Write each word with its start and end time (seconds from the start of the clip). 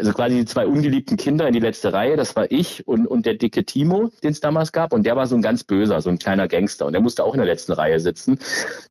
also 0.00 0.14
quasi 0.14 0.36
die 0.36 0.44
zwei 0.46 0.66
ungeliebten 0.66 1.18
Kinder 1.18 1.46
in 1.46 1.52
die 1.52 1.60
letzte 1.60 1.92
Reihe, 1.92 2.16
das 2.16 2.34
war 2.34 2.50
ich 2.50 2.88
und, 2.88 3.06
und 3.06 3.26
der 3.26 3.34
dicke 3.34 3.64
Timo, 3.64 4.10
den 4.22 4.30
es 4.30 4.40
damals 4.40 4.72
gab. 4.72 4.94
Und 4.94 5.04
der 5.04 5.14
war 5.14 5.26
so 5.26 5.36
ein 5.36 5.42
ganz 5.42 5.62
böser, 5.62 6.00
so 6.00 6.08
ein 6.08 6.18
kleiner 6.18 6.48
Gangster. 6.48 6.86
Und 6.86 6.94
der 6.94 7.02
musste 7.02 7.22
auch 7.22 7.34
in 7.34 7.38
der 7.38 7.46
letzten 7.46 7.72
Reihe 7.72 8.00
sitzen, 8.00 8.38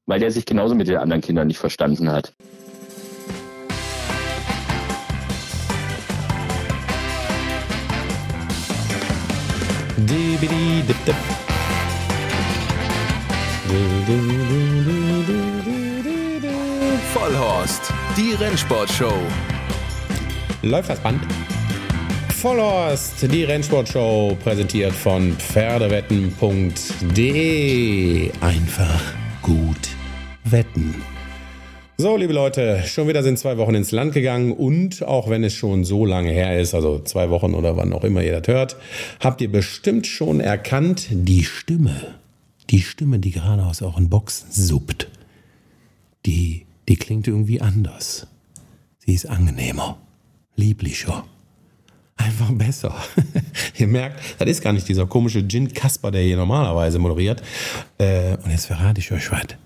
weil 0.06 0.20
der 0.20 0.30
sich 0.30 0.46
genauso 0.46 0.76
mit 0.76 0.88
den 0.88 0.98
anderen 0.98 1.22
Kindern 1.22 1.48
nicht 1.48 1.58
verstanden 1.58 2.12
hat. 2.12 2.34
Vollhorst, 17.14 17.92
die 18.16 18.34
Rennsportshow. 18.34 19.59
Läuft 20.62 20.90
das 20.90 21.00
Band? 21.00 21.22
Vollhorst, 22.36 23.32
die 23.32 23.46
Rennsportshow, 23.46 24.36
präsentiert 24.44 24.92
von 24.92 25.32
Pferdewetten.de. 25.32 28.30
Einfach 28.42 29.02
gut 29.42 29.88
wetten. 30.44 30.96
So, 31.98 32.18
liebe 32.18 32.34
Leute, 32.34 32.84
schon 32.86 33.08
wieder 33.08 33.24
sind 33.24 33.40
zwei 33.40 33.58
Wochen 33.58 33.74
ins 33.74 33.92
Land 33.92 34.14
gegangen 34.14 34.52
und 34.52 35.02
auch 35.04 35.30
wenn 35.30 35.46
es 35.46 35.54
schon 35.54 35.86
so 35.86 36.06
lange 36.06 36.32
her 36.32 36.60
ist, 36.60 36.74
also 36.74 37.00
zwei 37.00 37.30
Wochen 37.30 37.54
oder 37.54 37.78
wann 37.78 37.94
auch 37.94 38.04
immer 38.04 38.22
ihr 38.22 38.38
das 38.38 38.54
hört, 38.54 38.76
habt 39.22 39.40
ihr 39.40 39.50
bestimmt 39.50 40.08
schon 40.08 40.42
erkannt, 40.42 41.08
die 41.10 41.46
Stimme, 41.46 42.16
die 42.70 42.82
Stimme, 42.82 43.20
die 43.20 43.32
gerade 43.32 43.66
aus 43.66 43.82
euren 43.82 44.10
Boxen 44.10 44.52
suppt, 44.52 45.08
die, 46.26 46.66
die 46.90 46.98
klingt 46.98 47.30
irgendwie 47.30 47.62
anders. 47.62 48.28
Sie 48.98 49.14
ist 49.14 49.26
angenehmer, 49.26 49.98
lieblicher. 50.60 51.24
Einfach 52.18 52.52
besser. 52.52 52.94
ihr 53.78 53.88
merkt, 53.88 54.20
das 54.40 54.50
ist 54.50 54.62
gar 54.62 54.74
nicht 54.74 54.88
dieser 54.88 55.06
komische 55.06 55.48
Gin 55.48 55.74
Kasper, 55.74 56.12
der 56.12 56.22
hier 56.22 56.36
normalerweise 56.36 57.00
moderiert. 57.00 57.42
Äh, 57.98 58.36
und 58.44 58.52
jetzt 58.52 58.66
verrate 58.66 59.00
ich 59.00 59.12
euch 59.12 59.32
was. 59.32 59.58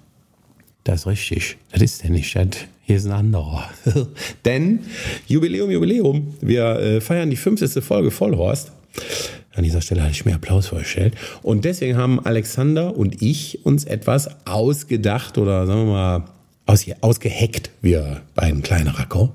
Das 0.83 1.02
ist 1.02 1.08
richtig. 1.08 1.58
Das 1.72 1.81
ist 1.81 2.03
der 2.03 2.11
nicht. 2.11 2.35
Das 2.35 2.47
hier 2.85 2.97
ist 2.97 3.05
ein 3.05 3.11
anderer. 3.11 3.69
Denn 4.45 4.80
Jubiläum, 5.27 5.72
Jubiläum. 5.72 6.35
Wir 6.41 6.80
äh, 6.80 7.02
feiern 7.02 7.30
die 7.30 7.38
50. 7.38 7.83
Folge 7.83 8.11
Vollhorst. 8.11 8.72
An 9.55 9.63
dieser 9.63 9.81
Stelle 9.81 10.02
hatte 10.02 10.11
ich 10.11 10.25
mir 10.25 10.35
Applaus 10.35 10.67
vorgestellt. 10.67 11.16
Und 11.41 11.66
deswegen 11.66 11.97
haben 11.97 12.23
Alexander 12.23 12.95
und 12.95 13.22
ich 13.22 13.66
uns 13.66 13.85
etwas 13.85 14.45
ausgedacht 14.45 15.38
oder 15.38 15.66
sagen 15.66 15.88
wir 15.88 15.94
mal 15.94 16.25
aus, 16.66 16.86
ausgeheckt, 17.02 17.72
wir 17.81 18.22
beiden 18.36 18.61
kleine 18.64 18.97
Racker, 18.97 19.33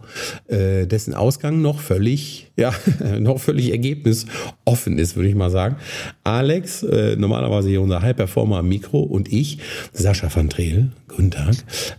äh, 0.48 0.86
dessen 0.86 1.14
Ausgang 1.14 1.60
noch 1.60 1.80
völlig, 1.80 2.50
ja, 2.56 2.72
noch 3.18 3.38
völlig 3.38 3.70
ergebnisoffen 3.70 4.98
ist, 4.98 5.16
würde 5.16 5.28
ich 5.28 5.34
mal 5.34 5.50
sagen. 5.50 5.76
Alex, 6.24 6.82
äh, 6.82 7.16
normalerweise 7.16 7.68
hier 7.68 7.82
unser 7.82 8.02
High-Performer 8.02 8.58
am 8.58 8.68
Mikro 8.68 9.00
und 9.00 9.32
ich, 9.32 9.58
Sascha 9.92 10.34
van 10.34 10.48
Treel, 10.48 10.90
guten 11.08 11.30
Tag, 11.30 11.56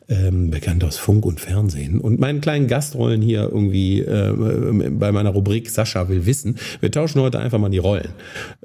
ähm, 0.09 0.49
bekannt 0.49 0.83
aus 0.83 0.97
Funk 0.97 1.25
und 1.25 1.39
Fernsehen 1.39 1.99
und 1.99 2.19
meinen 2.19 2.41
kleinen 2.41 2.67
Gastrollen 2.67 3.21
hier 3.21 3.43
irgendwie 3.43 4.01
äh, 4.01 4.89
bei 4.91 5.11
meiner 5.11 5.29
Rubrik 5.29 5.69
Sascha 5.69 6.09
will 6.09 6.25
wissen. 6.25 6.57
Wir 6.79 6.91
tauschen 6.91 7.21
heute 7.21 7.39
einfach 7.39 7.59
mal 7.59 7.69
die 7.69 7.77
Rollen. 7.77 8.09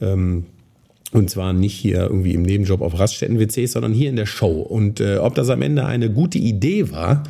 Ähm, 0.01 0.47
und 1.15 1.31
zwar 1.31 1.53
nicht 1.53 1.75
hier 1.75 2.03
irgendwie 2.03 2.35
im 2.35 2.43
Nebenjob 2.43 2.81
auf 2.81 2.99
Raststätten-WCs, 2.99 3.73
sondern 3.73 3.93
hier 3.93 4.11
in 4.11 4.17
der 4.17 4.27
Show. 4.27 4.61
Und 4.61 5.01
äh, 5.01 5.19
ob 5.19 5.37
das 5.37 5.49
am 5.49 5.63
Ende 5.63 5.87
eine 5.87 6.11
gute 6.11 6.39
Idee 6.39 6.91
war, 6.91 7.23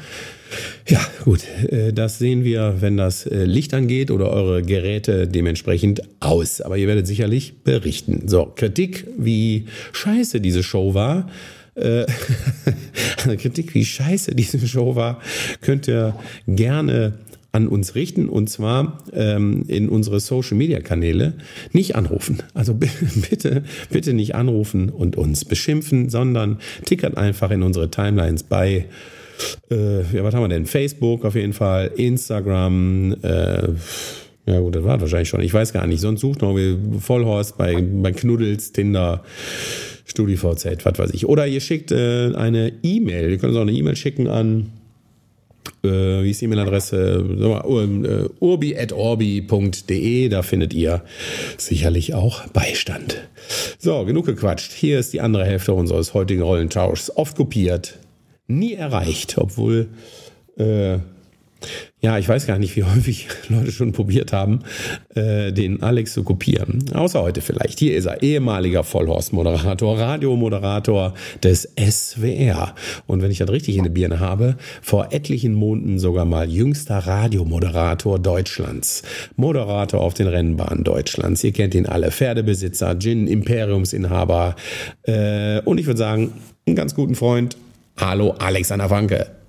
ja, 0.88 1.00
gut, 1.24 1.40
äh, 1.68 1.92
das 1.92 2.18
sehen 2.18 2.44
wir, 2.44 2.76
wenn 2.80 2.96
das 2.96 3.26
äh, 3.26 3.44
Licht 3.44 3.74
angeht 3.74 4.10
oder 4.10 4.30
eure 4.30 4.62
Geräte 4.62 5.28
dementsprechend 5.28 6.02
aus. 6.20 6.62
Aber 6.62 6.78
ihr 6.78 6.88
werdet 6.88 7.06
sicherlich 7.06 7.62
berichten. 7.62 8.26
So, 8.26 8.50
Kritik, 8.56 9.06
wie 9.18 9.66
scheiße 9.92 10.40
diese 10.40 10.62
Show 10.62 10.94
war. 10.94 11.28
Äh, 11.74 12.06
Kritik, 13.36 13.74
wie 13.74 13.84
scheiße 13.84 14.34
diese 14.34 14.66
Show 14.66 14.96
war, 14.96 15.20
könnt 15.60 15.88
ihr 15.88 16.14
gerne 16.46 17.18
an 17.54 17.68
uns 17.68 17.94
richten 17.94 18.28
und 18.28 18.50
zwar 18.50 18.98
ähm, 19.12 19.64
in 19.68 19.88
unsere 19.88 20.18
Social 20.18 20.56
Media 20.56 20.80
Kanäle 20.80 21.34
nicht 21.72 21.94
anrufen. 21.94 22.42
Also 22.52 22.74
bitte, 23.30 23.62
bitte 23.90 24.12
nicht 24.12 24.34
anrufen 24.34 24.88
und 24.88 25.16
uns 25.16 25.44
beschimpfen, 25.44 26.10
sondern 26.10 26.58
tickert 26.84 27.16
einfach 27.16 27.50
in 27.52 27.62
unsere 27.62 27.90
Timelines 27.90 28.42
bei. 28.42 28.86
Äh, 29.70 30.00
ja, 30.14 30.24
was 30.24 30.34
haben 30.34 30.42
wir 30.42 30.48
denn? 30.48 30.66
Facebook 30.66 31.24
auf 31.24 31.36
jeden 31.36 31.52
Fall, 31.52 31.92
Instagram, 31.96 33.16
äh, 33.22 33.68
ja 34.46 34.60
gut, 34.60 34.74
das 34.74 34.84
war 34.84 35.00
wahrscheinlich 35.00 35.28
schon. 35.28 35.40
Ich 35.40 35.54
weiß 35.54 35.72
gar 35.72 35.86
nicht. 35.86 36.00
Sonst 36.00 36.20
sucht 36.20 36.42
noch 36.42 36.56
Vollhorst 36.98 37.56
bei, 37.56 37.80
bei 37.80 38.12
Knuddels, 38.12 38.72
Tinder, 38.72 39.22
StudiVZ, 40.06 40.84
was 40.84 40.98
weiß 40.98 41.10
ich. 41.14 41.26
Oder 41.26 41.46
ihr 41.46 41.60
schickt 41.60 41.92
äh, 41.92 42.32
eine 42.34 42.72
E-Mail. 42.82 43.30
Ihr 43.30 43.38
könnt 43.38 43.52
uns 43.52 43.58
auch 43.58 43.62
eine 43.62 43.72
E-Mail 43.72 43.96
schicken 43.96 44.28
an 44.28 44.72
äh, 45.84 46.22
wie 46.22 46.30
ist 46.30 46.40
die 46.40 46.46
E-Mail-Adresse? 46.46 47.24
Äh, 47.38 48.28
urbi.orbi.de, 48.40 50.28
da 50.28 50.42
findet 50.42 50.74
ihr 50.74 51.02
sicherlich 51.56 52.14
auch 52.14 52.46
Beistand. 52.48 53.28
So, 53.78 54.04
genug 54.04 54.26
gequatscht. 54.26 54.72
Hier 54.72 54.98
ist 54.98 55.12
die 55.12 55.20
andere 55.20 55.44
Hälfte 55.44 55.74
unseres 55.74 56.14
heutigen 56.14 56.42
Rollentauschs. 56.42 57.10
Oft 57.16 57.36
kopiert, 57.36 57.98
nie 58.46 58.74
erreicht, 58.74 59.36
obwohl 59.38 59.88
äh, 60.56 60.98
ja, 62.00 62.18
ich 62.18 62.28
weiß 62.28 62.46
gar 62.46 62.58
nicht, 62.58 62.76
wie 62.76 62.84
häufig 62.94 63.28
Leute 63.48 63.72
schon 63.72 63.92
probiert 63.92 64.32
haben, 64.32 64.60
äh, 65.14 65.52
den 65.52 65.82
Alex 65.82 66.12
zu 66.12 66.22
kopieren. 66.22 66.84
Außer 66.92 67.22
heute 67.22 67.40
vielleicht. 67.40 67.78
Hier 67.78 67.96
ist 67.96 68.06
er, 68.06 68.22
ehemaliger 68.22 68.84
Vollhorst-Moderator, 68.84 69.98
Radiomoderator 69.98 71.14
des 71.42 71.68
SWR. 71.78 72.74
Und 73.06 73.22
wenn 73.22 73.30
ich 73.30 73.38
das 73.38 73.50
richtig 73.50 73.76
in 73.76 73.84
der 73.84 73.90
Birne 73.90 74.20
habe, 74.20 74.56
vor 74.82 75.08
etlichen 75.12 75.54
Monaten 75.54 75.98
sogar 75.98 76.24
mal 76.24 76.50
jüngster 76.50 76.98
Radiomoderator 76.98 78.18
Deutschlands. 78.18 79.02
Moderator 79.36 80.00
auf 80.00 80.14
den 80.14 80.28
Rennbahnen 80.28 80.84
Deutschlands. 80.84 81.42
Ihr 81.42 81.52
kennt 81.52 81.74
ihn 81.74 81.86
alle. 81.86 82.10
Pferdebesitzer, 82.10 82.98
Gin, 82.98 83.26
Imperiumsinhaber. 83.26 84.56
Äh, 85.04 85.60
und 85.60 85.78
ich 85.78 85.86
würde 85.86 85.98
sagen, 85.98 86.32
einen 86.66 86.76
ganz 86.76 86.94
guten 86.94 87.14
Freund. 87.14 87.56
Hallo, 87.96 88.34
Alexander 88.38 88.90
Wanke. 88.90 89.43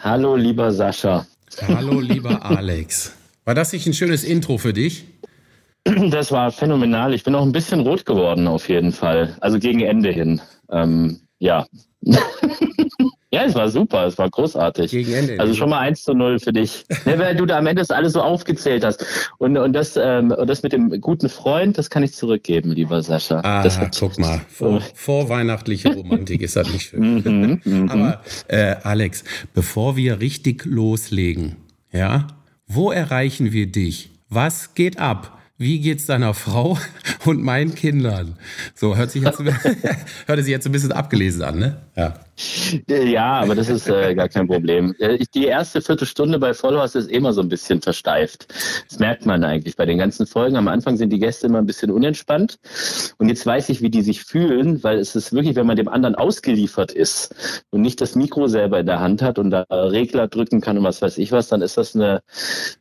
Hallo, 0.00 0.36
lieber 0.36 0.70
Sascha. 0.70 1.26
Hallo, 1.66 1.98
lieber 1.98 2.44
Alex. 2.44 3.16
War 3.44 3.54
das 3.54 3.72
nicht 3.72 3.84
ein 3.86 3.94
schönes 3.94 4.22
Intro 4.22 4.56
für 4.56 4.72
dich? 4.72 5.06
Das 6.10 6.30
war 6.30 6.52
phänomenal. 6.52 7.14
Ich 7.14 7.24
bin 7.24 7.34
auch 7.34 7.42
ein 7.42 7.50
bisschen 7.50 7.80
rot 7.80 8.06
geworden, 8.06 8.46
auf 8.46 8.68
jeden 8.68 8.92
Fall. 8.92 9.36
Also 9.40 9.58
gegen 9.58 9.80
Ende 9.80 10.10
hin. 10.10 10.40
Ähm, 10.70 11.20
ja. 11.38 11.66
Ja, 13.30 13.44
es 13.44 13.54
war 13.54 13.68
super, 13.68 14.06
es 14.06 14.16
war 14.16 14.30
großartig. 14.30 14.90
Gegen 14.90 15.12
Ende. 15.12 15.38
Also 15.38 15.52
schon 15.52 15.68
mal 15.68 15.80
1 15.80 16.02
zu 16.02 16.14
0 16.14 16.38
für 16.38 16.52
dich. 16.52 16.86
ja, 17.04 17.18
weil 17.18 17.36
du 17.36 17.44
da 17.44 17.58
am 17.58 17.66
Ende 17.66 17.82
das 17.82 17.90
alles 17.90 18.14
so 18.14 18.22
aufgezählt 18.22 18.84
hast. 18.84 19.04
Und, 19.36 19.58
und, 19.58 19.74
das, 19.74 19.98
ähm, 19.98 20.30
und 20.30 20.48
das 20.48 20.62
mit 20.62 20.72
dem 20.72 20.98
guten 21.02 21.28
Freund, 21.28 21.76
das 21.76 21.90
kann 21.90 22.02
ich 22.02 22.14
zurückgeben, 22.14 22.72
lieber 22.72 23.02
Sascha. 23.02 23.40
Ah, 23.40 23.62
das 23.62 23.78
hat, 23.78 23.96
guck 23.98 24.18
mal, 24.18 24.40
vor, 24.48 24.80
vorweihnachtliche 24.94 25.92
Romantik 25.94 26.40
ist 26.40 26.56
das 26.56 26.72
nicht 26.72 26.90
schön. 26.90 27.08
Mhm, 27.28 27.60
mhm, 27.64 27.90
Aber 27.90 28.22
äh, 28.48 28.76
Alex, 28.82 29.24
bevor 29.52 29.96
wir 29.96 30.20
richtig 30.20 30.64
loslegen, 30.64 31.56
ja, 31.92 32.26
wo 32.66 32.90
erreichen 32.90 33.52
wir 33.52 33.66
dich? 33.66 34.10
Was 34.28 34.74
geht 34.74 34.98
ab? 34.98 35.38
wie 35.58 35.80
geht's 35.80 36.06
deiner 36.06 36.34
Frau 36.34 36.78
und 37.24 37.42
meinen 37.42 37.74
Kindern? 37.74 38.36
So, 38.74 38.96
hört 38.96 39.10
sich 39.10 39.22
jetzt, 39.24 39.40
hört 39.40 40.38
sich 40.38 40.48
jetzt 40.48 40.66
ein 40.66 40.72
bisschen 40.72 40.92
abgelesen 40.92 41.42
an, 41.42 41.58
ne? 41.58 41.76
Ja. 41.96 42.14
Ja, 42.88 43.40
aber 43.40 43.54
das 43.56 43.68
ist 43.68 43.88
äh, 43.88 44.14
gar 44.14 44.28
kein 44.28 44.46
Problem. 44.46 44.94
Äh, 44.98 45.18
die 45.34 45.46
erste 45.46 45.82
Viertelstunde 45.82 46.38
bei 46.38 46.54
Followers 46.54 46.94
ist 46.94 47.10
immer 47.10 47.32
so 47.32 47.40
ein 47.40 47.48
bisschen 47.48 47.82
versteift. 47.82 48.46
Das 48.88 48.98
merkt 49.00 49.26
man 49.26 49.42
eigentlich 49.42 49.74
bei 49.76 49.86
den 49.86 49.98
ganzen 49.98 50.26
Folgen. 50.26 50.56
Am 50.56 50.68
Anfang 50.68 50.96
sind 50.96 51.10
die 51.10 51.18
Gäste 51.18 51.48
immer 51.48 51.58
ein 51.58 51.66
bisschen 51.66 51.90
unentspannt. 51.90 52.58
Und 53.18 53.28
jetzt 53.28 53.44
weiß 53.44 53.68
ich, 53.70 53.82
wie 53.82 53.90
die 53.90 54.02
sich 54.02 54.22
fühlen, 54.22 54.82
weil 54.84 54.98
es 54.98 55.16
ist 55.16 55.32
wirklich, 55.32 55.56
wenn 55.56 55.66
man 55.66 55.76
dem 55.76 55.88
anderen 55.88 56.14
ausgeliefert 56.14 56.92
ist 56.92 57.34
und 57.70 57.80
nicht 57.80 58.00
das 58.00 58.14
Mikro 58.14 58.46
selber 58.46 58.78
in 58.78 58.86
der 58.86 59.00
Hand 59.00 59.20
hat 59.20 59.38
und 59.38 59.50
da 59.50 59.64
Regler 59.70 60.28
drücken 60.28 60.60
kann 60.60 60.78
und 60.78 60.84
was 60.84 61.02
weiß 61.02 61.18
ich 61.18 61.32
was, 61.32 61.48
dann 61.48 61.60
ist 61.62 61.76
das 61.76 61.96
eine, 61.96 62.22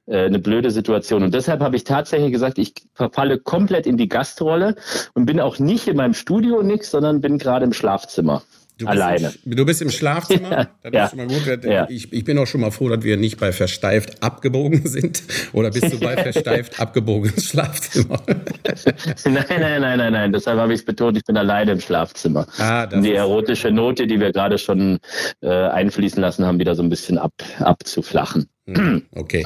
äh, 0.06 0.25
eine 0.25 0.39
blöde 0.39 0.69
Situation. 0.69 1.24
Und 1.24 1.33
deshalb 1.33 1.62
habe 1.62 1.75
ich 1.75 1.83
tatsächlich 1.83 2.31
gesagt, 2.31 2.60
ich 2.60 2.74
verfalle 2.94 3.39
komplett 3.39 3.88
in 3.88 3.98
die 3.98 4.07
Gastrolle 4.07 4.75
und 5.15 5.25
bin 5.25 5.39
auch 5.39 5.57
nicht 5.57 5.88
in 5.88 5.98
meinem 5.98 6.13
Studio 6.13 6.62
nix, 6.62 6.92
sondern 6.92 7.21
bin 7.21 7.39
gerade 7.39 7.65
im 7.65 7.74
Schlafzimmer. 7.74 8.44
Du 8.77 8.85
Alleine. 8.85 9.33
Im, 9.44 9.56
du 9.56 9.65
bist 9.65 9.81
im 9.81 9.89
Schlafzimmer. 9.97 10.51
Ja, 10.51 10.68
das 10.83 10.94
ja. 10.94 11.03
ist 11.06 11.09
schon 11.12 11.19
mal 11.19 11.27
gut. 11.27 11.89
Ich, 11.89 12.13
ich, 12.13 12.24
bin 12.24 12.38
auch 12.38 12.45
schon 12.45 12.62
mal 12.62 12.71
froh, 12.71 12.89
dass 12.89 13.03
wir 13.03 13.18
nicht 13.18 13.39
bei 13.39 13.51
versteift 13.51 14.21
abgebogen 14.21 14.81
sind. 14.85 15.24
Oder 15.53 15.71
bist 15.71 15.91
du 15.91 16.00
bei 16.00 16.15
versteift 16.31 16.79
abgebogenes 16.79 17.45
Schlafzimmer? 17.45 18.21
nein, 19.25 19.45
nein, 19.50 19.81
nein, 19.81 19.97
nein, 19.97 20.13
nein. 20.13 20.31
Deshalb 20.31 20.59
habe 20.59 20.74
ich 20.74 20.81
es 20.81 20.85
betont, 20.85 21.18
ich 21.18 21.24
bin 21.24 21.38
alleine 21.38 21.71
im 21.71 21.79
Schlafzimmer. 21.79 22.45
Ah, 22.57 22.85
die 22.85 23.13
erotische 23.13 23.71
Note, 23.71 24.06
die 24.06 24.19
wir 24.19 24.31
gerade 24.31 24.57
schon 24.57 25.00
äh, 25.41 25.50
einfließen 25.50 26.21
lassen 26.21 26.45
haben, 26.45 26.59
wieder 26.59 26.75
so 26.75 26.83
ein 26.83 26.89
bisschen 26.89 27.18
ab, 27.18 27.33
abzuflachen. 27.59 28.47
Okay, 29.15 29.45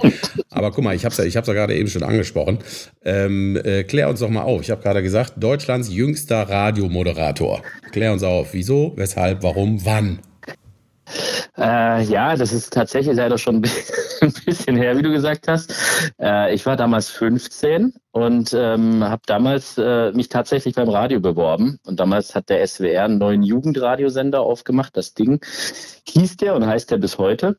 aber 0.50 0.72
guck 0.72 0.84
mal, 0.84 0.96
ich 0.96 1.06
habe 1.06 1.14
es 1.14 1.34
ja, 1.34 1.42
ja 1.42 1.54
gerade 1.54 1.76
eben 1.76 1.90
schon 1.90 2.04
angesprochen. 2.04 2.60
Ähm, 3.04 3.60
äh, 3.64 3.84
klär 3.84 4.10
uns 4.10 4.20
doch 4.20 4.30
mal 4.30 4.42
auf. 4.42 4.62
Ich 4.62 4.72
habe 4.72 4.82
gerade 4.82 5.04
gesagt, 5.04 5.34
Deutschlands 5.38 5.94
jüngster 5.94 6.50
Radiomoderator. 6.50 7.62
Klär 7.92 8.14
uns 8.14 8.24
auf. 8.24 8.54
Wieso, 8.54 8.94
weshalb, 8.96 9.44
warum, 9.44 9.86
wann? 9.86 10.20
Äh, 11.58 12.04
ja, 12.04 12.36
das 12.36 12.54
ist 12.54 12.74
tatsächlich 12.74 13.16
leider 13.16 13.38
schon 13.38 13.58
ein 13.58 13.62
bisschen 13.62 14.76
her, 14.78 14.98
wie 14.98 15.02
du 15.02 15.12
gesagt 15.12 15.48
hast. 15.48 15.74
Äh, 16.20 16.54
ich 16.54 16.66
war 16.66 16.76
damals 16.76 17.10
15 17.10 17.94
und 18.12 18.54
ähm, 18.54 19.04
habe 19.04 19.22
damals 19.26 19.78
äh, 19.78 20.12
mich 20.14 20.30
tatsächlich 20.30 20.76
beim 20.76 20.90
Radio 20.90 21.20
beworben. 21.20 21.80
Und 21.86 22.00
damals 22.00 22.36
hat 22.36 22.50
der 22.50 22.66
SWR 22.66 23.06
einen 23.06 23.18
neuen 23.18 23.44
Jugendradiosender 23.44 24.42
aufgemacht. 24.42 24.96
Das 24.96 25.14
Ding 25.14 25.44
hieß 26.08 26.38
der 26.38 26.56
und 26.56 26.66
heißt 26.66 26.92
der 26.92 26.98
bis 26.98 27.18
heute. 27.18 27.58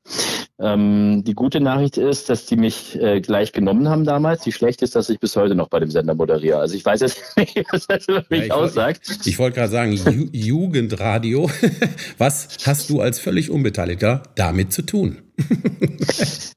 Ähm, 0.63 1.25
die 1.25 1.35
gute 1.35 1.61
Nachricht 1.61 1.97
ist, 1.97 2.31
dass 2.31 2.47
die 2.47 2.55
mich 2.55 3.01
äh, 3.01 3.21
gleich 3.21 3.53
genommen 3.53 3.89
haben 3.89 4.05
damals. 4.05 4.45
Die 4.45 4.53
schlechte 4.53 4.85
ist, 4.85 4.95
dass 4.95 5.11
ich 5.11 5.19
bis 5.19 5.35
heute 5.35 5.57
noch 5.57 5.69
bei 5.69 5.81
dem 5.81 5.91
Sender 5.91 6.15
moderiere. 6.15 6.59
Also 6.59 6.77
ich 6.77 6.85
weiß 6.85 7.01
jetzt 7.01 7.21
nicht, 7.37 7.61
was 7.73 7.89
das 7.89 8.07
über 8.07 8.25
mich 8.29 8.47
ja, 8.47 8.55
aussagt. 8.55 9.09
Wollt, 9.09 9.27
ich 9.27 9.39
wollte 9.41 9.57
gerade 9.57 9.73
sagen, 9.73 9.93
Ju 9.93 10.29
Jugendradio. 10.33 11.51
was 12.19 12.49
hast 12.65 12.91
du 12.91 13.01
als 13.01 13.19
völlig 13.19 13.51
Unbeteiligter 13.51 14.23
damit 14.37 14.73
zu 14.73 14.83
tun? 14.83 15.19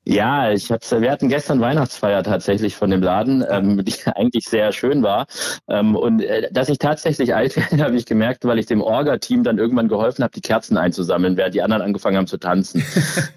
Ja, 0.06 0.52
ich 0.52 0.72
hab's, 0.72 0.92
wir 0.92 1.12
hatten 1.12 1.30
gestern 1.30 1.62
Weihnachtsfeier 1.62 2.24
tatsächlich 2.24 2.76
von 2.76 2.90
dem 2.90 3.02
Laden, 3.02 3.44
ähm, 3.50 3.84
die 3.84 3.94
eigentlich 4.16 4.46
sehr 4.46 4.72
schön 4.72 5.02
war. 5.04 5.28
Ähm, 5.68 5.96
und 5.96 6.22
äh, 6.22 6.50
dass 6.52 6.70
ich 6.70 6.78
tatsächlich 6.78 7.34
alt 7.34 7.56
werde, 7.56 7.84
habe 7.84 7.96
ich 7.96 8.06
gemerkt, 8.06 8.46
weil 8.46 8.60
ich 8.60 8.66
dem 8.66 8.82
Orga-Team 8.82 9.44
dann 9.44 9.58
irgendwann 9.58 9.88
geholfen 9.88 10.24
habe, 10.24 10.34
die 10.34 10.42
Kerzen 10.42 10.78
einzusammeln, 10.78 11.38
während 11.38 11.56
die 11.56 11.62
anderen 11.62 11.82
angefangen 11.82 12.18
haben 12.18 12.28
zu 12.28 12.38
tanzen. 12.38 12.84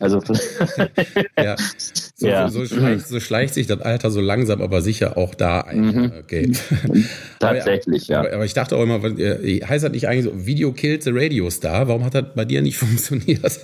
Also 0.01 0.21
ja. 1.39 1.57
So, 2.21 2.27
ja. 2.27 2.49
So, 2.49 2.65
so, 2.65 2.75
schleicht, 2.75 3.07
so, 3.07 3.21
schleicht, 3.21 3.55
sich 3.55 3.69
das 3.69 3.81
Alter 3.81 4.11
so 4.11 4.21
langsam, 4.21 4.61
aber 4.61 4.83
sicher 4.83 5.17
auch 5.17 5.37
da 5.37 5.61
ein. 5.61 5.81
Mhm. 5.81 6.13
Okay. 6.19 6.51
Tatsächlich, 7.39 8.13
aber, 8.13 8.29
ja. 8.29 8.35
Aber, 8.35 8.45
ich 8.45 8.55
dachte 8.55 8.77
auch 8.77 8.83
immer, 8.83 9.05
äh, 9.05 9.61
heißt 9.61 9.85
das 9.85 9.93
nicht 9.93 10.09
eigentlich 10.09 10.25
so, 10.25 10.33
Video 10.45 10.73
kills 10.73 11.05
the 11.05 11.13
Radio 11.15 11.49
Star? 11.49 11.87
Warum 11.87 12.05
hat 12.05 12.17
das 12.17 12.25
bei 12.35 12.45
dir 12.45 12.61
nicht 12.61 12.77
funktioniert? 12.79 13.41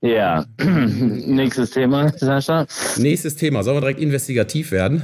ja, 0.00 0.46
nächstes 1.26 1.72
Thema, 1.72 2.10
Sascha. 2.16 2.66
Nächstes 2.96 3.36
Thema, 3.36 3.62
sollen 3.62 3.76
wir 3.76 3.82
direkt 3.82 4.00
investigativ 4.00 4.72
werden? 4.72 5.02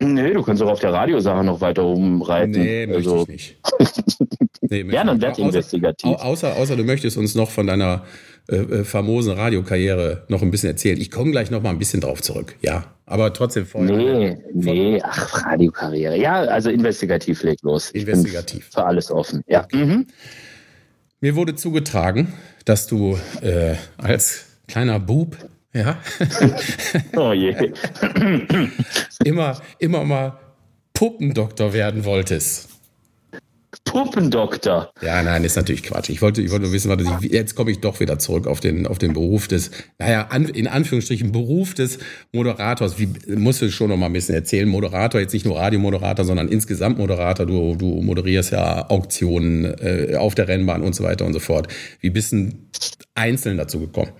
Nee, 0.00 0.32
du 0.32 0.42
kannst 0.42 0.62
auch 0.62 0.70
auf 0.70 0.80
der 0.80 0.92
Radiosache 0.92 1.42
noch 1.42 1.60
weiter 1.60 1.82
rumreiten. 1.82 2.52
Nee, 2.52 2.86
möchte 2.86 3.10
also. 3.10 3.22
ich 3.22 3.28
nicht. 3.28 3.56
Nee, 4.70 4.84
ja, 4.90 5.02
dann 5.02 5.22
werd 5.22 5.38
investigativ. 5.38 6.16
Außer, 6.16 6.56
außer 6.56 6.76
du 6.76 6.84
möchtest 6.84 7.16
uns 7.16 7.34
noch 7.34 7.50
von 7.50 7.66
deiner 7.66 8.04
äh, 8.50 8.56
äh, 8.56 8.84
famosen 8.84 9.32
Radiokarriere 9.32 10.24
noch 10.28 10.42
ein 10.42 10.50
bisschen 10.50 10.70
erzählen. 10.70 11.00
Ich 11.00 11.10
komme 11.10 11.30
gleich 11.30 11.50
noch 11.50 11.62
mal 11.62 11.70
ein 11.70 11.78
bisschen 11.78 12.00
drauf 12.00 12.20
zurück. 12.20 12.54
Ja, 12.60 12.84
aber 13.06 13.32
trotzdem 13.32 13.66
vorher. 13.66 13.96
Nee, 13.96 14.38
nee, 14.52 15.00
ach, 15.02 15.46
Radiokarriere. 15.46 16.18
Ja, 16.18 16.40
also 16.40 16.70
investigativ 16.70 17.42
legt 17.42 17.62
los. 17.62 17.90
Investigativ. 17.90 18.68
Für 18.72 18.84
alles 18.84 19.10
offen. 19.10 19.42
Ja. 19.46 19.64
Okay. 19.64 19.84
Mhm. 19.84 20.06
Mir 21.20 21.34
wurde 21.34 21.54
zugetragen, 21.54 22.32
dass 22.64 22.86
du 22.86 23.18
äh, 23.40 23.74
als 23.96 24.46
kleiner 24.66 25.00
Bub, 25.00 25.36
ja, 25.78 25.98
oh 27.16 27.32
je. 27.32 27.54
immer, 29.24 29.60
immer 29.78 30.04
mal 30.04 30.38
Puppendoktor 30.92 31.72
werden 31.72 32.04
wolltest. 32.04 32.68
Puppendoktor. 33.84 34.90
Ja, 35.02 35.22
nein, 35.22 35.44
ist 35.44 35.56
natürlich 35.56 35.82
Quatsch. 35.82 36.08
Ich 36.10 36.20
wollte, 36.20 36.42
ich 36.42 36.50
wollte 36.50 36.64
nur 36.64 36.72
wissen, 36.72 36.90
was 36.90 37.22
ich, 37.22 37.30
jetzt 37.30 37.54
komme 37.54 37.70
ich 37.70 37.80
doch 37.80 38.00
wieder 38.00 38.18
zurück 38.18 38.46
auf 38.46 38.60
den, 38.60 38.86
auf 38.86 38.98
den 38.98 39.12
Beruf 39.12 39.46
des, 39.46 39.70
naja, 39.98 40.26
an, 40.30 40.46
in 40.46 40.66
Anführungsstrichen 40.66 41.32
Beruf 41.32 41.74
des 41.74 41.98
Moderators. 42.32 42.98
Wie 42.98 43.08
musst 43.36 43.62
du 43.62 43.70
schon 43.70 43.90
noch 43.90 43.96
mal 43.96 44.06
ein 44.06 44.12
bisschen 44.12 44.34
erzählen? 44.34 44.68
Moderator, 44.68 45.20
jetzt 45.20 45.32
nicht 45.32 45.46
nur 45.46 45.58
Radiomoderator, 45.58 46.24
sondern 46.24 46.48
insgesamt 46.48 46.98
Moderator. 46.98 47.46
Du, 47.46 47.76
du 47.76 48.02
moderierst 48.02 48.52
ja 48.52 48.88
Auktionen 48.90 49.64
äh, 49.64 50.16
auf 50.16 50.34
der 50.34 50.48
Rennbahn 50.48 50.82
und 50.82 50.94
so 50.94 51.04
weiter 51.04 51.24
und 51.24 51.32
so 51.32 51.40
fort. 51.40 51.68
Wie 52.00 52.10
bist 52.10 52.32
du 52.32 52.50
einzeln 53.14 53.56
dazu 53.56 53.80
gekommen? 53.80 54.12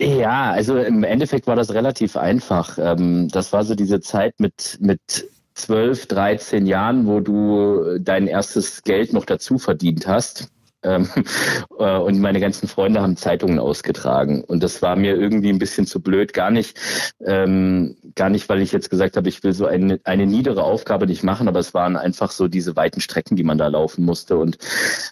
Ja, 0.00 0.50
also 0.52 0.78
im 0.78 1.04
Endeffekt 1.04 1.46
war 1.46 1.56
das 1.56 1.74
relativ 1.74 2.16
einfach. 2.16 2.78
Ähm, 2.78 3.28
das 3.28 3.52
war 3.52 3.64
so 3.64 3.74
diese 3.74 4.00
Zeit 4.00 4.40
mit, 4.40 4.78
mit 4.80 5.00
12, 5.54 6.06
13 6.06 6.66
Jahren, 6.66 7.06
wo 7.06 7.20
du 7.20 7.98
dein 7.98 8.26
erstes 8.26 8.82
Geld 8.82 9.12
noch 9.12 9.26
dazu 9.26 9.58
verdient 9.58 10.06
hast. 10.06 10.48
Ähm, 10.82 11.08
äh, 11.78 11.96
und 11.96 12.20
meine 12.20 12.40
ganzen 12.40 12.68
Freunde 12.68 13.02
haben 13.02 13.16
Zeitungen 13.16 13.58
ausgetragen. 13.58 14.42
Und 14.42 14.62
das 14.62 14.82
war 14.82 14.96
mir 14.96 15.16
irgendwie 15.16 15.50
ein 15.50 15.58
bisschen 15.58 15.86
zu 15.86 16.00
blöd. 16.00 16.32
Gar 16.32 16.50
nicht, 16.50 16.78
ähm, 17.24 17.96
gar 18.14 18.30
nicht, 18.30 18.48
weil 18.48 18.62
ich 18.62 18.72
jetzt 18.72 18.90
gesagt 18.90 19.16
habe, 19.16 19.28
ich 19.28 19.42
will 19.42 19.52
so 19.52 19.66
eine, 19.66 20.00
eine 20.04 20.26
niedere 20.26 20.62
Aufgabe 20.62 21.06
nicht 21.06 21.22
machen, 21.22 21.48
aber 21.48 21.60
es 21.60 21.74
waren 21.74 21.96
einfach 21.96 22.30
so 22.30 22.48
diese 22.48 22.76
weiten 22.76 23.00
Strecken, 23.00 23.36
die 23.36 23.44
man 23.44 23.58
da 23.58 23.68
laufen 23.68 24.04
musste. 24.04 24.36
Und, 24.36 24.58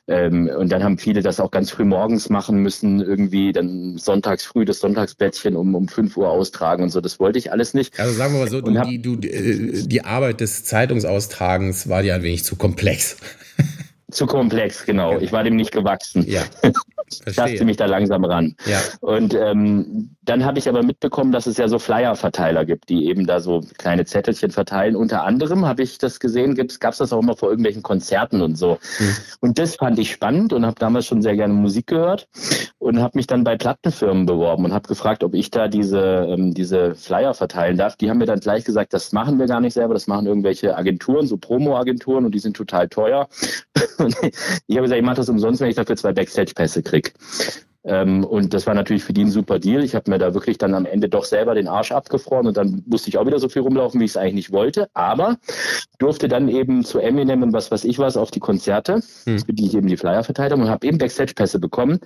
ähm, 0.07 0.51
und 0.57 0.71
dann 0.71 0.83
haben 0.83 0.99
viele 0.99 1.23
das 1.23 1.41
auch 1.41 1.51
ganz 1.51 1.71
früh 1.71 1.85
morgens 1.85 2.29
machen 2.29 2.63
müssen, 2.63 3.01
irgendwie 3.01 3.53
dann 3.53 3.99
sonntags 3.99 4.45
früh 4.45 4.65
das 4.65 4.81
Sonntagsbettchen 4.81 5.57
um, 5.57 5.75
um 5.75 5.89
5 5.89 6.17
Uhr 6.17 6.31
austragen 6.31 6.83
und 6.83 6.91
so. 6.91 7.01
Das 7.01 7.21
wollte 7.21 7.39
ich 7.39 7.53
alles 7.53 7.75
nicht. 7.75 7.99
Also 7.99 8.15
sagen 8.15 8.35
wir 8.35 8.41
mal 8.41 8.51
so, 8.51 8.61
du, 8.61 8.81
die, 8.83 9.03
du, 9.03 9.15
äh, 9.15 9.87
die 9.87 10.05
Arbeit 10.05 10.41
des 10.41 10.65
Zeitungsaustragens 10.65 11.89
war 11.89 12.03
dir 12.03 12.15
ein 12.15 12.23
wenig 12.23 12.45
zu 12.45 12.57
komplex. 12.57 13.17
Zu 14.19 14.27
komplex, 14.27 14.85
genau. 14.85 15.17
Ich 15.21 15.31
war 15.31 15.45
dem 15.45 15.55
nicht 15.55 15.71
gewachsen. 15.71 16.29
Ja. 16.29 16.43
Tasste 17.09 17.65
mich 17.65 17.77
da 17.77 17.87
langsam 17.87 18.25
ran. 18.25 18.55
Ja. 18.67 18.79
Und 19.01 19.35
ähm, 19.35 20.17
dann 20.23 20.45
habe 20.45 20.59
ich 20.59 20.69
aber 20.69 20.83
mitbekommen, 20.83 21.33
dass 21.33 21.47
es 21.47 21.57
ja 21.57 21.69
so 21.69 21.79
Flyer-Verteiler 21.79 22.65
gibt, 22.65 22.89
die 22.89 23.07
eben 23.07 23.27
da 23.27 23.41
so 23.41 23.63
kleine 23.79 24.05
Zettelchen 24.05 24.51
verteilen. 24.51 24.97
Unter 24.97 25.25
anderem 25.25 25.67
habe 25.67 25.83
ich 25.83 25.99
das 25.99 26.21
gesehen, 26.21 26.55
gab 26.55 26.93
es 26.93 26.99
das 26.99 27.13
auch 27.13 27.23
immer 27.23 27.37
vor 27.37 27.49
irgendwelchen 27.49 27.83
Konzerten 27.83 28.43
und 28.43 28.57
so. 28.57 28.79
Mhm. 28.99 29.17
Und 29.41 29.59
das 29.59 29.77
fand 29.77 29.99
ich 29.99 30.13
spannend 30.13 30.53
und 30.53 30.67
habe 30.67 30.79
damals 30.79 31.07
schon 31.07 31.23
sehr 31.23 31.37
gerne 31.37 31.55
Musik 31.55 31.87
gehört 31.87 32.29
und 32.79 33.01
habe 33.01 33.17
mich 33.19 33.27
dann 33.27 33.45
bei 33.45 33.57
Plattenfirmen 33.57 34.27
beworben 34.27 34.65
und 34.65 34.73
habe 34.73 34.89
gefragt, 34.89 35.25
ob 35.25 35.35
ich 35.35 35.51
da 35.51 35.69
diese, 35.69 36.27
ähm, 36.29 36.55
diese 36.55 36.95
Flyer 36.95 37.35
verteilen 37.35 37.77
darf. 37.77 37.97
Die 37.97 38.11
haben 38.11 38.19
mir 38.19 38.27
dann 38.27 38.41
gleich 38.41 38.65
gesagt, 38.65 38.93
das 38.93 39.13
machen 39.13 39.39
wir 39.39 39.47
gar 39.47 39.61
nicht 39.61 39.75
selber, 39.75 39.95
das 39.95 40.07
machen 40.07 40.27
irgendwelche 40.27 40.77
Agenturen, 40.77 41.27
so 41.27 41.37
Promo-Agenturen 41.37 42.25
und 42.25 42.35
die 42.35 42.39
sind 42.39 42.57
total 42.57 42.89
teuer. 42.89 43.29
Und 43.99 44.15
ich 44.23 44.77
habe 44.77 44.83
gesagt, 44.83 44.99
ich 44.99 45.05
mache 45.05 45.17
das 45.17 45.29
umsonst, 45.29 45.61
wenn 45.61 45.71
ich 45.71 45.77
dafür 45.77 45.97
zwei 45.97 46.13
Backstage-Pässe 46.13 46.83
kriege. 46.83 46.98
fantastic 47.03 47.65
Ähm, 47.89 48.23
und 48.25 48.53
das 48.53 48.67
war 48.67 48.75
natürlich 48.75 49.03
für 49.03 49.15
die 49.15 49.23
ein 49.25 49.31
super 49.31 49.59
Deal. 49.59 49.83
Ich 49.83 49.95
habe 49.95 50.11
mir 50.11 50.19
da 50.19 50.35
wirklich 50.35 50.59
dann 50.59 50.75
am 50.75 50.85
Ende 50.85 51.09
doch 51.09 51.25
selber 51.25 51.55
den 51.55 51.69
Arsch 51.69 51.91
abgefroren 51.91 52.47
und 52.47 52.57
dann 52.57 52.85
musste 52.87 53.09
ich 53.09 53.17
auch 53.17 53.27
wieder 53.27 53.39
so 53.39 53.49
viel 53.49 53.63
rumlaufen, 53.63 53.99
wie 54.01 54.05
ich 54.05 54.11
es 54.11 54.17
eigentlich 54.17 54.35
nicht 54.35 54.53
wollte. 54.53 54.89
Aber 54.93 55.39
durfte 55.99 56.29
dann 56.29 56.49
eben 56.49 56.85
zu 56.85 56.99
Eminem 56.99 57.43
und 57.43 57.53
was 57.53 57.71
weiß 57.71 57.85
ich 57.85 57.99
was 57.99 58.17
auf 58.17 58.31
die 58.31 58.41
Konzerte, 58.41 59.01
hm. 59.25 59.43
die 59.49 59.67
ich 59.67 59.75
eben 59.75 59.89
die 59.89 59.97
Flyer 59.97 60.23
verteilt 60.23 60.53
habe 60.53 60.63
und 60.63 60.69
habe 60.69 60.87
eben 60.87 60.99
Backstage-Pässe 60.99 61.59
bekommen. 61.59 61.99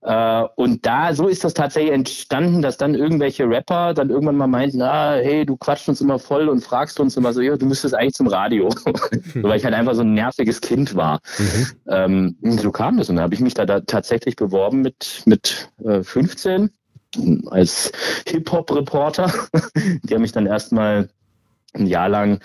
Äh, 0.00 0.44
und 0.56 0.86
da, 0.86 1.14
so 1.14 1.28
ist 1.28 1.44
das 1.44 1.52
tatsächlich 1.52 1.92
entstanden, 1.92 2.62
dass 2.62 2.78
dann 2.78 2.94
irgendwelche 2.94 3.48
Rapper 3.48 3.92
dann 3.92 4.08
irgendwann 4.08 4.36
mal 4.36 4.46
meinten, 4.46 4.80
ah, 4.80 5.16
hey, 5.16 5.44
du 5.44 5.56
quatschst 5.56 5.90
uns 5.90 6.00
immer 6.00 6.18
voll 6.18 6.48
und 6.48 6.64
fragst 6.64 6.98
uns 6.98 7.16
immer 7.18 7.34
so, 7.34 7.42
ja, 7.42 7.56
du 7.56 7.66
müsstest 7.66 7.94
eigentlich 7.94 8.14
zum 8.14 8.26
Radio. 8.26 8.70
so, 8.70 8.92
weil 9.42 9.58
ich 9.58 9.64
halt 9.64 9.74
einfach 9.74 9.94
so 9.94 10.00
ein 10.00 10.14
nerviges 10.14 10.62
Kind 10.62 10.94
war. 10.96 11.20
Mhm. 11.38 11.66
Ähm, 11.88 12.36
so 12.58 12.70
kam 12.72 12.96
das 12.96 13.10
und 13.10 13.16
dann 13.16 13.24
habe 13.24 13.34
ich 13.34 13.40
mich 13.40 13.52
da, 13.52 13.66
da 13.66 13.80
tatsächlich 13.80 14.36
beworben 14.36 14.80
mit 14.80 15.09
mit, 15.26 15.70
äh, 15.84 16.02
15 16.02 16.70
als 17.46 17.92
Hip-Hop-Reporter. 18.26 19.32
Die 20.02 20.14
haben 20.14 20.22
mich 20.22 20.32
dann 20.32 20.46
erstmal 20.46 21.08
ein 21.72 21.86
Jahr 21.86 22.08
lang 22.08 22.40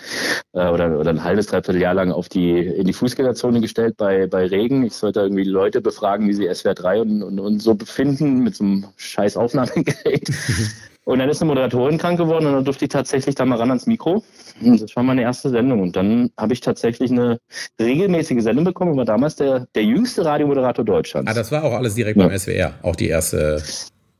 äh, 0.52 0.68
oder, 0.68 0.98
oder 0.98 1.10
ein 1.10 1.24
halbes, 1.24 1.46
dreiviertel 1.46 1.80
Jahr 1.80 1.94
lang 1.94 2.12
auf 2.12 2.28
die, 2.28 2.58
in 2.58 2.86
die 2.86 2.92
Fußgängerzone 2.92 3.60
gestellt 3.60 3.96
bei, 3.96 4.26
bei 4.26 4.46
Regen. 4.46 4.84
Ich 4.84 4.94
sollte 4.94 5.20
irgendwie 5.20 5.44
Leute 5.44 5.80
befragen, 5.80 6.28
wie 6.28 6.34
sie 6.34 6.52
SWR 6.52 6.74
3 6.74 7.00
und, 7.00 7.22
und, 7.22 7.40
und 7.40 7.60
so 7.60 7.74
befinden 7.74 8.38
mit 8.38 8.56
so 8.56 8.64
einem 8.64 8.86
scheiß 8.96 9.36
Aufnahmegerät. 9.36 10.30
Und 11.06 11.20
dann 11.20 11.28
ist 11.28 11.40
eine 11.40 11.46
Moderatorin 11.50 11.98
krank 11.98 12.18
geworden 12.18 12.46
und 12.46 12.52
dann 12.52 12.64
durfte 12.64 12.86
ich 12.86 12.88
tatsächlich 12.88 13.36
da 13.36 13.44
mal 13.44 13.58
ran 13.58 13.70
ans 13.70 13.86
Mikro. 13.86 14.24
Und 14.60 14.82
das 14.82 14.96
war 14.96 15.04
meine 15.04 15.22
erste 15.22 15.50
Sendung. 15.50 15.80
Und 15.80 15.94
dann 15.94 16.30
habe 16.36 16.52
ich 16.52 16.60
tatsächlich 16.60 17.12
eine 17.12 17.38
regelmäßige 17.80 18.42
Sendung 18.42 18.64
bekommen 18.64 18.90
und 18.90 18.96
war 18.96 19.04
damals 19.04 19.36
der, 19.36 19.68
der 19.76 19.84
jüngste 19.84 20.24
Radiomoderator 20.24 20.84
Deutschlands. 20.84 21.30
Ah, 21.30 21.34
das 21.34 21.52
war 21.52 21.62
auch 21.62 21.74
alles 21.74 21.94
direkt 21.94 22.18
ja. 22.18 22.26
beim 22.26 22.36
SWR, 22.36 22.74
auch 22.82 22.96
die 22.96 23.06
erste 23.06 23.62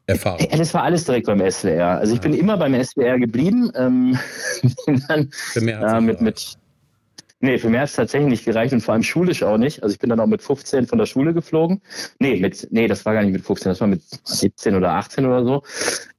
Erfahrung. 0.06 0.46
Ja, 0.48 0.56
das 0.56 0.72
war 0.74 0.84
alles 0.84 1.04
direkt 1.04 1.26
beim 1.26 1.50
SWR. 1.50 1.98
Also 1.98 2.12
ich 2.12 2.20
ah. 2.20 2.22
bin 2.22 2.34
immer 2.34 2.56
beim 2.56 2.80
SWR 2.80 3.18
geblieben. 3.18 3.72
Ähm, 3.74 4.16
dann, 5.08 5.28
Für 5.32 5.60
mehr 5.62 5.80
äh, 5.80 6.00
mit, 6.00 6.20
mit, 6.20 6.56
Nee, 7.46 7.58
für 7.58 7.70
mehr 7.70 7.82
hat 7.82 7.90
es 7.90 7.94
tatsächlich 7.94 8.28
nicht 8.28 8.44
gereicht 8.44 8.72
und 8.72 8.80
vor 8.80 8.92
allem 8.94 9.04
schulisch 9.04 9.44
auch 9.44 9.56
nicht. 9.56 9.80
Also 9.84 9.92
ich 9.92 10.00
bin 10.00 10.10
dann 10.10 10.18
auch 10.18 10.26
mit 10.26 10.42
15 10.42 10.88
von 10.88 10.98
der 10.98 11.06
Schule 11.06 11.32
geflogen. 11.32 11.80
Nee, 12.18 12.40
mit, 12.40 12.66
nee, 12.72 12.88
das 12.88 13.06
war 13.06 13.14
gar 13.14 13.22
nicht 13.22 13.32
mit 13.32 13.46
15, 13.46 13.70
das 13.70 13.80
war 13.80 13.86
mit 13.86 14.02
17 14.24 14.74
oder 14.74 14.94
18 14.94 15.24
oder 15.24 15.44
so. 15.44 15.62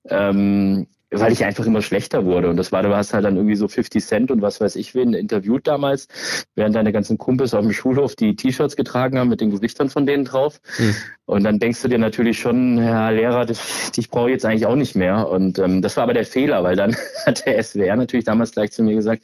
Ähm, 0.09 0.87
weil 1.11 1.31
ich 1.31 1.45
einfach 1.45 1.65
immer 1.65 1.81
schlechter 1.81 2.25
wurde. 2.25 2.49
Und 2.49 2.57
das 2.57 2.71
war, 2.71 2.83
du 2.83 2.95
hast 2.95 3.13
halt 3.13 3.23
dann 3.23 3.35
irgendwie 3.35 3.55
so 3.55 3.67
50 3.67 4.03
Cent 4.03 4.31
und 4.31 4.41
was 4.41 4.59
weiß 4.59 4.75
ich 4.75 4.93
wen 4.93 5.13
interviewt 5.13 5.65
damals, 5.65 6.07
während 6.55 6.75
deine 6.75 6.91
ganzen 6.91 7.17
Kumpels 7.17 7.53
auf 7.53 7.61
dem 7.61 7.73
Schulhof 7.73 8.15
die 8.15 8.35
T-Shirts 8.35 8.75
getragen 8.75 9.17
haben 9.17 9.29
mit 9.29 9.41
den 9.41 9.51
Gesichtern 9.51 9.89
von 9.89 10.05
denen 10.05 10.25
drauf. 10.25 10.59
Hm. 10.77 10.95
Und 11.25 11.43
dann 11.43 11.59
denkst 11.59 11.81
du 11.81 11.87
dir 11.87 11.97
natürlich 11.97 12.39
schon, 12.39 12.77
Herr 12.79 13.11
Lehrer, 13.11 13.45
das, 13.45 13.91
ich 13.95 14.09
brauche 14.09 14.29
jetzt 14.29 14.45
eigentlich 14.45 14.65
auch 14.65 14.75
nicht 14.75 14.95
mehr. 14.95 15.29
Und 15.29 15.59
ähm, 15.59 15.81
das 15.81 15.97
war 15.97 16.03
aber 16.03 16.13
der 16.13 16.25
Fehler, 16.25 16.63
weil 16.63 16.75
dann 16.75 16.95
hat 17.25 17.45
der 17.45 17.61
SWR 17.61 17.95
natürlich 17.95 18.25
damals 18.25 18.51
gleich 18.51 18.71
zu 18.71 18.83
mir 18.83 18.95
gesagt, 18.95 19.23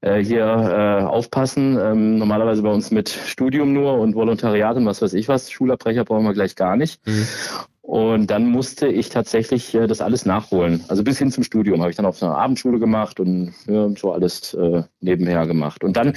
äh, 0.00 0.22
hier 0.22 0.44
äh, 0.44 1.04
aufpassen. 1.04 1.78
Ähm, 1.80 2.18
normalerweise 2.18 2.62
bei 2.62 2.70
uns 2.70 2.90
mit 2.90 3.08
Studium 3.08 3.72
nur 3.72 3.98
und 3.98 4.14
Volontariat 4.14 4.76
und 4.76 4.86
was 4.86 5.02
weiß 5.02 5.14
ich 5.14 5.28
was. 5.28 5.50
Schulabbrecher 5.50 6.04
brauchen 6.04 6.24
wir 6.24 6.34
gleich 6.34 6.56
gar 6.56 6.76
nicht. 6.76 7.04
Mhm. 7.06 7.26
Und 7.86 8.28
dann 8.28 8.46
musste 8.46 8.86
ich 8.86 9.10
tatsächlich 9.10 9.74
äh, 9.74 9.86
das 9.86 10.00
alles 10.00 10.24
nachholen. 10.24 10.82
Also 10.88 11.04
bis 11.04 11.18
hin 11.18 11.30
zum 11.30 11.44
Studium 11.44 11.82
habe 11.82 11.90
ich 11.90 11.96
dann 11.96 12.06
auf 12.06 12.22
einer 12.22 12.34
Abendschule 12.34 12.78
gemacht 12.78 13.20
und 13.20 13.52
ja, 13.66 13.90
so 13.90 14.10
alles 14.10 14.54
äh, 14.54 14.84
nebenher 15.02 15.46
gemacht. 15.46 15.84
Und 15.84 15.94
dann 15.94 16.14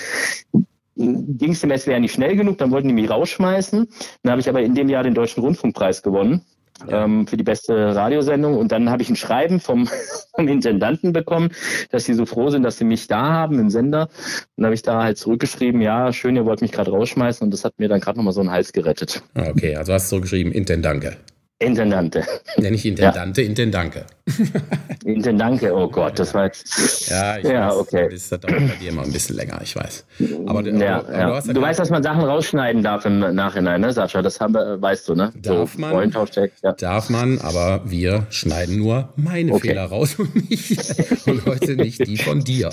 ging 0.95 1.51
es 1.51 1.59
dem 1.59 1.77
SWR 1.77 1.99
nicht 1.99 2.13
schnell 2.13 2.37
genug, 2.37 2.57
dann 2.57 2.71
wollten 2.71 2.87
die 2.87 2.93
mich 2.93 3.09
rausschmeißen. 3.09 3.85
Dann 4.23 4.31
habe 4.31 4.39
ich 4.39 4.47
aber 4.47 4.61
in 4.61 4.75
dem 4.75 4.87
Jahr 4.87 5.03
den 5.03 5.13
Deutschen 5.13 5.43
Rundfunkpreis 5.43 6.03
gewonnen. 6.03 6.41
Ähm, 6.87 7.27
für 7.27 7.35
die 7.35 7.43
beste 7.43 7.95
Radiosendung. 7.95 8.55
Und 8.55 8.71
dann 8.71 8.89
habe 8.89 9.01
ich 9.01 9.09
ein 9.09 9.15
Schreiben 9.17 9.59
vom, 9.59 9.89
vom 10.35 10.47
Intendanten 10.47 11.11
bekommen, 11.11 11.49
dass 11.89 12.05
sie 12.05 12.13
so 12.13 12.25
froh 12.25 12.49
sind, 12.49 12.63
dass 12.63 12.77
sie 12.77 12.85
mich 12.85 13.07
da 13.07 13.23
haben 13.33 13.59
im 13.59 13.69
Sender. 13.69 14.03
Und 14.03 14.09
dann 14.55 14.65
habe 14.67 14.75
ich 14.75 14.83
da 14.83 15.03
halt 15.03 15.17
zurückgeschrieben, 15.17 15.81
ja, 15.81 16.13
schön, 16.13 16.37
ihr 16.37 16.45
wollt 16.45 16.61
mich 16.61 16.71
gerade 16.71 16.91
rausschmeißen. 16.91 17.43
Und 17.43 17.51
das 17.51 17.65
hat 17.65 17.77
mir 17.77 17.89
dann 17.89 17.99
gerade 17.99 18.17
nochmal 18.17 18.31
so 18.31 18.39
einen 18.39 18.51
Hals 18.51 18.71
gerettet. 18.71 19.21
Okay, 19.35 19.75
also 19.75 19.91
hast 19.91 20.05
du 20.05 20.09
zurückgeschrieben, 20.11 20.53
Intendanke. 20.53 21.07
Intendante. 21.07 21.36
Ja, 21.59 22.69
nicht 22.69 22.85
Intendante, 22.85 23.41
ja. 23.41 23.47
Intendanke. 23.47 24.05
Intendanke, 25.05 25.73
oh 25.73 25.89
Gott, 25.89 26.19
das 26.19 26.35
war 26.35 26.45
jetzt. 26.45 27.09
Ja, 27.09 27.37
ich 27.37 27.45
ja, 27.45 27.69
weiß, 27.69 27.77
okay. 27.77 28.09
Das 28.11 28.29
dauert 28.29 28.43
bei 28.43 28.75
dir 28.79 28.89
immer 28.89 29.01
ein 29.01 29.11
bisschen 29.11 29.37
länger, 29.37 29.59
ich 29.63 29.75
weiß. 29.75 30.05
Aber, 30.45 30.61
ja, 30.67 30.99
aber, 30.99 31.15
aber 31.15 31.41
Du, 31.41 31.53
du 31.53 31.61
weißt, 31.61 31.79
dass 31.79 31.89
man 31.89 32.03
Sachen 32.03 32.21
rausschneiden 32.21 32.83
darf 32.83 33.05
im 33.05 33.19
Nachhinein, 33.33 33.81
ne, 33.81 33.91
Sascha? 33.91 34.21
Das 34.21 34.39
haben 34.39 34.53
wir, 34.53 34.79
weißt 34.79 35.09
du, 35.09 35.15
ne? 35.15 35.31
Darf 35.41 35.73
so, 35.73 35.79
man. 35.79 36.13
Ja. 36.61 36.73
Darf 36.73 37.09
man, 37.09 37.39
aber 37.39 37.81
wir 37.85 38.27
schneiden 38.29 38.77
nur 38.77 39.09
meine 39.15 39.53
okay. 39.53 39.69
Fehler 39.69 39.85
raus 39.85 40.15
und 40.19 40.35
nicht 40.49 40.77
und 41.25 41.43
heute 41.47 41.75
nicht 41.75 42.05
die 42.05 42.17
von 42.17 42.43
dir. 42.43 42.69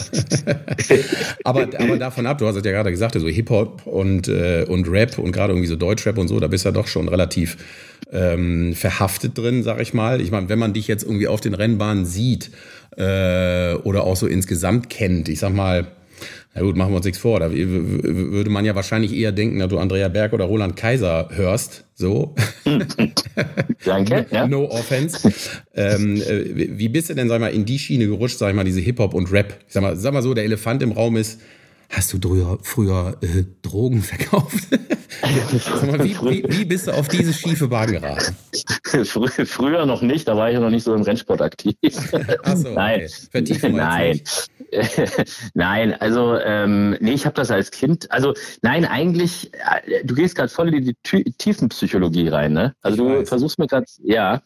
aber, 1.45 1.69
aber 1.79 1.97
davon 1.97 2.27
ab, 2.27 2.37
du 2.37 2.47
hast 2.47 2.57
es 2.57 2.65
ja 2.65 2.73
gerade 2.73 2.91
gesagt, 2.91 3.15
so 3.19 3.27
Hip-Hop 3.27 3.87
und, 3.87 4.29
äh, 4.29 4.67
und 4.69 4.91
Rap 4.91 5.19
und 5.19 5.33
gerade 5.33 5.55
irgendwie 5.55 5.69
so 5.69 5.77
Deutschrap 5.77 6.19
und 6.19 6.29
so, 6.29 6.39
da 6.39 6.49
bist 6.49 6.67
du 6.67 6.69
ja 6.69 6.73
doch 6.73 6.87
schon 6.87 7.09
relativ 7.09 7.57
ähm, 8.15 8.75
verhaftet 8.75 9.37
drin, 9.37 9.63
sag 9.63 9.81
ich 9.81 9.93
mal. 9.93 10.21
Ich 10.21 10.31
meine, 10.31 10.49
wenn 10.49 10.59
man 10.59 10.73
dich 10.73 10.89
jetzt 10.89 11.03
irgendwie 11.03 11.29
auf 11.29 11.41
den 11.41 11.53
Rennbahnen 11.53 12.07
sieht 12.07 12.51
äh, 12.97 13.75
oder 13.75 14.05
auch 14.05 14.17
so 14.17 14.27
insgesamt 14.27 14.89
kennt, 14.89 15.29
ich 15.29 15.41
sag 15.41 15.53
mal, 15.53 15.89
na 16.55 16.63
gut, 16.63 16.77
machen 16.77 16.93
wir 16.93 16.97
uns 16.99 17.05
nichts 17.05 17.19
vor. 17.19 17.41
Da 17.41 17.51
würde 17.53 18.49
man 18.49 18.65
ja 18.65 18.77
wahrscheinlich 18.77 19.13
eher 19.13 19.33
denken, 19.33 19.59
dass 19.59 19.69
du 19.69 19.79
Andrea 19.79 20.09
Berg 20.09 20.33
oder 20.33 20.45
Roland 20.45 20.77
Kaiser 20.77 21.29
hörst. 21.33 21.85
So. 21.95 22.35
Danke. 23.85 24.27
Ja. 24.31 24.47
No 24.47 24.65
offense. 24.71 25.33
ähm, 25.75 26.17
äh, 26.17 26.79
wie 26.79 26.89
bist 26.89 27.11
du 27.11 27.15
denn, 27.15 27.29
sag 27.29 27.41
mal, 27.41 27.49
in 27.49 27.65
die 27.65 27.79
Schiene 27.81 28.07
gerutscht, 28.07 28.39
sag 28.39 28.51
ich 28.51 28.55
mal, 28.55 28.65
diese 28.65 28.81
Hip-Hop 28.81 29.15
und 29.15 29.33
Rap? 29.33 29.59
Ich 29.67 29.75
sag 29.75 29.83
mal, 29.83 29.97
sag 29.97 30.15
mal 30.15 30.23
so, 30.23 30.33
der 30.35 30.45
Elefant 30.45 30.83
im 30.83 30.93
Raum 30.93 31.17
ist, 31.17 31.41
Hast 31.91 32.13
du 32.13 32.19
früher, 32.21 32.59
früher 32.63 33.17
äh, 33.21 33.45
Drogen 33.63 34.03
verkauft? 34.03 34.71
mal, 35.87 36.05
wie, 36.05 36.17
wie, 36.21 36.45
wie, 36.49 36.65
bist 36.65 36.87
du 36.87 36.93
auf 36.93 37.09
diese 37.09 37.33
schiefe 37.33 37.69
Bahn 37.69 37.93
geraten? 37.93 38.37
früher 39.47 39.87
noch 39.87 40.03
nicht, 40.03 40.29
da 40.29 40.37
war 40.37 40.51
ich 40.51 40.59
noch 40.59 40.71
nicht 40.71 40.85
so 40.85 40.95
im 40.95 41.03
Rennsport 41.03 41.41
aktiv. 41.41 41.75
Achso, 42.43 42.71
nein. 42.71 43.09
Okay. 43.33 43.71
Nein. 43.71 44.21
nein, 45.55 45.95
also 46.01 46.39
ähm, 46.39 46.97
nee, 47.01 47.13
ich 47.13 47.27
habe 47.27 47.37
das 47.37 47.51
als 47.51 47.71
Kind, 47.71 48.11
also 48.11 48.35
nein, 48.63 48.85
eigentlich, 48.85 49.53
äh, 49.55 50.05
du 50.05 50.15
gehst 50.15 50.37
gerade 50.37 50.49
voll 50.49 50.75
in 50.75 50.85
die 50.85 50.97
Tiefenpsychologie 51.39 52.29
rein, 52.29 52.53
ne? 52.53 52.75
Also 52.83 52.97
ich 52.97 53.13
du 53.13 53.21
weiß. 53.21 53.29
versuchst 53.29 53.59
mir 53.59 53.67
gerade, 53.67 53.87
ja. 54.03 54.43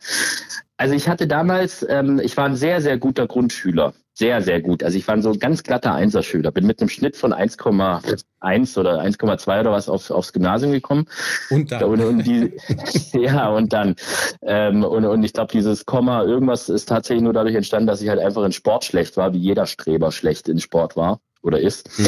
Also 0.78 0.94
ich 0.94 1.08
hatte 1.08 1.26
damals, 1.26 1.86
ähm, 1.88 2.18
ich 2.22 2.36
war 2.36 2.46
ein 2.46 2.56
sehr, 2.56 2.80
sehr 2.80 2.98
guter 2.98 3.26
Grundschüler 3.26 3.92
sehr, 4.18 4.42
sehr 4.42 4.60
gut. 4.60 4.82
Also 4.82 4.98
ich 4.98 5.06
war 5.06 5.22
so 5.22 5.30
ein 5.30 5.38
ganz 5.38 5.62
glatter 5.62 5.94
Einserschüler, 5.94 6.50
bin 6.50 6.66
mit 6.66 6.80
einem 6.80 6.88
Schnitt 6.88 7.16
von 7.16 7.32
1,1 7.32 8.76
oder 8.76 9.00
1,2 9.00 9.60
oder 9.60 9.70
was 9.70 9.88
auf, 9.88 10.10
aufs 10.10 10.32
Gymnasium 10.32 10.72
gekommen. 10.72 11.06
Und 11.50 11.70
dann. 11.70 11.84
Und, 11.84 12.00
und 12.00 12.26
die, 12.26 12.52
ja, 13.12 13.48
und 13.48 13.72
dann. 13.72 13.94
Ähm, 14.42 14.82
und, 14.82 15.04
und 15.04 15.22
ich 15.22 15.32
glaube, 15.32 15.52
dieses 15.52 15.86
Komma, 15.86 16.24
irgendwas 16.24 16.68
ist 16.68 16.88
tatsächlich 16.88 17.22
nur 17.22 17.32
dadurch 17.32 17.54
entstanden, 17.54 17.86
dass 17.86 18.02
ich 18.02 18.08
halt 18.08 18.18
einfach 18.18 18.42
in 18.42 18.50
Sport 18.50 18.84
schlecht 18.84 19.16
war, 19.16 19.32
wie 19.32 19.38
jeder 19.38 19.66
Streber 19.66 20.10
schlecht 20.10 20.48
in 20.48 20.58
Sport 20.58 20.96
war 20.96 21.20
oder 21.42 21.60
ist. 21.60 21.88
Hm. 21.96 22.06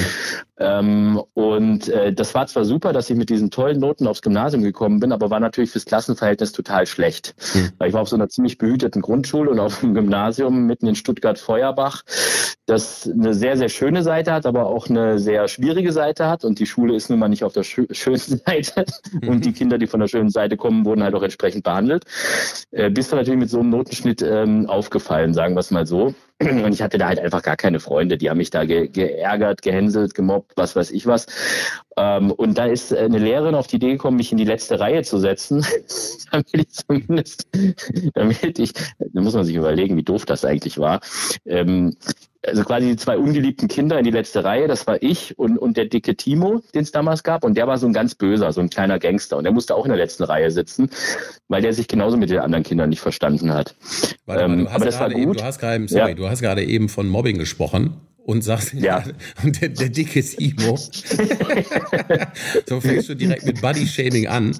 Ähm, 0.58 1.22
und 1.34 1.88
äh, 1.88 2.12
das 2.12 2.34
war 2.34 2.46
zwar 2.46 2.64
super, 2.64 2.92
dass 2.92 3.08
ich 3.08 3.16
mit 3.16 3.30
diesen 3.30 3.50
tollen 3.50 3.78
Noten 3.80 4.06
aufs 4.06 4.22
Gymnasium 4.22 4.62
gekommen 4.62 5.00
bin, 5.00 5.12
aber 5.12 5.30
war 5.30 5.40
natürlich 5.40 5.70
fürs 5.70 5.84
Klassenverhältnis 5.84 6.52
total 6.52 6.86
schlecht. 6.86 7.34
Hm. 7.52 7.70
Weil 7.78 7.88
ich 7.88 7.94
war 7.94 8.02
auf 8.02 8.08
so 8.08 8.16
einer 8.16 8.28
ziemlich 8.28 8.58
behüteten 8.58 9.02
Grundschule 9.02 9.50
und 9.50 9.60
auf 9.60 9.82
einem 9.82 9.94
Gymnasium 9.94 10.66
mitten 10.66 10.86
in 10.86 10.94
Stuttgart-Feuerbach, 10.94 12.02
das 12.66 13.08
eine 13.08 13.34
sehr, 13.34 13.56
sehr 13.56 13.68
schöne 13.68 14.02
Seite 14.02 14.32
hat, 14.32 14.46
aber 14.46 14.66
auch 14.66 14.88
eine 14.88 15.18
sehr 15.18 15.48
schwierige 15.48 15.92
Seite 15.92 16.28
hat. 16.28 16.44
Und 16.44 16.58
die 16.58 16.66
Schule 16.66 16.94
ist 16.94 17.10
nun 17.10 17.18
mal 17.18 17.28
nicht 17.28 17.44
auf 17.44 17.52
der 17.52 17.64
schö 17.64 17.86
schönen 17.90 18.18
Seite. 18.46 18.84
Mhm. 19.12 19.28
Und 19.28 19.44
die 19.44 19.52
Kinder, 19.52 19.78
die 19.78 19.86
von 19.86 20.00
der 20.00 20.08
schönen 20.08 20.30
Seite 20.30 20.56
kommen, 20.56 20.84
wurden 20.84 21.02
halt 21.02 21.14
auch 21.14 21.22
entsprechend 21.22 21.64
behandelt. 21.64 22.04
Äh, 22.70 22.90
bist 22.90 23.12
du 23.12 23.16
natürlich 23.16 23.40
mit 23.40 23.50
so 23.50 23.60
einem 23.60 23.70
Notenschnitt 23.70 24.22
ähm, 24.22 24.66
aufgefallen, 24.66 25.34
sagen 25.34 25.54
wir 25.54 25.60
es 25.60 25.70
mal 25.70 25.86
so. 25.86 26.14
Und 26.64 26.72
ich 26.72 26.80
hatte 26.80 26.96
da 26.96 27.08
halt 27.08 27.20
einfach 27.20 27.42
gar 27.42 27.56
keine 27.56 27.80
Freunde. 27.80 28.16
Die 28.16 28.30
haben 28.30 28.38
mich 28.38 28.50
da 28.50 28.64
ge 28.64 28.88
geärgert, 28.88 29.60
gehänselt, 29.60 30.14
gemobbt, 30.14 30.52
was 30.56 30.74
weiß 30.74 30.90
ich 30.90 31.06
was. 31.06 31.26
Ähm, 31.96 32.30
und 32.32 32.56
da 32.56 32.66
ist 32.66 32.94
eine 32.94 33.18
Lehrerin 33.18 33.54
auf 33.54 33.66
die 33.66 33.76
Idee 33.76 33.92
gekommen, 33.92 34.16
mich 34.16 34.32
in 34.32 34.38
die 34.38 34.44
letzte 34.44 34.78
Reihe 34.78 35.02
zu 35.02 35.18
setzen, 35.18 35.64
damit 36.30 36.54
ich 36.54 36.70
zumindest, 36.70 37.48
damit 38.14 38.58
ich, 38.58 38.72
da 38.98 39.20
muss 39.20 39.34
man 39.34 39.44
sich 39.44 39.56
überlegen, 39.56 39.96
wie 39.96 40.02
doof 40.02 40.24
das 40.24 40.44
eigentlich 40.44 40.78
war. 40.78 41.00
Ähm, 41.46 41.96
also 42.46 42.64
quasi 42.64 42.86
die 42.86 42.96
zwei 42.96 43.18
ungeliebten 43.18 43.68
Kinder 43.68 43.98
in 43.98 44.04
die 44.04 44.10
letzte 44.10 44.44
Reihe, 44.44 44.66
das 44.66 44.86
war 44.86 45.02
ich 45.02 45.38
und, 45.38 45.58
und 45.58 45.76
der 45.76 45.86
dicke 45.86 46.16
Timo, 46.16 46.62
den 46.74 46.82
es 46.82 46.90
damals 46.90 47.22
gab. 47.22 47.44
Und 47.44 47.56
der 47.56 47.66
war 47.66 47.76
so 47.76 47.86
ein 47.86 47.92
ganz 47.92 48.14
böser, 48.14 48.52
so 48.52 48.62
ein 48.62 48.70
kleiner 48.70 48.98
Gangster. 48.98 49.36
Und 49.36 49.44
der 49.44 49.52
musste 49.52 49.74
auch 49.74 49.84
in 49.84 49.90
der 49.90 49.98
letzten 49.98 50.24
Reihe 50.24 50.50
sitzen, 50.50 50.88
weil 51.48 51.60
der 51.60 51.74
sich 51.74 51.86
genauso 51.86 52.16
mit 52.16 52.30
den 52.30 52.38
anderen 52.38 52.64
Kindern 52.64 52.88
nicht 52.88 53.00
verstanden 53.00 53.52
hat. 53.52 53.74
Warte, 54.24 54.44
ähm, 54.44 54.68
aber 54.68 54.86
das 54.86 54.98
war 55.00 55.10
gut. 55.10 55.20
Eben, 55.20 55.32
du 55.34 55.42
hast 55.42 55.58
gerade, 55.58 55.86
sorry, 55.86 56.10
ja. 56.10 56.14
du 56.14 56.30
hast 56.30 56.40
gerade 56.40 56.64
eben 56.64 56.88
von 56.88 57.08
Mobbing 57.08 57.36
gesprochen 57.36 58.00
und 58.30 58.42
sagst, 58.42 58.74
ja. 58.74 59.02
und 59.42 59.60
der, 59.60 59.70
der 59.70 59.88
dicke 59.88 60.22
Timo. 60.22 60.76
so 62.66 62.80
fängst 62.80 63.08
du 63.08 63.14
direkt 63.14 63.44
mit 63.44 63.60
Body-Shaming 63.60 64.28
an. 64.28 64.56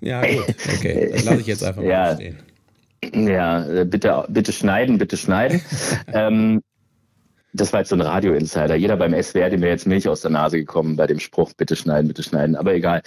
Ja, 0.00 0.20
gut, 0.20 0.54
okay. 0.76 1.08
Das 1.12 1.24
lasse 1.24 1.40
ich 1.40 1.46
jetzt 1.46 1.64
einfach 1.64 1.82
mal 1.82 1.88
ja. 1.88 2.14
stehen. 2.14 2.36
Ja, 3.14 3.84
bitte, 3.84 4.26
bitte 4.28 4.52
schneiden, 4.52 4.98
bitte 4.98 5.16
schneiden. 5.16 5.62
ähm, 6.12 6.60
das 7.52 7.72
war 7.72 7.80
jetzt 7.80 7.88
so 7.88 7.96
ein 7.96 8.02
Radio-Insider. 8.02 8.74
Jeder 8.76 8.96
beim 8.96 9.14
SWR, 9.20 9.50
dem 9.50 9.62
wäre 9.62 9.72
jetzt 9.72 9.86
Milch 9.86 10.06
aus 10.06 10.20
der 10.20 10.30
Nase 10.30 10.58
gekommen 10.58 10.96
bei 10.96 11.06
dem 11.06 11.18
Spruch, 11.18 11.52
bitte 11.56 11.76
schneiden, 11.76 12.08
bitte 12.08 12.22
schneiden. 12.22 12.54
Aber 12.54 12.74
egal. 12.74 13.02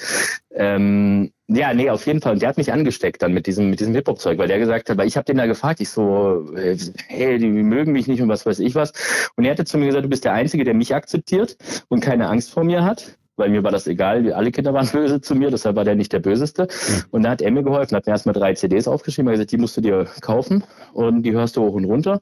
Ähm, 0.55 1.31
ja, 1.53 1.74
nee, 1.74 1.89
auf 1.89 2.05
jeden 2.05 2.22
Fall. 2.22 2.33
Und 2.33 2.41
der 2.41 2.50
hat 2.50 2.57
mich 2.57 2.72
angesteckt 2.72 3.22
dann 3.22 3.33
mit 3.33 3.48
diesem, 3.48 3.69
mit 3.69 3.79
diesem 3.79 3.93
Hip-Hop-Zeug, 3.93 4.38
weil 4.38 4.48
der 4.48 4.60
gesagt 4.60 4.89
hat, 4.89 4.98
weil 4.98 5.07
ich 5.07 5.17
habe 5.17 5.25
den 5.25 5.38
da 5.38 5.45
gefragt, 5.45 5.81
ich 5.81 5.89
so, 5.89 6.53
äh, 6.55 6.77
hey, 7.07 7.38
die 7.38 7.48
mögen 7.48 7.91
mich 7.91 8.07
nicht 8.07 8.22
und 8.22 8.29
was 8.29 8.45
weiß 8.45 8.60
ich 8.60 8.75
was. 8.75 8.93
Und 9.36 9.45
er 9.45 9.51
hatte 9.51 9.65
zu 9.65 9.77
mir 9.77 9.88
gesagt, 9.88 10.05
du 10.05 10.10
bist 10.10 10.25
der 10.25 10.33
Einzige, 10.33 10.63
der 10.63 10.74
mich 10.74 10.93
akzeptiert 10.93 11.57
und 11.89 12.00
keine 12.01 12.27
Angst 12.27 12.51
vor 12.51 12.63
mir 12.63 12.83
hat 12.83 13.17
weil 13.36 13.50
mir 13.50 13.63
war 13.63 13.72
das 13.72 13.88
egal, 13.88 14.31
alle 14.33 14.51
Kinder 14.51 14.74
waren 14.74 14.88
böse 14.91 15.22
zu 15.22 15.36
mir, 15.36 15.50
deshalb 15.50 15.75
war 15.75 15.83
der 15.83 15.95
nicht 15.95 16.13
der 16.13 16.19
Böseste. 16.19 16.67
Und 17.12 17.24
da 17.24 17.31
hat 17.31 17.41
er 17.41 17.51
mir 17.51 17.63
geholfen, 17.63 17.95
hat 17.95 18.05
mir 18.05 18.12
erstmal 18.12 18.33
drei 18.33 18.53
CDs 18.53 18.88
aufgeschrieben, 18.88 19.29
hat 19.29 19.36
gesagt, 19.36 19.51
die 19.51 19.57
musst 19.57 19.77
du 19.77 19.81
dir 19.81 20.05
kaufen 20.22 20.63
und 20.93 21.24
die 21.24 21.31
hörst 21.31 21.57
du 21.57 21.62
hoch 21.62 21.74
und 21.74 21.86
runter. 21.86 22.19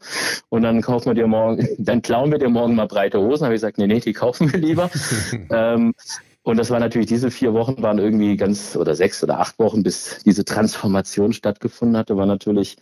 Und 0.50 0.62
dann 0.64 0.82
kaufen 0.82 1.08
wir 1.08 1.14
dir 1.14 1.28
morgen, 1.28 1.68
dann 1.78 2.02
klauen 2.02 2.32
wir 2.32 2.40
dir 2.40 2.50
morgen 2.50 2.76
mal 2.76 2.88
breite 2.88 3.20
Hosen. 3.20 3.46
Habe 3.46 3.56
ich 3.56 3.62
gesagt, 3.62 3.78
nee, 3.78 3.88
nee, 3.88 4.00
die 4.00 4.14
kaufen 4.14 4.52
wir 4.52 4.60
lieber. 4.60 4.90
ähm, 5.50 5.94
und 6.44 6.58
das 6.58 6.72
war 6.72 6.80
natürlich, 6.80 7.08
diese 7.08 7.30
vier 7.30 7.54
Wochen 7.54 7.82
waren 7.84 8.00
irgendwie 8.00 8.36
ganz, 8.36 8.76
oder 8.76 8.96
sechs 8.96 9.24
oder 9.24 9.40
acht 9.40 9.60
Wochen, 9.60 9.84
bis 9.84 10.24
diese 10.26 10.44
Transformation 10.44 11.34
stattgefunden 11.34 11.96
hatte, 11.98 12.18
war 12.18 12.26
natürlich, 12.26 12.78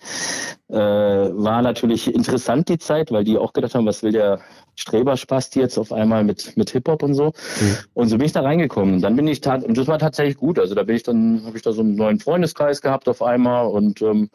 äh, 0.70 0.75
war 0.75 1.62
natürlich 1.62 2.13
interessant 2.13 2.70
die 2.70 2.78
Zeit, 2.78 3.12
weil 3.12 3.25
die 3.25 3.38
auch 3.38 3.51
gedacht 3.51 3.75
haben, 3.75 3.86
was 3.86 4.01
will 4.01 4.13
der 4.13 4.39
Streberspasti 4.79 5.59
jetzt 5.59 5.77
auf 5.77 5.91
einmal 5.91 6.24
mit, 6.24 6.55
mit 6.55 6.69
Hip-Hop 6.69 7.03
und 7.03 7.13
so. 7.13 7.33
Mhm. 7.59 7.77
Und 7.93 8.07
so 8.07 8.17
bin 8.17 8.25
ich 8.25 8.31
da 8.31 8.41
reingekommen. 8.41 8.95
Und 8.95 9.01
dann 9.01 9.15
bin 9.15 9.27
ich, 9.27 9.45
und 9.45 9.77
das 9.77 9.88
war 9.88 10.00
tatsächlich 10.00 10.38
gut. 10.38 10.57
Also 10.57 10.74
da 10.74 10.83
bin 10.83 10.95
ich 10.95 11.03
dann, 11.03 11.43
habe 11.45 11.57
ich 11.57 11.63
da 11.63 11.71
so 11.71 11.81
einen 11.81 11.95
neuen 11.95 12.19
Freundeskreis 12.19 12.81
gehabt 12.81 13.09
auf 13.09 13.21
einmal 13.21 13.67
und 13.67 14.01
ähm, 14.01 14.29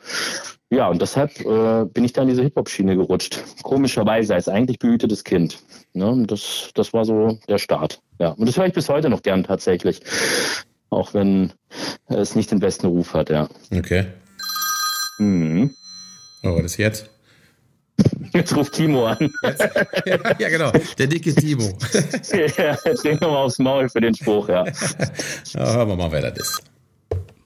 ja, 0.71 0.89
und 0.89 1.01
deshalb 1.01 1.41
äh, 1.41 1.85
bin 1.85 2.05
ich 2.05 2.13
da 2.13 2.23
in 2.23 2.29
diese 2.29 2.43
Hip-Hop-Schiene 2.43 2.97
gerutscht. 2.97 3.43
Komischerweise 3.63 4.35
als 4.35 4.49
eigentlich 4.49 4.79
behütetes 4.79 5.25
Kind. 5.25 5.59
Ne? 5.93 6.25
Das, 6.27 6.71
das 6.75 6.93
war 6.93 7.05
so 7.05 7.39
der 7.49 7.59
Start. 7.59 8.01
Ja, 8.19 8.31
und 8.31 8.47
das 8.47 8.57
höre 8.57 8.67
ich 8.67 8.73
bis 8.73 8.89
heute 8.89 9.09
noch 9.09 9.23
gern 9.23 9.45
tatsächlich. 9.45 10.01
Auch 10.91 11.15
wenn 11.15 11.53
es 12.09 12.35
nicht 12.35 12.51
den 12.51 12.61
besten 12.61 12.87
Ruf 12.87 13.15
hat, 13.15 13.31
ja. 13.31 13.49
Okay. 13.75 14.07
Mhm. 15.19 15.75
Oh, 16.43 16.59
ist 16.59 16.77
jetzt? 16.77 17.14
Jetzt 18.35 18.57
ruft 18.57 18.73
Timo 18.73 19.07
an. 19.07 19.33
Jetzt, 19.45 19.63
ja, 20.39 20.49
genau. 20.49 20.73
Der 20.99 21.07
dicke 21.07 21.33
Timo. 21.33 21.63
ja, 22.57 22.75
trink 22.75 23.21
nochmal 23.21 23.45
aufs 23.45 23.61
Maul 23.61 23.89
für 23.89 24.01
den 24.01 24.13
Spruch, 24.13 24.49
ja. 24.49 24.65
ja. 25.55 25.73
Hören 25.75 25.89
wir 25.89 25.97
mal, 25.97 26.11
wer 26.11 26.31
das 26.31 26.39
ist. 26.39 26.63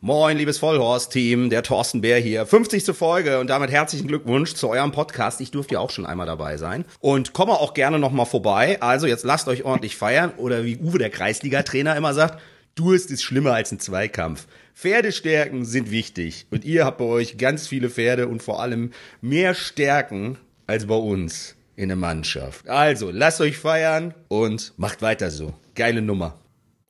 Moin, 0.00 0.38
liebes 0.38 0.57
Vollhorst-Team, 0.59 1.50
der 1.50 1.62
Thorsten 1.62 2.00
Bär 2.00 2.18
hier. 2.18 2.47
50. 2.47 2.97
Folge 2.97 3.38
und 3.38 3.50
damit 3.50 3.71
herzlichen 3.71 4.09
Glückwunsch 4.09 4.54
zu 4.54 4.71
eurem 4.71 4.92
Podcast. 4.92 5.42
Ich 5.42 5.50
durfte 5.50 5.75
ja 5.75 5.80
auch 5.80 5.90
schon 5.90 6.07
einmal 6.07 6.26
dabei 6.26 6.57
sein. 6.57 6.87
Und 7.00 7.35
komme 7.35 7.52
auch 7.52 7.75
gerne 7.75 7.99
nochmal 7.99 8.25
vorbei. 8.25 8.80
Also 8.80 9.07
jetzt 9.07 9.25
lasst 9.25 9.49
euch 9.49 9.64
ordentlich 9.64 9.97
feiern. 9.97 10.33
Oder 10.38 10.64
wie 10.64 10.78
Uwe, 10.78 10.99
der 10.99 11.11
Kreisliga-Trainer, 11.11 11.97
immer 11.97 12.14
sagt, 12.14 12.40
Durst 12.76 13.11
ist 13.11 13.23
schlimmer 13.23 13.52
als 13.52 13.73
ein 13.73 13.80
Zweikampf. 13.80 14.47
Pferdestärken 14.75 15.66
sind 15.66 15.90
wichtig. 15.90 16.47
Und 16.50 16.64
ihr 16.64 16.87
habt 16.87 16.99
bei 16.99 17.04
euch 17.04 17.37
ganz 17.37 17.66
viele 17.66 17.90
Pferde 17.90 18.28
und 18.28 18.42
vor 18.42 18.62
allem 18.62 18.92
mehr 19.21 19.54
Stärken 19.54 20.38
als 20.68 20.87
bei 20.87 20.94
uns 20.94 21.56
in 21.75 21.88
der 21.88 21.96
Mannschaft. 21.96 22.68
Also, 22.68 23.10
lasst 23.10 23.40
euch 23.40 23.56
feiern 23.56 24.14
und 24.28 24.72
macht 24.76 25.02
weiter 25.02 25.30
so. 25.30 25.54
Geile 25.75 26.02
Nummer. 26.02 26.38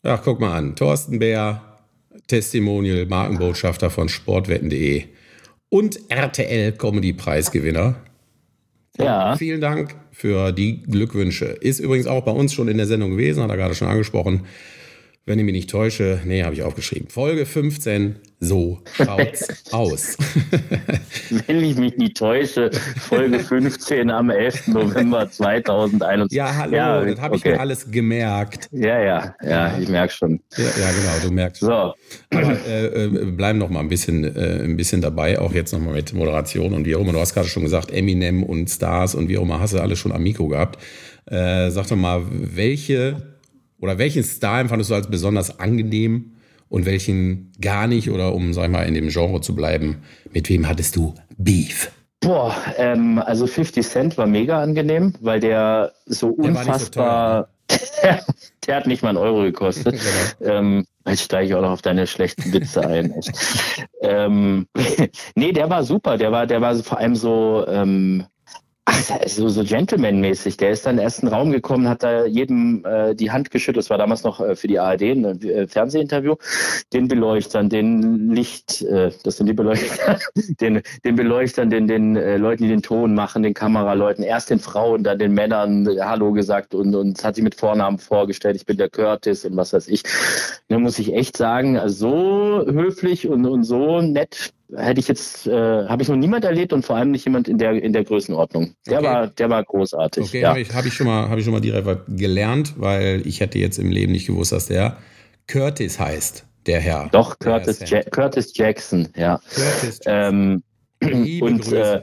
Ach, 0.02 0.20
guck 0.22 0.40
mal 0.40 0.56
an. 0.56 0.76
Thorsten 0.76 1.18
Bär, 1.18 1.62
Testimonial, 2.26 3.06
Markenbotschafter 3.06 3.88
von 3.88 4.08
sportwetten.de 4.08 5.04
und 5.70 6.00
RTL 6.10 6.72
Comedy 6.72 7.12
Preisgewinner. 7.12 7.96
Ja. 8.98 9.36
Vielen 9.36 9.60
Dank 9.60 9.94
für 10.10 10.52
die 10.52 10.82
Glückwünsche. 10.82 11.46
Ist 11.46 11.78
übrigens 11.78 12.06
auch 12.06 12.24
bei 12.24 12.32
uns 12.32 12.52
schon 12.52 12.68
in 12.68 12.78
der 12.78 12.86
Sendung 12.86 13.12
gewesen, 13.12 13.42
hat 13.42 13.50
er 13.50 13.56
gerade 13.56 13.74
schon 13.74 13.88
angesprochen 13.88 14.44
wenn 15.28 15.38
ich 15.38 15.44
mich 15.44 15.52
nicht 15.52 15.70
täusche, 15.70 16.20
nee, 16.24 16.42
habe 16.42 16.54
ich 16.54 16.62
aufgeschrieben. 16.62 17.08
Folge 17.08 17.44
15, 17.44 18.16
so 18.40 18.78
schaut's 18.96 19.46
aus. 19.72 20.16
wenn 21.46 21.62
ich 21.62 21.76
mich 21.76 21.98
nicht 21.98 22.16
täusche, 22.16 22.70
Folge 22.98 23.38
15 23.38 24.10
am 24.10 24.30
11. 24.30 24.68
November 24.68 25.30
2021. 25.30 26.34
Ja, 26.34 26.56
hallo, 26.56 26.74
ja, 26.74 27.04
das 27.04 27.20
habe 27.20 27.34
okay. 27.36 27.48
ich 27.50 27.54
mir 27.54 27.60
alles 27.60 27.90
gemerkt. 27.90 28.68
Ja, 28.72 29.00
ja, 29.00 29.34
ja, 29.42 29.78
ich 29.78 29.88
merke 29.88 30.14
schon. 30.14 30.40
Ja, 30.56 30.64
ja, 30.64 30.90
genau, 30.92 31.26
du 31.26 31.30
merkst. 31.30 31.60
So. 31.60 31.70
Aber 31.70 31.94
äh, 32.66 33.04
äh, 33.04 33.24
bleiben 33.26 33.58
noch 33.58 33.68
mal 33.68 33.80
ein 33.80 33.88
bisschen, 33.88 34.24
äh, 34.24 34.64
ein 34.64 34.78
bisschen 34.78 35.02
dabei, 35.02 35.38
auch 35.38 35.52
jetzt 35.52 35.72
noch 35.72 35.80
mal 35.80 35.92
mit 35.92 36.14
Moderation 36.14 36.72
und 36.72 36.86
wie 36.86 36.96
auch 36.96 37.00
immer. 37.02 37.12
Du 37.12 37.20
hast 37.20 37.34
gerade 37.34 37.48
schon 37.48 37.64
gesagt, 37.64 37.92
Eminem 37.92 38.44
und 38.44 38.70
Stars 38.70 39.14
und 39.14 39.28
wie 39.28 39.36
auch 39.36 39.42
immer, 39.42 39.60
hast 39.60 39.74
du 39.74 39.78
alles 39.78 39.98
schon 39.98 40.12
am 40.12 40.22
Mikro 40.22 40.48
gehabt. 40.48 40.82
Äh, 41.26 41.70
sag 41.70 41.86
doch 41.88 41.96
mal, 41.96 42.22
welche 42.30 43.37
oder 43.80 43.98
welchen 43.98 44.24
Star 44.24 44.60
empfandest 44.60 44.90
du 44.90 44.94
als 44.94 45.08
besonders 45.08 45.60
angenehm 45.60 46.32
und 46.68 46.86
welchen 46.86 47.52
gar 47.60 47.86
nicht? 47.86 48.10
Oder 48.10 48.34
um, 48.34 48.52
sag 48.52 48.64
ich 48.64 48.70
mal, 48.70 48.82
in 48.82 48.94
dem 48.94 49.08
Genre 49.08 49.40
zu 49.40 49.54
bleiben, 49.54 49.98
mit 50.32 50.48
wem 50.48 50.68
hattest 50.68 50.96
du 50.96 51.14
Beef? 51.36 51.90
Boah, 52.20 52.54
ähm, 52.76 53.22
also 53.24 53.46
50 53.46 53.86
Cent 53.86 54.18
war 54.18 54.26
mega 54.26 54.60
angenehm, 54.60 55.14
weil 55.20 55.38
der 55.38 55.92
so 56.06 56.28
unfassbar. 56.28 57.48
Der, 58.02 58.24
der 58.66 58.76
hat 58.76 58.86
nicht 58.86 59.02
mal 59.02 59.10
einen 59.10 59.18
Euro 59.18 59.42
gekostet. 59.42 60.00
genau. 60.40 60.52
ähm, 60.52 60.86
jetzt 61.06 61.22
steige 61.22 61.46
ich 61.46 61.54
auch 61.54 61.62
noch 61.62 61.70
auf 61.70 61.82
deine 61.82 62.06
schlechten 62.08 62.52
Witze 62.52 62.84
ein. 62.84 63.14
ähm, 64.02 64.66
nee, 65.36 65.52
der 65.52 65.70
war 65.70 65.84
super. 65.84 66.18
Der 66.18 66.32
war, 66.32 66.46
der 66.46 66.60
war 66.60 66.74
vor 66.76 66.98
allem 66.98 67.14
so, 67.14 67.64
ähm, 67.68 68.24
Ach, 68.90 69.26
so, 69.26 69.50
so 69.50 69.64
Gentleman-mäßig. 69.64 70.56
Der 70.56 70.70
ist 70.70 70.86
dann 70.86 70.92
in 70.92 70.96
den 70.96 71.04
ersten 71.04 71.28
Raum 71.28 71.52
gekommen, 71.52 71.90
hat 71.90 72.02
da 72.02 72.24
jedem 72.24 72.86
äh, 72.86 73.14
die 73.14 73.30
Hand 73.30 73.50
geschüttelt. 73.50 73.84
Das 73.84 73.90
war 73.90 73.98
damals 73.98 74.22
noch 74.22 74.40
äh, 74.40 74.56
für 74.56 74.66
die 74.66 74.78
ARD 74.78 75.02
ein 75.02 75.42
äh, 75.42 75.68
Fernsehinterview. 75.68 76.36
Den 76.94 77.06
Beleuchtern, 77.06 77.68
den 77.68 78.30
Licht, 78.30 78.80
äh, 78.80 79.10
das 79.24 79.36
sind 79.36 79.46
die 79.46 79.52
Beleuchter, 79.52 80.18
den, 80.60 80.80
den 81.04 81.16
Beleuchtern, 81.16 81.68
den, 81.68 81.86
den 81.86 82.16
äh, 82.16 82.38
Leuten, 82.38 82.62
die 82.62 82.70
den 82.70 82.80
Ton 82.80 83.14
machen, 83.14 83.42
den 83.42 83.52
Kameraleuten, 83.52 84.24
erst 84.24 84.48
den 84.48 84.58
Frauen, 84.58 85.04
dann 85.04 85.18
den 85.18 85.34
Männern 85.34 85.86
äh, 85.86 86.00
Hallo 86.00 86.32
gesagt 86.32 86.74
und, 86.74 86.94
und 86.94 87.22
hat 87.22 87.34
sich 87.34 87.44
mit 87.44 87.56
Vornamen 87.56 87.98
vorgestellt. 87.98 88.56
Ich 88.56 88.64
bin 88.64 88.78
der 88.78 88.88
Curtis 88.88 89.44
und 89.44 89.54
was 89.54 89.74
weiß 89.74 89.88
ich. 89.88 90.02
Da 90.68 90.78
muss 90.78 90.98
ich 90.98 91.12
echt 91.12 91.36
sagen, 91.36 91.78
so 91.90 92.64
höflich 92.66 93.28
und, 93.28 93.44
und 93.44 93.64
so 93.64 94.00
nett 94.00 94.54
hätte 94.76 95.00
ich 95.00 95.08
jetzt, 95.08 95.46
äh, 95.46 95.52
habe 95.52 96.02
ich 96.02 96.08
noch 96.08 96.16
niemand 96.16 96.44
erlebt 96.44 96.72
und 96.72 96.84
vor 96.84 96.96
allem 96.96 97.10
nicht 97.10 97.24
jemand 97.24 97.48
in 97.48 97.58
der 97.58 97.72
in 97.82 97.92
der 97.92 98.04
Größenordnung. 98.04 98.74
Der 98.86 98.98
okay. 98.98 99.06
war, 99.06 99.26
der 99.28 99.50
war 99.50 99.64
großartig. 99.64 100.24
Okay, 100.24 100.40
ja. 100.42 100.50
habe 100.50 100.60
ich, 100.60 100.74
hab 100.74 100.84
ich 100.84 100.94
schon 100.94 101.06
mal, 101.06 101.28
habe 101.28 101.40
ich 101.40 101.44
schon 101.44 101.54
mal 101.54 101.60
direkt 101.60 101.86
gelernt, 102.08 102.74
weil 102.76 103.26
ich 103.26 103.40
hätte 103.40 103.58
jetzt 103.58 103.78
im 103.78 103.90
Leben 103.90 104.12
nicht 104.12 104.26
gewusst, 104.26 104.52
dass 104.52 104.66
der 104.66 104.98
Curtis 105.46 105.98
heißt, 105.98 106.44
der 106.66 106.80
Herr. 106.80 107.08
Doch 107.12 107.38
Curtis, 107.38 107.80
ja 107.88 108.02
Curtis 108.02 108.52
Jackson, 108.54 109.08
ja. 109.16 109.40
Curtis 109.54 110.00
Jackson. 110.04 110.62
Ähm, 111.00 111.40
und 111.40 111.72
äh, 111.72 112.02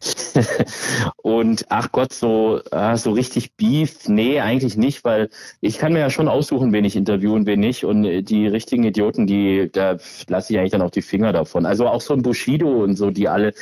und 1.16 1.66
ach 1.68 1.92
Gott, 1.92 2.12
so, 2.12 2.60
ah, 2.70 2.96
so 2.96 3.12
richtig 3.12 3.54
Beef, 3.56 4.08
nee, 4.08 4.40
eigentlich 4.40 4.76
nicht, 4.76 5.04
weil 5.04 5.28
ich 5.60 5.78
kann 5.78 5.92
mir 5.92 5.98
ja 6.00 6.10
schon 6.10 6.28
aussuchen, 6.28 6.72
wen 6.72 6.84
ich 6.84 6.96
interviewen, 6.96 7.46
wen 7.46 7.60
nicht. 7.60 7.84
Und 7.84 8.02
die 8.24 8.46
richtigen 8.46 8.84
Idioten, 8.84 9.26
die, 9.26 9.68
da 9.72 9.98
lasse 10.28 10.52
ich 10.52 10.58
eigentlich 10.58 10.72
dann 10.72 10.82
auch 10.82 10.90
die 10.90 11.02
Finger 11.02 11.32
davon. 11.32 11.66
Also 11.66 11.86
auch 11.86 12.00
so 12.00 12.14
ein 12.14 12.22
Bushido 12.22 12.82
und 12.82 12.96
so, 12.96 13.10
die 13.10 13.28
alle, 13.28 13.52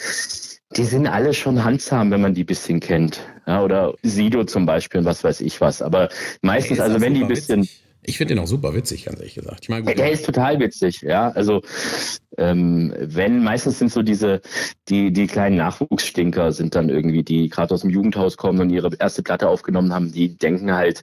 die 0.77 0.85
sind 0.85 1.07
alle 1.07 1.35
schon 1.35 1.65
handsam, 1.65 2.11
wenn 2.11 2.21
man 2.21 2.35
die 2.35 2.45
bisschen 2.45 2.81
kennt. 2.81 3.21
Ja, 3.47 3.63
oder 3.63 3.95
Sido 4.03 4.45
zum 4.45 4.67
Beispiel 4.67 5.01
und 5.01 5.07
was 5.07 5.25
weiß 5.25 5.41
ich 5.41 5.61
was. 5.61 5.83
Aber 5.83 6.09
meistens, 6.43 6.81
also 6.81 7.01
wenn 7.01 7.15
die 7.15 7.23
ein 7.23 7.29
bisschen. 7.29 7.63
Witzig. 7.63 7.85
Ich 8.03 8.17
finde 8.17 8.35
den 8.35 8.43
auch 8.43 8.47
super 8.47 8.75
witzig, 8.75 9.05
ganz 9.05 9.19
ehrlich 9.19 9.35
gesagt. 9.35 9.61
Ich 9.63 9.69
meine, 9.69 9.85
gut, 9.85 9.99
der 9.99 10.11
ist 10.11 10.25
total 10.25 10.59
witzig, 10.61 11.03
ja. 11.03 11.31
Also 11.31 11.63
ähm, 12.39 12.95
wenn 12.99 13.43
meistens 13.43 13.79
sind 13.79 13.93
so 13.93 14.03
diese 14.03 14.41
die 14.89 15.13
die 15.13 15.27
kleinen 15.27 15.57
Nachwuchsstinker 15.57 16.53
sind 16.53 16.75
dann 16.75 16.89
irgendwie 16.89 17.23
die 17.23 17.49
gerade 17.49 17.75
aus 17.75 17.83
dem 17.83 17.91
Jugendhaus 17.91 18.37
kommen 18.37 18.61
und 18.61 18.71
ihre 18.71 18.91
erste 18.99 19.23
Platte 19.23 19.49
aufgenommen 19.49 19.93
haben, 19.93 20.13
die 20.13 20.37
denken 20.39 20.73
halt 20.73 21.03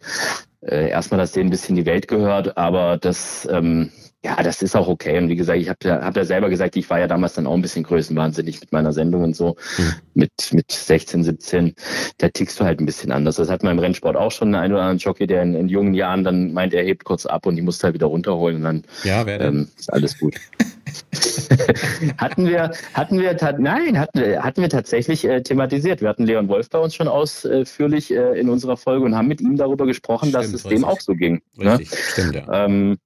äh, 0.62 0.90
erstmal, 0.90 1.20
dass 1.20 1.32
denen 1.32 1.48
ein 1.48 1.52
bisschen 1.52 1.76
die 1.76 1.86
Welt 1.86 2.08
gehört, 2.08 2.58
aber 2.58 2.98
das 2.98 3.48
ähm, 3.52 3.92
ja, 4.26 4.42
das 4.42 4.64
ist 4.64 4.76
auch 4.76 4.88
okay. 4.88 5.20
Und 5.20 5.30
wie 5.30 5.36
gesagt, 5.36 5.60
ich 5.60 5.70
habe 5.70 5.78
ja, 5.84 6.02
hab 6.02 6.18
ja 6.18 6.26
selber 6.26 6.50
gesagt, 6.50 6.76
ich 6.76 6.90
war 6.90 7.00
ja 7.00 7.06
damals 7.06 7.34
dann 7.34 7.46
auch 7.46 7.54
ein 7.54 7.62
bisschen 7.62 7.84
größenwahnsinnig 7.84 8.60
mit 8.60 8.72
meiner 8.72 8.92
Sendung 8.92 9.24
und 9.24 9.36
so. 9.36 9.56
Mhm. 9.78 9.94
Mit, 10.16 10.32
mit 10.52 10.72
16, 10.72 11.24
17, 11.24 11.76
da 12.18 12.30
tickst 12.30 12.60
du 12.60 12.64
halt 12.64 12.80
ein 12.80 12.88
bisschen 12.88 13.12
anders. 13.12 13.36
Das 13.36 13.52
hat 13.52 13.62
man 13.62 13.74
im 13.74 13.80
Rennsport 13.80 14.16
auch 14.16 14.32
schon 14.32 14.56
einen 14.56 14.74
oder 14.74 14.82
anderen 14.82 14.98
Jockey, 14.98 15.28
der 15.28 15.44
in, 15.44 15.54
in 15.54 15.70
jungen 15.70 15.94
Jahren 15.94 16.24
dann 16.24 16.54
meint, 16.54 16.74
er 16.74 16.84
hebt 16.84 17.04
kurz 17.04 17.28
ab 17.28 17.46
und 17.46 17.56
die 17.56 17.62
muss 17.62 17.84
halt 17.84 17.94
wieder 17.94 18.08
runterholen 18.08 18.58
und 18.58 18.64
dann 18.64 18.84
ja? 19.04 19.28
Ähm, 19.28 19.70
ist 19.78 19.94
alles 19.94 20.18
gut. 20.18 20.36
hatten 22.18 22.48
wir, 22.48 22.72
hatten 22.96 23.20
wir, 23.20 23.38
nein, 23.60 24.00
hatten, 24.00 24.44
hatten 24.44 24.62
wir 24.62 24.70
tatsächlich 24.70 25.24
äh, 25.26 25.44
thematisiert. 25.44 26.02
Wir 26.02 26.10
hatten 26.10 26.26
Leon 26.26 26.48
Wolf 26.48 26.72
bei 26.72 26.80
uns 26.80 26.96
schon 26.96 27.08
ausführlich 27.08 28.12
äh, 28.12 28.40
in 28.40 28.50
unserer 28.50 28.78
Folge 28.78 29.06
und 29.06 29.16
haben 29.16 29.28
mit 29.28 29.40
ihm 29.40 29.56
darüber 29.56 29.86
gesprochen, 29.86 30.30
stimmt, 30.30 30.36
dass 30.36 30.48
es 30.48 30.66
richtig. 30.66 30.72
dem 30.72 30.86
auch 30.86 31.00
so 31.00 31.14
ging. 31.14 31.44
Ne? 31.58 31.78
Richtig, 31.78 31.92
ne? 31.92 32.06
stimmt, 32.10 32.36
ja. 32.36 32.66
Ähm, 32.66 32.98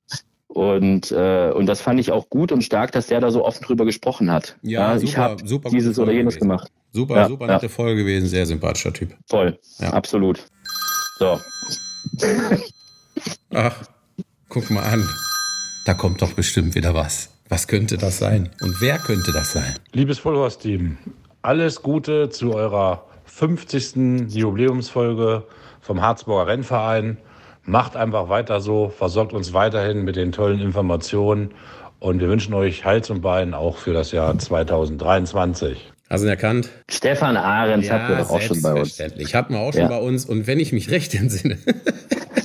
und, 0.49 1.11
äh, 1.11 1.51
und 1.51 1.67
das 1.67 1.79
fand 1.79 1.99
ich 1.99 2.11
auch 2.11 2.27
gut 2.29 2.51
und 2.51 2.63
stark, 2.63 2.91
dass 2.91 3.07
der 3.07 3.21
da 3.21 3.29
so 3.29 3.45
offen 3.45 3.63
drüber 3.63 3.85
gesprochen 3.85 4.31
hat. 4.31 4.57
Ja, 4.63 4.93
ja 4.93 4.99
super, 4.99 5.09
ich 5.09 5.17
habe 5.17 5.69
dieses 5.69 5.99
oder 5.99 6.11
jenes 6.11 6.35
gewesen. 6.35 6.49
gemacht. 6.49 6.71
Super, 6.91 7.15
ja, 7.15 7.27
super 7.27 7.45
nette 7.45 7.67
ja. 7.67 7.71
Folge 7.71 8.01
gewesen, 8.01 8.27
sehr 8.27 8.47
sympathischer 8.47 8.91
Typ. 8.91 9.15
Voll, 9.27 9.59
ja. 9.79 9.91
absolut. 9.91 10.43
So. 11.19 11.39
Ach, 13.53 13.75
guck 14.49 14.71
mal 14.71 14.83
an. 14.83 15.07
Da 15.85 15.93
kommt 15.93 16.21
doch 16.21 16.33
bestimmt 16.33 16.73
wieder 16.73 16.95
was. 16.95 17.29
Was 17.47 17.67
könnte 17.67 17.97
das 17.97 18.17
sein? 18.17 18.49
Und 18.61 18.81
wer 18.81 18.97
könnte 18.97 19.31
das 19.31 19.53
sein? 19.53 19.75
Liebes 19.91 20.17
Vollhorst-Team, 20.17 20.97
alles 21.43 21.81
Gute 21.83 22.29
zu 22.29 22.55
eurer 22.55 23.05
50. 23.25 24.33
Jubiläumsfolge 24.33 25.43
vom 25.79 26.01
Harzburger 26.01 26.47
Rennverein. 26.47 27.17
Macht 27.69 27.95
einfach 27.95 28.29
weiter 28.29 28.61
so, 28.61 28.89
versorgt 28.89 29.31
uns 29.31 29.53
weiterhin 29.53 30.03
mit 30.03 30.15
den 30.15 30.31
tollen 30.31 30.59
Informationen 30.59 31.51
und 31.99 32.19
wir 32.19 32.27
wünschen 32.27 32.55
euch 32.55 32.83
Hals 32.83 33.11
und 33.11 33.21
Bein 33.21 33.53
auch 33.53 33.77
für 33.77 33.93
das 33.93 34.11
Jahr 34.11 34.35
2023. 34.35 35.93
Hast 36.09 36.21
du 36.21 36.25
ihn 36.25 36.31
erkannt? 36.31 36.69
Stefan 36.89 37.37
Ahrens 37.37 37.85
ja, 37.85 37.93
hatten 37.93 38.07
wir 38.09 38.15
doch 38.23 38.31
auch 38.31 38.41
schon 38.41 38.59
bei 38.63 38.73
uns. 38.73 38.99
Hatten 38.99 39.53
wir 39.53 39.59
auch 39.59 39.71
schon 39.71 39.83
ja. 39.83 39.87
bei 39.87 39.99
uns. 39.99 40.25
Und 40.25 40.47
wenn 40.47 40.59
ich 40.59 40.73
mich 40.73 40.89
recht 40.89 41.13
entsinne, 41.13 41.59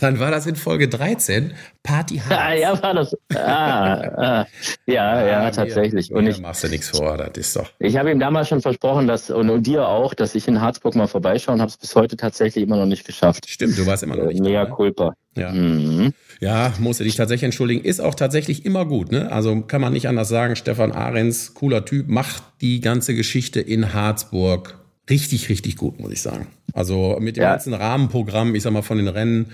dann 0.00 0.18
war 0.18 0.30
das 0.30 0.46
in 0.46 0.56
Folge 0.56 0.88
13 0.88 1.52
Party 1.82 2.18
Harz. 2.18 2.38
Ah, 2.38 2.52
ja, 2.54 2.82
war 2.82 2.94
das. 2.94 3.16
Ah, 3.34 3.38
ah. 3.38 4.46
Ja, 4.86 5.20
ja, 5.20 5.26
ja, 5.26 5.50
tatsächlich. 5.50 6.10
Mir, 6.10 6.16
und 6.16 6.26
ich 6.26 6.40
machst 6.40 6.64
du 6.64 6.68
nichts 6.68 6.90
vor, 6.90 7.16
das 7.16 7.30
ist 7.36 7.56
doch. 7.56 7.70
Ich 7.78 7.96
habe 7.96 8.10
ihm 8.10 8.18
damals 8.18 8.48
schon 8.48 8.60
versprochen, 8.60 9.06
dass 9.06 9.30
und, 9.30 9.50
und 9.50 9.66
dir 9.66 9.86
auch, 9.88 10.14
dass 10.14 10.34
ich 10.34 10.48
in 10.48 10.60
Harzburg 10.60 10.96
mal 10.96 11.06
vorbeischaue 11.06 11.54
und 11.54 11.60
habe 11.60 11.70
es 11.70 11.76
bis 11.76 11.94
heute 11.94 12.16
tatsächlich 12.16 12.64
immer 12.64 12.76
noch 12.76 12.86
nicht 12.86 13.06
geschafft. 13.06 13.48
Stimmt, 13.48 13.78
du 13.78 13.86
warst 13.86 14.02
immer 14.02 14.16
noch 14.16 14.26
nicht. 14.26 14.40
Mega 14.40 14.64
da, 14.64 14.70
ne? 14.70 14.74
culpa. 14.74 15.14
Ja. 15.36 15.52
Mhm. 15.52 16.12
Ja, 16.40 16.72
musste 16.78 17.04
dich 17.04 17.16
tatsächlich 17.16 17.44
entschuldigen. 17.44 17.84
Ist 17.84 18.00
auch 18.00 18.14
tatsächlich 18.14 18.64
immer 18.64 18.84
gut, 18.84 19.12
ne? 19.12 19.30
Also 19.30 19.60
kann 19.62 19.80
man 19.80 19.92
nicht 19.92 20.08
anders 20.08 20.28
sagen. 20.28 20.56
Stefan 20.56 20.92
Ahrens, 20.92 21.54
cooler 21.54 21.84
Typ, 21.84 22.08
macht 22.08 22.42
die 22.60 22.80
ganze 22.80 23.14
Geschichte 23.14 23.60
in 23.60 23.92
Harzburg 23.94 24.78
richtig, 25.10 25.48
richtig 25.48 25.76
gut, 25.76 26.00
muss 26.00 26.12
ich 26.12 26.22
sagen. 26.22 26.46
Also 26.72 27.16
mit 27.20 27.36
dem 27.36 27.42
ja. 27.42 27.50
ganzen 27.52 27.74
Rahmenprogramm, 27.74 28.54
ich 28.54 28.62
sag 28.62 28.72
mal, 28.72 28.82
von 28.82 28.98
den 28.98 29.08
Rennen, 29.08 29.46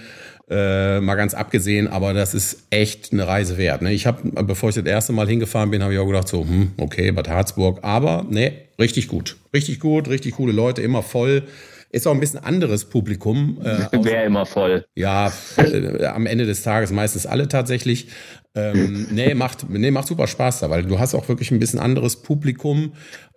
Äh, 0.51 1.01
mal 1.01 1.15
ganz 1.15 1.33
abgesehen, 1.35 1.88
aber 1.88 2.12
das 2.12 2.35
ist 2.35 2.65
echt 2.69 3.12
eine 3.12 3.27
Reise 3.27 3.57
wert. 3.57 3.81
Ne? 3.81 3.93
Ich 3.93 4.07
habe, 4.07 4.43
bevor 4.43 4.69
ich 4.69 4.75
das 4.75 4.85
erste 4.85 5.12
Mal 5.12 5.27
hingefahren 5.27 5.71
bin, 5.71 5.83
habe 5.83 5.95
ich 5.95 5.99
auch 5.99 6.07
gedacht, 6.07 6.29
so, 6.29 6.43
hm, 6.43 6.73
okay, 6.79 7.11
Bad 7.12 7.29
Harzburg, 7.29 7.79
aber 7.83 8.27
ne, 8.29 8.53
richtig 8.79 9.09
gut. 9.09 9.37
Richtig 9.55 9.81
gut, 9.81 10.09
richtig 10.09 10.35
coole 10.35 10.53
Leute, 10.53 10.83
immer 10.83 11.03
voll. 11.03 11.45
Ist 11.91 12.07
auch 12.07 12.12
ein 12.12 12.21
bisschen 12.21 12.41
anderes 12.41 12.85
Publikum. 12.87 13.62
Äh, 13.62 13.87
Wäre 14.05 14.25
immer 14.25 14.45
voll. 14.45 14.85
Ja, 14.95 15.33
äh, 15.57 16.05
am 16.07 16.27
Ende 16.27 16.45
des 16.45 16.62
Tages 16.62 16.91
meistens 16.91 17.25
alle 17.25 17.49
tatsächlich. 17.49 18.09
Ähm, 18.55 19.07
nee, 19.11 19.33
macht, 19.35 19.71
nee, 19.71 19.91
macht 19.91 20.09
super 20.09 20.27
Spaß 20.27 20.61
da, 20.61 20.69
weil 20.69 20.83
du 20.83 20.99
hast 20.99 21.15
auch 21.15 21.29
wirklich 21.29 21.51
ein 21.51 21.61
bisschen 21.61 21.79
anderes 21.79 22.17
Publikum. 22.17 22.93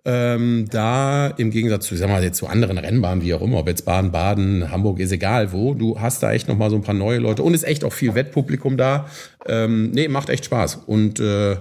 Ähm, 0.08 0.68
da 0.70 1.28
im 1.30 1.50
Gegensatz 1.50 1.88
zu, 1.88 1.96
sag 1.96 2.10
mal, 2.10 2.24
jetzt 2.24 2.38
zu 2.38 2.46
anderen 2.46 2.78
Rennbahnen, 2.78 3.24
wie 3.24 3.34
auch 3.34 3.42
immer, 3.42 3.58
ob 3.58 3.68
jetzt 3.68 3.86
Baden-Baden, 3.86 4.72
Hamburg, 4.72 5.00
ist 5.00 5.12
egal 5.12 5.52
wo, 5.52 5.74
du 5.74 6.00
hast 6.00 6.22
da 6.22 6.32
echt 6.32 6.48
nochmal 6.48 6.70
so 6.70 6.76
ein 6.76 6.84
paar 6.84 6.94
neue 6.94 7.18
Leute 7.18 7.42
und 7.42 7.56
ist 7.56 7.64
echt 7.64 7.84
auch 7.84 7.94
viel 7.94 8.14
Wettpublikum 8.14 8.78
da. 8.78 9.08
Ähm, 9.48 9.90
nee, 9.92 10.08
macht 10.08 10.30
echt 10.30 10.46
Spaß. 10.46 10.84
Und 10.86 11.20
äh, 11.20 11.54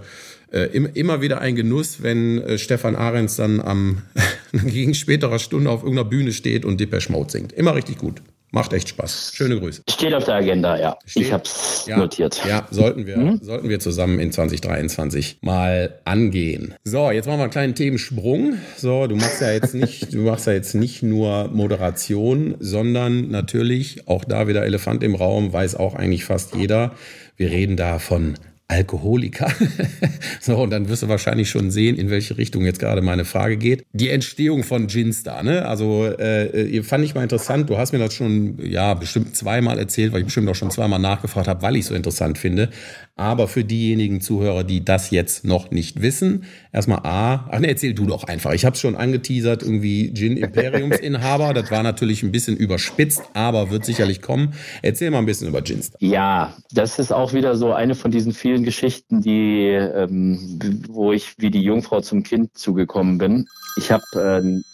äh, 0.54 0.66
immer 0.94 1.20
wieder 1.22 1.40
ein 1.40 1.56
Genuss, 1.56 2.02
wenn 2.02 2.40
äh, 2.42 2.58
Stefan 2.58 2.96
Ahrens 2.96 3.36
dann 3.36 3.60
am 3.60 4.02
gegen 4.52 4.94
späterer 4.94 5.38
Stunde 5.38 5.70
auf 5.70 5.82
irgendeiner 5.82 6.08
Bühne 6.08 6.32
steht 6.32 6.64
und 6.64 6.78
Depeche 6.78 7.10
Mode 7.10 7.32
singt. 7.32 7.52
Immer 7.52 7.74
richtig 7.74 7.98
gut. 7.98 8.22
Macht 8.54 8.72
echt 8.72 8.88
Spaß. 8.88 9.32
Schöne 9.34 9.58
Grüße. 9.58 9.82
Steht 9.90 10.14
auf 10.14 10.26
der 10.26 10.36
Agenda, 10.36 10.78
ja. 10.78 10.96
Steht, 11.06 11.24
ich 11.24 11.32
hab's 11.32 11.86
ja, 11.88 11.96
notiert. 11.96 12.40
Ja, 12.48 12.68
sollten 12.70 13.04
wir, 13.04 13.16
hm? 13.16 13.40
sollten 13.42 13.68
wir 13.68 13.80
zusammen 13.80 14.20
in 14.20 14.30
2023 14.30 15.38
mal 15.40 15.98
angehen. 16.04 16.72
So, 16.84 17.10
jetzt 17.10 17.26
machen 17.26 17.38
wir 17.38 17.42
einen 17.42 17.50
kleinen 17.50 17.74
Themensprung. 17.74 18.54
So, 18.76 19.08
du 19.08 19.16
machst 19.16 19.40
ja 19.40 19.50
jetzt 19.50 19.74
nicht, 19.74 20.14
du 20.14 20.18
machst 20.18 20.46
ja 20.46 20.52
jetzt 20.52 20.76
nicht 20.76 21.02
nur 21.02 21.48
Moderation, 21.48 22.54
sondern 22.60 23.28
natürlich 23.28 24.06
auch 24.06 24.24
da 24.24 24.46
wieder 24.46 24.64
Elefant 24.64 25.02
im 25.02 25.16
Raum, 25.16 25.52
weiß 25.52 25.74
auch 25.74 25.96
eigentlich 25.96 26.24
fast 26.24 26.54
jeder. 26.54 26.92
Wir 27.36 27.50
reden 27.50 27.76
da 27.76 27.98
von 27.98 28.34
Alkoholiker. 28.74 29.50
so, 30.40 30.56
und 30.56 30.70
dann 30.70 30.88
wirst 30.88 31.04
du 31.04 31.08
wahrscheinlich 31.08 31.48
schon 31.48 31.70
sehen, 31.70 31.96
in 31.96 32.10
welche 32.10 32.36
Richtung 32.36 32.64
jetzt 32.64 32.80
gerade 32.80 33.02
meine 33.02 33.24
Frage 33.24 33.56
geht. 33.56 33.84
Die 33.92 34.10
Entstehung 34.10 34.64
von 34.64 34.88
Ginstar, 34.88 35.44
ne? 35.44 35.64
Also 35.66 36.06
äh, 36.06 36.82
fand 36.82 37.04
ich 37.04 37.14
mal 37.14 37.22
interessant. 37.22 37.70
Du 37.70 37.78
hast 37.78 37.92
mir 37.92 38.00
das 38.00 38.14
schon, 38.14 38.58
ja, 38.58 38.94
bestimmt 38.94 39.36
zweimal 39.36 39.78
erzählt, 39.78 40.12
weil 40.12 40.20
ich 40.20 40.26
bestimmt 40.26 40.48
auch 40.48 40.56
schon 40.56 40.72
zweimal 40.72 40.98
nachgefragt 40.98 41.46
habe, 41.46 41.62
weil 41.62 41.76
ich 41.76 41.86
so 41.86 41.94
interessant 41.94 42.36
finde. 42.36 42.70
Aber 43.16 43.46
für 43.46 43.62
diejenigen 43.62 44.20
Zuhörer, 44.20 44.64
die 44.64 44.84
das 44.84 45.10
jetzt 45.10 45.44
noch 45.44 45.70
nicht 45.70 46.02
wissen, 46.02 46.44
erstmal 46.72 46.98
A, 47.04 47.48
ach 47.48 47.60
ne, 47.60 47.68
erzähl 47.68 47.94
du 47.94 48.06
doch 48.06 48.24
einfach. 48.24 48.52
Ich 48.52 48.64
habe 48.64 48.74
es 48.74 48.80
schon 48.80 48.96
angeteasert, 48.96 49.62
irgendwie 49.62 50.12
Gin 50.12 50.36
Imperiumsinhaber. 50.36 51.54
das 51.54 51.70
war 51.70 51.84
natürlich 51.84 52.24
ein 52.24 52.32
bisschen 52.32 52.56
überspitzt, 52.56 53.22
aber 53.32 53.70
wird 53.70 53.84
sicherlich 53.84 54.20
kommen. 54.20 54.54
Erzähl 54.82 55.12
mal 55.12 55.18
ein 55.18 55.26
bisschen 55.26 55.46
über 55.46 55.62
Ginstar. 55.62 55.96
Ja, 56.02 56.56
das 56.72 56.98
ist 56.98 57.12
auch 57.12 57.32
wieder 57.32 57.56
so 57.56 57.72
eine 57.72 57.94
von 57.94 58.10
diesen 58.10 58.32
vielen 58.32 58.64
Geschichten, 58.64 59.20
die, 59.20 59.68
ähm, 59.68 60.58
wo 60.88 61.12
ich 61.12 61.34
wie 61.38 61.52
die 61.52 61.62
Jungfrau 61.62 62.00
zum 62.00 62.24
Kind 62.24 62.58
zugekommen 62.58 63.18
bin. 63.18 63.46
Ich 63.76 63.92
habe, 63.92 64.04
ähm, 64.16 64.64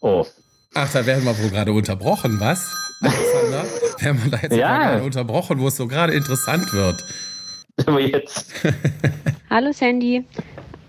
oh. 0.00 0.24
Ach, 0.74 0.92
da 0.92 1.06
werden 1.06 1.24
wir 1.24 1.36
wohl 1.42 1.50
gerade 1.50 1.72
unterbrochen, 1.72 2.38
was? 2.38 2.72
Alexander? 3.00 3.64
Werden 4.00 4.24
wir 4.24 4.30
da 4.30 4.38
jetzt 4.42 4.56
ja. 4.56 4.78
gerade 4.78 5.04
unterbrochen, 5.04 5.58
wo 5.58 5.68
es 5.68 5.76
so 5.76 5.86
gerade 5.86 6.12
interessant 6.12 6.72
wird? 6.72 7.04
Aber 7.86 8.00
jetzt. 8.00 8.52
Hallo 9.50 9.72
Sandy. 9.72 10.24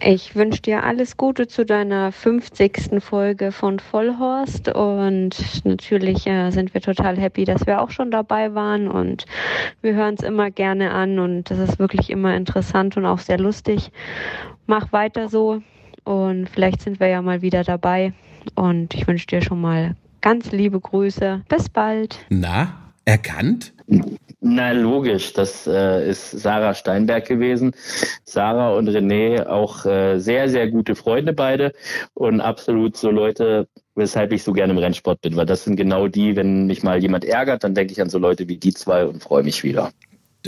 Ich 0.01 0.35
wünsche 0.35 0.61
dir 0.61 0.83
alles 0.83 1.17
Gute 1.17 1.47
zu 1.47 1.65
deiner 1.65 2.11
50. 2.11 3.01
Folge 3.01 3.51
von 3.51 3.79
Vollhorst 3.79 4.67
und 4.69 5.65
natürlich 5.65 6.27
äh, 6.27 6.51
sind 6.51 6.73
wir 6.73 6.81
total 6.81 7.17
happy, 7.17 7.45
dass 7.45 7.65
wir 7.65 7.81
auch 7.81 7.89
schon 7.89 8.11
dabei 8.11 8.53
waren 8.53 8.87
und 8.87 9.25
wir 9.81 9.93
hören 9.93 10.15
es 10.15 10.23
immer 10.23 10.51
gerne 10.51 10.91
an 10.91 11.17
und 11.17 11.49
das 11.49 11.59
ist 11.59 11.79
wirklich 11.79 12.09
immer 12.09 12.35
interessant 12.35 12.97
und 12.97 13.05
auch 13.05 13.19
sehr 13.19 13.39
lustig. 13.39 13.91
Mach 14.67 14.91
weiter 14.91 15.29
so 15.29 15.61
und 16.03 16.49
vielleicht 16.49 16.81
sind 16.81 16.99
wir 16.99 17.07
ja 17.07 17.21
mal 17.21 17.41
wieder 17.41 17.63
dabei 17.63 18.13
und 18.53 18.93
ich 18.93 19.07
wünsche 19.07 19.27
dir 19.27 19.41
schon 19.41 19.61
mal 19.61 19.95
ganz 20.21 20.51
liebe 20.51 20.79
Grüße. 20.79 21.41
Bis 21.47 21.69
bald. 21.69 22.19
Na, 22.29 22.91
erkannt? 23.05 23.73
Na 24.47 24.73
logisch, 24.73 25.33
das 25.33 25.65
äh, 25.65 26.07
ist 26.07 26.29
Sarah 26.29 26.75
Steinberg 26.75 27.25
gewesen. 27.25 27.71
Sarah 28.25 28.75
und 28.75 28.87
René 28.87 29.47
auch 29.47 29.87
äh, 29.87 30.19
sehr, 30.19 30.49
sehr 30.49 30.69
gute 30.69 30.93
Freunde 30.93 31.33
beide 31.33 31.73
und 32.13 32.41
absolut 32.41 32.95
so 32.95 33.09
Leute, 33.09 33.67
weshalb 33.95 34.31
ich 34.33 34.43
so 34.43 34.53
gerne 34.53 34.73
im 34.73 34.77
Rennsport 34.77 35.21
bin, 35.21 35.35
weil 35.35 35.47
das 35.47 35.63
sind 35.63 35.77
genau 35.77 36.07
die, 36.07 36.35
wenn 36.35 36.67
mich 36.67 36.83
mal 36.83 37.01
jemand 37.01 37.25
ärgert, 37.25 37.63
dann 37.63 37.73
denke 37.73 37.93
ich 37.93 38.01
an 38.03 38.09
so 38.09 38.19
Leute 38.19 38.47
wie 38.47 38.57
die 38.57 38.71
zwei 38.71 39.07
und 39.07 39.23
freue 39.23 39.41
mich 39.41 39.63
wieder. 39.63 39.91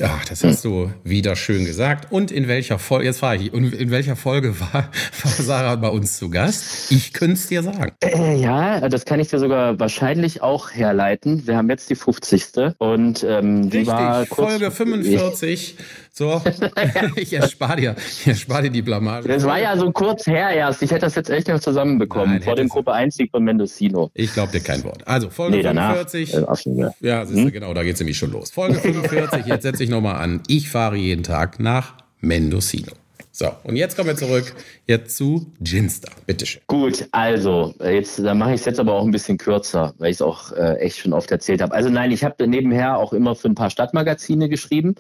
Ach, 0.04 0.26
das 0.26 0.44
hast 0.44 0.66
du 0.66 0.92
wieder 1.04 1.36
schön 1.36 1.66
gesagt. 1.66 2.12
Und 2.12 2.32
in 2.32 2.48
welcher 2.48 2.80
Folge, 2.80 3.06
jetzt 3.06 3.20
frage 3.20 3.44
ich, 3.44 3.54
in 3.54 3.92
welcher 3.92 4.16
Folge 4.16 4.60
war, 4.60 4.90
war 5.24 5.32
Sarah 5.32 5.76
bei 5.76 5.90
uns 5.90 6.18
zu 6.18 6.30
Gast? 6.30 6.92
Ich 6.92 7.14
könnte 7.14 7.34
es 7.34 7.48
dir 7.48 7.64
sagen. 7.64 7.94
Äh, 8.04 8.40
ja, 8.40 8.88
das 8.90 9.06
kann 9.06 9.20
ich 9.20 9.30
dir 9.30 9.40
sogar 9.40 9.80
wahrscheinlich 9.80 10.42
auch 10.42 10.72
herleiten. 10.72 11.48
Wir 11.48 11.58
haben 11.58 11.70
jetzt 11.70 11.90
die 11.90 11.96
50. 11.96 12.76
Und 12.78 13.24
ähm, 13.24 13.70
die 13.70 13.78
Richtig, 13.80 13.94
war 13.94 14.26
kurz, 14.26 14.50
Folge 14.50 14.72
45. 14.72 15.78
So, 16.18 16.42
ich 17.16 17.32
erspare 17.32 17.80
dir, 17.80 17.96
ich 17.96 18.26
erspare 18.26 18.64
dir 18.64 18.72
die 18.72 18.82
Blamage. 18.82 19.28
Das 19.28 19.44
war 19.44 19.60
ja 19.60 19.78
so 19.78 19.92
kurz 19.92 20.26
her 20.26 20.50
erst. 20.50 20.82
Ich 20.82 20.90
hätte 20.90 21.02
das 21.02 21.14
jetzt 21.14 21.30
echt 21.30 21.48
noch 21.48 21.60
zusammenbekommen. 21.60 22.38
Nein, 22.38 22.42
vor 22.42 22.56
dem 22.56 22.70
Gruppe 22.70 22.92
1 22.92 23.18
Sieg 23.18 23.30
von 23.30 23.44
Mendocino. 23.44 24.10
Ich 24.16 24.34
glaube 24.34 24.52
dir 24.52 24.62
kein 24.62 24.84
Wort. 24.84 25.08
Also, 25.08 25.30
Folge 25.30 25.58
nee, 25.58 25.62
45. 25.62 26.32
Danach, 26.32 26.66
äh, 26.66 27.08
ja, 27.08 27.24
siehst 27.24 27.38
du, 27.38 27.44
hm? 27.44 27.52
genau, 27.52 27.72
da 27.76 27.84
geht 27.84 27.94
es 27.94 28.00
nämlich 28.00 28.18
schon 28.18 28.32
los. 28.32 28.50
Folge 28.50 28.80
45, 28.80 29.46
jetzt 29.46 29.62
setze 29.62 29.84
ich 29.84 29.92
nochmal 29.92 30.16
an. 30.16 30.42
Ich 30.48 30.72
fahre 30.72 30.96
jeden 30.96 31.22
Tag 31.22 31.60
nach 31.60 31.94
Mendocino. 32.20 32.94
So, 33.32 33.52
und 33.66 33.76
jetzt 33.76 33.96
kommen 33.96 34.10
wir 34.10 34.16
zurück 34.16 34.56
jetzt 34.88 35.18
zu 35.18 35.52
Ginster. 35.60 36.12
Bitteschön. 36.26 36.62
Gut, 36.68 37.08
also, 37.12 37.74
jetzt, 37.84 38.20
dann 38.20 38.38
mache 38.38 38.54
ich 38.54 38.62
es 38.62 38.66
jetzt 38.66 38.80
aber 38.80 38.94
auch 38.94 39.04
ein 39.04 39.12
bisschen 39.12 39.38
kürzer, 39.38 39.94
weil 39.98 40.12
ich 40.12 40.18
es 40.18 40.22
auch 40.22 40.54
äh, 40.54 40.76
echt 40.78 40.98
schon 40.98 41.14
oft 41.14 41.30
erzählt 41.30 41.62
habe. 41.62 41.74
Also 41.74 41.90
nein, 41.90 42.12
ich 42.12 42.24
habe 42.24 42.48
nebenher 42.48 42.98
auch 42.98 43.12
immer 43.12 43.36
für 43.36 43.50
ein 43.50 43.56
paar 43.56 43.70
Stadtmagazine 43.70 44.48
geschrieben, 44.48 44.96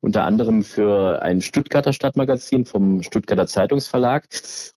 unter 0.00 0.24
anderem 0.24 0.64
für 0.64 1.22
ein 1.22 1.40
Stuttgarter 1.40 1.92
Stadtmagazin 1.92 2.64
vom 2.64 3.02
Stuttgarter 3.02 3.46
Zeitungsverlag 3.46 4.26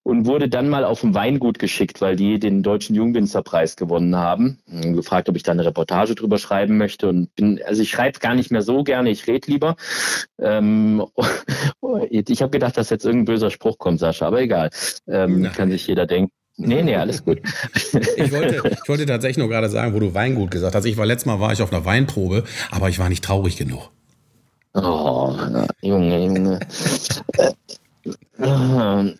und 0.04 0.28
wurde 0.28 0.48
dann 0.48 0.70
mal 0.70 0.86
auf 0.86 1.04
ein 1.04 1.16
Weingut 1.16 1.58
geschickt, 1.58 2.00
weil 2.00 2.16
die 2.16 2.40
den 2.40 2.62
Deutschen 2.62 2.96
Jungwinzerpreis 2.96 3.76
gewonnen 3.76 4.16
haben. 4.16 4.60
Gefragt, 4.68 5.28
ob 5.28 5.36
ich 5.36 5.44
da 5.44 5.54
eine 5.54 5.66
Reportage 5.66 6.14
drüber 6.14 6.38
schreiben 6.38 6.78
möchte 6.78 7.10
und 7.10 7.34
bin, 7.36 7.60
also 7.66 7.82
ich 7.82 7.90
schreibe 7.90 8.20
gar 8.20 8.36
nicht 8.36 8.52
mehr 8.52 8.62
so 8.62 8.84
gerne, 8.84 9.10
ich 9.10 9.28
rede 9.28 9.50
lieber. 9.50 9.76
Ähm, 10.40 11.04
ich 12.10 12.42
habe 12.42 12.52
gedacht, 12.52 12.78
dass 12.78 12.90
jetzt 12.92 13.06
irgendein 13.06 13.34
böser 13.34 13.50
Spruch 13.50 13.78
kommt, 13.78 14.00
Sascha, 14.00 14.28
aber 14.28 14.42
egal. 14.42 14.51
Ähm, 15.08 15.50
kann 15.56 15.72
sich 15.72 15.88
jeder 15.88 16.06
denken. 16.06 16.32
Nee, 16.58 16.84
nee, 16.84 16.96
alles 16.96 17.24
gut. 17.24 17.40
ich, 18.18 18.32
wollte, 18.32 18.62
ich 18.72 18.90
wollte 18.90 19.06
tatsächlich 19.06 19.38
nur 19.38 19.50
gerade 19.50 19.70
sagen, 19.70 19.94
wo 19.94 20.00
du 20.00 20.14
Weingut 20.14 20.52
gesagt 20.52 20.76
hast. 20.76 20.86
Ich 20.86 20.98
war 20.98 21.06
letztes 21.06 21.26
Mal 21.26 21.40
war 21.40 21.52
ich 21.52 21.62
auf 21.62 21.74
einer 21.74 21.86
Weinprobe, 21.86 22.44
aber 22.70 22.90
ich 22.90 23.00
war 23.00 23.10
nicht 23.10 23.24
traurig 23.24 23.58
genug. 23.58 23.90
Oh, 24.74 25.34
Junge, 25.82 26.26
Junge. 26.26 26.60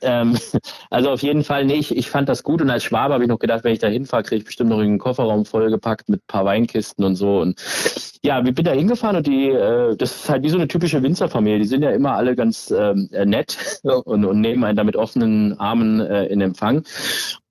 Ähm, 0.02 0.38
also 0.92 1.10
auf 1.10 1.24
jeden 1.24 1.46
Fall 1.46 1.64
nicht. 1.64 1.92
Ich 1.92 2.10
fand 2.10 2.28
das 2.28 2.44
gut 2.44 2.62
und 2.62 2.70
als 2.70 2.84
Schwabe 2.84 3.14
habe 3.14 3.24
ich 3.24 3.30
noch 3.30 3.40
gedacht, 3.40 3.64
wenn 3.64 3.72
ich 3.72 3.80
da 3.80 3.88
hinfahre, 3.88 4.24
kriege 4.24 4.40
ich 4.40 4.46
bestimmt 4.46 4.70
noch 4.70 4.80
einen 4.80 5.00
Kofferraum 5.00 5.46
vollgepackt 5.46 6.10
mit 6.10 6.20
ein 6.20 6.28
paar 6.28 6.44
Weinkisten 6.44 7.06
und 7.06 7.16
so. 7.16 7.40
Und 7.40 7.60
ja, 8.24 8.44
wir 8.44 8.54
bin 8.54 8.66
da 8.66 8.74
hingefahren 8.74 9.16
und 9.16 9.26
die, 9.26 9.50
äh, 9.50 9.96
das 9.96 10.12
ist 10.12 10.30
halt 10.30 10.44
wie 10.44 10.50
so 10.50 10.58
eine 10.58 10.68
typische 10.68 11.02
Winzerfamilie. 11.02 11.60
Die 11.60 11.66
sind 11.66 11.82
ja 11.82 11.92
immer 11.92 12.16
alle 12.16 12.36
ganz 12.36 12.72
ähm, 12.78 13.08
äh, 13.14 13.26
nett 13.26 13.58
und, 13.84 14.26
und 14.26 14.42
nehmen 14.42 14.66
einen 14.66 14.76
da 14.76 14.84
mit 14.84 14.98
offenen 14.98 15.58
Armen 15.58 16.02
äh, 16.02 16.26
in 16.26 16.42
Empfang. 16.42 16.84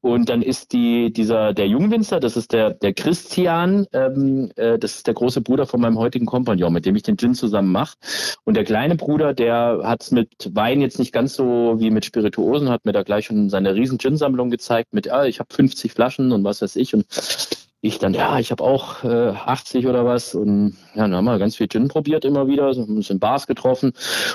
Und 0.02 0.30
dann 0.30 0.40
ist 0.40 0.72
die, 0.72 1.12
dieser, 1.12 1.52
der 1.52 1.68
Jungwinzer, 1.68 2.20
das 2.20 2.36
ist 2.36 2.52
der, 2.52 2.70
der 2.70 2.94
Christian, 2.94 3.86
ähm, 3.92 4.50
äh, 4.56 4.78
das 4.78 4.96
ist 4.96 5.06
der 5.06 5.12
große 5.12 5.42
Bruder 5.42 5.66
von 5.66 5.80
meinem 5.80 5.98
heutigen 5.98 6.24
Kompagnon, 6.24 6.72
mit 6.72 6.86
dem 6.86 6.96
ich 6.96 7.02
den 7.02 7.18
Gin 7.18 7.34
zusammen 7.34 7.70
mache. 7.70 7.96
Und 8.44 8.56
der 8.56 8.64
kleine 8.64 8.96
Bruder, 8.96 9.34
der 9.34 9.80
hat 9.84 10.02
es 10.02 10.10
mit 10.10 10.30
Wein 10.54 10.80
jetzt 10.80 10.98
nicht 10.98 11.12
ganz 11.12 11.34
so 11.34 11.76
wie 11.78 11.90
mit 11.90 12.06
Spirituosen, 12.06 12.70
hat 12.70 12.86
mir 12.86 12.92
da 12.92 13.02
gleich 13.02 13.29
schon 13.30 13.48
seine 13.48 13.74
riesen 13.74 13.98
Gin-Sammlung 13.98 14.50
gezeigt 14.50 14.92
mit, 14.92 15.10
ah, 15.10 15.24
ich 15.24 15.40
habe 15.40 15.52
50 15.52 15.92
Flaschen 15.92 16.32
und 16.32 16.44
was 16.44 16.62
weiß 16.62 16.76
ich. 16.76 16.94
Und 16.94 17.06
ich 17.82 17.98
dann, 17.98 18.12
ja, 18.12 18.38
ich 18.38 18.50
habe 18.50 18.62
auch 18.62 19.04
äh, 19.04 19.30
80 19.30 19.86
oder 19.86 20.04
was 20.04 20.34
und 20.34 20.76
ja, 20.94 21.02
dann 21.02 21.14
haben 21.14 21.24
wir 21.24 21.38
ganz 21.38 21.56
viel 21.56 21.68
Gin 21.68 21.88
probiert 21.88 22.26
immer 22.26 22.46
wieder, 22.46 22.74
so 22.74 22.82
ein 22.82 22.94
bisschen 22.94 23.18
Bars 23.18 23.46
getroffen 23.46 23.92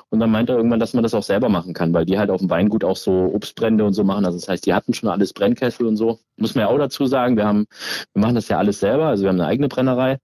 und 0.10 0.20
dann 0.20 0.32
meinte 0.32 0.54
er 0.54 0.58
irgendwann, 0.58 0.80
dass 0.80 0.94
man 0.94 1.04
das 1.04 1.14
auch 1.14 1.22
selber 1.22 1.48
machen 1.48 1.74
kann, 1.74 1.94
weil 1.94 2.06
die 2.06 2.18
halt 2.18 2.32
auf 2.32 2.40
dem 2.40 2.50
Weingut 2.50 2.84
auch 2.84 2.98
so 2.98 3.30
Obstbrände 3.34 3.86
und 3.86 3.94
so 3.94 4.04
machen. 4.04 4.26
Also 4.26 4.40
das 4.40 4.48
heißt, 4.48 4.66
die 4.66 4.74
hatten 4.74 4.96
schon 4.96 5.10
alles 5.10 5.34
Brennkessel 5.34 5.86
und 5.86 5.96
so. 5.96 6.20
Muss 6.38 6.56
man 6.56 6.64
ja 6.64 6.70
auch 6.70 6.78
dazu 6.78 7.06
sagen, 7.06 7.38
wir 7.38 7.46
haben, 7.46 7.68
wir 8.14 8.22
machen 8.22 8.36
das 8.36 8.50
ja 8.50 8.58
alles 8.58 8.80
selber, 8.80 9.06
also 9.06 9.24
wir 9.24 9.30
haben 9.30 9.40
eine 9.40 9.48
eigene 9.48 9.68
Brennerei. 9.68 10.18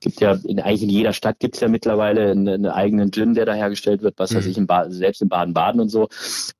Gibt 0.00 0.20
ja 0.20 0.36
in, 0.44 0.60
eigentlich 0.60 0.82
in 0.82 0.90
jeder 0.90 1.14
Stadt 1.14 1.40
gibt's 1.40 1.60
ja 1.60 1.68
mittlerweile 1.68 2.30
einen, 2.30 2.46
einen 2.46 2.66
eigenen 2.66 3.10
Gin, 3.10 3.34
der 3.34 3.46
da 3.46 3.54
hergestellt 3.54 4.02
wird, 4.02 4.18
was 4.18 4.32
mhm. 4.32 4.36
weiß 4.36 4.46
ich, 4.46 4.58
in 4.58 4.66
ba 4.66 4.90
selbst 4.90 5.22
in 5.22 5.30
Baden-Baden 5.30 5.80
und 5.80 5.88
so. 5.88 6.08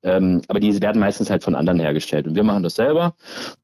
Ähm, 0.03 0.41
aber 0.49 0.61
die 0.61 0.81
werden 0.81 0.99
meistens 0.99 1.29
halt 1.29 1.45
von 1.45 1.55
anderen 1.55 1.79
hergestellt 1.79 2.27
und 2.27 2.35
wir 2.35 2.43
machen 2.43 2.63
das 2.63 2.75
selber 2.75 3.15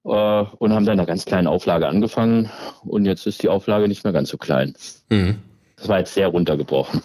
und 0.02 0.72
haben 0.72 0.84
dann 0.84 0.94
in 0.94 1.00
einer 1.00 1.06
ganz 1.06 1.24
kleinen 1.24 1.46
Auflage 1.46 1.86
angefangen 1.86 2.50
und 2.84 3.04
jetzt 3.04 3.26
ist 3.26 3.42
die 3.42 3.48
Auflage 3.48 3.88
nicht 3.88 4.04
mehr 4.04 4.12
ganz 4.12 4.30
so 4.30 4.38
klein. 4.38 4.74
Mhm. 5.10 5.38
Das 5.76 5.88
war 5.88 5.98
jetzt 5.98 6.14
sehr 6.14 6.28
runtergebrochen. 6.28 7.02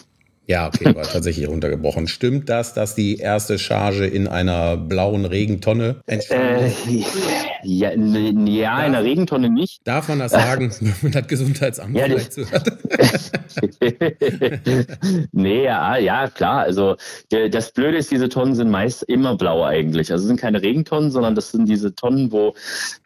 Ja, 0.48 0.66
okay, 0.66 0.94
war 0.94 1.02
tatsächlich 1.04 1.46
runtergebrochen. 1.46 2.08
Stimmt 2.08 2.48
das, 2.48 2.72
dass 2.72 2.94
die 2.94 3.18
erste 3.18 3.58
Charge 3.58 4.06
in 4.06 4.26
einer 4.26 4.78
blauen 4.78 5.26
Regentonne 5.26 6.00
entstanden 6.06 6.72
Äh, 6.88 7.04
ja, 7.64 7.90
ja, 7.92 8.86
in 8.86 8.92
der 8.92 9.04
Regentonne 9.04 9.50
nicht. 9.50 9.80
Darf 9.84 10.08
man 10.08 10.20
das 10.20 10.32
sagen, 10.32 10.72
wenn 10.80 10.94
man 11.02 11.12
das 11.12 11.26
Gesundheitsamt 11.26 11.94
Ja, 11.96 12.04
vielleicht 12.06 12.36
hat? 12.50 12.78
nee, 15.32 15.64
ja, 15.64 15.96
ja, 15.98 16.28
klar. 16.28 16.60
Also 16.60 16.96
der- 17.30 17.48
das 17.50 17.72
Blöde 17.72 17.98
ist, 17.98 18.10
diese 18.10 18.28
Tonnen 18.28 18.54
sind 18.54 18.70
meist 18.70 19.02
immer 19.02 19.36
blau 19.36 19.64
eigentlich. 19.64 20.10
Also 20.12 20.22
es 20.22 20.28
sind 20.28 20.40
keine 20.40 20.62
Regentonnen, 20.62 21.10
sondern 21.10 21.34
das 21.34 21.50
sind 21.52 21.68
diese 21.68 21.94
Tonnen, 21.94 22.32
wo, 22.32 22.54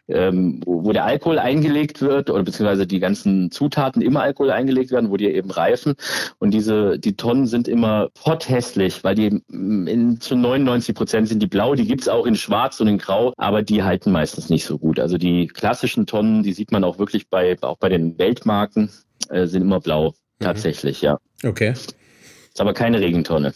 ähm, 0.07 0.61
wo 0.65 0.91
der 0.91 1.05
Alkohol 1.05 1.39
eingelegt 1.39 2.01
wird 2.01 2.29
oder 2.29 2.43
beziehungsweise 2.43 2.85
die 2.85 2.99
ganzen 2.99 3.51
Zutaten 3.51 4.01
immer 4.01 4.21
Alkohol 4.21 4.51
eingelegt 4.51 4.91
werden, 4.91 5.09
wo 5.09 5.17
die 5.17 5.27
eben 5.27 5.51
reifen. 5.51 5.95
Und 6.39 6.51
diese 6.51 6.99
die 6.99 7.15
Tonnen 7.15 7.47
sind 7.47 7.67
immer 7.67 8.09
potthässlich, 8.13 9.03
weil 9.03 9.15
die 9.15 9.41
in, 9.49 10.17
zu 10.19 10.35
99 10.35 10.95
Prozent 10.95 11.29
sind 11.29 11.41
die 11.41 11.47
blau. 11.47 11.75
Die 11.75 11.87
gibt's 11.87 12.07
auch 12.07 12.25
in 12.25 12.35
Schwarz 12.35 12.79
und 12.81 12.87
in 12.87 12.97
Grau, 12.97 13.33
aber 13.37 13.61
die 13.61 13.83
halten 13.83 14.11
meistens 14.11 14.49
nicht 14.49 14.65
so 14.65 14.77
gut. 14.77 14.99
Also 14.99 15.17
die 15.17 15.47
klassischen 15.47 16.05
Tonnen, 16.05 16.43
die 16.43 16.53
sieht 16.53 16.71
man 16.71 16.83
auch 16.83 16.99
wirklich 16.99 17.29
bei 17.29 17.55
auch 17.61 17.77
bei 17.77 17.89
den 17.89 18.17
Weltmarken, 18.17 18.89
äh, 19.29 19.47
sind 19.47 19.61
immer 19.61 19.79
blau. 19.79 20.13
Tatsächlich, 20.39 21.01
ja. 21.01 21.19
Okay. 21.43 21.71
Ist 21.71 22.59
aber 22.59 22.73
keine 22.73 22.99
Regentonne. 22.99 23.53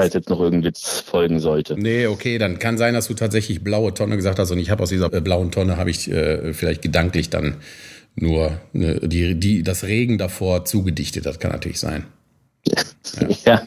Falls 0.00 0.14
jetzt 0.14 0.30
noch 0.30 0.40
irgendein 0.40 0.70
Witz 0.70 1.00
folgen 1.00 1.40
sollte. 1.40 1.78
Nee, 1.78 2.06
okay, 2.06 2.38
dann 2.38 2.58
kann 2.58 2.78
sein, 2.78 2.94
dass 2.94 3.08
du 3.08 3.14
tatsächlich 3.14 3.62
blaue 3.62 3.92
Tonne 3.92 4.16
gesagt 4.16 4.38
hast 4.38 4.50
und 4.50 4.58
ich 4.58 4.70
habe 4.70 4.82
aus 4.82 4.88
dieser 4.88 5.12
äh, 5.12 5.20
blauen 5.20 5.50
Tonne 5.50 5.76
habe 5.76 5.90
ich 5.90 6.10
äh, 6.10 6.54
vielleicht 6.54 6.82
gedanklich 6.82 7.28
dann 7.28 7.56
nur 8.14 8.60
äh, 8.72 9.06
die, 9.06 9.38
die, 9.38 9.62
das 9.62 9.84
Regen 9.84 10.16
davor 10.16 10.64
zugedichtet. 10.64 11.26
Das 11.26 11.38
kann 11.38 11.52
natürlich 11.52 11.80
sein. 11.80 12.04
Ja. 13.44 13.62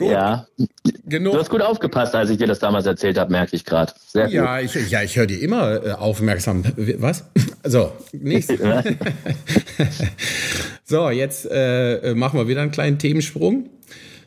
Ja. 0.00 0.46
Du 0.56 0.66
Genug. 1.06 1.36
hast 1.36 1.48
gut 1.48 1.62
aufgepasst, 1.62 2.14
als 2.14 2.30
ich 2.30 2.38
dir 2.38 2.46
das 2.46 2.58
damals 2.58 2.86
erzählt 2.86 3.18
habe, 3.18 3.30
merke 3.30 3.56
ich 3.56 3.64
gerade. 3.64 3.92
Ja, 4.12 4.60
ich, 4.60 4.74
ja, 4.90 5.02
ich 5.02 5.16
höre 5.16 5.26
dir 5.26 5.40
immer 5.40 5.84
äh, 5.84 5.92
aufmerksam. 5.92 6.64
Was? 6.98 7.24
So, 7.64 7.92
nächstes. 8.10 8.58
so, 10.84 11.10
jetzt 11.10 11.46
äh, 11.48 12.12
machen 12.16 12.40
wir 12.40 12.48
wieder 12.48 12.60
einen 12.60 12.72
kleinen 12.72 12.98
Themensprung. 12.98 13.70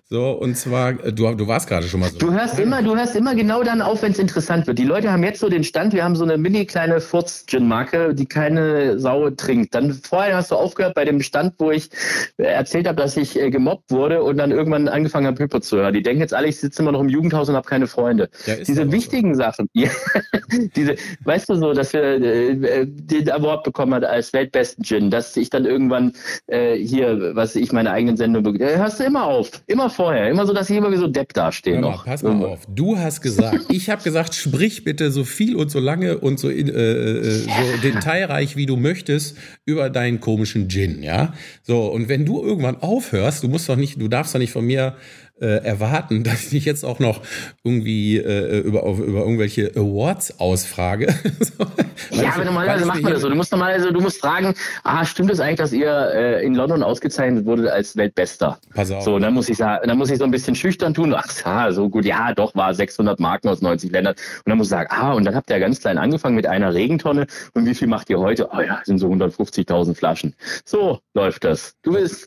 So, 0.07 0.33
und 0.33 0.55
zwar, 0.55 1.03
äh, 1.03 1.11
du, 1.11 1.33
du 1.33 1.47
warst 1.47 1.67
gerade 1.67 1.87
schon 1.87 1.99
mal 1.99 2.11
so. 2.11 2.19
Du 2.19 2.31
hörst 2.31 2.59
immer, 2.59 2.83
du 2.83 2.95
hörst 2.95 3.15
immer 3.15 3.33
genau 3.33 3.63
dann 3.63 3.81
auf, 3.81 4.03
wenn 4.03 4.11
es 4.11 4.19
interessant 4.19 4.67
wird. 4.67 4.77
Die 4.77 4.83
Leute 4.83 5.11
haben 5.11 5.23
jetzt 5.23 5.39
so 5.39 5.49
den 5.49 5.63
Stand, 5.63 5.93
wir 5.93 6.03
haben 6.03 6.15
so 6.15 6.23
eine 6.23 6.37
mini 6.37 6.67
kleine 6.67 7.01
Furz-Gin-Marke, 7.01 8.13
die 8.13 8.27
keine 8.27 8.99
Sau 8.99 9.31
trinkt. 9.31 9.73
Dann 9.73 9.93
vorher 9.93 10.37
hast 10.37 10.51
du 10.51 10.57
aufgehört 10.57 10.93
bei 10.93 11.05
dem 11.05 11.21
Stand, 11.21 11.55
wo 11.57 11.71
ich 11.71 11.89
äh, 12.37 12.43
erzählt 12.43 12.87
habe, 12.87 13.01
dass 13.01 13.17
ich 13.17 13.39
äh, 13.39 13.49
gemobbt 13.49 13.89
wurde 13.89 14.21
und 14.21 14.37
dann 14.37 14.51
irgendwann 14.51 14.87
angefangen 14.87 15.25
habe, 15.25 15.41
Hyper 15.41 15.61
zu 15.61 15.77
hören. 15.77 15.95
Die 15.95 16.03
denken 16.03 16.21
jetzt 16.21 16.35
alle, 16.35 16.49
ich 16.49 16.59
sitze 16.59 16.83
immer 16.83 16.91
noch 16.91 17.01
im 17.01 17.09
Jugendhaus 17.09 17.49
und 17.49 17.55
habe 17.55 17.67
keine 17.67 17.87
Freunde. 17.87 18.29
Ja, 18.45 18.57
diese 18.57 18.81
aber 18.81 18.91
so. 18.91 18.97
wichtigen 18.97 19.33
Sachen, 19.33 19.67
diese, 20.75 20.97
weißt 21.23 21.49
du 21.49 21.55
so, 21.55 21.73
dass 21.73 21.93
wir 21.93 22.03
äh, 22.03 22.51
äh, 22.51 22.85
den 22.87 23.31
Award 23.31 23.63
bekommen 23.63 23.95
hat 23.95 24.03
als 24.03 24.33
weltbesten 24.33 24.83
Gin, 24.83 25.09
dass 25.09 25.35
ich 25.35 25.49
dann 25.49 25.65
irgendwann 25.65 26.13
äh, 26.45 26.75
hier, 26.75 27.35
was 27.35 27.55
ich 27.55 27.71
meine 27.71 27.89
eigenen 27.89 28.17
Sendung, 28.17 28.55
hörst 28.59 28.99
du 28.99 29.03
immer 29.03 29.23
auf, 29.23 29.49
immer 29.65 29.89
vorher, 29.95 30.29
immer 30.29 30.45
so, 30.45 30.53
dass 30.53 30.69
ich 30.69 30.77
immer 30.77 30.91
wie 30.91 30.97
so 30.97 31.07
Depp 31.07 31.33
dastehe 31.33 31.79
mal, 31.79 31.91
noch. 31.91 32.05
pass 32.05 32.21
mal 32.21 32.43
auf. 32.45 32.61
Du 32.67 32.97
hast 32.97 33.21
gesagt, 33.21 33.65
ich 33.69 33.89
habe 33.89 34.03
gesagt, 34.03 34.35
sprich 34.35 34.83
bitte 34.83 35.11
so 35.11 35.23
viel 35.23 35.55
und 35.55 35.71
so 35.71 35.79
lange 35.79 36.17
und 36.17 36.39
so, 36.39 36.49
in, 36.49 36.67
äh, 36.67 36.71
äh, 36.71 37.23
so 37.23 37.81
detailreich 37.81 38.55
wie 38.55 38.65
du 38.65 38.75
möchtest 38.75 39.37
über 39.65 39.89
deinen 39.89 40.19
komischen 40.19 40.69
Gin, 40.69 41.01
ja? 41.01 41.33
So, 41.63 41.87
und 41.87 42.09
wenn 42.09 42.25
du 42.25 42.43
irgendwann 42.43 42.81
aufhörst, 42.81 43.43
du 43.43 43.47
musst 43.47 43.67
doch 43.69 43.77
nicht, 43.77 43.99
du 43.99 44.07
darfst 44.07 44.35
doch 44.35 44.39
nicht 44.39 44.51
von 44.51 44.65
mir 44.65 44.95
äh, 45.39 45.63
erwarten, 45.63 46.23
dass 46.25 46.45
ich 46.45 46.49
dich 46.49 46.65
jetzt 46.65 46.83
auch 46.83 46.99
noch 46.99 47.21
irgendwie 47.63 48.17
äh, 48.17 48.59
über, 48.59 48.83
auf, 48.83 48.99
über 48.99 49.19
irgendwelche 49.19 49.71
Awards 49.75 50.39
ausfrage. 50.39 51.13
so, 51.39 52.21
Ja, 52.21 52.33
aber 52.33 52.45
normalerweise 52.45 52.85
macht 52.85 53.01
man 53.01 53.13
das 53.13 53.21
so. 53.21 53.29
Du 53.29 53.35
musst 53.35 53.51
normalerweise, 53.51 53.91
du 53.91 54.01
musst 54.01 54.19
fragen, 54.19 54.53
ah, 54.83 55.05
stimmt 55.05 55.31
es 55.31 55.39
eigentlich, 55.39 55.57
dass 55.57 55.73
ihr 55.73 56.11
äh, 56.13 56.45
in 56.45 56.55
London 56.55 56.83
ausgezeichnet 56.83 57.45
wurde 57.45 57.71
als 57.71 57.95
Weltbester? 57.95 58.59
Pass 58.73 58.91
auf. 58.91 59.03
So, 59.03 59.19
dann 59.19 59.33
muss 59.33 59.49
ich 59.49 59.57
sagen, 59.57 59.87
dann 59.87 59.97
muss 59.97 60.09
ich 60.09 60.17
so 60.17 60.23
ein 60.23 60.31
bisschen 60.31 60.55
schüchtern 60.55 60.93
tun. 60.93 61.13
Ach, 61.15 61.25
ja, 61.45 61.71
so 61.71 61.89
gut, 61.89 62.05
ja, 62.05 62.33
doch, 62.33 62.55
war 62.55 62.73
600 62.73 63.19
Marken 63.19 63.49
aus 63.49 63.61
90 63.61 63.91
Ländern. 63.91 64.13
Und 64.13 64.49
dann 64.49 64.57
muss 64.57 64.67
ich 64.67 64.71
sagen, 64.71 64.89
ah, 64.91 65.13
und 65.13 65.25
dann 65.25 65.35
habt 65.35 65.49
ihr 65.49 65.59
ganz 65.59 65.79
klein 65.79 65.97
angefangen 65.97 66.35
mit 66.35 66.47
einer 66.47 66.73
Regentonne. 66.73 67.27
Und 67.53 67.65
wie 67.65 67.75
viel 67.75 67.87
macht 67.87 68.09
ihr 68.09 68.19
heute? 68.19 68.49
Oh 68.51 68.61
ja, 68.61 68.81
sind 68.83 68.99
so 68.99 69.09
150.000 69.09 69.95
Flaschen. 69.95 70.35
So 70.63 70.99
läuft 71.13 71.43
das. 71.43 71.75
Du 71.83 71.93
bist, 71.93 72.25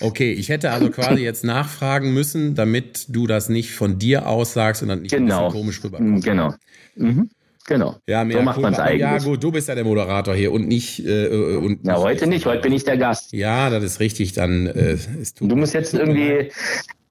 Okay, 0.00 0.32
ich 0.32 0.48
hätte 0.48 0.70
also 0.70 0.90
quasi 0.90 1.22
jetzt 1.22 1.44
nachfragen 1.44 2.12
müssen, 2.12 2.33
damit 2.34 3.06
du 3.08 3.26
das 3.26 3.48
nicht 3.48 3.72
von 3.72 3.98
dir 3.98 4.28
aus 4.28 4.54
sagst 4.54 4.82
und 4.82 4.88
dann 4.88 5.02
nicht 5.02 5.14
ein 5.14 5.26
genau, 5.26 5.46
bisschen 5.46 5.60
komisch 5.60 5.84
rüberkommt. 5.84 6.24
genau, 6.24 6.54
mhm. 6.96 7.30
genau. 7.66 7.96
Ja, 8.06 8.24
mehr 8.24 8.38
so 8.38 8.42
macht 8.42 8.56
cool, 8.58 8.62
man 8.62 8.72
es 8.74 8.78
eigentlich. 8.78 9.00
Ja, 9.00 9.18
gut, 9.18 9.42
du 9.42 9.52
bist 9.52 9.68
ja 9.68 9.74
der 9.74 9.84
Moderator 9.84 10.34
hier 10.34 10.52
und 10.52 10.68
nicht. 10.68 11.04
Äh, 11.04 11.28
und 11.28 11.84
Ja, 11.84 11.98
heute 11.98 12.26
nicht, 12.26 12.46
heute 12.46 12.62
bin 12.62 12.72
ich 12.72 12.84
der 12.84 12.96
Gast. 12.96 13.32
Ja, 13.32 13.70
das 13.70 13.84
ist 13.84 14.00
richtig. 14.00 14.32
Dann 14.32 14.66
äh, 14.66 14.96
tut 15.36 15.50
Du 15.50 15.56
musst 15.56 15.74
jetzt 15.74 15.94
irgendwie 15.94 16.50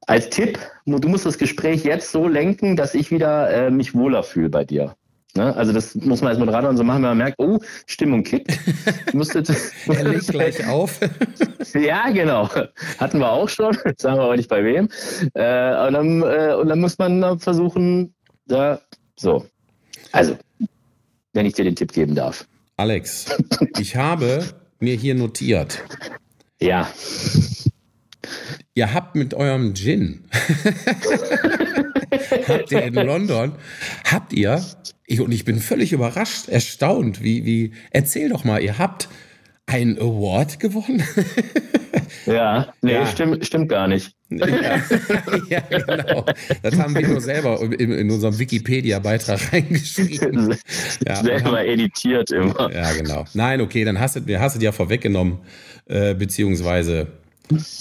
als 0.08 0.30
Tipp, 0.30 0.60
du 0.86 1.08
musst 1.08 1.26
das 1.26 1.38
Gespräch 1.38 1.84
jetzt 1.84 2.12
so 2.12 2.28
lenken, 2.28 2.76
dass 2.76 2.94
ich 2.94 3.12
wieder 3.12 3.50
äh, 3.50 3.72
mich 3.72 3.94
wohler 3.94 4.24
fühle 4.24 4.50
bei 4.50 4.66
dir. 4.66 4.96
Ne? 5.36 5.56
Also 5.56 5.74
das 5.74 5.96
muss 5.96 6.22
man 6.22 6.30
als 6.30 6.40
Moderator 6.40 6.70
und 6.70 6.78
so 6.78 6.84
machen, 6.84 7.02
wenn 7.02 7.10
man 7.10 7.18
merkt, 7.18 7.40
oh, 7.40 7.60
Stimmung 7.88 8.24
kickt. 8.24 8.52
Du 9.12 9.18
musst 9.18 9.34
jetzt, 9.34 9.52
Er 9.88 10.04
legt 10.04 10.28
gleich 10.28 10.68
auf. 10.68 11.00
ja, 11.74 12.10
genau. 12.12 12.50
Hatten 13.00 13.20
wir 13.20 13.32
auch 13.32 13.50
schon, 13.50 13.76
sagen 13.98 14.18
wir 14.18 14.24
aber 14.24 14.38
nicht 14.38 14.50
bei 14.50 14.64
wem. 14.64 14.90
Äh, 15.34 15.88
und, 15.88 15.94
dann, 15.94 16.22
äh, 16.22 16.54
und 16.54 16.68
dann 16.68 16.80
muss 16.80 17.00
man 17.00 17.40
versuchen, 17.40 18.14
da 18.46 18.80
so. 19.16 19.46
Also, 20.12 20.38
wenn 21.34 21.48
ich 21.48 21.54
dir 21.54 21.66
den 21.66 21.76
Tipp 21.76 21.94
geben 21.94 22.14
darf. 22.14 22.46
Alex, 22.78 23.36
ich 23.80 23.96
habe 23.96 24.44
mir 24.80 24.96
hier 24.96 25.16
notiert. 25.16 25.84
Ja, 26.60 26.88
Ihr 28.76 28.94
habt 28.94 29.16
mit 29.16 29.36
eurem 29.36 29.76
Gin, 29.76 30.24
habt 32.48 32.72
ihr 32.72 32.84
in 32.84 32.94
London, 32.94 33.54
habt 34.06 34.34
ihr, 34.34 34.64
ich, 35.06 35.20
und 35.22 35.32
ich 35.32 35.46
bin 35.46 35.60
völlig 35.60 35.94
überrascht, 35.94 36.48
erstaunt, 36.50 37.24
wie, 37.24 37.46
wie, 37.46 37.74
erzähl 37.92 38.30
doch 38.30 38.44
mal, 38.44 38.62
ihr 38.62 38.78
habt 38.78 39.10
einen 39.66 39.98
Award 39.98 40.60
gewonnen? 40.60 41.04
ja, 42.26 42.74
nee, 42.82 42.94
Ja. 42.94 43.06
Stimmt, 43.08 43.46
stimmt 43.46 43.70
gar 43.70 43.88
nicht. 43.88 44.14
ja, 44.30 44.78
ja, 45.50 45.60
genau. 45.70 46.26
Das 46.64 46.78
haben 46.80 46.96
wir 46.96 47.08
nur 47.08 47.22
selber 47.22 47.62
in, 47.62 47.92
in 47.92 48.10
unserem 48.12 48.38
Wikipedia-Beitrag 48.40 49.54
reingeschrieben. 49.54 50.58
Ja, 51.08 51.16
Selber 51.18 51.52
haben- 51.60 51.68
editiert 51.68 52.32
immer. 52.32 52.72
Ja, 52.74 52.92
genau. 52.94 53.26
Nein, 53.34 53.62
okay, 53.62 53.84
dann 53.86 54.00
hast 54.00 54.16
du, 54.16 54.40
hast 54.40 54.60
du 54.60 54.64
ja 54.64 54.72
vorweggenommen, 54.72 55.40
äh, 55.86 56.14
beziehungsweise 56.16 57.08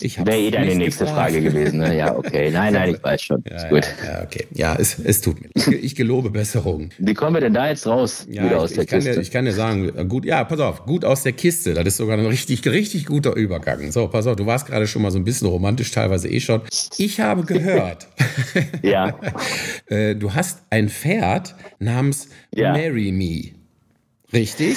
ich 0.01 0.19
Wäre 0.19 0.39
eh 0.39 0.51
deine 0.51 0.75
nächste 0.75 1.07
Frage 1.07 1.41
gewesen. 1.41 1.79
Ne? 1.79 1.97
Ja, 1.97 2.17
okay. 2.17 2.51
Nein, 2.53 2.73
nein, 2.73 2.95
ich 2.95 3.03
weiß 3.03 3.23
schon. 3.23 3.45
Ja, 3.49 3.57
Ist 3.57 3.63
ja, 3.63 3.69
gut. 3.71 3.95
ja, 4.05 4.23
okay. 4.23 4.47
Ja, 4.53 4.75
es, 4.75 4.99
es 4.99 5.21
tut 5.21 5.41
mir. 5.41 5.51
Ich, 5.55 5.69
ich 5.69 5.95
gelobe 5.95 6.31
Besserung. 6.31 6.91
Wie 6.99 7.15
kommen 7.15 7.35
wir 7.35 7.41
denn 7.41 7.55
da 7.55 7.69
jetzt 7.69 7.87
raus? 7.87 8.27
Ja, 8.29 8.57
aus 8.57 8.71
ich, 8.71 8.75
der 8.77 8.85
ich, 8.85 8.91
kann 8.91 9.01
dir, 9.01 9.07
Kiste? 9.07 9.23
ich 9.23 9.31
kann 9.31 9.45
dir 9.45 9.53
sagen, 9.53 10.09
gut, 10.09 10.25
ja, 10.25 10.43
pass 10.45 10.61
auf, 10.61 10.85
gut 10.85 11.05
aus 11.05 11.23
der 11.23 11.33
Kiste. 11.33 11.75
Das 11.75 11.87
ist 11.87 11.97
sogar 11.99 12.19
ein 12.19 12.27
richtig, 12.27 12.67
richtig 12.67 13.07
guter 13.07 13.35
Übergang. 13.35 13.91
So, 13.93 14.09
pass 14.09 14.27
auf, 14.27 14.37
du 14.37 14.47
warst 14.47 14.67
gerade 14.67 14.87
schon 14.87 15.03
mal 15.03 15.11
so 15.11 15.19
ein 15.19 15.25
bisschen 15.25 15.47
romantisch, 15.49 15.91
teilweise 15.93 16.29
eh 16.29 16.41
schon. 16.41 16.63
Ich 16.99 17.21
habe 17.21 17.45
gehört, 17.45 18.09
ja, 18.83 19.15
äh, 19.87 20.15
du 20.17 20.35
hast 20.35 20.63
ein 20.71 20.89
Pferd 20.89 21.55
namens 21.79 22.29
Ja. 22.55 22.73
Marry 22.73 23.13
Me. 23.13 23.53
Richtig? 24.33 24.77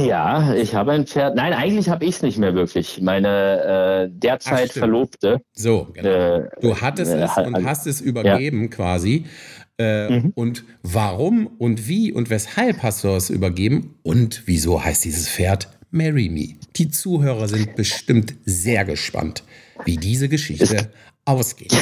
Ja, 0.00 0.54
ich 0.54 0.74
habe 0.74 0.92
ein 0.92 1.06
Pferd. 1.06 1.36
Nein, 1.36 1.52
eigentlich 1.52 1.88
habe 1.88 2.04
ich 2.04 2.16
es 2.16 2.22
nicht 2.22 2.38
mehr 2.38 2.54
wirklich. 2.54 3.00
Meine 3.00 4.06
äh, 4.06 4.10
derzeit 4.12 4.70
Ach. 4.70 4.78
Verlobte. 4.78 5.40
So, 5.52 5.88
genau. 5.92 6.08
Äh, 6.08 6.48
Du 6.60 6.80
hattest 6.80 7.12
äh, 7.12 7.22
es 7.22 7.36
und 7.36 7.64
hast 7.64 7.86
es 7.86 8.00
übergeben 8.00 8.70
quasi. 8.70 9.24
Äh, 9.78 10.08
Mhm. 10.08 10.32
Und 10.36 10.64
warum 10.82 11.48
und 11.58 11.88
wie 11.88 12.12
und 12.12 12.30
weshalb 12.30 12.82
hast 12.84 13.02
du 13.02 13.08
es 13.08 13.28
übergeben? 13.28 13.96
Und 14.04 14.42
wieso 14.46 14.84
heißt 14.84 15.04
dieses 15.04 15.28
Pferd 15.28 15.68
Marry 15.90 16.28
Me? 16.28 16.54
Die 16.76 16.90
Zuhörer 16.90 17.48
sind 17.48 17.74
bestimmt 17.74 18.34
sehr 18.44 18.84
gespannt, 18.84 19.42
wie 19.84 19.96
diese 19.96 20.28
Geschichte 20.28 20.90
ausgeht. 21.24 21.74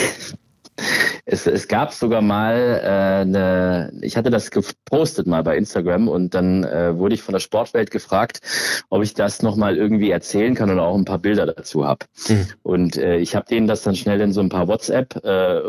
Es, 1.24 1.46
es 1.46 1.68
gab 1.68 1.92
sogar 1.92 2.22
mal 2.22 2.80
äh, 2.82 3.20
eine, 3.22 3.92
ich 4.02 4.16
hatte 4.16 4.30
das 4.30 4.50
gepostet 4.50 5.26
mal 5.26 5.42
bei 5.42 5.56
Instagram 5.56 6.08
und 6.08 6.34
dann 6.34 6.64
äh, 6.64 6.96
wurde 6.96 7.14
ich 7.14 7.22
von 7.22 7.32
der 7.32 7.40
Sportwelt 7.40 7.90
gefragt, 7.90 8.40
ob 8.90 9.02
ich 9.02 9.14
das 9.14 9.42
nochmal 9.42 9.76
irgendwie 9.76 10.10
erzählen 10.10 10.54
kann 10.54 10.70
oder 10.70 10.82
auch 10.82 10.96
ein 10.96 11.04
paar 11.04 11.18
Bilder 11.18 11.46
dazu 11.46 11.86
habe. 11.86 12.06
Mhm. 12.28 12.46
Und 12.62 12.96
äh, 12.96 13.18
ich 13.18 13.36
habe 13.36 13.46
denen 13.46 13.66
das 13.66 13.82
dann 13.82 13.94
schnell 13.94 14.20
in 14.20 14.32
so 14.32 14.40
ein 14.40 14.48
paar 14.48 14.68
WhatsApp 14.68 15.24
äh, 15.24 15.60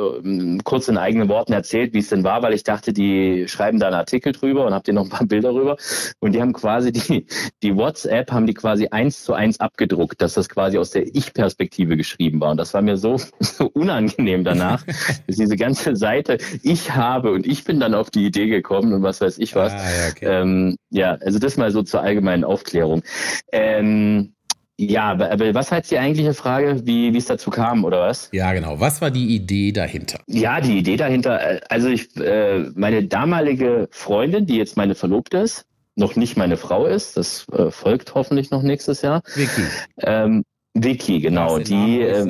kurz 0.63 0.87
in 0.87 0.97
eigenen 0.97 1.29
Worten 1.29 1.53
erzählt, 1.53 1.93
wie 1.93 1.99
es 1.99 2.09
denn 2.09 2.23
war, 2.23 2.41
weil 2.41 2.53
ich 2.53 2.63
dachte, 2.63 2.93
die 2.93 3.47
schreiben 3.47 3.79
da 3.79 3.87
einen 3.87 3.95
Artikel 3.95 4.31
drüber 4.31 4.65
und 4.65 4.73
habe 4.73 4.83
denen 4.83 4.95
noch 4.95 5.05
ein 5.05 5.09
paar 5.09 5.27
Bilder 5.27 5.53
rüber. 5.53 5.77
Und 6.19 6.33
die 6.33 6.41
haben 6.41 6.53
quasi 6.53 6.91
die, 6.91 7.27
die 7.61 7.75
WhatsApp 7.75 8.31
haben 8.31 8.47
die 8.47 8.53
quasi 8.53 8.87
eins 8.87 9.23
zu 9.23 9.33
eins 9.33 9.59
abgedruckt, 9.59 10.21
dass 10.21 10.33
das 10.33 10.49
quasi 10.49 10.77
aus 10.77 10.91
der 10.91 11.15
Ich-Perspektive 11.15 11.97
geschrieben 11.97 12.39
war. 12.39 12.51
Und 12.51 12.57
das 12.57 12.73
war 12.73 12.81
mir 12.81 12.97
so, 12.97 13.17
so 13.39 13.69
unangenehm 13.73 14.43
danach, 14.43 14.83
diese 15.27 15.56
ganze 15.56 15.95
Seite 15.95 16.38
ich 16.62 16.95
habe 16.95 17.32
und 17.32 17.45
ich 17.45 17.63
bin 17.63 17.79
dann 17.79 17.93
auf 17.93 18.10
die 18.10 18.25
Idee 18.25 18.47
gekommen 18.47 18.93
und 18.93 19.03
was 19.03 19.21
weiß 19.21 19.38
ich 19.39 19.56
was. 19.56 19.73
Ah, 19.73 19.77
ja, 19.77 20.12
okay. 20.12 20.25
ähm, 20.25 20.75
ja, 20.89 21.17
also 21.21 21.39
das 21.39 21.58
mal 21.58 21.71
so 21.71 21.84
zur 21.84 22.01
allgemeinen 22.01 22.43
Aufklärung. 22.43 23.03
Ähm, 23.51 24.34
ja, 24.77 25.12
aber 25.12 25.53
was 25.53 25.69
jetzt 25.69 25.91
die 25.91 25.99
eigentliche 25.99 26.34
Frage, 26.34 26.82
wie, 26.86 27.13
wie 27.13 27.17
es 27.17 27.27
dazu 27.27 27.51
kam, 27.51 27.86
oder 27.86 28.01
was? 28.01 28.29
Ja, 28.32 28.53
genau. 28.53 28.79
Was 28.79 29.01
war 29.01 29.12
die 29.12 29.36
Idee 29.36 29.71
dahinter? 29.71 30.19
Ja, 30.27 30.62
die 30.62 30.79
Idee 30.79 30.97
dahinter, 30.97 31.58
äh, 31.58 31.62
also 31.69 31.89
ich, 31.89 32.15
äh, 32.17 32.71
meine 32.73 33.03
damalige 33.03 33.88
Freundin, 33.91 34.47
die 34.47 34.58
jetzt 34.58 34.75
meine 34.75 34.95
Verlobte 34.95 35.38
ist, 35.38 35.65
noch 35.95 36.15
nicht 36.15 36.38
meine 36.38 36.58
Frau 36.58 36.88
ist, 36.88 37.17
das 37.17 37.45
äh, 37.51 37.69
folgt 37.69 38.15
hoffentlich 38.15 38.49
noch 38.49 38.63
nächstes 38.63 39.03
Jahr. 39.03 39.21
Vicky. 39.36 39.63
Ähm, 39.99 40.43
Vicky, 40.73 41.19
genau. 41.19 41.60
Die, 41.60 42.01
äh, 42.01 42.27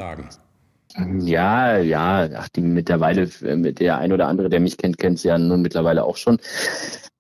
ja, 1.19 1.77
ja, 1.77 2.29
ach, 2.35 2.49
die 2.49 2.61
mittlerweile, 2.61 3.29
äh, 3.43 3.55
mit 3.55 3.79
der 3.79 3.97
ein 3.97 4.13
oder 4.13 4.27
andere, 4.27 4.49
der 4.49 4.59
mich 4.59 4.77
kennt, 4.77 4.97
kennt 4.97 5.19
sie 5.19 5.29
ja 5.29 5.37
nun 5.37 5.61
mittlerweile 5.61 6.03
auch 6.03 6.17
schon. 6.17 6.37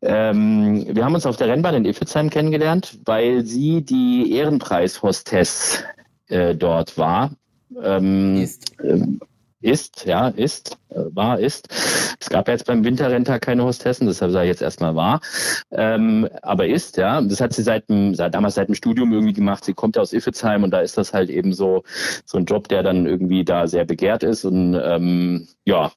Ähm, 0.01 0.85
wir 0.89 1.05
haben 1.05 1.15
uns 1.15 1.25
auf 1.25 1.37
der 1.37 1.47
Rennbahn 1.47 1.75
in 1.75 1.85
Iffelsheim 1.85 2.29
kennengelernt, 2.29 2.99
weil 3.05 3.45
sie 3.45 3.81
die 3.81 4.33
Ehrenpreis-Hostess 4.33 5.83
äh, 6.27 6.55
dort 6.55 6.97
war. 6.97 7.31
Ähm, 7.81 8.37
ist. 8.37 8.73
Ähm, 8.83 9.19
ist, 9.63 10.05
ja, 10.05 10.27
ist, 10.27 10.77
äh, 10.89 11.01
war, 11.13 11.39
ist. 11.39 11.69
Es 12.19 12.29
gab 12.29 12.47
ja 12.47 12.53
jetzt 12.53 12.67
beim 12.67 12.83
Winterrenntag 12.83 13.41
keine 13.41 13.63
Hostessen, 13.63 14.07
deshalb 14.07 14.31
sei 14.31 14.47
jetzt 14.47 14.61
erstmal 14.61 14.95
wahr. 14.95 15.21
Ähm, 15.71 16.27
aber 16.41 16.67
ist, 16.67 16.97
ja. 16.97 17.21
Das 17.21 17.41
hat 17.41 17.53
sie 17.53 17.63
seit, 17.63 17.85
seit 17.87 18.33
damals 18.33 18.55
seit 18.55 18.67
dem 18.67 18.75
Studium 18.75 19.13
irgendwie 19.13 19.33
gemacht. 19.33 19.63
Sie 19.63 19.73
kommt 19.73 19.95
ja 19.95 20.01
aus 20.01 20.13
Iffelsheim 20.13 20.63
und 20.63 20.71
da 20.71 20.81
ist 20.81 20.97
das 20.97 21.13
halt 21.13 21.29
eben 21.29 21.53
so, 21.53 21.83
so 22.25 22.37
ein 22.37 22.45
Job, 22.45 22.67
der 22.67 22.83
dann 22.83 23.05
irgendwie 23.05 23.45
da 23.45 23.67
sehr 23.67 23.85
begehrt 23.85 24.23
ist. 24.23 24.45
Und 24.45 24.75
ähm, 24.75 25.47
ja, 25.65 25.91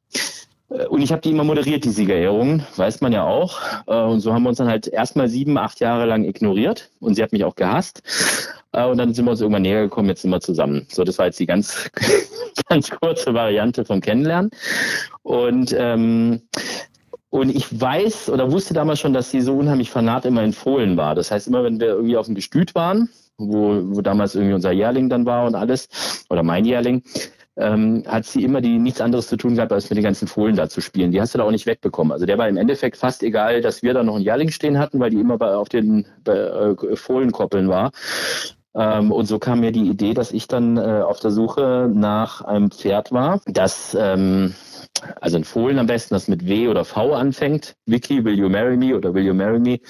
und 0.69 1.01
ich 1.01 1.13
habe 1.13 1.23
die 1.23 1.31
immer 1.31 1.45
moderiert, 1.45 1.85
die 1.85 1.91
Siegerehrungen, 1.91 2.65
weiß 2.77 3.01
man 3.01 3.13
ja 3.13 3.25
auch. 3.25 3.61
Äh, 3.87 4.03
und 4.03 4.21
so 4.21 4.33
haben 4.33 4.43
wir 4.43 4.49
uns 4.49 4.59
dann 4.59 4.69
halt 4.69 4.89
erstmal 4.89 5.29
sieben, 5.29 5.59
acht 5.59 5.81
Jahre 5.81 6.07
lang 6.07 6.25
ignoriert 6.25 6.91
und 7.01 7.15
sie 7.15 7.23
hat 7.23 7.33
mich 7.33 7.45
auch 7.45 7.55
gehasst. 7.55 8.03
Äh, 8.73 8.85
und 8.85 8.99
dann 8.99 9.15
sind 9.15 9.25
wir 9.25 9.31
uns 9.31 9.41
irgendwann 9.41 9.63
näher 9.63 9.83
gekommen, 9.83 10.09
jetzt 10.09 10.23
sind 10.23 10.31
wir 10.31 10.41
zusammen. 10.41 10.87
So, 10.91 11.05
das 11.05 11.19
war 11.19 11.27
jetzt 11.27 11.39
die 11.39 11.47
ganz, 11.47 11.89
ganz 12.69 12.91
kurze 12.91 13.33
Variante 13.33 13.85
vom 13.85 14.01
Kennenlernen. 14.01 14.51
Und 15.23 15.75
ähm, 15.79 16.43
und 17.31 17.55
ich 17.55 17.81
weiß 17.81 18.31
oder 18.31 18.51
wusste 18.51 18.73
damals 18.73 19.01
schon, 19.01 19.13
dass 19.13 19.31
sie 19.31 19.43
so 19.43 19.55
unheimlich 19.57 19.91
fanat 19.91 20.25
immer 20.25 20.43
in 20.43 20.53
Fohlen 20.53 20.97
war. 20.97 21.15
Das 21.15 21.31
heißt, 21.31 21.49
immer 21.49 21.65
wenn 21.65 21.79
wir 21.81 21.89
irgendwie 21.89 22.17
auf 22.17 22.27
dem 22.27 22.35
Gestüt 22.35 22.75
waren, 22.75 23.11
wo, 23.37 23.79
wo 23.95 24.01
damals 24.01 24.35
irgendwie 24.35 24.55
unser 24.55 24.73
Jährling 24.73 25.11
dann 25.11 25.27
war 25.27 25.47
und 25.47 25.55
alles, 25.55 25.89
oder 26.31 26.43
mein 26.43 26.65
Jährling, 26.65 27.03
ähm, 27.57 28.03
hat 28.07 28.27
sie 28.27 28.43
immer 28.43 28.61
die 28.61 28.79
nichts 28.79 29.01
anderes 29.01 29.29
zu 29.29 29.37
tun 29.37 29.55
gehabt, 29.55 29.73
als 29.73 29.89
mit 29.89 29.97
den 29.97 30.05
ganzen 30.05 30.29
Fohlen 30.29 30.57
da 30.57 30.69
zu 30.69 30.81
spielen. 30.81 31.11
Die 31.11 31.21
hast 31.21 31.35
du 31.35 31.39
da 31.39 31.45
auch 31.45 31.51
nicht 31.51 31.67
wegbekommen. 31.67 32.13
Also 32.13 32.27
der 32.27 32.39
war 32.39 32.49
im 32.49 32.57
Endeffekt 32.57 32.97
fast 32.97 33.23
egal, 33.23 33.61
dass 33.61 33.83
wir 33.83 33.95
da 33.95 34.03
noch 34.03 34.17
einen 34.17 34.25
Jährling 34.25 34.51
stehen 34.51 34.79
hatten, 34.79 35.01
weil 35.01 35.11
die 35.11 35.21
immer 35.21 35.39
bei, 35.39 35.55
auf 35.55 35.69
den 35.69 36.07
bei, 36.25 36.35
äh, 36.35 36.97
Fohlenkoppeln 36.97 37.69
war. 37.69 37.93
Ähm, 38.75 39.11
und 39.11 39.25
so 39.27 39.39
kam 39.39 39.61
mir 39.61 39.73
die 39.73 39.89
Idee, 39.89 40.13
dass 40.13 40.33
ich 40.33 40.49
dann 40.49 40.77
äh, 40.77 41.03
auf 41.03 41.21
der 41.21 41.31
Suche 41.31 41.91
nach 41.93 42.43
einem 42.43 42.71
Pferd 42.71 43.11
war, 43.11 43.41
das 43.47 43.97
ähm, 43.99 44.55
also 45.21 45.37
ein 45.37 45.45
Fohlen 45.45 45.79
am 45.79 45.87
besten, 45.87 46.15
das 46.15 46.29
mit 46.29 46.47
W 46.47 46.69
oder 46.69 46.85
V 46.85 47.15
anfängt. 47.15 47.77
Vicky, 47.87 48.25
will 48.25 48.39
you 48.39 48.49
marry 48.49 48.77
me 48.77 48.97
oder 48.97 49.15
will 49.15 49.25
you 49.25 49.35
marry 49.35 49.59
me? 49.59 49.81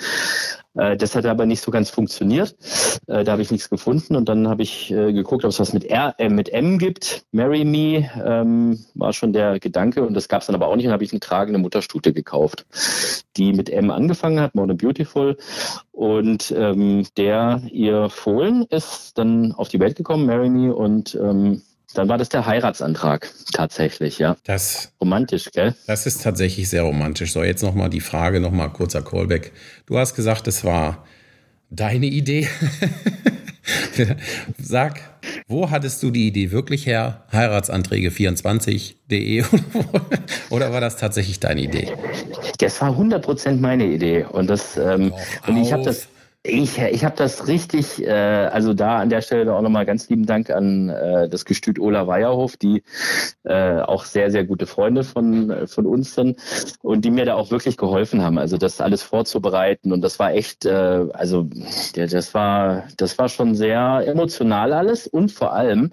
Äh, 0.77 0.97
das 0.97 1.15
hat 1.15 1.27
aber 1.27 1.47
nicht 1.47 1.63
so 1.63 1.71
ganz 1.71 1.91
funktioniert. 1.91 2.55
Äh, 3.07 3.25
da 3.25 3.33
habe 3.33 3.43
ich 3.43 3.51
nichts 3.51 3.71
gefunden 3.71 4.17
und 4.17 4.29
dann 4.29 4.49
habe 4.49 4.63
ich 4.63 4.91
äh, 4.91 5.13
geguckt, 5.13 5.45
ob 5.45 5.51
es 5.51 5.61
was 5.61 5.73
mit 5.73 5.85
R, 5.85 6.15
mit 6.29 6.49
M 6.51 6.79
gibt. 6.79 7.25
Marry 7.33 7.65
Me 7.65 8.11
ähm, 8.25 8.85
war 8.95 9.13
schon 9.13 9.33
der 9.33 9.59
Gedanke 9.59 10.05
und 10.05 10.15
das 10.15 10.29
gab 10.29 10.43
es 10.43 10.47
dann 10.47 10.57
aber 10.57 10.69
auch 10.69 10.77
nicht. 10.77 10.87
Und 10.87 10.93
habe 10.93 11.05
ich 11.05 11.13
eine 11.13 11.21
tragende 11.21 11.59
Mutterstute 11.59 12.13
gekauft, 12.13 12.67
die 13.37 13.53
mit 13.53 13.71
M 13.71 13.91
angefangen 13.91 14.41
hat, 14.41 14.55
More 14.55 14.69
Than 14.69 14.77
Beautiful. 14.77 15.37
Und 15.93 16.53
ähm, 16.57 17.07
der 17.17 17.63
ihr 17.71 18.11
Fohlen 18.11 18.67
ist 18.69 19.17
dann 19.17 19.53
auf 19.53 19.69
die 19.69 19.81
Welt 19.81 19.97
gekommen, 19.97 20.27
Marry 20.27 20.51
Me 20.51 20.75
und 20.75 21.15
ähm, 21.15 21.63
dann 21.97 22.09
war 22.09 22.19
das 22.19 22.29
der 22.29 22.47
Heiratsantrag 22.47 23.29
tatsächlich, 23.53 24.19
ja. 24.19 24.37
Das 24.45 24.93
romantisch, 25.01 25.51
gell? 25.53 25.75
Das 25.87 26.07
ist 26.07 26.23
tatsächlich 26.23 26.69
sehr 26.69 26.83
romantisch. 26.83 27.33
So, 27.33 27.43
jetzt 27.43 27.63
nochmal 27.63 27.91
die 27.91 28.01
Frage, 28.01 28.41
nochmal 28.41 28.71
kurzer 28.71 29.03
Callback. 29.03 29.53
Du 29.87 29.99
hast 29.99 30.15
gesagt, 30.15 30.47
es 30.47 30.65
war 30.65 31.05
deine 31.71 32.07
Idee. 32.07 32.49
Sag, 34.59 35.01
wo 35.49 35.71
hattest 35.71 36.03
du 36.03 36.11
die 36.11 36.29
Idee 36.29 36.51
wirklich 36.51 36.87
her? 36.87 37.25
Heiratsanträge24.de 37.33 39.45
oder 40.51 40.73
war 40.73 40.81
das 40.81 40.97
tatsächlich 40.97 41.41
deine 41.41 41.63
Idee? 41.63 41.93
Das 42.59 42.81
war 42.81 42.91
100% 42.91 43.61
meine 43.61 43.87
Idee 43.87 44.25
und 44.25 44.49
das 44.49 44.77
ähm, 44.77 45.13
und 45.47 45.57
ich 45.57 45.73
habe 45.73 45.83
das 45.83 46.09
ich, 46.47 46.79
ich 46.79 47.05
habe 47.05 47.17
das 47.17 47.49
richtig, 47.49 48.03
äh, 48.03 48.11
also 48.11 48.75
da 48.75 48.99
an 48.99 49.09
der 49.09 49.21
Stelle 49.21 49.53
auch 49.55 49.63
nochmal 49.63 49.87
ganz 49.87 50.09
lieben 50.09 50.27
Dank 50.27 50.51
an 50.51 50.89
äh, 50.89 51.29
das 51.29 51.45
Gestüt 51.45 51.79
Ola 51.79 52.07
Weierhof, 52.07 52.57
die 52.57 52.83
äh, 53.45 53.81
auch 53.81 54.05
sehr, 54.05 54.31
sehr 54.31 54.45
gute 54.45 54.67
Freunde 54.67 55.05
von, 55.05 55.67
von 55.67 55.87
uns 55.87 56.15
sind 56.15 56.41
und 56.83 57.05
die 57.05 57.11
mir 57.11 57.25
da 57.25 57.35
auch 57.35 57.51
wirklich 57.51 57.77
geholfen 57.77 58.23
haben, 58.23 58.39
also 58.39 58.57
das 58.57 58.81
alles 58.81 59.03
vorzubereiten 59.03 59.93
und 59.93 60.03
das 60.03 60.19
war 60.19 60.33
echt, 60.33 60.65
äh, 60.65 61.07
also 61.13 61.49
das 61.95 62.35
war, 62.35 62.85
das 62.97 63.19
war 63.19 63.29
schon 63.29 63.55
sehr 63.55 64.05
emotional 64.07 64.73
alles 64.73 65.07
und 65.07 65.33
vor 65.33 65.53
allem 65.53 65.93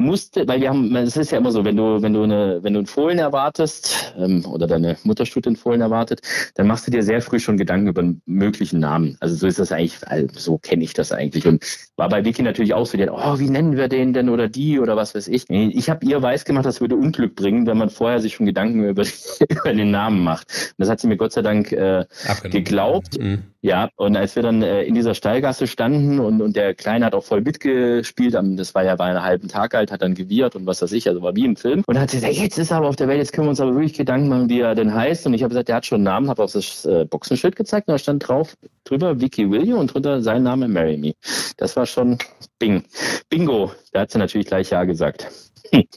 musste, 0.00 0.48
weil 0.48 0.60
wir 0.60 0.70
haben, 0.70 0.94
es 0.96 1.16
ist 1.16 1.30
ja 1.30 1.38
immer 1.38 1.52
so, 1.52 1.64
wenn 1.64 1.76
du, 1.76 2.02
wenn 2.02 2.12
du 2.12 2.22
eine, 2.22 2.58
wenn 2.62 2.72
du 2.72 2.80
einen 2.80 2.86
Fohlen 2.86 3.18
erwartest 3.18 4.14
ähm, 4.18 4.44
oder 4.46 4.66
deine 4.66 4.96
Mutterstute 5.04 5.50
einen 5.50 5.56
Fohlen 5.56 5.80
erwartet, 5.80 6.22
dann 6.54 6.66
machst 6.66 6.86
du 6.86 6.90
dir 6.90 7.02
sehr 7.02 7.20
früh 7.20 7.38
schon 7.38 7.56
Gedanken 7.56 7.88
über 7.88 8.00
einen 8.00 8.22
möglichen 8.26 8.80
Namen. 8.80 9.16
Also 9.20 9.36
so 9.36 9.46
ist 9.46 9.58
das 9.58 9.72
eigentlich, 9.72 9.98
so 10.34 10.58
kenne 10.58 10.82
ich 10.82 10.94
das 10.94 11.12
eigentlich. 11.12 11.46
Und 11.46 11.64
war 11.96 12.08
bei 12.08 12.24
Vicky 12.24 12.42
natürlich 12.42 12.74
auch 12.74 12.86
so, 12.86 12.96
die 12.96 13.04
hat, 13.04 13.10
oh, 13.12 13.38
wie 13.38 13.50
nennen 13.50 13.76
wir 13.76 13.88
den 13.88 14.12
denn 14.12 14.28
oder 14.30 14.48
die 14.48 14.80
oder 14.80 14.96
was 14.96 15.14
weiß 15.14 15.28
ich. 15.28 15.48
Ich 15.48 15.90
habe 15.90 16.04
ihr 16.06 16.20
weiß 16.20 16.44
gemacht, 16.44 16.64
das 16.64 16.80
würde 16.80 16.96
Unglück 16.96 17.36
bringen, 17.36 17.66
wenn 17.66 17.78
man 17.78 17.90
vorher 17.90 18.20
sich 18.20 18.34
schon 18.34 18.46
Gedanken 18.46 18.82
über, 18.84 19.04
über 19.48 19.72
den 19.72 19.90
Namen 19.90 20.24
macht. 20.24 20.46
Und 20.48 20.74
das 20.78 20.88
hat 20.88 21.00
sie 21.00 21.06
mir 21.06 21.16
Gott 21.16 21.32
sei 21.32 21.42
Dank 21.42 21.72
äh, 21.72 22.06
geglaubt. 22.50 23.20
Mhm. 23.20 23.42
Ja, 23.62 23.90
und 23.96 24.16
als 24.16 24.36
wir 24.36 24.42
dann 24.42 24.62
äh, 24.62 24.84
in 24.84 24.94
dieser 24.94 25.14
Stallgasse 25.14 25.66
standen 25.66 26.18
und, 26.18 26.40
und 26.40 26.56
der 26.56 26.74
Kleine 26.74 27.04
hat 27.04 27.14
auch 27.14 27.24
voll 27.24 27.42
mitgespielt, 27.42 28.34
das 28.34 28.74
war 28.74 28.84
ja 28.84 28.96
bei 28.96 29.04
einem 29.04 29.22
halben 29.22 29.48
Tag 29.48 29.74
alt, 29.74 29.92
hat 29.92 30.00
dann 30.00 30.14
gewirrt 30.14 30.56
und 30.56 30.64
was 30.64 30.80
weiß 30.80 30.92
ich, 30.92 31.06
also 31.06 31.20
war 31.20 31.36
wie 31.36 31.44
im 31.44 31.56
Film. 31.56 31.82
Und 31.86 31.94
dann 31.94 32.02
hat 32.02 32.10
sie 32.10 32.16
gesagt, 32.16 32.34
jetzt 32.34 32.56
ist 32.56 32.70
er 32.70 32.78
aber 32.78 32.88
auf 32.88 32.96
der 32.96 33.08
Welt, 33.08 33.18
jetzt 33.18 33.32
können 33.32 33.46
wir 33.46 33.50
uns 33.50 33.60
aber 33.60 33.74
wirklich 33.74 33.92
Gedanken 33.92 34.28
machen, 34.28 34.48
wie 34.48 34.60
er 34.60 34.74
denn 34.74 34.94
heißt. 34.94 35.26
Und 35.26 35.34
ich 35.34 35.42
habe 35.42 35.50
gesagt, 35.50 35.68
der 35.68 35.76
hat 35.76 35.84
schon 35.84 35.96
einen 35.96 36.04
Namen, 36.04 36.30
habe 36.30 36.42
auf 36.42 36.52
das 36.52 36.86
äh, 36.86 37.04
Boxenschild 37.04 37.54
gezeigt 37.54 37.88
und 37.88 37.92
da 37.92 37.98
stand 37.98 38.26
drauf 38.26 38.56
drüber 38.84 39.20
Vicky 39.20 39.50
William 39.50 39.78
und 39.78 39.92
drunter 39.92 40.22
sein 40.22 40.42
Name 40.42 40.66
Marry 40.66 40.96
Me. 40.96 41.12
Das 41.58 41.76
war 41.76 41.84
schon 41.84 42.18
Bing. 42.58 42.84
Bingo. 43.28 43.72
Da 43.92 44.00
hat 44.00 44.10
sie 44.10 44.18
natürlich 44.18 44.46
gleich 44.46 44.70
Ja 44.70 44.84
gesagt. 44.84 45.30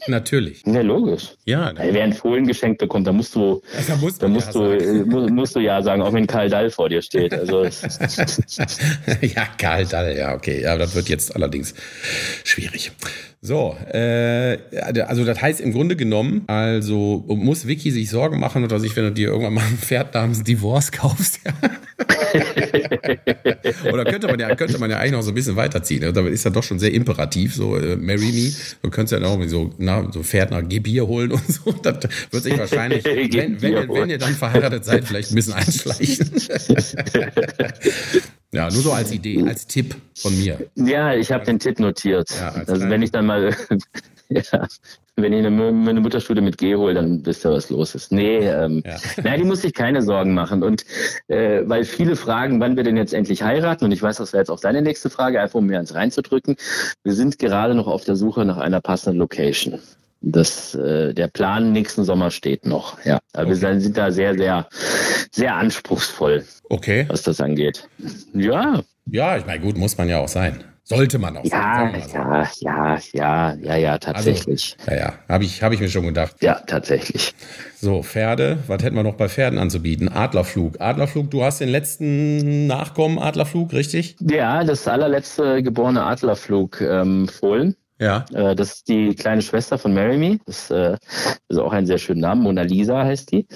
Natürlich. 0.06 0.62
Ja, 0.66 0.80
logisch. 0.82 1.34
Ja. 1.44 1.72
Wer 1.76 2.04
ein 2.04 2.12
Fohlen 2.12 2.46
geschenkt 2.46 2.78
bekommt, 2.78 3.06
da 3.06 3.12
musst 3.12 3.34
du, 3.34 3.62
da 3.88 3.96
musst, 3.96 4.22
da 4.22 4.28
musst, 4.28 4.46
ja 4.48 4.52
du, 4.52 4.72
äh, 4.72 5.30
musst 5.30 5.56
du 5.56 5.60
ja 5.60 5.82
sagen, 5.82 6.02
auch 6.02 6.12
wenn 6.12 6.26
Karl 6.26 6.48
Dall 6.48 6.70
vor 6.70 6.88
dir 6.88 7.02
steht. 7.02 7.32
Also 7.32 7.64
ja, 9.20 9.46
Karl 9.58 9.86
Dall, 9.86 10.16
ja, 10.16 10.34
okay. 10.34 10.62
Ja, 10.62 10.76
das 10.76 10.94
wird 10.94 11.08
jetzt 11.08 11.34
allerdings 11.34 11.74
schwierig. 12.44 12.92
So, 13.46 13.76
äh, 13.92 14.56
also 15.02 15.26
das 15.26 15.42
heißt 15.42 15.60
im 15.60 15.72
Grunde 15.72 15.96
genommen, 15.96 16.44
also 16.46 17.22
muss 17.28 17.66
Vicky 17.66 17.90
sich 17.90 18.08
Sorgen 18.08 18.40
machen 18.40 18.64
oder 18.64 18.80
sich, 18.80 18.96
wenn 18.96 19.04
du 19.04 19.12
dir 19.12 19.28
irgendwann 19.28 19.52
mal 19.52 19.66
ein 19.66 19.76
Pferd 19.76 20.14
namens 20.14 20.42
Divorce 20.42 20.90
kaufst, 20.90 21.40
ja. 21.44 21.52
oder 23.92 24.06
könnte 24.06 24.28
man 24.28 24.40
ja, 24.40 24.54
könnte 24.54 24.78
man 24.78 24.90
ja 24.90 24.96
eigentlich 24.96 25.12
noch 25.12 25.20
so 25.20 25.30
ein 25.30 25.34
bisschen 25.34 25.56
weiterziehen. 25.56 26.00
Ne? 26.00 26.14
Da 26.14 26.26
ist 26.26 26.46
ja 26.46 26.50
doch 26.50 26.62
schon 26.62 26.78
sehr 26.78 26.94
imperativ, 26.94 27.54
so 27.54 27.76
äh, 27.76 27.96
Marry 27.96 28.32
Me. 28.32 28.50
Du 28.80 28.88
könntest 28.88 29.20
ja 29.20 29.28
auch 29.28 29.38
so, 29.46 29.74
na, 29.76 30.10
so 30.10 30.22
Pferd 30.22 30.50
nach 30.50 30.66
Gebier 30.66 31.06
holen 31.06 31.32
und 31.32 31.46
so. 31.46 31.74
Das 31.82 31.98
wird 32.30 32.44
sich 32.44 32.56
wahrscheinlich, 32.56 33.04
wenn, 33.34 33.60
wenn, 33.60 33.90
wenn 33.90 34.08
ihr 34.08 34.16
dann 34.16 34.32
verheiratet 34.32 34.86
seid, 34.86 35.04
vielleicht 35.04 35.32
ein 35.32 35.34
bisschen 35.34 35.52
einschleichen. 35.52 36.30
Ja, 38.54 38.70
nur 38.70 38.82
so 38.82 38.92
als 38.92 39.10
Idee, 39.10 39.42
als 39.46 39.66
Tipp 39.66 39.96
von 40.16 40.38
mir. 40.38 40.58
Ja, 40.76 41.14
ich 41.14 41.32
habe 41.32 41.44
den 41.44 41.58
Tipp 41.58 41.80
notiert. 41.80 42.30
Ja, 42.38 42.50
also 42.66 42.88
wenn 42.88 43.02
ich 43.02 43.10
dann 43.10 43.26
mal 43.26 43.54
ja, 44.28 44.66
Wenn 45.16 45.32
ich 45.32 45.46
eine, 45.46 45.68
eine 45.68 46.00
Mutterstudie 46.00 46.40
mit 46.40 46.58
G 46.58 46.74
hole, 46.74 46.94
dann 46.94 47.24
wisst 47.24 47.44
ihr, 47.46 47.52
was 47.52 47.70
los 47.70 47.94
ist. 47.94 48.10
Nee, 48.10 48.38
ähm, 48.38 48.82
ja. 48.84 48.96
naja, 49.22 49.36
die 49.36 49.44
muss 49.44 49.62
sich 49.62 49.72
keine 49.72 50.02
Sorgen 50.02 50.34
machen. 50.34 50.62
Und 50.62 50.84
äh, 51.28 51.62
weil 51.64 51.84
viele 51.84 52.16
fragen, 52.16 52.58
wann 52.60 52.76
wir 52.76 52.82
denn 52.82 52.96
jetzt 52.96 53.14
endlich 53.14 53.42
heiraten, 53.42 53.84
und 53.84 53.92
ich 53.92 54.02
weiß, 54.02 54.16
das 54.16 54.32
wäre 54.32 54.40
jetzt 54.40 54.50
auch 54.50 54.60
deine 54.60 54.82
nächste 54.82 55.10
Frage, 55.10 55.40
einfach 55.40 55.58
um 55.58 55.66
mir 55.66 55.78
eins 55.78 55.94
reinzudrücken. 55.94 56.56
Wir 57.04 57.14
sind 57.14 57.38
gerade 57.38 57.74
noch 57.74 57.86
auf 57.86 58.04
der 58.04 58.16
Suche 58.16 58.44
nach 58.44 58.56
einer 58.56 58.80
passenden 58.80 59.18
Location. 59.18 59.78
Das, 60.26 60.74
äh, 60.74 61.12
der 61.12 61.28
Plan 61.28 61.72
nächsten 61.72 62.04
Sommer 62.04 62.30
steht 62.30 62.66
noch. 62.66 62.98
Ja, 63.04 63.18
aber 63.34 63.50
okay. 63.50 63.60
wir 63.60 63.80
sind 63.80 63.96
da 63.96 64.10
sehr, 64.10 64.34
sehr, 64.34 64.66
sehr 65.30 65.54
anspruchsvoll. 65.54 66.44
Okay. 66.70 67.04
Was 67.08 67.22
das 67.22 67.40
angeht. 67.40 67.88
Ja. 68.32 68.80
Ja, 69.06 69.36
ich 69.36 69.44
meine, 69.44 69.60
gut, 69.60 69.76
muss 69.76 69.98
man 69.98 70.08
ja 70.08 70.18
auch 70.18 70.28
sein. 70.28 70.64
Sollte 70.86 71.18
man 71.18 71.34
auch 71.36 71.44
ja, 71.44 71.90
sein. 71.92 72.02
Ja, 72.12 72.48
ja, 72.60 72.98
ja, 73.12 73.54
ja, 73.54 73.76
ja, 73.76 73.98
tatsächlich. 73.98 74.76
Also, 74.80 74.90
ja, 74.90 74.96
ja, 74.96 75.18
habe 75.30 75.44
ich, 75.44 75.62
hab 75.62 75.72
ich 75.72 75.80
mir 75.80 75.88
schon 75.88 76.04
gedacht. 76.04 76.36
Ja, 76.42 76.60
tatsächlich. 76.66 77.34
So, 77.80 78.02
Pferde, 78.02 78.58
was 78.66 78.82
hätten 78.82 78.94
wir 78.94 79.02
noch 79.02 79.14
bei 79.14 79.30
Pferden 79.30 79.58
anzubieten? 79.58 80.10
Adlerflug. 80.10 80.80
Adlerflug, 80.82 81.30
du 81.30 81.42
hast 81.42 81.60
den 81.60 81.70
letzten 81.70 82.66
Nachkommen 82.66 83.18
Adlerflug, 83.18 83.72
richtig? 83.72 84.16
Ja, 84.20 84.62
das 84.62 84.86
allerletzte 84.86 85.62
geborene 85.62 86.04
Adlerflug 86.04 86.82
ähm, 86.82 87.28
Fohlen. 87.28 87.76
Ja. 87.98 88.24
Äh, 88.32 88.54
das 88.54 88.74
ist 88.74 88.88
die 88.88 89.14
kleine 89.14 89.42
Schwester 89.42 89.78
von 89.78 89.94
Marry 89.94 90.16
Me. 90.16 90.38
Das 90.46 90.70
äh, 90.70 90.96
ist 91.48 91.58
auch 91.58 91.72
ein 91.72 91.86
sehr 91.86 91.98
schöner 91.98 92.28
Name. 92.28 92.42
Mona 92.42 92.62
Lisa 92.62 93.04
heißt 93.04 93.32
die. 93.32 93.46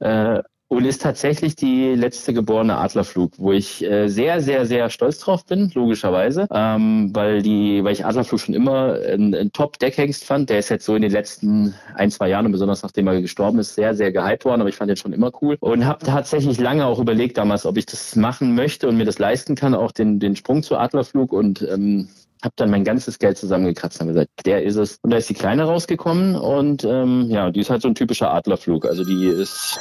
Ja. 0.00 0.36
Äh, 0.36 0.42
und 0.72 0.86
ist 0.86 1.02
tatsächlich 1.02 1.54
die 1.54 1.94
letzte 1.94 2.32
geborene 2.32 2.78
Adlerflug, 2.78 3.32
wo 3.36 3.52
ich 3.52 3.84
äh, 3.84 4.08
sehr, 4.08 4.40
sehr, 4.40 4.64
sehr 4.64 4.88
stolz 4.88 5.18
drauf 5.18 5.44
bin, 5.44 5.70
logischerweise, 5.74 6.46
ähm, 6.50 7.10
weil 7.12 7.42
die, 7.42 7.84
weil 7.84 7.92
ich 7.92 8.06
Adlerflug 8.06 8.40
schon 8.40 8.54
immer 8.54 8.94
ein, 8.94 9.34
ein 9.34 9.52
Top-Deckhengst 9.52 10.24
fand. 10.24 10.48
Der 10.48 10.60
ist 10.60 10.70
jetzt 10.70 10.86
so 10.86 10.96
in 10.96 11.02
den 11.02 11.12
letzten 11.12 11.74
ein, 11.94 12.10
zwei 12.10 12.30
Jahren, 12.30 12.46
und 12.46 12.52
besonders 12.52 12.82
nachdem 12.82 13.06
er 13.06 13.20
gestorben 13.20 13.58
ist, 13.58 13.74
sehr, 13.74 13.94
sehr 13.94 14.12
gehypt 14.12 14.46
worden, 14.46 14.62
aber 14.62 14.70
ich 14.70 14.76
fand 14.76 14.88
den 14.88 14.96
schon 14.96 15.12
immer 15.12 15.30
cool 15.42 15.58
und 15.60 15.84
habe 15.84 16.06
tatsächlich 16.06 16.58
lange 16.58 16.86
auch 16.86 16.98
überlegt 16.98 17.36
damals, 17.36 17.66
ob 17.66 17.76
ich 17.76 17.84
das 17.84 18.16
machen 18.16 18.54
möchte 18.54 18.88
und 18.88 18.96
mir 18.96 19.04
das 19.04 19.18
leisten 19.18 19.56
kann, 19.56 19.74
auch 19.74 19.92
den, 19.92 20.20
den 20.20 20.36
Sprung 20.36 20.62
zu 20.62 20.78
Adlerflug 20.78 21.34
und 21.34 21.60
ähm, 21.70 22.08
habe 22.42 22.54
dann 22.56 22.70
mein 22.70 22.84
ganzes 22.84 23.18
Geld 23.18 23.38
zusammengekratzt 23.38 24.00
und 24.00 24.08
gesagt, 24.08 24.30
der 24.44 24.62
ist 24.62 24.76
es. 24.76 24.98
Und 25.02 25.10
da 25.10 25.16
ist 25.16 25.30
die 25.30 25.34
Kleine 25.34 25.64
rausgekommen 25.64 26.34
und 26.34 26.84
ähm, 26.84 27.26
ja, 27.30 27.50
die 27.50 27.60
ist 27.60 27.70
halt 27.70 27.82
so 27.82 27.88
ein 27.88 27.94
typischer 27.94 28.32
Adlerflug. 28.32 28.86
Also 28.86 29.04
die 29.04 29.26
ist 29.26 29.78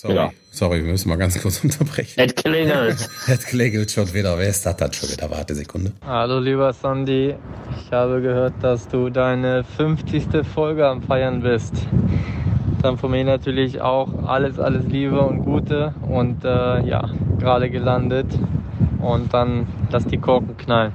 Sorry, 0.00 0.14
ja. 0.14 0.30
sorry, 0.50 0.82
wir 0.82 0.92
müssen 0.92 1.10
mal 1.10 1.16
ganz 1.16 1.38
kurz 1.42 1.62
unterbrechen. 1.62 2.18
Es 2.18 2.34
klingelt. 2.34 3.06
es 3.28 3.44
klingelt 3.44 3.90
schon 3.90 4.14
wieder. 4.14 4.38
Wer 4.38 4.48
ist 4.48 4.64
das 4.64 4.74
dann 4.76 4.90
schon 4.94 5.10
wieder? 5.10 5.30
Warte 5.30 5.54
Sekunde. 5.54 5.92
Hallo, 6.06 6.38
lieber 6.38 6.72
Sandy. 6.72 7.34
Ich 7.84 7.92
habe 7.92 8.22
gehört, 8.22 8.54
dass 8.62 8.88
du 8.88 9.10
deine 9.10 9.62
50. 9.62 10.46
Folge 10.54 10.86
am 10.86 11.02
Feiern 11.02 11.42
bist. 11.42 11.74
Dann 12.80 12.96
von 12.96 13.10
mir 13.10 13.24
natürlich 13.24 13.82
auch 13.82 14.24
alles, 14.24 14.58
alles 14.58 14.86
Liebe 14.86 15.20
und 15.20 15.44
Gute 15.44 15.94
und 16.08 16.46
äh, 16.46 16.80
ja, 16.80 17.10
gerade 17.38 17.68
gelandet. 17.68 18.26
Und 19.02 19.34
dann 19.34 19.66
lass 19.90 20.06
die 20.06 20.16
Korken 20.16 20.56
knallen. 20.56 20.94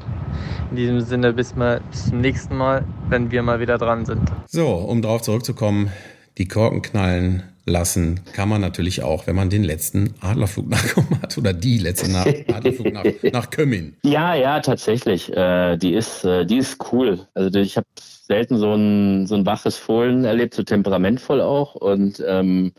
In 0.72 0.76
diesem 0.76 1.02
Sinne 1.02 1.34
bis, 1.34 1.56
mal, 1.56 1.82
bis 1.92 2.10
zum 2.10 2.22
nächsten 2.22 2.56
Mal, 2.56 2.84
wenn 3.10 3.32
wir 3.32 3.44
mal 3.44 3.60
wieder 3.60 3.78
dran 3.78 4.06
sind. 4.06 4.32
So, 4.48 4.68
um 4.68 5.02
darauf 5.02 5.22
zurückzukommen, 5.22 5.92
die 6.38 6.48
Korken 6.48 6.82
knallen 6.82 7.44
lassen 7.66 8.22
kann 8.34 8.48
man 8.48 8.62
natürlich 8.62 9.02
auch, 9.02 9.26
wenn 9.26 9.36
man 9.36 9.50
den 9.50 9.64
letzten 9.64 10.14
Adlerflug 10.22 10.70
nachgekommen 10.70 11.22
hat 11.22 11.38
oder 11.38 11.54
die 11.54 11.80
letzte 11.80 12.12
nach 12.12 12.26
Adlerflug 12.54 12.94
nach, 12.94 13.06
nach 13.32 13.50
Kömmin. 13.50 13.96
Ja, 14.04 14.36
ja, 14.36 14.60
tatsächlich. 14.60 15.36
Äh, 15.36 15.78
die 15.78 15.94
ist, 15.94 16.24
äh, 16.26 16.46
die 16.46 16.58
ist 16.58 16.78
cool. 16.92 17.28
Also 17.34 17.60
ich 17.60 17.78
habe 17.78 17.88
selten 17.98 18.58
so 18.58 18.74
ein, 18.74 19.28
so 19.28 19.36
ein 19.36 19.46
waches 19.46 19.78
Fohlen 19.78 20.26
erlebt, 20.26 20.54
so 20.54 20.64
temperamentvoll 20.64 21.42
auch. 21.42 21.76
Und 21.76 22.24
ähm, 22.28 22.74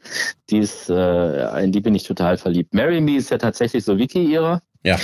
die 0.51 0.59
ist, 0.59 0.89
äh, 0.89 1.64
in 1.64 1.72
die 1.72 1.80
bin 1.80 1.95
ich 1.95 2.05
total 2.05 2.37
verliebt. 2.37 2.74
Mary 2.74 3.01
Me 3.01 3.16
ist 3.16 3.30
ja 3.30 3.39
tatsächlich 3.39 3.84
so 3.84 3.99
Wiki 3.99 4.24
ihrer. 4.24 4.61
Ja. 4.87 4.99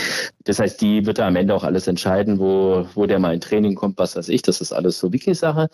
Das 0.44 0.60
heißt, 0.60 0.80
die 0.80 1.06
wird 1.06 1.18
da 1.18 1.26
am 1.26 1.34
Ende 1.34 1.54
auch 1.54 1.64
alles 1.64 1.88
entscheiden, 1.88 2.38
wo, 2.38 2.86
wo 2.94 3.06
der 3.06 3.18
mal 3.18 3.34
in 3.34 3.40
Training 3.40 3.74
kommt, 3.74 3.98
was 3.98 4.14
weiß 4.14 4.28
ich. 4.28 4.42
Das 4.42 4.60
ist 4.60 4.72
alles 4.72 4.98
so 4.98 5.12
Wiki-Sache. 5.12 5.68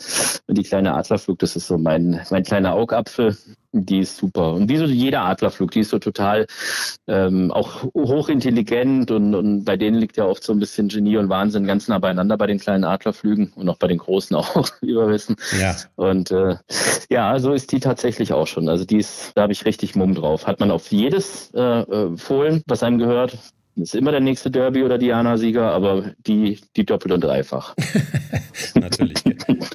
Und 0.47 0.57
die 0.57 0.63
kleine 0.63 0.95
Adlerflug, 0.95 1.39
das 1.39 1.57
ist 1.57 1.67
so 1.67 1.77
mein, 1.77 2.21
mein 2.31 2.43
kleiner 2.43 2.73
Augapfel. 2.73 3.37
Die 3.73 3.99
ist 3.99 4.17
super. 4.17 4.55
Und 4.55 4.71
wie 4.71 4.79
so 4.79 4.87
jeder 4.87 5.27
Adlerflug, 5.27 5.73
die 5.73 5.81
ist 5.81 5.91
so 5.91 5.99
total 5.99 6.47
ähm, 7.07 7.51
auch 7.51 7.83
hochintelligent 7.95 9.11
und, 9.11 9.35
und 9.35 9.65
bei 9.67 9.77
denen 9.77 9.99
liegt 9.99 10.17
ja 10.17 10.25
oft 10.25 10.43
so 10.43 10.55
ein 10.55 10.59
bisschen 10.59 10.89
Genie 10.89 11.19
und 11.19 11.29
Wahnsinn 11.29 11.67
ganz 11.67 11.87
nah 11.87 11.99
beieinander 11.99 12.39
bei 12.39 12.47
den 12.47 12.59
kleinen 12.59 12.85
Adlerflügen 12.85 13.53
und 13.57 13.69
auch 13.69 13.77
bei 13.77 13.89
den 13.89 13.99
großen 13.99 14.35
auch, 14.37 14.71
wie 14.81 14.95
wir 14.95 15.09
wissen. 15.09 15.37
Ja. 15.61 15.77
Und 15.97 16.31
äh, 16.31 16.57
ja, 17.11 17.39
so 17.39 17.53
ist 17.53 17.73
die 17.73 17.81
tatsächlich 17.81 18.33
auch 18.33 18.47
schon. 18.47 18.71
Also 18.71 18.87
die 18.87 18.99
ist, 18.99 19.33
da 19.35 19.43
habe 19.43 19.53
ich 19.53 19.67
richtig 19.67 19.95
Mumm 19.95 20.15
drauf. 20.15 20.47
Hat 20.47 20.61
man 20.61 20.71
auf 20.71 20.91
jedes 20.91 21.51
äh, 21.55 21.61
äh 21.61 22.17
Fohlen, 22.17 22.63
was 22.67 22.83
einem 22.83 22.97
gehört, 22.97 23.37
ist 23.79 23.95
immer 23.95 24.11
der 24.11 24.21
nächste 24.21 24.51
Derby 24.51 24.83
oder 24.83 24.99
Diana-Sieger, 24.99 25.71
aber 25.73 26.13
die, 26.27 26.59
die 26.77 26.85
doppelt 26.85 27.13
und 27.13 27.25
dreifach. 27.25 27.75
Natürlich. 28.75 29.23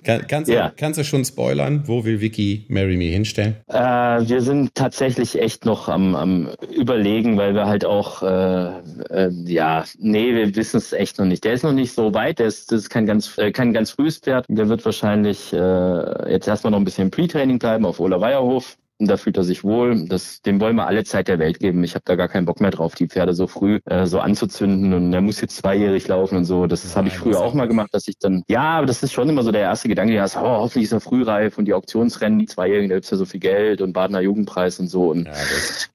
Kann, 0.03 0.27
kannst, 0.27 0.51
ja. 0.51 0.69
du, 0.69 0.75
kannst 0.75 0.99
du 0.99 1.03
schon 1.03 1.23
spoilern, 1.23 1.83
wo 1.85 2.03
will 2.03 2.19
Vicky 2.19 2.65
Marry 2.69 2.97
Me 2.97 3.05
hinstellen? 3.05 3.55
Äh, 3.67 3.77
wir 3.77 4.41
sind 4.41 4.75
tatsächlich 4.75 5.39
echt 5.39 5.65
noch 5.65 5.87
am, 5.87 6.15
am 6.15 6.49
Überlegen, 6.75 7.37
weil 7.37 7.53
wir 7.53 7.65
halt 7.67 7.85
auch, 7.85 8.21
äh, 8.21 8.79
äh, 9.09 9.29
ja, 9.45 9.85
nee, 9.99 10.33
wir 10.33 10.55
wissen 10.55 10.77
es 10.77 10.93
echt 10.93 11.19
noch 11.19 11.25
nicht. 11.25 11.43
Der 11.43 11.53
ist 11.53 11.63
noch 11.63 11.73
nicht 11.73 11.93
so 11.93 12.13
weit, 12.13 12.39
der 12.39 12.47
ist, 12.47 12.71
das 12.71 12.81
ist 12.81 12.89
kein 12.89 13.05
ganz, 13.05 13.37
äh, 13.37 13.51
kein 13.51 13.73
ganz 13.73 13.91
frühes 13.91 14.17
Pferd. 14.17 14.45
Der 14.49 14.67
wird 14.69 14.83
wahrscheinlich 14.83 15.53
äh, 15.53 16.31
jetzt 16.31 16.47
erstmal 16.47 16.71
noch 16.71 16.79
ein 16.79 16.85
bisschen 16.85 17.05
im 17.05 17.11
Pre-Training 17.11 17.59
bleiben 17.59 17.85
auf 17.85 17.99
Ola 17.99 18.19
Weierhof 18.19 18.77
und 19.03 19.09
da 19.09 19.17
fühlt 19.17 19.37
er 19.37 19.43
sich 19.43 19.63
wohl. 19.63 20.07
Das, 20.07 20.41
dem 20.41 20.59
wollen 20.61 20.75
wir 20.75 20.87
alle 20.87 21.03
Zeit 21.03 21.27
der 21.27 21.39
Welt 21.39 21.59
geben. 21.59 21.83
Ich 21.83 21.95
habe 21.95 22.03
da 22.05 22.15
gar 22.15 22.29
keinen 22.29 22.45
Bock 22.45 22.61
mehr 22.61 22.71
drauf, 22.71 22.95
die 22.95 23.07
Pferde 23.07 23.33
so 23.33 23.47
früh 23.47 23.79
äh, 23.85 24.05
so 24.05 24.19
anzuzünden 24.19 24.93
und 24.93 25.13
er 25.13 25.21
muss 25.21 25.41
jetzt 25.41 25.57
zweijährig 25.57 26.07
laufen 26.07 26.37
und 26.37 26.45
so. 26.45 26.67
Das, 26.67 26.83
das 26.83 26.95
habe 26.95 27.09
ich 27.09 27.17
früher 27.17 27.39
auch 27.39 27.53
mal 27.53 27.67
gemacht, 27.67 27.89
dass 27.93 28.07
ich 28.07 28.17
dann, 28.17 28.43
ja, 28.47 28.77
aber 28.77 28.85
das 28.85 29.03
ist 29.03 29.11
schon 29.11 29.29
immer 29.29 29.43
so 29.43 29.51
der 29.51 29.61
erste 29.61 29.89
Gedanke, 29.89 30.13
ja, 30.13 30.25
oh, 30.25 30.39
hoffentlich 30.39 30.85
ist 30.85 30.93
er 30.93 31.01
frühreif 31.01 31.57
und 31.57 31.65
die 31.65 31.73
Auktionsrennen, 31.73 32.39
die 32.39 32.45
Zweijährigen, 32.45 32.89
da 32.89 32.95
gibt's 32.95 33.11
ja 33.11 33.17
so 33.17 33.25
viel 33.25 33.39
Geld 33.39 33.81
und 33.81 33.93
Badener 33.93 34.21
Jugendpreis 34.21 34.79
und 34.79 34.87
so. 34.87 35.11
Und 35.11 35.25
ja, 35.25 35.33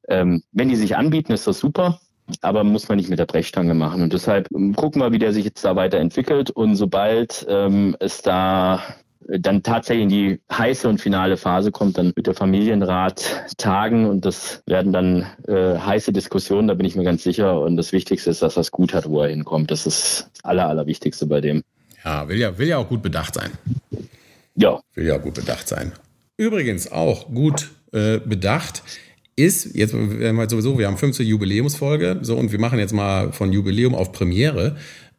ähm, 0.08 0.42
wenn 0.52 0.68
die 0.68 0.76
sich 0.76 0.96
anbieten, 0.96 1.32
ist 1.32 1.46
das 1.46 1.58
super 1.58 2.00
aber 2.42 2.62
muss 2.62 2.88
man 2.90 2.98
nicht 2.98 3.08
mit 3.08 3.18
der 3.18 3.24
Brechstange 3.24 3.72
machen. 3.72 4.02
Und 4.02 4.12
deshalb 4.12 4.48
ähm, 4.54 4.74
gucken 4.74 5.00
wir, 5.00 5.12
wie 5.12 5.18
der 5.18 5.32
sich 5.32 5.46
jetzt 5.46 5.64
da 5.64 5.76
weiterentwickelt. 5.76 6.50
Und 6.50 6.76
sobald 6.76 7.46
ähm, 7.48 7.96
es 8.00 8.20
da 8.20 8.82
dann 9.26 9.62
tatsächlich 9.62 10.04
in 10.04 10.08
die 10.08 10.40
heiße 10.50 10.88
und 10.88 11.00
finale 11.00 11.36
Phase 11.36 11.70
kommt, 11.70 11.98
dann 11.98 12.12
wird 12.14 12.26
der 12.26 12.34
Familienrat 12.34 13.44
tagen 13.56 14.06
und 14.06 14.24
das 14.24 14.62
werden 14.66 14.92
dann 14.92 15.26
äh, 15.46 15.78
heiße 15.78 16.12
Diskussionen, 16.12 16.68
da 16.68 16.74
bin 16.74 16.86
ich 16.86 16.96
mir 16.96 17.04
ganz 17.04 17.22
sicher. 17.22 17.60
Und 17.60 17.76
das 17.76 17.92
Wichtigste 17.92 18.30
ist, 18.30 18.42
dass 18.42 18.56
er 18.56 18.60
es 18.60 18.70
gut 18.70 18.94
hat, 18.94 19.08
wo 19.08 19.22
er 19.22 19.28
hinkommt. 19.28 19.70
Das 19.70 19.86
ist 19.86 20.30
das 20.34 20.44
Aller, 20.44 20.68
Allerwichtigste 20.68 21.26
bei 21.26 21.40
dem. 21.40 21.62
Ja, 22.04 22.28
will 22.28 22.38
ja, 22.38 22.56
will 22.56 22.68
ja 22.68 22.78
auch 22.78 22.88
gut 22.88 23.02
bedacht 23.02 23.34
sein. 23.34 23.50
Ja. 24.54 24.80
Will 24.94 25.06
ja 25.06 25.16
auch 25.16 25.22
gut 25.22 25.34
bedacht 25.34 25.68
sein. 25.68 25.92
Übrigens 26.36 26.90
auch 26.90 27.28
gut 27.28 27.70
äh, 27.92 28.18
bedacht 28.18 28.82
ist, 29.38 29.76
jetzt 29.76 29.94
mal 29.94 30.50
sowieso, 30.50 30.78
wir 30.78 30.88
haben 30.88 30.98
15 30.98 31.24
Jubiläumsfolge, 31.24 32.18
so 32.22 32.36
und 32.36 32.50
wir 32.50 32.58
machen 32.58 32.80
jetzt 32.80 32.92
mal 32.92 33.32
von 33.32 33.52
Jubiläum 33.52 33.94
auf 33.94 34.10
Premiere. 34.10 34.76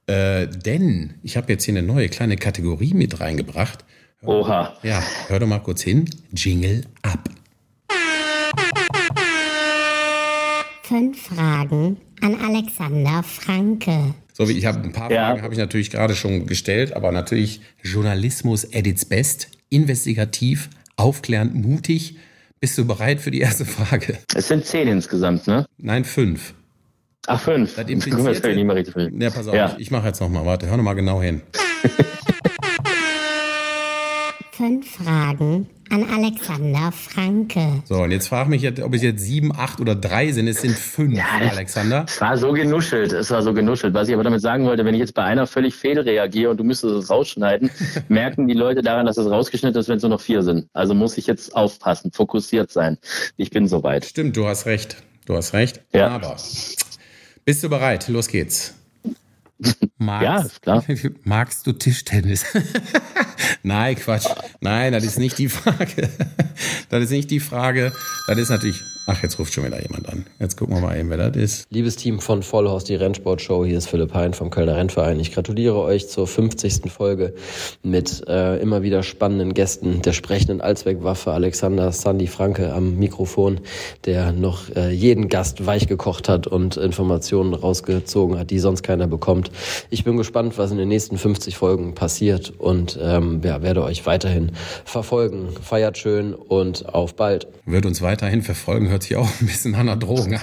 Äh, 0.10 0.47
denn 0.47 1.14
ich 1.22 1.38
habe 1.38 1.51
jetzt 1.51 1.66
hier 1.66 1.76
eine 1.78 1.86
neue 1.86 2.10
kleine 2.10 2.36
Kategorie 2.36 2.95
mit 2.95 3.20
reingebracht. 3.20 3.86
Oha. 4.24 4.76
Ja, 4.82 5.03
hör 5.28 5.39
doch 5.39 5.45
mal 5.45 5.60
kurz 5.60 5.84
hin. 5.84 6.10
Jingle 6.32 6.82
ab. 7.03 7.30
Fünf 10.82 11.28
Fragen 11.28 11.97
an 12.22 12.36
Alexander 12.41 13.22
Franke. 13.22 14.16
So 14.34 14.49
wie 14.49 14.53
ich 14.53 14.66
habe 14.66 14.80
ein 14.80 14.93
paar 14.93 15.12
ja. 15.12 15.28
Fragen 15.28 15.43
habe 15.43 15.53
ich 15.53 15.60
natürlich 15.60 15.91
gerade 15.91 16.16
schon 16.16 16.47
gestellt, 16.47 16.93
aber 16.93 17.12
natürlich 17.12 17.62
Journalismus 17.84 18.66
at 18.74 18.88
its 18.88 19.05
best, 19.05 19.49
investigativ, 19.70 20.72
aufklärend, 20.95 21.53
mutig. 21.53 22.16
Bist 22.60 22.76
du 22.80 22.86
bereit 22.88 23.22
für 23.22 23.30
die 23.30 23.41
erste 23.41 23.64
Frage? 23.64 24.18
Es 24.34 24.47
sind 24.47 24.66
zehn 24.66 24.88
insgesamt, 24.88 25.45
ne? 25.45 25.68
Nein, 25.78 26.03
fünf. 26.03 26.55
Ach, 27.28 27.41
fünf. 27.41 27.76
Das 27.76 27.88
impliziert, 27.89 28.43
das 28.43 28.55
nicht 28.55 28.65
mehr 28.65 28.76
richtig 28.76 28.95
Ja, 29.20 29.30
pass 29.30 29.47
auf, 29.47 29.53
ja. 29.53 29.74
ich, 29.78 29.88
ich 29.88 29.91
mache 29.91 30.07
jetzt 30.07 30.20
nochmal. 30.20 30.45
Warte, 30.45 30.67
hör 30.67 30.78
nochmal 30.78 30.95
genau 30.95 31.22
hin. 31.22 31.41
Fünf 34.51 34.97
Fragen 34.97 35.70
an 35.89 36.03
Alexander 36.03 36.91
Franke. 36.91 37.82
So, 37.86 38.03
und 38.03 38.11
jetzt 38.11 38.28
frage 38.28 38.49
mich, 38.49 38.67
ob 38.84 38.93
es 38.93 39.01
jetzt 39.01 39.22
sieben, 39.22 39.53
acht 39.55 39.80
oder 39.80 39.95
drei 39.95 40.34
sind. 40.34 40.49
Es 40.49 40.61
sind 40.61 40.76
fünf, 40.76 41.17
ja, 41.17 41.24
Alexander. 41.49 42.03
Es 42.05 42.20
war 42.20 42.38
so 42.38 42.51
genuschelt, 42.51 43.13
es 43.13 43.32
war 43.32 43.41
so 43.41 43.53
genuschelt. 43.53 43.93
Was 43.93 44.09
ich 44.09 44.13
aber 44.13 44.24
damit 44.24 44.41
sagen 44.41 44.65
wollte, 44.65 44.84
wenn 44.84 44.93
ich 44.93 44.99
jetzt 44.99 45.13
bei 45.13 45.24
einer 45.24 45.47
völlig 45.47 45.76
fehl 45.76 45.97
reagiere 45.97 46.51
und 46.51 46.57
du 46.57 46.65
müsstest 46.65 46.93
es 46.93 47.09
rausschneiden, 47.09 47.72
merken 48.09 48.47
die 48.49 48.53
Leute 48.53 48.82
daran, 48.82 49.05
dass 49.05 49.15
es 49.17 49.32
rausgeschnitten 49.32 49.80
ist, 49.80 49.88
wenn 49.88 49.95
es 49.97 50.03
nur 50.03 50.09
noch 50.09 50.22
vier 50.22 50.43
sind. 50.43 50.67
Also 50.74 50.93
muss 50.93 51.17
ich 51.17 51.26
jetzt 51.26 51.55
aufpassen, 51.55 52.11
fokussiert 52.11 52.70
sein. 52.70 52.97
Ich 53.38 53.49
bin 53.51 53.67
soweit. 53.67 54.03
Stimmt, 54.03 54.36
du 54.36 54.45
hast 54.45 54.65
recht. 54.65 54.97
Du 55.26 55.36
hast 55.38 55.53
recht. 55.53 55.82
Ja. 55.93 56.09
Aber 56.09 56.36
bist 57.49 57.63
du 57.63 57.69
bereit? 57.69 58.07
Los 58.09 58.27
geht's. 58.27 58.75
Magst, 59.97 60.23
ja, 60.23 60.37
ist 60.39 60.61
klar. 60.61 60.85
Magst 61.23 61.65
du 61.65 61.71
Tischtennis? 61.71 62.45
Nein, 63.63 63.95
Quatsch. 63.95 64.27
Nein, 64.61 64.93
das 64.93 65.03
ist 65.03 65.17
nicht 65.17 65.39
die 65.39 65.49
Frage. 65.49 66.09
Das 66.89 67.03
ist 67.03 67.09
nicht 67.09 67.31
die 67.31 67.39
Frage. 67.39 67.91
Das 68.27 68.37
ist 68.37 68.49
natürlich. 68.49 68.79
Ach, 69.12 69.24
jetzt 69.24 69.39
ruft 69.39 69.53
schon 69.53 69.66
wieder 69.66 69.82
jemand 69.82 70.07
an. 70.07 70.28
Jetzt 70.39 70.55
gucken 70.55 70.76
wir 70.76 70.82
mal 70.82 70.95
eben, 70.95 71.10
wer 71.10 71.18
das 71.18 71.36
ist. 71.36 71.68
Liebes 71.72 71.95
Team 71.95 72.20
von 72.20 72.43
Vollhorst, 72.43 72.89
die 72.89 72.95
Rennsportshow, 72.95 73.66
hier 73.66 73.80
ist 73.80 73.88
Philipp 73.88 74.14
Hein 74.14 74.36
vom 74.36 74.51
Kölner 74.51 74.76
Rennverein. 74.76 75.20
Ich 75.20 75.34
gratuliere 75.34 75.80
euch 75.82 76.07
zur 76.07 76.28
50. 76.28 76.91
Folge 76.91 77.34
mit 77.82 78.24
äh, 78.28 78.62
immer 78.62 78.84
wieder 78.84 79.01
spannenden 79.01 79.55
Gästen, 79.55 80.03
der 80.03 80.14
sprechenden 80.14 80.62
Allzweckwaffe 80.62 81.32
Alexander 81.32 81.91
Sandy 81.91 82.28
Franke 82.28 82.72
am 82.72 82.99
Mikrofon, 82.99 83.62
der 84.05 84.32
noch 84.32 84.70
äh, 84.76 84.91
jeden 84.91 85.28
Gast 85.28 85.66
weich 85.66 85.88
gekocht 85.88 86.30
hat 86.30 86.45
und 86.45 86.78
Informationen 86.78 87.55
rausgezogen 87.55 88.38
hat, 88.38 88.51
die 88.51 88.60
sonst 88.60 88.84
keiner 88.84 89.07
bekommt. 89.07 89.49
Ich 89.89 90.03
bin 90.03 90.18
gespannt, 90.18 90.60
was 90.60 90.70
in 90.70 90.78
den 90.78 90.88
nächsten 90.88 91.18
50 91.18 91.57
Folgen 91.57 91.95
passiert 91.95 92.53
und 92.60 92.99
ähm, 93.01 93.41
ja, 93.43 93.64
werde 93.64 93.82
euch 93.84 94.05
weiterhin 94.05 94.51
verfolgen. 94.86 95.47
Feiert 95.64 95.97
schön 95.97 96.36
und 96.36 96.93
auf 96.93 97.16
bald. 97.16 97.47
Wird 97.66 97.88
uns 97.88 98.03
weiterhin 98.03 98.43
verfolgen, 98.43 98.88
hört 98.89 98.98
sich 99.03 99.15
auch 99.15 99.29
ein 99.41 99.47
bisschen 99.47 99.75
an 99.75 99.81
einer 99.81 99.97
Drohung 99.97 100.33
an. 100.33 100.41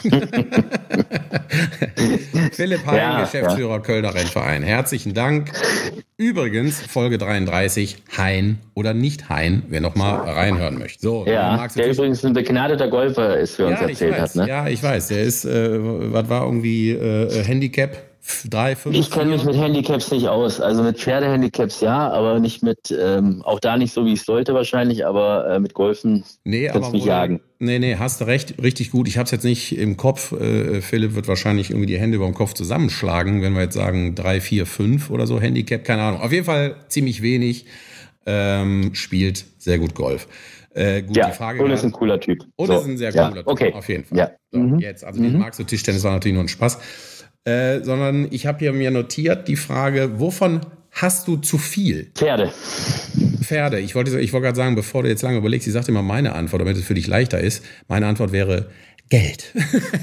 Philipp 2.52 2.86
Hein, 2.86 2.96
Ja, 2.96 3.22
Geschäftsführer 3.22 3.80
Kölner 3.80 4.14
Rennverein. 4.14 4.62
Herzlichen 4.62 5.14
Dank. 5.14 5.52
Übrigens, 6.16 6.80
Folge 6.80 7.18
33, 7.18 7.96
Hein 8.16 8.58
oder 8.74 8.94
nicht 8.94 9.28
Hein, 9.28 9.64
wer 9.68 9.80
noch 9.80 9.94
mal 9.94 10.16
reinhören 10.16 10.78
möchte. 10.78 11.02
So, 11.02 11.26
Ja, 11.26 11.66
der 11.68 11.90
übrigens 11.90 12.24
ein 12.24 12.32
begnadeter 12.32 12.88
Golfer 12.88 13.36
ist, 13.38 13.58
er 13.58 13.66
uns 13.66 13.80
ja, 13.80 13.86
ich 13.86 13.92
erzählt 14.00 14.12
weiß, 14.14 14.20
hat. 14.20 14.36
Ne? 14.36 14.48
ja, 14.48 14.68
ich 14.68 14.82
weiß. 14.82 15.08
Der 15.08 15.22
ist, 15.22 15.44
äh, 15.44 15.78
was 15.80 16.28
war 16.28 16.44
irgendwie 16.44 16.92
äh, 16.92 17.44
Handicap? 17.44 17.96
Drei, 18.50 18.74
fünf, 18.74 18.96
Ich 18.96 19.10
kenne 19.10 19.30
mich 19.30 19.44
mit 19.44 19.56
Handicaps 19.56 20.10
nicht 20.10 20.26
aus. 20.28 20.60
Also 20.60 20.82
mit 20.82 20.98
Pferdehandicaps 20.98 21.80
ja, 21.80 22.10
aber 22.10 22.40
nicht 22.40 22.62
mit, 22.62 22.78
ähm, 22.90 23.42
auch 23.44 23.60
da 23.60 23.76
nicht 23.76 23.92
so, 23.92 24.04
wie 24.04 24.14
ich 24.14 24.22
sollte 24.22 24.52
wahrscheinlich, 24.52 25.06
aber 25.06 25.48
äh, 25.48 25.60
mit 25.60 25.74
Golfen 25.74 26.24
Nee, 26.44 26.68
kannst 26.72 26.92
mich 26.92 27.04
jagen. 27.04 27.40
Nee, 27.58 27.78
nee, 27.78 27.96
hast 27.96 28.20
du 28.20 28.26
recht, 28.26 28.62
richtig 28.62 28.90
gut. 28.90 29.08
Ich 29.08 29.16
habe 29.16 29.24
es 29.24 29.30
jetzt 29.30 29.44
nicht 29.44 29.78
im 29.78 29.96
Kopf. 29.96 30.32
Äh, 30.32 30.82
Philipp 30.82 31.14
wird 31.14 31.26
wahrscheinlich 31.26 31.70
irgendwie 31.70 31.86
die 31.86 31.98
Hände 31.98 32.16
über 32.16 32.26
dem 32.26 32.34
Kopf 32.34 32.52
zusammenschlagen, 32.52 33.40
wenn 33.40 33.54
wir 33.54 33.62
jetzt 33.62 33.74
sagen 33.74 34.14
drei, 34.14 34.40
vier, 34.42 34.66
fünf 34.66 35.08
oder 35.10 35.26
so 35.26 35.40
Handicap, 35.40 35.82
keine 35.84 36.02
Ahnung. 36.02 36.20
Auf 36.20 36.32
jeden 36.32 36.44
Fall 36.44 36.76
ziemlich 36.88 37.22
wenig. 37.22 37.64
Ähm, 38.26 38.90
spielt 38.94 39.44
sehr 39.58 39.78
gut 39.78 39.94
Golf. 39.94 40.26
Äh, 40.74 41.02
gut, 41.02 41.16
Ja, 41.16 41.28
die 41.30 41.36
Frage 41.36 41.62
und 41.62 41.70
ist 41.70 41.84
ein 41.84 41.92
cooler 41.92 42.20
Typ. 42.20 42.44
und 42.56 42.66
So, 42.66 42.78
ist 42.80 42.86
ein 42.86 42.98
sehr 42.98 43.12
ja, 43.12 43.28
cooler 43.28 43.40
Typ, 43.42 43.46
Okay. 43.52 43.72
auf 43.72 43.88
jeden 43.88 44.04
Fall. 44.04 44.18
Ja. 44.18 44.30
So, 44.50 44.58
Mhm. 44.58 44.78
Jetzt, 44.80 45.04
also 45.04 45.22
nicht 45.22 45.36
magst 45.38 45.58
du 45.60 45.64
Tischtennis, 45.64 46.02
war 46.04 46.12
natürlich 46.12 46.34
nur 46.34 46.44
ein 46.44 46.48
Spaß. 46.48 46.78
Äh, 47.44 47.80
sondern 47.84 48.26
ich 48.32 48.46
habe 48.46 48.58
hier 48.58 48.72
mir 48.72 48.90
notiert 48.90 49.46
die 49.48 49.56
Frage, 49.56 50.18
wovon 50.18 50.60
hast 50.96 51.28
du 51.28 51.36
zu 51.36 51.58
viel? 51.58 52.10
Pferde. 52.14 52.52
Pferde. 53.42 53.80
Ich 53.80 53.94
wollte, 53.94 54.18
ich 54.18 54.32
wollte 54.32 54.46
gerade 54.46 54.56
sagen, 54.56 54.74
bevor 54.74 55.02
du 55.02 55.08
jetzt 55.08 55.22
lange 55.22 55.36
überlegst, 55.38 55.66
ich 55.66 55.72
sagte 55.72 55.90
immer 55.90 56.02
meine 56.02 56.34
Antwort, 56.34 56.62
damit 56.62 56.76
es 56.76 56.84
für 56.84 56.94
dich 56.94 57.06
leichter 57.06 57.38
ist. 57.38 57.62
Meine 57.86 58.06
Antwort 58.06 58.32
wäre 58.32 58.70
Geld. 59.08 59.52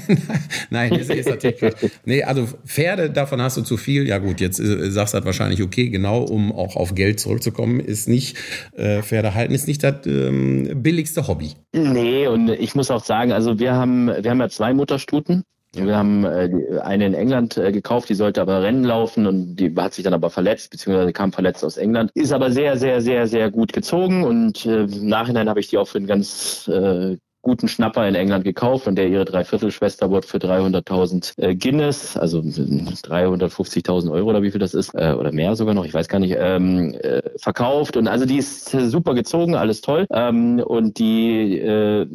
Nein, 0.70 0.94
das 0.96 1.10
ist 1.10 1.28
natürlich 1.28 1.58
Quatsch. 1.58 1.90
Nee, 2.06 2.22
also 2.22 2.48
Pferde, 2.64 3.10
davon 3.10 3.42
hast 3.42 3.56
du 3.58 3.62
zu 3.62 3.76
viel. 3.76 4.08
Ja 4.08 4.16
gut, 4.16 4.40
jetzt 4.40 4.60
äh, 4.60 4.90
sagst 4.90 5.12
du 5.12 5.16
halt 5.16 5.26
wahrscheinlich, 5.26 5.62
okay, 5.62 5.90
genau, 5.90 6.22
um 6.22 6.52
auch 6.52 6.76
auf 6.76 6.94
Geld 6.94 7.20
zurückzukommen, 7.20 7.80
ist 7.80 8.08
nicht, 8.08 8.38
äh, 8.72 9.02
Pferde 9.02 9.34
halten 9.34 9.52
ist 9.52 9.68
nicht 9.68 9.82
das 9.82 10.06
ähm, 10.06 10.70
billigste 10.82 11.26
Hobby. 11.28 11.50
Nee, 11.72 12.28
und 12.28 12.48
ich 12.48 12.74
muss 12.74 12.90
auch 12.90 13.04
sagen, 13.04 13.32
also 13.32 13.58
wir 13.58 13.74
haben, 13.74 14.06
wir 14.06 14.30
haben 14.30 14.40
ja 14.40 14.48
zwei 14.48 14.72
Mutterstuten. 14.72 15.42
Wir 15.76 15.96
haben 15.96 16.24
äh, 16.24 16.48
die- 16.48 16.78
eine 16.80 17.06
in 17.06 17.14
England 17.14 17.56
äh, 17.56 17.72
gekauft, 17.72 18.08
die 18.08 18.14
sollte 18.14 18.40
aber 18.40 18.62
Rennen 18.62 18.84
laufen 18.84 19.26
und 19.26 19.56
die 19.56 19.74
hat 19.76 19.94
sich 19.94 20.04
dann 20.04 20.14
aber 20.14 20.30
verletzt, 20.30 20.70
beziehungsweise 20.70 21.12
kam 21.12 21.32
verletzt 21.32 21.64
aus 21.64 21.76
England. 21.76 22.10
Ist 22.14 22.32
aber 22.32 22.50
sehr, 22.50 22.76
sehr, 22.78 23.00
sehr, 23.00 23.26
sehr 23.26 23.50
gut 23.50 23.72
gezogen 23.72 24.24
und 24.24 24.66
äh, 24.66 24.84
im 24.84 25.08
Nachhinein 25.08 25.48
habe 25.48 25.60
ich 25.60 25.68
die 25.68 25.78
auch 25.78 25.88
für 25.88 25.98
einen 25.98 26.06
ganz 26.06 26.68
äh, 26.68 27.16
guten 27.44 27.68
Schnapper 27.68 28.08
in 28.08 28.16
England 28.16 28.44
gekauft 28.44 28.88
und 28.88 28.96
der 28.96 29.08
ihre 29.08 29.24
Dreiviertelschwester 29.24 30.10
wurde 30.10 30.26
für 30.26 30.38
300.000 30.38 31.38
äh, 31.38 31.54
Guinness, 31.54 32.16
also 32.16 32.40
350.000 32.40 34.10
Euro 34.10 34.30
oder 34.30 34.42
wie 34.42 34.50
viel 34.50 34.58
das 34.58 34.74
ist, 34.74 34.92
äh, 34.94 35.14
oder 35.16 35.30
mehr 35.30 35.54
sogar 35.54 35.74
noch, 35.74 35.84
ich 35.84 35.94
weiß 35.94 36.08
gar 36.08 36.18
nicht, 36.18 36.34
ähm, 36.36 36.94
äh, 36.94 37.22
verkauft. 37.36 37.96
Und 37.96 38.08
also 38.08 38.26
die 38.26 38.38
ist 38.38 38.70
super 38.70 39.14
gezogen, 39.14 39.54
alles 39.54 39.80
toll. 39.80 40.06
Ähm, 40.10 40.58
und 40.58 40.98
die, 40.98 41.58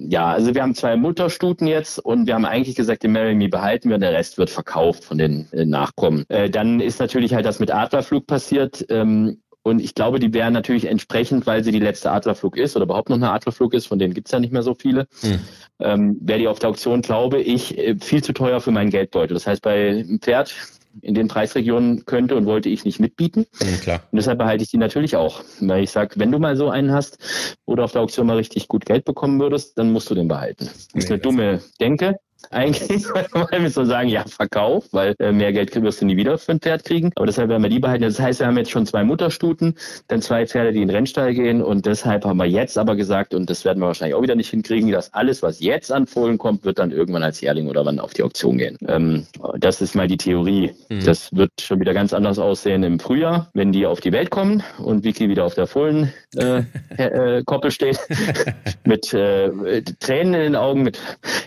ja, 0.09 0.27
also 0.27 0.53
wir 0.53 0.61
haben 0.61 0.75
zwei 0.75 0.95
Mutterstuten 0.95 1.67
jetzt 1.67 1.99
und 1.99 2.25
wir 2.25 2.33
haben 2.33 2.45
eigentlich 2.45 2.75
gesagt, 2.75 3.03
den 3.03 3.11
Marry 3.11 3.35
Me 3.35 3.47
behalten 3.47 3.89
wir 3.89 3.95
und 3.95 4.01
der 4.01 4.13
Rest 4.13 4.37
wird 4.37 4.49
verkauft 4.49 5.03
von 5.03 5.17
den 5.17 5.47
Nachkommen. 5.51 6.25
Dann 6.51 6.79
ist 6.79 6.99
natürlich 6.99 7.33
halt 7.33 7.45
das 7.45 7.59
mit 7.59 7.71
Adlerflug 7.71 8.25
passiert, 8.25 8.85
ähm, 8.89 9.37
und 9.63 9.79
ich 9.81 9.93
glaube, 9.95 10.19
die 10.19 10.33
wären 10.33 10.53
natürlich 10.53 10.85
entsprechend, 10.85 11.45
weil 11.47 11.63
sie 11.63 11.71
die 11.71 11.79
letzte 11.79 12.11
Adlerflug 12.11 12.57
ist 12.57 12.75
oder 12.75 12.85
überhaupt 12.85 13.09
noch 13.09 13.17
eine 13.17 13.31
Adlerflug 13.31 13.73
ist, 13.73 13.87
von 13.87 13.99
denen 13.99 14.13
gibt's 14.13 14.31
ja 14.31 14.39
nicht 14.39 14.53
mehr 14.53 14.63
so 14.63 14.73
viele, 14.73 15.07
Hm. 15.21 15.39
ähm, 15.79 16.17
wäre 16.21 16.39
die 16.39 16.47
auf 16.47 16.59
der 16.59 16.69
Auktion, 16.69 17.01
glaube 17.01 17.41
ich, 17.41 17.77
äh, 17.77 17.95
viel 17.99 18.23
zu 18.23 18.33
teuer 18.33 18.61
für 18.61 18.71
meinen 18.71 18.89
Geldbeutel. 18.89 19.33
Das 19.33 19.45
heißt, 19.47 19.61
bei 19.61 19.89
einem 19.89 20.19
Pferd 20.21 20.55
in 21.01 21.13
den 21.13 21.27
Preisregionen 21.27 22.03
könnte 22.05 22.35
und 22.35 22.45
wollte 22.47 22.67
ich 22.69 22.83
nicht 22.83 22.99
mitbieten. 22.99 23.45
Hm, 23.59 23.79
klar. 23.81 24.01
Und 24.11 24.15
deshalb 24.17 24.39
behalte 24.39 24.63
ich 24.63 24.71
die 24.71 24.77
natürlich 24.77 25.15
auch. 25.15 25.43
Weil 25.59 25.83
ich 25.83 25.91
sage, 25.91 26.15
wenn 26.19 26.31
du 26.31 26.39
mal 26.39 26.55
so 26.55 26.69
einen 26.69 26.91
hast 26.91 27.19
oder 27.65 27.83
auf 27.83 27.91
der 27.91 28.01
Auktion 28.01 28.25
mal 28.25 28.37
richtig 28.37 28.67
gut 28.67 28.85
Geld 28.85 29.05
bekommen 29.05 29.39
würdest, 29.39 29.77
dann 29.77 29.91
musst 29.91 30.09
du 30.09 30.15
den 30.15 30.27
behalten. 30.27 30.65
Das 30.65 30.75
ist 30.75 30.95
Nee, 30.95 31.05
eine 31.07 31.17
das- 31.17 31.21
dumme 31.21 31.61
Denke. 31.79 32.15
Eigentlich, 32.51 33.05
weil 33.33 33.61
wir 33.61 33.69
so 33.69 33.83
sagen, 33.85 34.09
ja, 34.09 34.23
Verkauf, 34.25 34.87
weil 34.91 35.15
äh, 35.19 35.31
mehr 35.31 35.53
Geld 35.53 35.75
wirst 35.81 36.01
du 36.01 36.05
nie 36.05 36.17
wieder 36.17 36.37
für 36.37 36.53
ein 36.53 36.59
Pferd 36.59 36.83
kriegen. 36.85 37.11
Aber 37.15 37.25
deshalb 37.25 37.49
werden 37.49 37.63
wir 37.63 37.69
die 37.69 37.79
behalten. 37.79 38.03
Das 38.03 38.19
heißt, 38.19 38.39
wir 38.39 38.47
haben 38.47 38.57
jetzt 38.57 38.71
schon 38.71 38.85
zwei 38.85 39.03
Mutterstuten, 39.03 39.75
dann 40.07 40.21
zwei 40.21 40.47
Pferde, 40.47 40.73
die 40.73 40.81
in 40.81 40.87
den 40.87 40.95
Rennstall 40.95 41.33
gehen. 41.33 41.61
Und 41.61 41.85
deshalb 41.85 42.25
haben 42.25 42.37
wir 42.37 42.45
jetzt 42.45 42.77
aber 42.77 42.95
gesagt, 42.95 43.33
und 43.33 43.49
das 43.49 43.65
werden 43.65 43.79
wir 43.79 43.87
wahrscheinlich 43.87 44.15
auch 44.15 44.21
wieder 44.21 44.35
nicht 44.35 44.49
hinkriegen, 44.49 44.91
dass 44.91 45.13
alles, 45.13 45.43
was 45.43 45.59
jetzt 45.59 45.91
an 45.91 46.07
Fohlen 46.07 46.37
kommt, 46.37 46.65
wird 46.65 46.79
dann 46.79 46.91
irgendwann 46.91 47.23
als 47.23 47.41
Jährling 47.41 47.67
oder 47.67 47.85
wann 47.85 47.99
auf 47.99 48.13
die 48.13 48.23
Auktion 48.23 48.57
gehen. 48.57 48.77
Ähm, 48.87 49.25
das 49.57 49.81
ist 49.81 49.95
mal 49.95 50.07
die 50.07 50.17
Theorie. 50.17 50.71
Mhm. 50.89 51.03
Das 51.05 51.33
wird 51.35 51.51
schon 51.61 51.79
wieder 51.79 51.93
ganz 51.93 52.13
anders 52.13 52.39
aussehen 52.39 52.83
im 52.83 52.99
Frühjahr, 52.99 53.49
wenn 53.53 53.71
die 53.71 53.85
auf 53.85 53.99
die 53.99 54.11
Welt 54.11 54.31
kommen 54.31 54.63
und 54.79 55.03
Vicky 55.03 55.29
wieder 55.29 55.45
auf 55.45 55.55
der 55.55 55.67
Fohlen 55.67 56.13
äh, 56.35 56.63
äh, 56.97 57.43
Koppel 57.43 57.71
steht, 57.71 57.99
mit 58.83 59.13
äh, 59.13 59.81
Tränen 59.99 60.33
in 60.35 60.41
den 60.41 60.55
Augen, 60.55 60.83
mit 60.83 60.99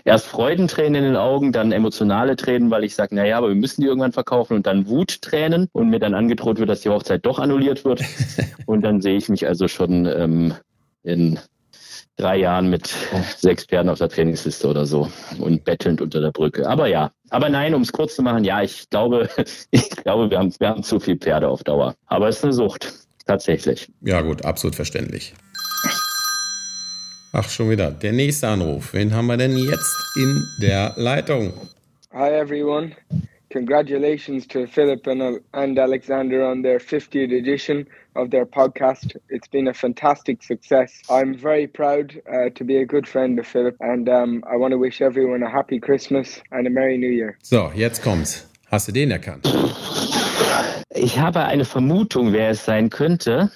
erst 0.03 0.27
Freudentränen 0.27 0.95
in 0.95 1.03
den 1.03 1.15
Augen, 1.15 1.51
dann 1.51 1.71
emotionale 1.71 2.35
Tränen, 2.35 2.69
weil 2.69 2.83
ich 2.83 2.95
sage, 2.95 3.15
naja, 3.15 3.37
aber 3.37 3.49
wir 3.49 3.55
müssen 3.55 3.81
die 3.81 3.87
irgendwann 3.87 4.11
verkaufen 4.11 4.55
und 4.55 4.67
dann 4.67 4.87
Wuttränen 4.87 5.69
und 5.71 5.89
mir 5.89 5.99
dann 5.99 6.13
angedroht 6.13 6.59
wird, 6.59 6.69
dass 6.69 6.81
die 6.81 6.89
Hochzeit 6.89 7.25
doch 7.25 7.39
annulliert 7.39 7.85
wird. 7.85 8.03
und 8.65 8.81
dann 8.81 9.01
sehe 9.01 9.17
ich 9.17 9.29
mich 9.29 9.47
also 9.47 9.67
schon 9.67 10.05
ähm, 10.05 10.53
in 11.03 11.39
drei 12.17 12.37
Jahren 12.37 12.69
mit 12.69 12.93
sechs 13.37 13.65
Pferden 13.65 13.89
auf 13.89 13.97
der 13.97 14.09
Trainingsliste 14.09 14.67
oder 14.67 14.85
so 14.85 15.09
und 15.39 15.63
bettelnd 15.63 16.01
unter 16.01 16.21
der 16.21 16.31
Brücke. 16.31 16.67
Aber 16.67 16.87
ja, 16.87 17.11
aber 17.29 17.49
nein, 17.49 17.73
um 17.73 17.81
es 17.81 17.91
kurz 17.91 18.15
zu 18.15 18.21
machen, 18.21 18.43
ja, 18.43 18.61
ich 18.61 18.89
glaube, 18.89 19.29
ich 19.71 19.89
glaube, 19.89 20.29
wir 20.29 20.39
haben, 20.39 20.53
wir 20.59 20.69
haben 20.69 20.83
zu 20.83 20.99
viel 20.99 21.17
Pferde 21.17 21.47
auf 21.47 21.63
Dauer. 21.63 21.95
Aber 22.05 22.27
es 22.27 22.37
ist 22.37 22.43
eine 22.43 22.53
Sucht, 22.53 22.93
tatsächlich. 23.25 23.87
Ja, 24.01 24.21
gut, 24.21 24.45
absolut 24.45 24.75
verständlich. 24.75 25.33
Ach, 27.35 27.49
schon 27.49 27.69
wieder. 27.69 27.89
Der 27.89 28.11
nächste 28.11 28.47
Anruf. 28.47 28.93
Wen 28.93 29.13
haben 29.13 29.25
wir 29.25 29.37
denn 29.37 29.57
jetzt 29.57 29.95
in 30.15 30.43
der 30.61 30.93
Leitung? 30.97 31.51
Hi 32.13 32.29
everyone. 32.29 32.91
Congratulations 33.51 34.47
to 34.47 34.67
Philip 34.67 35.07
and, 35.07 35.39
and 35.53 35.79
Alexander 35.79 36.43
on 36.43 36.61
their 36.63 36.79
50th 36.79 37.31
edition 37.31 37.87
of 38.15 38.29
their 38.29 38.45
podcast. 38.45 39.15
It's 39.29 39.47
been 39.47 39.67
a 39.67 39.73
fantastic 39.73 40.43
success. 40.43 41.01
I'm 41.09 41.35
very 41.35 41.67
proud 41.67 42.19
uh, 42.27 42.49
to 42.55 42.63
be 42.63 42.77
a 42.77 42.85
good 42.85 43.07
friend 43.07 43.39
of 43.39 43.47
Philip, 43.47 43.75
and 43.79 44.09
um, 44.09 44.43
I 44.51 44.55
want 44.57 44.71
to 44.71 44.77
wish 44.77 45.01
everyone 45.01 45.43
a 45.43 45.49
happy 45.49 45.79
Christmas 45.79 46.41
and 46.51 46.67
a 46.67 46.69
Merry 46.69 46.97
New 46.97 47.11
Year. 47.11 47.37
So, 47.43 47.71
jetzt 47.75 48.01
kommt's. 48.03 48.47
Hast 48.71 48.87
du 48.87 48.91
den 48.91 49.11
erkannt? 49.11 49.45
Ich 50.95 51.19
habe 51.19 51.41
eine 51.45 51.65
Vermutung, 51.65 52.33
wer 52.33 52.49
es 52.49 52.65
sein 52.65 52.89
könnte, 52.89 53.51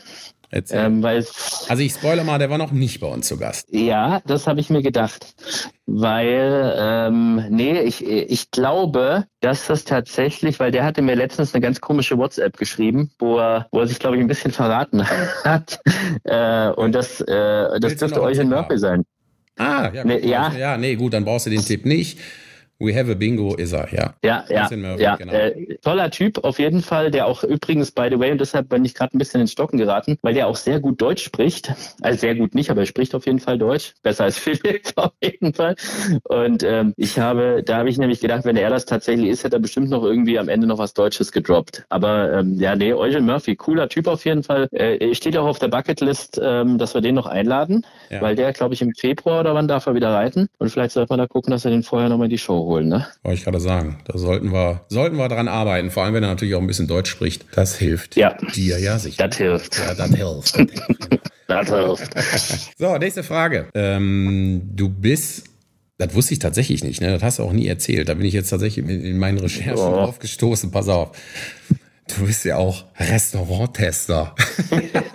ähm, 0.71 1.03
Also 1.03 1.83
ich 1.83 1.91
spoiler 1.93 2.23
mal, 2.23 2.39
der 2.39 2.49
war 2.49 2.57
noch 2.57 2.71
nicht 2.71 3.01
bei 3.01 3.07
uns 3.07 3.27
zu 3.27 3.37
Gast. 3.37 3.67
Ja, 3.69 4.21
das 4.25 4.47
habe 4.47 4.61
ich 4.61 4.69
mir 4.69 4.81
gedacht. 4.81 5.35
Weil, 5.85 6.73
ähm, 6.77 7.43
nee, 7.49 7.81
ich, 7.81 8.05
ich 8.05 8.51
glaube, 8.51 9.25
dass 9.41 9.67
das 9.67 9.83
tatsächlich, 9.83 10.59
weil 10.59 10.71
der 10.71 10.85
hatte 10.85 11.01
mir 11.01 11.15
letztens 11.15 11.53
eine 11.53 11.61
ganz 11.61 11.81
komische 11.81 12.17
WhatsApp 12.17 12.57
geschrieben, 12.57 13.11
wo 13.19 13.39
er, 13.39 13.67
wo 13.71 13.81
er 13.81 13.87
sich, 13.87 13.99
glaube 13.99 14.15
ich, 14.15 14.21
ein 14.21 14.27
bisschen 14.27 14.51
verraten 14.51 15.03
hat. 15.43 15.79
Äh, 16.23 16.69
und 16.69 16.93
das, 16.93 17.19
äh, 17.21 17.25
das 17.27 17.81
Willst 17.81 18.01
dürfte 18.01 18.21
Eugen 18.21 18.49
Murphy 18.49 18.77
sein. 18.77 19.03
Ah, 19.57 19.91
ja, 19.93 20.05
Nee, 20.05 20.19
guck 20.19 20.23
mal. 20.23 20.29
ja. 20.29 20.53
ja, 20.53 20.77
nee, 20.77 20.95
gut, 20.95 21.13
dann 21.13 21.25
brauchst 21.25 21.47
du 21.47 21.49
den 21.49 21.61
Tipp 21.65 21.85
nicht. 21.85 22.19
We 22.79 22.95
have 22.95 23.11
a 23.11 23.15
bingo 23.15 23.55
is 23.55 23.73
er, 23.73 23.87
ja. 23.91 24.13
Ja, 24.23 24.45
ja, 24.49 24.69
Murphy, 24.75 25.01
ja. 25.03 25.15
genau. 25.15 25.33
Äh, 25.33 25.77
toller 25.81 26.11
Typ 26.11 26.43
auf 26.43 26.59
jeden 26.59 26.81
Fall, 26.81 27.09
der 27.09 27.25
auch 27.25 27.43
übrigens, 27.43 27.91
by 27.91 28.07
the 28.11 28.19
way, 28.19 28.31
und 28.31 28.39
deshalb 28.39 28.69
bin 28.69 28.85
ich 28.85 28.93
gerade 28.93 29.15
ein 29.15 29.19
bisschen 29.19 29.41
ins 29.41 29.51
Stocken 29.51 29.77
geraten, 29.77 30.17
weil 30.21 30.33
der 30.35 30.47
auch 30.47 30.55
sehr 30.55 30.79
gut 30.79 31.01
Deutsch 31.01 31.23
spricht. 31.23 31.73
Also 32.01 32.19
sehr 32.19 32.35
gut 32.35 32.53
nicht, 32.53 32.69
aber 32.69 32.81
er 32.81 32.85
spricht 32.85 33.15
auf 33.15 33.25
jeden 33.25 33.39
Fall 33.39 33.57
Deutsch. 33.57 33.95
Besser 34.03 34.25
als 34.25 34.37
Philipp 34.39 34.91
auf 34.95 35.11
jeden 35.23 35.53
Fall. 35.53 35.75
Und 36.23 36.61
ähm, 36.63 36.93
ich 36.97 37.17
habe, 37.19 37.63
da 37.65 37.77
habe 37.77 37.89
ich 37.89 37.97
nämlich 37.97 38.19
gedacht, 38.19 38.45
wenn 38.45 38.57
er 38.57 38.69
das 38.69 38.85
tatsächlich 38.85 39.29
ist, 39.29 39.43
hätte 39.43 39.55
er 39.55 39.59
bestimmt 39.59 39.89
noch 39.89 40.03
irgendwie 40.03 40.37
am 40.37 40.47
Ende 40.49 40.67
noch 40.67 40.77
was 40.77 40.93
Deutsches 40.93 41.31
gedroppt. 41.31 41.85
Aber 41.89 42.31
ähm, 42.33 42.59
ja, 42.59 42.75
nee, 42.75 42.93
Eugen 42.93 43.25
Murphy, 43.25 43.55
cooler 43.55 43.89
Typ 43.89 44.07
auf 44.07 44.23
jeden 44.25 44.43
Fall. 44.43 44.67
Äh, 44.71 45.15
steht 45.15 45.35
auch 45.37 45.47
auf 45.47 45.59
der 45.59 45.69
Bucketlist, 45.69 46.39
ähm, 46.43 46.77
dass 46.77 46.93
wir 46.93 47.01
den 47.01 47.15
noch 47.15 47.25
einladen, 47.25 47.85
Ja. 48.11 48.21
weil 48.21 48.35
der, 48.35 48.53
glaube 48.53 48.75
ich, 48.75 48.81
im 48.83 48.93
Februar 48.93 49.39
oder 49.39 49.55
wann 49.55 49.67
darf 49.67 49.87
er 49.87 49.95
wieder 49.95 50.13
reiten. 50.13 50.47
Und 50.59 50.69
vielleicht 50.69 50.91
sollte 50.91 51.11
man 51.11 51.19
da 51.19 51.27
gucken, 51.27 51.51
dass 51.51 51.63
wir 51.63 51.71
den 51.71 51.83
vorher 51.83 52.09
nochmal 52.09 52.25
in 52.25 52.31
die 52.31 52.37
Show 52.37 52.66
holen, 52.67 52.87
ne? 52.89 53.07
Wollte 53.23 53.37
ich 53.39 53.43
gerade 53.43 53.59
sagen. 53.59 53.97
Da 54.05 54.17
sollten 54.17 54.51
wir, 54.53 54.81
sollten 54.89 55.17
wir 55.17 55.27
dran 55.27 55.47
arbeiten. 55.47 55.89
Vor 55.89 56.03
allem, 56.03 56.13
wenn 56.13 56.23
er 56.23 56.29
natürlich 56.29 56.55
auch 56.55 56.61
ein 56.61 56.67
bisschen 56.67 56.87
Deutsch 56.87 57.09
spricht. 57.09 57.45
Das 57.53 57.77
hilft 57.77 58.15
Ja. 58.15 58.37
dir 58.55 58.79
ja 58.79 58.99
sicher. 58.99 59.27
Das 59.27 59.37
hilft. 59.37 59.77
Ja, 59.79 59.93
das 59.95 60.11
hilft. 60.13 60.57
Das 61.47 61.69
hilft. 61.69 62.13
So, 62.77 62.97
nächste 62.97 63.23
Frage. 63.23 63.67
Ähm, 63.73 64.63
du 64.75 64.89
bist, 64.89 65.45
das 65.97 66.13
wusste 66.13 66.33
ich 66.33 66.39
tatsächlich 66.39 66.83
nicht, 66.83 66.99
ne? 66.99 67.11
Das 67.13 67.23
hast 67.23 67.39
du 67.39 67.43
auch 67.43 67.53
nie 67.53 67.67
erzählt. 67.67 68.09
Da 68.09 68.13
bin 68.15 68.25
ich 68.25 68.33
jetzt 68.33 68.49
tatsächlich 68.49 68.85
in, 68.85 68.89
in 69.03 69.17
meinen 69.17 69.37
Recherchen 69.39 69.73
Oh. 69.77 69.91
drauf 69.95 70.19
gestoßen. 70.19 70.71
Pass 70.71 70.89
auf. 70.89 71.11
Du 72.15 72.25
bist 72.25 72.45
ja 72.45 72.55
auch 72.57 72.85
Restauranttester. 72.99 74.33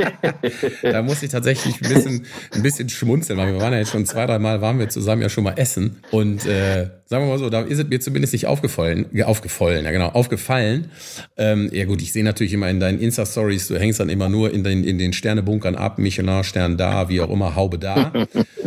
da 0.82 1.02
muss 1.02 1.22
ich 1.22 1.30
tatsächlich 1.30 1.80
ein 1.82 1.88
bisschen, 1.88 2.26
ein 2.52 2.62
bisschen 2.62 2.88
schmunzeln, 2.88 3.38
weil 3.38 3.52
wir 3.54 3.60
waren 3.60 3.72
ja 3.72 3.78
jetzt 3.78 3.90
schon 3.90 4.04
zwei, 4.06 4.26
drei 4.26 4.38
Mal 4.38 4.60
waren 4.60 4.78
wir 4.78 4.88
zusammen 4.88 5.22
ja 5.22 5.28
schon 5.28 5.44
mal 5.44 5.54
essen. 5.56 5.98
Und 6.10 6.44
äh, 6.46 6.90
sagen 7.06 7.24
wir 7.24 7.30
mal 7.30 7.38
so, 7.38 7.50
da 7.50 7.62
ist 7.62 7.78
es 7.78 7.86
mir 7.88 8.00
zumindest 8.00 8.34
nicht 8.34 8.46
aufgefallen, 8.46 9.06
aufgefallen, 9.24 9.84
ja 9.84 9.90
genau, 9.90 10.08
aufgefallen. 10.08 10.90
Ähm, 11.36 11.70
ja 11.72 11.86
gut, 11.86 12.02
ich 12.02 12.12
sehe 12.12 12.24
natürlich 12.24 12.52
immer 12.52 12.68
in 12.68 12.78
deinen 12.78 13.00
Insta-Stories, 13.00 13.68
du 13.68 13.78
hängst 13.78 13.98
dann 14.00 14.08
immer 14.08 14.28
nur 14.28 14.52
in 14.52 14.62
den, 14.62 14.84
in 14.84 14.98
den 14.98 15.12
Sternebunkern 15.12 15.74
ab, 15.74 15.98
Michelin-Stern 15.98 16.76
da, 16.76 17.08
wie 17.08 17.20
auch 17.20 17.30
immer, 17.30 17.54
Haube 17.56 17.78
da. 17.78 18.12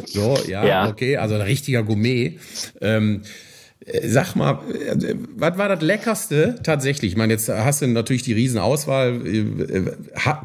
So, 0.07 0.37
ja, 0.47 0.65
Ja. 0.65 0.87
okay, 0.87 1.17
also 1.17 1.35
ein 1.35 1.41
richtiger 1.41 1.83
Gourmet. 1.83 2.37
Ähm, 2.79 3.21
äh, 3.23 3.27
Sag 4.03 4.35
mal, 4.35 4.59
äh, 4.73 5.15
was 5.35 5.57
war 5.59 5.69
das 5.69 5.81
Leckerste 5.81 6.55
tatsächlich? 6.63 7.11
Ich 7.11 7.17
meine, 7.17 7.33
jetzt 7.33 7.49
hast 7.49 7.83
du 7.83 7.87
natürlich 7.87 8.23
die 8.23 8.33
Riesenauswahl. 8.33 9.21
Äh, 9.25 9.39
äh, 9.39 9.95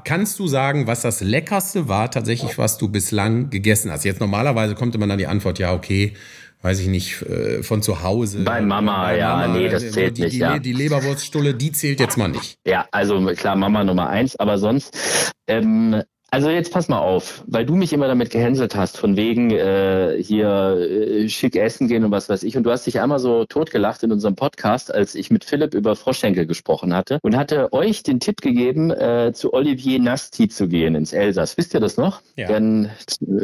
Kannst 0.05 0.39
du 0.39 0.47
sagen, 0.47 0.87
was 0.87 1.01
das 1.01 1.23
Leckerste 1.23 1.89
war 1.89 2.11
tatsächlich, 2.11 2.59
was 2.59 2.77
du 2.77 2.89
bislang 2.89 3.49
gegessen 3.49 3.91
hast? 3.91 4.05
Jetzt 4.05 4.21
normalerweise 4.21 4.75
kommt 4.75 4.95
immer 4.95 5.07
dann 5.07 5.17
die 5.17 5.27
Antwort, 5.27 5.59
ja, 5.59 5.73
okay, 5.73 6.13
weiß 6.61 6.81
ich 6.81 6.89
nicht, 6.89 7.23
äh, 7.23 7.63
von 7.63 7.81
zu 7.81 8.03
Hause. 8.03 8.41
Bei 8.45 8.61
Mama, 8.61 9.15
ja, 9.15 9.49
nee, 9.49 9.71
das 9.71 9.85
äh, 9.85 9.91
zählt 9.91 10.19
die, 10.19 10.23
nicht, 10.25 10.35
die, 10.35 10.39
ja. 10.39 10.59
Die 10.59 10.75
Leberwurststulle, 10.75 11.55
die 11.55 11.73
zählt 11.73 12.01
jetzt 12.01 12.19
mal 12.19 12.29
nicht. 12.29 12.59
Ja, 12.67 12.87
also 12.91 13.25
klar, 13.35 13.57
Mama 13.57 13.85
Nummer 13.85 14.11
eins, 14.11 14.37
aber 14.37 14.59
sonst, 14.59 15.33
ähm, 15.47 16.03
also 16.31 16.49
jetzt 16.49 16.73
pass 16.73 16.89
mal 16.89 16.99
auf, 16.99 17.43
weil 17.47 17.67
du 17.67 17.75
mich 17.75 17.93
immer 17.93 18.07
damit 18.07 18.31
gehänselt 18.31 18.77
hast, 18.77 18.97
von 18.97 19.17
wegen 19.17 19.51
äh, 19.51 20.17
hier 20.23 20.77
äh, 20.79 21.29
schick 21.29 21.57
essen 21.57 21.89
gehen 21.89 22.05
und 22.05 22.13
was 22.13 22.29
weiß 22.29 22.45
ich. 22.45 22.57
Und 22.57 22.63
du 22.63 22.71
hast 22.71 22.87
dich 22.87 23.01
einmal 23.01 23.19
so 23.19 23.45
totgelacht 23.45 24.03
in 24.05 24.13
unserem 24.13 24.37
Podcast, 24.37 24.95
als 24.95 25.15
ich 25.15 25.31
mit 25.31 25.45
Philipp 25.45 25.75
über 25.75 25.97
Froschschenkel 25.97 26.47
gesprochen 26.47 26.95
hatte 26.95 27.19
und 27.23 27.37
hatte 27.37 27.73
euch 27.73 28.05
den 28.05 28.21
Tipp 28.21 28.43
gegeben, 28.43 28.91
äh, 28.91 29.33
zu 29.35 29.53
Olivier 29.53 29.99
Nasti 29.99 30.49
zu 30.49 30.69
gehen 30.69 30.95
ins 30.95 31.13
Elsass. 31.13 31.57
Wisst 31.57 31.75
ihr 31.75 31.81
das 31.81 31.97
noch? 31.97 32.23
Ja. 32.37 32.47
Der 32.47 32.57
ein 32.59 32.91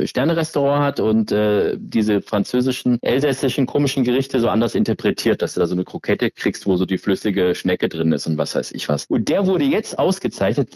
Sternerestaurant 0.05 0.85
hat 0.85 1.01
und 1.01 1.33
äh, 1.33 1.77
diese 1.79 2.23
französischen, 2.23 2.99
elsässischen 3.03 3.67
komischen 3.67 4.05
Gerichte 4.05 4.39
so 4.39 4.49
anders 4.49 4.77
interpretiert, 4.77 5.43
dass 5.43 5.55
du 5.55 5.61
da 5.61 5.67
so 5.67 5.75
eine 5.75 5.85
Krokette 5.85 6.31
kriegst, 6.31 6.67
wo 6.67 6.77
so 6.77 6.87
die 6.87 6.99
flüssige 6.99 7.55
Schnecke 7.57 7.89
drin 7.89 8.13
ist 8.13 8.29
und 8.29 8.39
was 8.39 8.55
weiß 8.55 8.71
ich 8.73 8.89
was. 8.89 9.07
Und 9.07 9.29
der 9.29 9.47
wurde 9.47 9.65
jetzt 9.65 9.99
ausgezeichnet, 9.99 10.69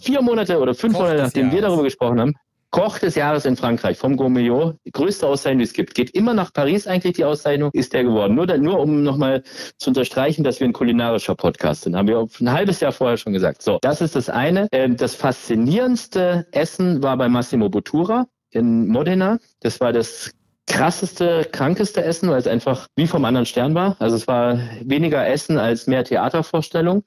vier 0.00 0.22
Monate 0.22 0.60
oder 0.60 0.74
fünf 0.74 0.94
Monate 0.94 1.16
des 1.16 1.39
nachdem 1.44 1.52
wir 1.52 1.60
Jahres. 1.60 1.70
darüber 1.72 1.84
gesprochen 1.84 2.20
haben. 2.20 2.34
Koch 2.72 3.00
des 3.00 3.16
Jahres 3.16 3.46
in 3.46 3.56
Frankreich 3.56 3.98
vom 3.98 4.16
Gourmillot. 4.16 4.76
Die 4.86 4.92
größte 4.92 5.26
Auszeichnung, 5.26 5.58
die 5.58 5.64
es 5.64 5.72
gibt. 5.72 5.92
Geht 5.94 6.10
immer 6.10 6.34
nach 6.34 6.52
Paris 6.52 6.86
eigentlich 6.86 7.14
die 7.14 7.24
Auszeichnung, 7.24 7.70
ist 7.72 7.92
der 7.92 8.04
geworden. 8.04 8.36
Nur, 8.36 8.46
nur 8.58 8.78
um 8.78 9.02
nochmal 9.02 9.42
zu 9.76 9.90
unterstreichen, 9.90 10.44
dass 10.44 10.60
wir 10.60 10.68
ein 10.68 10.72
kulinarischer 10.72 11.34
Podcast 11.34 11.82
sind. 11.82 11.96
Haben 11.96 12.06
wir 12.06 12.24
ein 12.40 12.52
halbes 12.52 12.78
Jahr 12.78 12.92
vorher 12.92 13.16
schon 13.16 13.32
gesagt. 13.32 13.62
So, 13.62 13.78
das 13.82 14.00
ist 14.00 14.14
das 14.14 14.30
eine. 14.30 14.68
Ähm, 14.70 14.96
Das 14.96 15.16
faszinierendste 15.16 16.46
Essen 16.52 17.02
war 17.02 17.16
bei 17.16 17.28
Massimo 17.28 17.68
Bottura 17.68 18.26
in 18.50 18.86
Modena. 18.86 19.38
Das 19.60 19.80
war 19.80 19.92
das 19.92 20.30
krasseste, 20.70 21.48
krankeste 21.50 22.04
Essen, 22.04 22.30
weil 22.30 22.38
es 22.38 22.46
einfach 22.46 22.86
wie 22.94 23.08
vom 23.08 23.24
anderen 23.24 23.44
Stern 23.44 23.74
war. 23.74 23.96
Also 23.98 24.14
es 24.14 24.28
war 24.28 24.60
weniger 24.82 25.26
Essen 25.26 25.58
als 25.58 25.88
mehr 25.88 26.04
Theatervorstellung. 26.04 27.02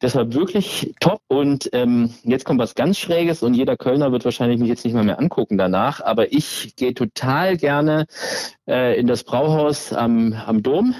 Das 0.00 0.16
war 0.16 0.32
wirklich 0.32 0.92
top. 0.98 1.20
Und 1.28 1.70
ähm, 1.72 2.12
jetzt 2.24 2.44
kommt 2.44 2.58
was 2.58 2.74
ganz 2.74 2.98
Schräges 2.98 3.44
und 3.44 3.54
jeder 3.54 3.76
Kölner 3.76 4.10
wird 4.10 4.24
wahrscheinlich 4.24 4.58
mich 4.58 4.68
jetzt 4.68 4.84
nicht 4.84 4.94
mal 4.94 5.04
mehr 5.04 5.20
angucken 5.20 5.56
danach. 5.56 6.00
Aber 6.00 6.32
ich 6.32 6.74
gehe 6.74 6.92
total 6.92 7.56
gerne 7.56 8.06
äh, 8.68 8.98
in 8.98 9.06
das 9.06 9.22
Brauhaus 9.22 9.92
am, 9.92 10.32
am 10.32 10.64
Dom 10.64 10.96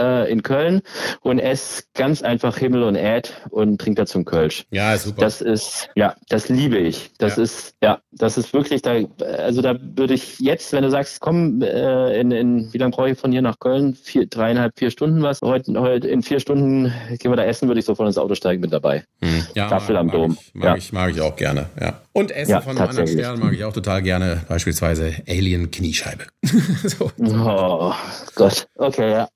äh, 0.00 0.30
in 0.30 0.42
Köln 0.42 0.80
und 1.20 1.38
esse 1.38 1.82
ganz 1.94 2.22
einfach 2.22 2.56
Himmel 2.56 2.82
und 2.82 2.96
Äd 2.96 3.32
und 3.50 3.80
trinke 3.80 4.00
dazu 4.02 4.18
einen 4.18 4.24
Kölsch. 4.24 4.64
Ja, 4.70 4.96
super. 4.96 5.20
Das 5.20 5.40
ist, 5.40 5.90
ja, 5.94 6.14
das 6.28 6.48
liebe 6.48 6.78
ich. 6.78 7.10
Das 7.18 7.36
Ja. 7.36 7.42
ist, 7.42 7.74
ja, 7.82 7.98
das 8.12 8.38
ist 8.38 8.52
wirklich 8.54 8.82
da, 8.82 8.96
also 9.38 9.62
da 9.62 9.76
würde 9.80 10.14
ich 10.14 10.38
jetzt, 10.40 10.72
wenn 10.72 10.82
du 10.82 10.90
sagst, 10.90 11.20
komm, 11.20 11.60
äh, 11.62 12.18
in, 12.20 12.30
in, 12.30 12.72
wie 12.72 12.78
lange 12.78 12.92
brauche 12.92 13.10
ich 13.10 13.18
von 13.18 13.32
hier 13.32 13.42
nach 13.42 13.58
Köln? 13.58 13.94
Vier, 13.94 14.26
dreieinhalb, 14.26 14.78
vier 14.78 14.90
Stunden 14.90 15.22
was? 15.22 15.40
Heute, 15.42 15.78
heute 15.80 16.08
in 16.08 16.22
vier 16.22 16.40
Stunden 16.40 16.92
gehen 17.18 17.30
wir 17.30 17.36
da 17.36 17.44
essen, 17.44 17.68
würde 17.68 17.80
ich 17.80 17.86
sofort 17.86 18.06
ins 18.08 18.18
Auto 18.18 18.34
steigen 18.34 18.60
mit 18.60 18.72
dabei. 18.72 19.04
Hm. 19.22 19.44
Ja, 19.54 19.66
Staffel 19.66 19.96
am 19.96 20.06
mag 20.06 20.14
Dom. 20.14 20.36
Ich, 20.40 20.54
mag, 20.54 20.64
Ja. 20.64 20.76
ich, 20.76 20.92
mag 20.92 21.10
ich 21.10 21.20
auch 21.20 21.36
gerne, 21.36 21.66
ja. 21.80 22.00
Und 22.12 22.32
Essen 22.32 22.50
Ja, 22.50 22.60
von 22.60 22.76
einem 22.76 22.88
anderen. 22.88 23.06
Stern 23.06 23.38
mag 23.38 23.52
ich 23.52 23.62
auch 23.64 23.72
total 23.72 24.02
gerne. 24.02 24.42
Beispielsweise 24.48 25.14
Alien 25.28 25.70
Kniescheibe. 25.70 26.24
so. 26.84 27.12
Oh 27.18 27.92
Gott, 28.34 28.66
okay, 28.74 29.10
ja. 29.10 29.28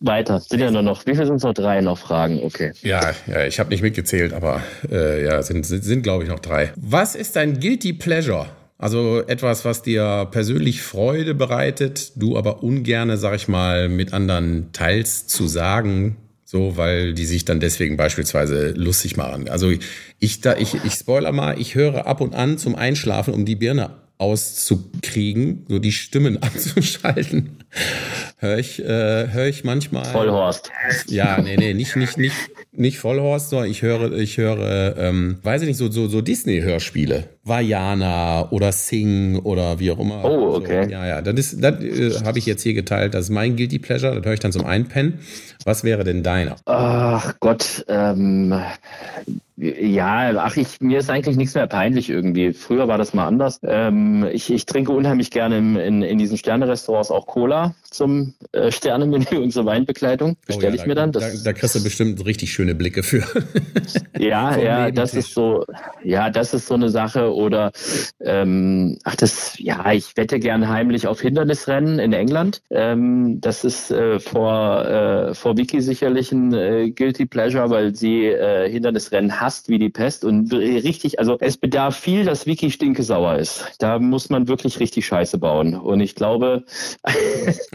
Weiter. 0.00 0.40
Sind 0.40 0.60
ja 0.60 0.70
nur 0.70 0.82
noch, 0.82 1.04
wie 1.06 1.16
viel 1.16 1.26
sind 1.26 1.36
es 1.36 1.42
noch? 1.42 1.54
Drei 1.54 1.80
noch 1.80 1.98
Fragen, 1.98 2.40
okay. 2.44 2.72
Ja, 2.82 3.12
ja, 3.26 3.46
ich 3.46 3.58
habe 3.58 3.70
nicht 3.70 3.82
mitgezählt, 3.82 4.32
aber 4.32 4.62
äh, 4.90 5.24
ja, 5.24 5.42
sind, 5.42 5.66
sind, 5.66 5.82
sind 5.82 6.02
glaube 6.02 6.24
ich, 6.24 6.28
noch 6.30 6.40
drei. 6.40 6.72
Was 6.76 7.14
ist 7.16 7.34
dein 7.34 7.58
Guilty 7.58 7.94
Pleasure? 7.94 8.46
Also 8.78 9.22
etwas, 9.26 9.64
was 9.64 9.82
dir 9.82 10.28
persönlich 10.30 10.82
Freude 10.82 11.34
bereitet, 11.34 12.12
du 12.16 12.36
aber 12.36 12.62
ungerne, 12.62 13.16
sag 13.16 13.34
ich 13.34 13.48
mal, 13.48 13.88
mit 13.88 14.12
anderen 14.12 14.70
teils 14.72 15.26
zu 15.26 15.48
sagen, 15.48 16.18
so, 16.48 16.76
weil 16.76 17.12
die 17.12 17.26
sich 17.26 17.44
dann 17.44 17.58
deswegen 17.58 17.96
beispielsweise 17.96 18.70
lustig 18.70 19.16
machen. 19.16 19.48
Also 19.48 19.72
ich, 20.20 20.40
da, 20.40 20.56
ich, 20.56 20.74
ich 20.84 20.92
spoiler 20.94 21.32
mal, 21.32 21.60
ich 21.60 21.74
höre 21.74 22.06
ab 22.06 22.20
und 22.20 22.36
an 22.36 22.56
zum 22.56 22.76
Einschlafen, 22.76 23.34
um 23.34 23.44
die 23.44 23.56
Birne 23.56 23.90
auszukriegen, 24.16 25.66
so 25.68 25.80
die 25.80 25.90
Stimmen 25.90 26.36
abzuschalten, 26.42 27.64
höre 28.38 28.58
ich, 28.58 28.84
äh, 28.84 29.28
höre 29.28 29.46
ich 29.46 29.64
manchmal. 29.64 30.04
Vollhorst. 30.04 30.70
Ja, 31.08 31.40
nee, 31.40 31.56
nee, 31.56 31.74
nicht, 31.74 31.96
nicht, 31.96 32.18
nicht, 32.18 32.36
nicht 32.72 32.98
Vollhorst, 32.98 33.50
sondern 33.50 33.70
ich 33.70 33.82
höre, 33.82 34.12
ich 34.12 34.36
höre, 34.36 34.96
ähm, 34.98 35.38
weiß 35.42 35.62
ich 35.62 35.68
nicht, 35.68 35.76
so, 35.76 35.90
so, 35.90 36.08
so 36.08 36.20
Disney-Hörspiele. 36.20 37.24
Vajana 37.44 38.50
oder 38.50 38.72
Sing 38.72 39.38
oder 39.38 39.78
wie 39.78 39.90
auch 39.90 39.98
immer. 39.98 40.24
Oh, 40.24 40.56
okay. 40.56 40.84
So, 40.84 40.90
ja, 40.90 41.06
ja, 41.06 41.22
das 41.22 41.34
ist, 41.34 41.62
das 41.62 41.80
äh, 41.80 42.24
habe 42.24 42.38
ich 42.38 42.46
jetzt 42.46 42.62
hier 42.62 42.74
geteilt. 42.74 43.14
Das 43.14 43.26
ist 43.26 43.30
mein 43.30 43.56
Guilty 43.56 43.78
Pleasure. 43.78 44.16
Das 44.16 44.24
höre 44.24 44.34
ich 44.34 44.40
dann 44.40 44.52
zum 44.52 44.66
Einpennen. 44.66 45.20
Was 45.64 45.84
wäre 45.84 46.04
denn 46.04 46.22
deiner? 46.22 46.56
Ach 46.64 47.34
Gott, 47.40 47.84
ähm, 47.88 48.54
ja, 49.56 50.32
ach, 50.38 50.56
ich, 50.56 50.80
mir 50.80 50.98
ist 50.98 51.08
eigentlich 51.08 51.36
nichts 51.36 51.54
mehr 51.54 51.66
peinlich 51.66 52.10
irgendwie. 52.10 52.52
Früher 52.52 52.88
war 52.88 52.98
das 52.98 53.14
mal 53.14 53.26
anders. 53.26 53.60
Ähm, 53.62 54.28
ich, 54.30 54.52
ich 54.52 54.66
trinke 54.66 54.92
unheimlich 54.92 55.30
gerne 55.30 55.58
im, 55.58 55.76
in, 55.76 56.02
in 56.02 56.18
diesen 56.18 56.36
Sterne-Restaurants 56.36 57.10
auch 57.10 57.26
Cola 57.26 57.65
now 57.66 57.85
zum 57.90 58.34
äh, 58.52 58.70
Sternemenü 58.70 59.36
und 59.42 59.52
zur 59.52 59.66
Weinbegleitung. 59.66 60.36
Bestelle 60.46 60.72
Oh 60.72 60.76
ja, 60.76 60.82
ich 60.82 60.86
mir 60.86 60.94
dann. 60.94 61.12
Da, 61.12 61.20
Das, 61.20 61.42
da 61.42 61.52
kriegst 61.52 61.74
du 61.74 61.82
bestimmt 61.82 62.24
richtig 62.24 62.52
schöne 62.52 62.74
Blicke 62.74 63.02
für. 63.02 63.24
ja, 64.18 64.56
ja, 64.58 64.90
das 64.90 65.14
ist 65.14 65.32
so, 65.34 65.64
ja, 66.02 66.30
das 66.30 66.54
ist 66.54 66.66
so 66.66 66.74
eine 66.74 66.88
Sache. 66.88 67.34
Oder 67.34 67.72
ähm, 68.20 68.98
ach, 69.04 69.16
das, 69.16 69.58
ja, 69.58 69.92
ich 69.92 70.16
wette 70.16 70.38
gern 70.38 70.68
heimlich 70.68 71.06
auf 71.06 71.20
Hindernisrennen 71.20 71.98
in 71.98 72.12
England. 72.12 72.62
Ähm, 72.70 73.40
das 73.40 73.64
ist 73.64 73.90
äh, 73.90 74.18
vor, 74.20 74.84
äh, 74.84 75.34
vor 75.34 75.56
Vicky 75.56 75.80
sicherlich 75.80 76.32
ein 76.32 76.52
äh, 76.52 76.90
Guilty 76.90 77.26
Pleasure, 77.26 77.70
weil 77.70 77.94
sie 77.94 78.26
äh, 78.26 78.70
Hindernisrennen 78.70 79.40
hasst 79.40 79.68
wie 79.68 79.78
die 79.78 79.90
Pest 79.90 80.24
und 80.24 80.52
richtig, 80.52 81.18
also 81.18 81.36
es 81.40 81.56
bedarf 81.56 81.96
viel, 81.96 82.24
dass 82.24 82.46
Vicky 82.46 82.70
stinkesauer 82.70 83.36
ist. 83.36 83.64
Da 83.78 83.98
muss 83.98 84.30
man 84.30 84.48
wirklich 84.48 84.80
richtig 84.80 85.06
Scheiße 85.06 85.38
bauen. 85.38 85.74
Und 85.74 86.00
ich 86.00 86.14
glaube, 86.14 86.64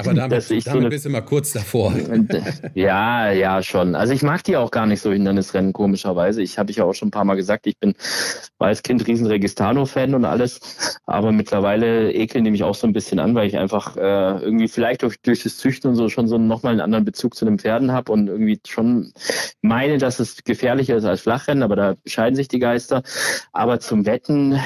Aber 0.02 0.14
damit, 0.14 0.38
dass 0.38 0.52
ich 0.52 0.64
so 0.64 0.72
damit 0.72 0.84
eine 0.84 0.90
bist 0.90 1.06
du 1.06 1.10
mal 1.10 1.22
kurz 1.22 1.54
davor. 1.54 1.94
äh, 2.30 2.44
ja, 2.74 3.32
ja, 3.32 3.64
schon. 3.64 3.96
Also 3.96 4.14
ich 4.14 4.24
mag 4.24 4.44
die 4.44 4.58
auch 4.58 4.72
gar 4.72 4.86
nicht 4.86 5.02
so 5.02 5.12
Hindernisrennen, 5.12 5.72
komischerweise. 5.72 6.42
Ich 6.42 6.58
habe 6.58 6.72
ich 6.72 6.78
ja 6.78 6.84
auch 6.84 6.94
schon 6.94 7.08
ein 7.10 7.12
paar 7.12 7.26
Mal 7.26 7.36
gesagt, 7.36 7.68
ich 7.68 7.78
bin 7.78 7.94
als 8.60 8.84
Kind 8.84 9.08
riesen 9.08 9.28
Tristano-Fan 9.62 10.16
und 10.16 10.26
alles. 10.26 10.60
Aber 11.06 11.32
mittlerweile 11.32 12.12
ekeln 12.14 12.44
die 12.44 12.52
mich 12.52 12.64
auch 12.64 12.76
so 12.76 12.88
ein 12.88 12.94
bisschen 12.94 13.20
an, 13.20 13.36
weil 13.36 13.48
ich 13.48 13.58
einfach 13.58 13.98
äh, 13.98 14.44
irgendwie 14.44 14.68
vielleicht 14.68 15.04
durch, 15.04 15.22
durch 15.22 15.44
das 15.44 15.58
Züchten 15.58 15.90
und 15.90 15.96
so 15.96 16.10
schon 16.10 16.28
so 16.28 16.38
nochmal 16.38 16.74
einen 16.74 16.82
anderen 16.82 17.06
Bezug 17.06 17.36
zu 17.36 17.46
den 17.46 17.60
Pferden 17.60 17.92
habe 17.92 18.12
und 18.12 18.28
irgendwie 18.28 18.60
schon 18.66 19.14
meine, 19.62 19.98
dass 19.98 20.20
es 20.20 20.44
gefährlicher 20.44 20.96
ist 20.96 21.06
als 21.06 21.22
Flachrennen, 21.22 21.64
aber 21.64 21.76
da 21.76 21.96
scheiden 22.06 22.36
sich 22.36 22.48
die 22.48 22.60
Geister. 22.60 23.04
Aber 23.52 23.80
zum 23.80 24.06
Wetten 24.06 24.60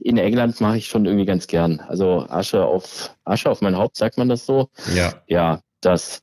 in 0.00 0.18
England 0.18 0.60
mache 0.60 0.78
ich 0.78 0.86
schon 0.86 1.06
irgendwie 1.06 1.26
ganz 1.26 1.46
gern. 1.46 1.80
Also 1.80 2.26
Asche 2.28 2.64
auf 2.64 3.15
Asche 3.26 3.50
auf 3.50 3.60
mein 3.60 3.76
Haupt, 3.76 3.96
sagt 3.96 4.18
man 4.18 4.28
das 4.28 4.46
so? 4.46 4.68
Ja. 4.94 5.14
Ja, 5.26 5.60
das. 5.80 6.22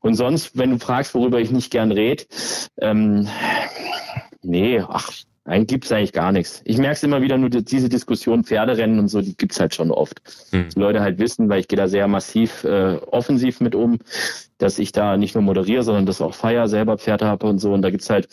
Und 0.00 0.14
sonst, 0.14 0.56
wenn 0.56 0.70
du 0.70 0.78
fragst, 0.78 1.14
worüber 1.14 1.40
ich 1.40 1.50
nicht 1.50 1.70
gern 1.70 1.92
rede, 1.92 2.24
ähm, 2.80 3.28
nee, 4.42 4.80
ach, 4.80 5.10
Nein, 5.50 5.66
gibt's 5.66 5.90
eigentlich 5.90 6.12
gar 6.12 6.30
nichts. 6.30 6.60
Ich 6.64 6.78
merke 6.78 6.92
es 6.92 7.02
immer 7.02 7.22
wieder, 7.22 7.36
nur 7.36 7.50
diese 7.50 7.88
Diskussion 7.88 8.44
Pferderennen 8.44 9.00
und 9.00 9.08
so, 9.08 9.20
die 9.20 9.36
gibt's 9.36 9.58
halt 9.58 9.74
schon 9.74 9.90
oft. 9.90 10.20
Hm. 10.50 10.68
Die 10.68 10.78
Leute 10.78 11.00
halt 11.00 11.18
wissen, 11.18 11.48
weil 11.48 11.58
ich 11.58 11.66
gehe 11.66 11.76
da 11.76 11.88
sehr 11.88 12.06
massiv 12.06 12.62
äh, 12.62 12.98
offensiv 13.10 13.60
mit 13.60 13.74
um, 13.74 13.98
dass 14.58 14.78
ich 14.78 14.92
da 14.92 15.16
nicht 15.16 15.34
nur 15.34 15.42
moderiere, 15.42 15.82
sondern 15.82 16.06
das 16.06 16.20
auch 16.20 16.34
feier, 16.34 16.68
selber 16.68 16.98
Pferde 16.98 17.26
habe 17.26 17.46
und 17.46 17.58
so. 17.58 17.72
Und 17.72 17.82
da 17.82 17.90
gibt's 17.90 18.10
halt 18.10 18.28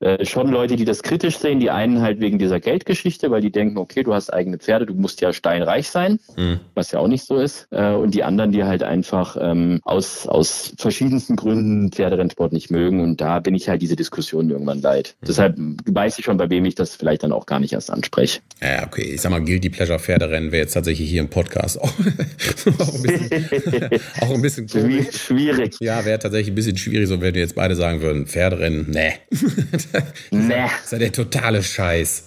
äh, 0.00 0.24
schon 0.26 0.48
Leute, 0.48 0.76
die 0.76 0.84
das 0.84 1.02
kritisch 1.02 1.38
sehen. 1.38 1.60
Die 1.60 1.70
einen 1.70 2.02
halt 2.02 2.20
wegen 2.20 2.38
dieser 2.38 2.60
Geldgeschichte, 2.60 3.30
weil 3.30 3.40
die 3.40 3.50
denken, 3.50 3.78
okay, 3.78 4.02
du 4.02 4.12
hast 4.12 4.32
eigene 4.32 4.58
Pferde, 4.58 4.86
du 4.86 4.94
musst 4.94 5.20
ja 5.20 5.32
steinreich 5.32 5.88
sein, 5.88 6.18
mhm. 6.36 6.60
was 6.74 6.92
ja 6.92 6.98
auch 6.98 7.08
nicht 7.08 7.24
so 7.24 7.36
ist. 7.36 7.66
Äh, 7.70 7.92
und 7.92 8.14
die 8.14 8.22
anderen, 8.22 8.52
die 8.52 8.64
halt 8.64 8.82
einfach 8.82 9.36
ähm, 9.40 9.80
aus, 9.84 10.26
aus 10.26 10.74
verschiedensten 10.78 11.36
Gründen 11.36 11.92
Pferderennsport 11.92 12.52
nicht 12.52 12.70
mögen. 12.70 13.00
Und 13.00 13.20
da 13.20 13.40
bin 13.40 13.54
ich 13.54 13.68
halt 13.68 13.82
diese 13.82 13.96
Diskussion 13.96 14.50
irgendwann 14.50 14.82
leid. 14.82 15.16
Mhm. 15.20 15.26
Deshalb 15.26 15.56
weiß 15.58 16.18
ich 16.18 16.24
schon, 16.24 16.36
bei 16.36 16.50
wem 16.50 16.64
ich 16.64 16.74
das 16.74 16.94
vielleicht 16.94 17.22
dann 17.22 17.32
auch 17.32 17.46
gar 17.46 17.60
nicht 17.60 17.72
erst 17.72 17.90
anspreche. 17.90 18.40
Ja, 18.60 18.86
okay. 18.86 19.12
Ich 19.14 19.20
sag 19.20 19.30
mal, 19.30 19.42
Guilty 19.42 19.70
Pleasure 19.70 19.98
Pferderennen 19.98 20.52
wäre 20.52 20.62
jetzt 20.62 20.72
tatsächlich 20.72 21.08
hier 21.08 21.20
im 21.20 21.30
Podcast 21.30 21.80
auch, 21.80 21.92
auch 22.78 22.94
ein 22.94 23.02
bisschen, 23.02 24.00
auch 24.20 24.30
ein 24.30 24.42
bisschen 24.42 24.68
schwierig. 24.68 25.76
Ja, 25.80 26.04
wäre 26.04 26.18
tatsächlich 26.18 26.52
ein 26.52 26.54
bisschen 26.54 26.76
schwierig, 26.76 27.08
so 27.08 27.20
wenn 27.20 27.34
wir 27.34 27.40
jetzt 27.40 27.54
beide 27.54 27.74
sagen 27.74 28.02
würden, 28.02 28.26
Pferderennen, 28.26 28.90
nee. 28.90 29.14
nee. 30.30 30.62
Das 30.62 30.84
ist 30.84 30.92
ja 30.92 30.98
der 30.98 31.12
totale 31.12 31.62
Scheiß. 31.62 32.24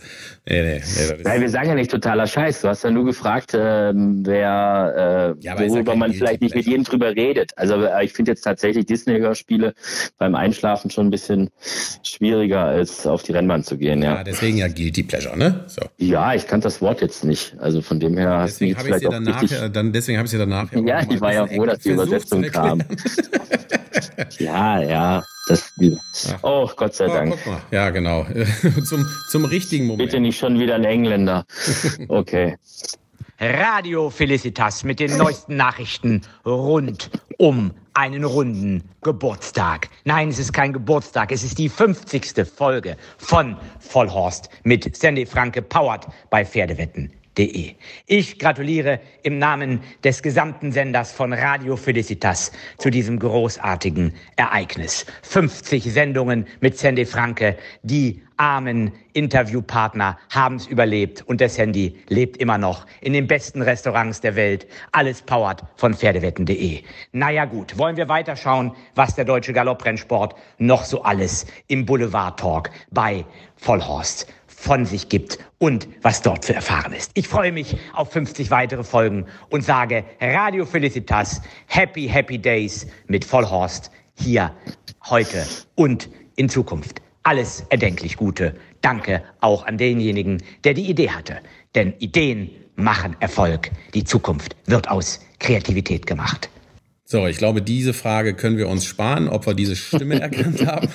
Nee, 0.50 0.64
nee, 0.64 0.82
nee, 0.82 1.24
Nein, 1.24 1.41
wir 1.41 1.50
sagen 1.50 1.70
ja 1.70 1.76
nicht 1.76 1.91
totaler 1.91 2.26
Scheiß. 2.26 2.62
Du 2.62 2.70
hast 2.70 2.84
ja 2.84 2.89
nur 2.89 3.06
gefragt, 3.06 3.54
äh, 3.54 3.93
wer, 3.93 5.36
äh, 5.39 5.45
ja, 5.45 5.60
worüber 5.60 5.95
man 5.95 6.12
vielleicht 6.12 6.41
nicht 6.41 6.56
mit 6.56 6.66
jedem 6.66 6.84
drüber 6.86 7.16
redet. 7.16 7.52
Also 7.56 7.76
äh, 7.84 8.04
ich 8.04 8.14
finde 8.14 8.32
jetzt 8.32 8.41
tatsächlich 8.41 8.88
Disney-Hörspiele 8.88 9.76
beim 10.18 10.34
Einschlafen 10.34 10.89
schon 10.89 11.08
ein 11.08 11.12
bisschen 11.12 11.52
schwieriger, 12.02 12.66
als 12.66 13.06
auf 13.06 13.22
die 13.22 13.34
Rennbahn 13.34 13.64
zu 13.64 13.78
gehen. 13.78 14.02
Ja, 14.02 14.16
ja 14.16 14.24
deswegen 14.24 14.58
ja 14.58 14.68
Guilty 14.68 15.04
Pleasure, 15.04 15.38
ne? 15.38 15.66
So. 15.68 15.84
Ja, 15.97 16.34
ich 16.34 16.47
kannte 16.47 16.66
das 16.66 16.82
Wort 16.82 17.02
jetzt 17.02 17.24
nicht. 17.24 17.56
Also 17.60 17.84
von 17.84 18.00
dem 18.00 18.18
her 18.18 18.39
hast 18.39 18.54
deswegen 18.54 18.76
du 18.76 18.82
vielleicht 18.82 19.06
auch 19.06 19.12
danach, 19.12 19.43
richtig... 19.43 19.72
Dann, 19.72 19.93
deswegen 19.93 20.18
habe 20.18 20.26
ich 20.26 20.32
sie 20.32 20.39
danach 20.39 20.72
ja, 20.74 20.80
ja 20.82 21.02
ich 21.08 21.22
war 21.22 21.32
ja 21.32 21.45
froh, 21.45 21.66
dass 21.66 21.80
die 21.80 21.89
Übersetzung 21.89 22.41
kam. 22.43 22.82
ja, 24.39 24.82
ja. 24.82 25.24
Das, 25.50 25.74
oh, 26.43 26.70
Gott 26.76 26.93
sei 26.93 27.08
oh, 27.08 27.14
Dank. 27.14 27.36
Ja, 27.72 27.89
genau. 27.89 28.28
zum, 28.88 29.04
zum 29.32 29.45
richtigen 29.45 29.88
Moment. 29.88 30.10
Bitte 30.10 30.22
nicht 30.22 30.38
schon 30.40 30.60
wieder 30.60 30.76
ein 30.76 30.86
Engländer. 30.86 31.46
Okay. 32.08 32.58
Radio 33.42 34.10
Felicitas 34.10 34.84
mit 34.84 35.00
den 35.00 35.16
neuesten 35.18 35.56
Nachrichten 35.56 36.22
rund 36.46 37.10
um 37.38 37.72
einen 37.94 38.26
runden 38.26 38.84
Geburtstag. 39.02 39.90
Nein, 40.04 40.28
es 40.30 40.40
ist 40.40 40.52
kein 40.52 40.74
Geburtstag, 40.74 41.32
es 41.32 41.44
ist 41.44 41.58
die 41.58 41.70
50. 41.70 42.46
Folge 42.46 42.98
von 43.18 43.56
Vollhorst 43.80 44.50
mit 44.64 44.94
Sandy 44.96 45.26
Franke, 45.26 45.62
powered 45.62 46.08
bei 46.30 46.46
Pferdewetten 46.46 47.14
www.radiofelicitas.de. 47.40 47.76
Ich 48.06 48.38
gratuliere 48.40 49.00
im 49.24 49.38
Namen 49.40 49.82
des 50.04 50.22
gesamten 50.22 50.72
Senders 50.72 51.12
von 51.12 51.34
Radio 51.34 51.76
Felicitas 51.76 52.52
zu 52.78 52.90
diesem 52.90 53.20
großartigen 53.20 54.14
Ereignis. 54.36 55.06
50 55.24 55.92
Sendungen 55.92 56.46
mit 56.60 56.78
Sandy 56.78 57.06
Franke, 57.06 57.58
die 57.84 58.22
armen 58.38 58.94
Interviewpartner 59.14 60.18
haben 60.30 60.56
es 60.56 60.68
überlebt 60.68 61.24
und 61.28 61.42
der 61.42 61.50
Sandy 61.50 61.98
lebt 62.08 62.38
immer 62.38 62.58
noch 62.58 62.86
in 63.02 63.12
den 63.12 63.28
besten 63.28 63.62
Restaurants 63.62 64.22
der 64.22 64.36
Welt. 64.36 64.66
Alles 64.94 65.22
powered 65.22 65.62
von 65.76 65.94
Pferdewetten.de. 65.94 66.84
Naja 67.12 67.46
gut, 67.46 67.78
wollen 67.78 67.98
wir 67.98 68.08
weiterschauen, 68.08 68.72
was 68.96 69.16
der 69.16 69.26
deutsche 69.26 69.52
Galopprennsport 69.52 70.36
noch 70.58 70.86
so 70.86 71.04
alles 71.04 71.48
im 71.68 71.86
Boulevard 71.86 72.40
Talk 72.40 72.70
bei 72.92 73.26
Vollhorst 73.58 74.28
von 74.60 74.86
sich 74.86 75.07
gibt 75.07 75.39
und 75.57 75.88
was 76.01 76.22
dort 76.22 76.43
zu 76.43 76.53
erfahren 76.53 76.91
ist. 76.91 77.12
Ich 77.14 77.30
freue 77.30 77.53
mich 77.53 77.78
auf 77.93 78.12
50 78.12 78.51
weitere 78.51 78.84
Folgen 78.84 79.26
und 79.49 79.64
sage 79.64 80.03
Radio 80.20 80.66
Felicitas, 80.66 81.41
Happy, 81.68 82.10
Happy 82.10 82.38
Days 82.38 82.86
mit 83.07 83.24
Vollhorst 83.24 83.89
hier 84.16 84.53
heute 85.10 85.45
und 85.76 86.10
in 86.36 86.49
Zukunft. 86.49 87.01
Alles 87.24 87.66
erdenklich 87.70 88.18
Gute. 88.18 88.53
Danke 88.82 89.24
auch 89.39 89.66
an 89.66 89.78
denjenigen, 89.78 90.43
der 90.66 90.74
die 90.74 90.89
Idee 90.89 91.10
hatte. 91.12 91.38
Denn 91.74 91.93
Ideen 91.99 92.49
machen 92.76 93.16
Erfolg. 93.22 93.72
Die 93.93 94.03
Zukunft 94.03 94.57
wird 94.66 94.89
aus 94.89 95.22
Kreativität 95.39 96.05
gemacht. 96.05 96.49
So, 97.12 97.26
ich 97.26 97.39
glaube, 97.39 97.64
diese 97.64 97.95
Frage 97.95 98.36
können 98.36 98.57
wir 98.60 98.68
uns 98.68 98.86
sparen, 98.86 99.30
ob 99.30 99.47
wir 99.47 99.55
diese 99.55 99.76
Stimme 99.76 100.20
erkannt 100.22 100.64
haben. 100.64 100.88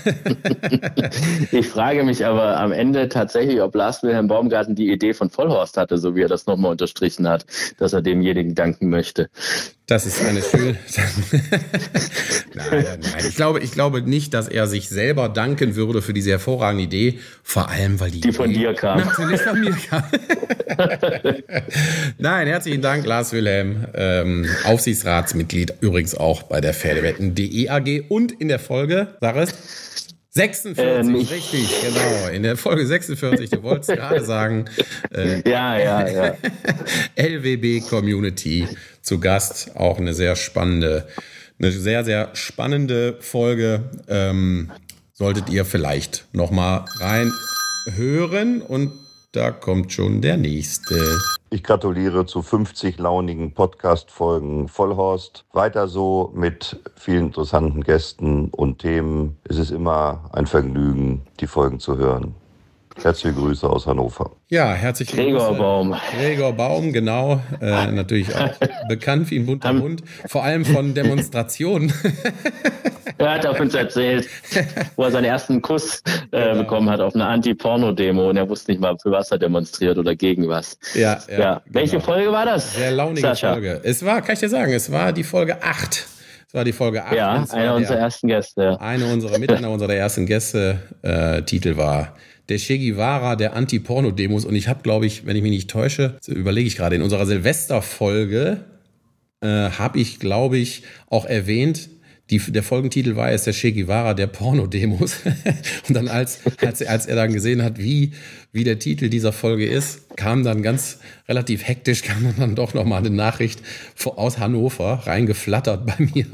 ich 1.51 1.67
frage 1.67 2.05
mich 2.05 2.25
aber 2.25 2.57
am 2.57 2.71
Ende 2.71 3.09
tatsächlich, 3.09 3.61
ob 3.61 3.75
Lars 3.75 4.05
Wilhelm 4.05 4.29
Baumgarten 4.29 4.77
die 4.77 4.93
Idee 4.93 5.13
von 5.13 5.29
Vollhorst 5.29 5.77
hatte, 5.77 5.99
so 5.99 6.15
wie 6.15 6.23
er 6.23 6.29
das 6.29 6.47
nochmal 6.47 6.71
unterstrichen 6.71 7.27
hat, 7.27 7.47
dass 7.79 7.95
er 7.95 8.01
demjenigen 8.01 8.55
danken 8.55 8.91
möchte. 8.91 9.29
Das 9.87 10.07
ist 10.07 10.25
eine 10.25 10.41
schöne. 10.41 10.77
nein, 12.55 12.87
nein. 13.03 13.25
Ich 13.29 13.37
glaube, 13.37 13.61
ich 13.61 13.73
glaube 13.73 14.01
nicht, 14.01 14.33
dass 14.33 14.49
er 14.49 14.67
sich 14.67 14.89
selber 14.89 15.29
danken 15.29 15.77
würde 15.77 16.01
für 16.01 16.15
diese 16.15 16.31
hervorragende 16.31 16.85
Idee. 16.85 17.19
Vor 17.43 17.69
allem, 17.69 18.01
weil 18.01 18.11
die, 18.11 18.23
die 18.23 18.33
von 18.33 18.51
dir 18.51 18.73
kam. 18.73 19.01
Natürlich 19.01 19.43
von 19.43 19.61
mir 19.61 19.77
kam. 19.91 20.05
nein, 22.19 22.47
herzlichen 22.47 22.81
Dank, 22.81 23.05
Lars 23.05 23.35
Wilhelm, 23.35 23.85
ähm, 23.93 24.47
Aufsichtsratsmitglied, 24.65 25.75
übrigens 25.83 26.04
auch 26.13 26.43
bei 26.43 26.61
der 26.61 26.75
Pferdewetten.de 26.75 27.69
AG 27.69 28.05
und 28.09 28.33
in 28.33 28.49
der 28.49 28.59
Folge, 28.59 29.17
sag 29.21 29.37
es. 29.37 29.55
46, 30.31 30.85
ähm, 30.85 31.15
richtig, 31.15 31.81
genau. 31.81 32.29
In 32.33 32.43
der 32.43 32.57
Folge 32.57 32.85
46, 32.85 33.51
du 33.51 33.63
wolltest 33.63 33.91
gerade 33.97 34.25
sagen. 34.25 34.65
Äh, 35.15 35.49
ja, 35.49 35.79
ja, 35.79 36.09
ja. 36.09 36.37
LWB 37.17 37.89
Community 37.89 38.67
zu 39.01 39.21
Gast. 39.21 39.77
Auch 39.77 39.99
eine 39.99 40.13
sehr 40.13 40.35
spannende, 40.35 41.07
eine 41.61 41.71
sehr, 41.71 42.05
sehr 42.05 42.31
spannende 42.35 43.17
Folge. 43.21 43.85
Ähm, 44.09 44.73
solltet 45.13 45.51
ihr 45.51 45.65
vielleicht 45.65 46.27
nochmal 46.33 46.85
reinhören 46.99 48.61
und 48.61 48.91
da 49.35 49.51
kommt 49.51 49.93
schon 49.93 50.21
der 50.21 50.37
nächste. 50.37 50.95
Ich 51.51 51.63
gratuliere 51.63 52.25
zu 52.27 52.43
50 52.43 52.99
launigen 52.99 53.53
Podcast-Folgen 53.53 54.69
Vollhorst. 54.69 55.45
Weiter 55.53 55.89
so 55.89 56.33
mit 56.35 56.81
vielen 56.95 57.27
interessanten 57.27 57.83
Gästen 57.83 58.49
und 58.51 58.79
Themen. 58.79 59.37
Es 59.45 59.59
ist 59.59 59.71
immer 59.71 60.31
ein 60.33 60.47
Vergnügen, 60.47 61.23
die 61.41 61.47
Folgen 61.47 61.81
zu 61.81 61.97
hören. 61.97 62.35
Herzliche 63.03 63.35
Grüße 63.35 63.69
aus 63.69 63.87
Hannover. 63.87 64.31
Ja, 64.49 64.73
herzlich 64.73 65.11
Gregor 65.11 65.49
Grüße. 65.49 65.59
Baum. 65.59 65.95
Gregor 66.17 66.53
Baum, 66.53 66.93
genau. 66.93 67.41
Äh, 67.61 67.91
natürlich 67.91 68.35
auch 68.35 68.51
bekannt 68.89 69.31
wie 69.31 69.39
ein 69.39 69.47
bunter 69.47 69.75
Hund. 69.75 70.03
Vor 70.27 70.45
allem 70.45 70.65
von 70.65 70.95
Demonstrationen. 70.95 71.93
er 73.19 73.33
hat 73.33 73.47
auf 73.47 73.59
uns 73.59 73.75
erzählt, 73.75 74.29
wo 74.97 75.05
er 75.05 75.11
seinen 75.11 75.25
ersten 75.25 75.61
Kuss 75.61 76.03
äh, 76.31 76.41
genau. 76.41 76.63
bekommen 76.63 76.89
hat 76.89 77.01
auf 77.01 77.15
einer 77.15 77.29
Anti-Porno-Demo 77.29 78.31
und 78.31 78.37
er 78.37 78.49
wusste 78.49 78.71
nicht 78.71 78.81
mal, 78.81 78.97
für 78.99 79.11
was 79.11 79.31
er 79.31 79.39
demonstriert 79.39 79.99
oder 79.99 80.15
gegen 80.15 80.49
was. 80.49 80.79
Ja, 80.95 81.19
ja. 81.29 81.39
ja. 81.39 81.63
Welche 81.67 81.97
genau. 81.97 82.05
Folge 82.05 82.33
war 82.33 82.47
das? 82.47 82.75
Sehr 82.75 82.93
launige 82.93 83.23
Sascha? 83.23 83.53
Folge. 83.53 83.81
Es 83.83 84.05
war, 84.05 84.23
kann 84.23 84.35
ich 84.35 84.41
dir 84.41 84.49
sagen, 84.49 84.73
es 84.73 84.91
war 84.91 85.13
die 85.13 85.25
Folge 85.25 85.63
8. 85.63 86.07
Es 86.47 86.55
war 86.55 86.65
die 86.65 86.73
Folge 86.73 87.05
8. 87.05 87.13
Ja, 87.15 87.45
einer 87.51 87.75
unserer 87.75 87.99
ersten 87.99 88.29
Gäste. 88.29 88.81
Eine 88.81 89.07
unserer, 89.13 89.39
mit 89.39 89.51
einer 89.51 89.71
unserer 89.71 89.95
ersten 89.95 90.27
Gäste. 90.27 90.79
Äh, 91.03 91.43
Titel 91.43 91.77
war 91.77 92.15
der 92.49 92.59
Che 92.59 92.79
Guevara 92.79 93.37
der 93.37 93.55
Anti-Porno-Demos. 93.55 94.45
Und 94.45 94.55
ich 94.55 94.69
habe, 94.69 94.83
glaube 94.83 95.07
ich, 95.07 95.27
wenn 95.27 95.37
ich 95.37 95.43
mich 95.43 95.53
nicht 95.53 95.71
täusche, 95.71 96.19
überlege 96.27 96.67
ich 96.67 96.77
gerade, 96.77 96.97
in 96.97 97.03
unserer 97.03 97.27
Silvesterfolge 97.27 98.65
äh, 99.41 99.47
habe 99.47 99.99
ich, 99.99 100.19
glaube 100.19 100.59
ich, 100.59 100.83
auch 101.09 101.25
erwähnt, 101.25 101.89
die, 102.31 102.39
der 102.39 102.63
Folgentitel 102.63 103.17
war 103.17 103.31
jetzt 103.31 103.47
der 103.47 103.53
Che 103.53 103.73
Guevara 103.73 104.15
der 104.15 104.27
Porno-Demos. 104.27 105.17
und 105.89 105.95
dann, 105.95 106.09
als, 106.09 106.41
als, 106.61 106.83
als 106.83 107.07
er 107.07 107.17
dann 107.17 107.33
gesehen 107.33 107.63
hat, 107.63 107.79
wie, 107.79 108.13
wie 108.55 108.63
der 108.65 108.79
Titel 108.79 109.09
dieser 109.09 109.33
Folge 109.33 109.67
ist, 109.67 110.17
kam 110.17 110.45
dann 110.45 110.63
ganz 110.63 111.01
relativ 111.29 111.67
hektisch, 111.67 112.03
kam 112.03 112.35
dann 112.39 112.55
doch 112.55 112.73
nochmal 112.73 113.01
eine 113.01 113.11
Nachricht 113.11 113.61
aus 114.05 114.39
Hannover 114.39 115.03
reingeflattert 115.07 115.85
bei 115.85 115.95
mir. 116.15 116.27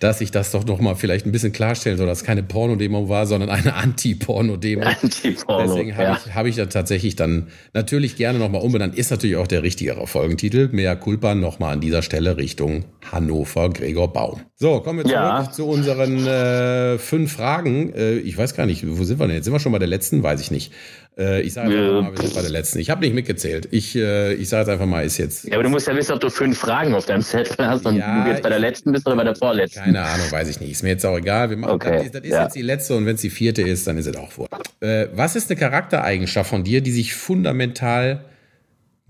dass 0.00 0.20
ich 0.20 0.30
das 0.30 0.50
doch 0.50 0.66
noch 0.66 0.80
mal 0.80 0.94
vielleicht 0.94 1.24
ein 1.24 1.32
bisschen 1.32 1.52
klarstellen 1.52 1.96
soll, 1.96 2.06
dass 2.06 2.18
es 2.18 2.24
keine 2.24 2.42
Porno-Demo 2.42 3.08
war, 3.08 3.26
sondern 3.26 3.48
eine 3.48 3.74
Anti-Porno-Demo. 3.74 4.82
Anti-Porno, 4.82 5.66
Deswegen 5.66 5.96
habe 5.96 6.02
ja. 6.02 6.20
ich, 6.22 6.34
hab 6.34 6.46
ich 6.46 6.56
da 6.56 6.66
tatsächlich 6.66 7.16
dann 7.16 7.48
natürlich 7.72 8.16
gerne 8.16 8.38
noch 8.38 8.50
mal 8.50 8.58
umbenannt. 8.58 8.94
Ist 8.94 9.10
natürlich 9.10 9.36
auch 9.36 9.46
der 9.46 9.62
richtigere 9.62 10.06
Folgentitel. 10.06 10.68
Mea 10.70 10.96
culpa 10.96 11.34
noch 11.34 11.60
mal 11.60 11.72
an 11.72 11.80
dieser 11.80 12.02
Stelle 12.02 12.36
Richtung 12.36 12.84
Hannover, 13.10 13.70
Gregor 13.70 14.12
Baum. 14.12 14.42
So, 14.64 14.80
kommen 14.80 15.00
wir 15.00 15.04
zurück 15.04 15.14
Ja. 15.14 15.50
zu 15.52 15.66
unseren 15.68 16.26
äh, 16.26 16.96
fünf 16.96 17.34
Fragen. 17.34 17.92
Äh, 17.92 18.14
ich 18.14 18.38
weiß 18.38 18.54
gar 18.54 18.64
nicht, 18.64 18.82
wo 18.96 19.04
sind 19.04 19.20
wir 19.20 19.26
denn 19.26 19.36
jetzt? 19.36 19.44
Sind 19.44 19.52
wir 19.52 19.60
schon 19.60 19.72
bei 19.72 19.78
der 19.78 19.88
letzten? 19.88 20.22
Weiß 20.22 20.40
ich 20.40 20.50
nicht. 20.50 20.72
Äh, 21.18 21.42
ich 21.42 21.52
sage 21.52 21.68
einfach 21.68 21.98
Äh, 21.98 22.02
mal, 22.02 22.12
wir 22.12 22.22
sind 22.22 22.34
bei 22.34 22.40
der 22.40 22.50
letzten. 22.50 22.78
Ich 22.78 22.88
habe 22.88 23.02
nicht 23.02 23.12
mitgezählt. 23.14 23.68
Ich, 23.72 23.94
äh, 23.94 24.32
ich 24.32 24.48
sage 24.48 24.62
jetzt 24.62 24.70
einfach 24.70 24.86
mal, 24.86 25.04
ist 25.04 25.18
jetzt 25.18 25.44
Ja, 25.44 25.56
aber 25.56 25.64
du 25.64 25.68
musst 25.68 25.86
ja 25.86 25.94
wissen, 25.94 26.12
ob 26.12 26.20
du 26.20 26.30
fünf 26.30 26.56
Fragen 26.56 26.94
auf 26.94 27.04
deinem 27.04 27.20
Zettel 27.20 27.66
hast 27.66 27.84
und 27.84 27.96
Ja, 27.96 28.24
du 28.24 28.30
jetzt 28.30 28.42
bei 28.42 28.48
der 28.48 28.58
letzten 28.58 28.92
bist 28.92 29.06
oder 29.06 29.16
bei 29.16 29.24
der 29.24 29.36
vorletzten. 29.36 29.80
Keine 29.80 30.00
Ahnung, 30.00 30.32
weiß 30.32 30.48
ich 30.48 30.58
nicht. 30.60 30.70
Ist 30.70 30.82
mir 30.82 30.88
jetzt 30.88 31.04
auch 31.04 31.18
egal. 31.18 31.50
Wir 31.50 31.58
machen, 31.58 31.72
Okay, 31.74 31.98
das, 32.04 32.12
das 32.12 32.22
ist 32.22 32.30
ja. 32.30 32.42
jetzt 32.44 32.56
die 32.56 32.62
letzte 32.62 32.96
und 32.96 33.04
wenn 33.04 33.16
es 33.16 33.20
die 33.20 33.28
vierte 33.28 33.60
ist, 33.60 33.86
dann 33.86 33.98
ist 33.98 34.06
es 34.06 34.16
auch 34.16 34.32
vor. 34.32 34.48
Äh, 34.80 35.08
was 35.14 35.36
ist 35.36 35.50
eine 35.50 35.60
Charaktereigenschaft 35.60 36.48
von 36.48 36.64
dir, 36.64 36.80
die 36.80 36.92
sich 36.92 37.12
fundamental 37.12 38.24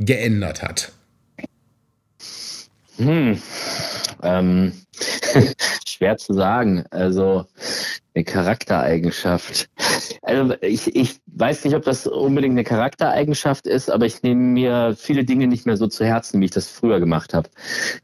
geändert 0.00 0.64
hat? 0.64 0.90
Hm. 2.96 3.38
Ähm, 4.20 4.72
schwer 5.86 6.16
zu 6.16 6.32
sagen. 6.34 6.84
Also 6.90 7.46
eine 8.14 8.24
Charaktereigenschaft. 8.24 9.68
Also 10.22 10.54
ich, 10.60 10.94
ich 10.94 11.16
weiß 11.26 11.64
nicht, 11.64 11.74
ob 11.74 11.82
das 11.82 12.06
unbedingt 12.06 12.52
eine 12.52 12.64
Charaktereigenschaft 12.64 13.66
ist, 13.66 13.90
aber 13.90 14.06
ich 14.06 14.22
nehme 14.22 14.40
mir 14.40 14.94
viele 14.96 15.24
Dinge 15.24 15.48
nicht 15.48 15.66
mehr 15.66 15.76
so 15.76 15.88
zu 15.88 16.04
Herzen, 16.04 16.40
wie 16.40 16.46
ich 16.46 16.50
das 16.52 16.68
früher 16.68 17.00
gemacht 17.00 17.34
habe. 17.34 17.48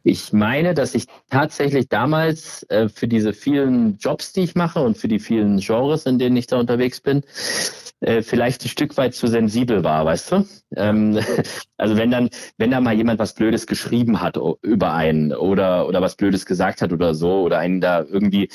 Ich 0.02 0.32
meine, 0.32 0.74
dass 0.74 0.94
ich 0.94 1.06
tatsächlich 1.30 1.88
damals 1.88 2.64
äh, 2.70 2.88
für 2.88 3.06
diese 3.06 3.32
vielen 3.32 3.98
Jobs, 3.98 4.32
die 4.32 4.42
ich 4.42 4.54
mache 4.54 4.80
und 4.80 4.98
für 4.98 5.08
die 5.08 5.20
vielen 5.20 5.58
Genres, 5.58 6.06
in 6.06 6.18
denen 6.18 6.36
ich 6.36 6.48
da 6.48 6.58
unterwegs 6.58 7.00
bin, 7.00 7.22
äh, 8.00 8.22
vielleicht 8.22 8.64
ein 8.64 8.68
Stück 8.68 8.96
weit 8.96 9.14
zu 9.14 9.26
sensibel 9.26 9.84
war, 9.84 10.04
weißt 10.06 10.32
du? 10.32 10.46
Ähm, 10.76 11.20
also 11.76 11.96
wenn 11.96 12.10
dann, 12.10 12.30
wenn 12.56 12.70
da 12.70 12.80
mal 12.80 12.94
jemand 12.94 13.18
was 13.18 13.34
Blödes 13.34 13.66
geschrieben 13.66 14.20
hat 14.20 14.38
über 14.62 14.94
einen 14.94 15.32
oder 15.32 15.86
oder 15.86 16.00
was 16.00 16.16
Blödes 16.16 16.46
gesagt 16.46 16.80
hat 16.80 16.92
oder 16.92 17.14
so 17.14 17.42
oder 17.42 17.58
einen 17.58 17.80
da 17.80 18.02
irgendwie 18.02 18.48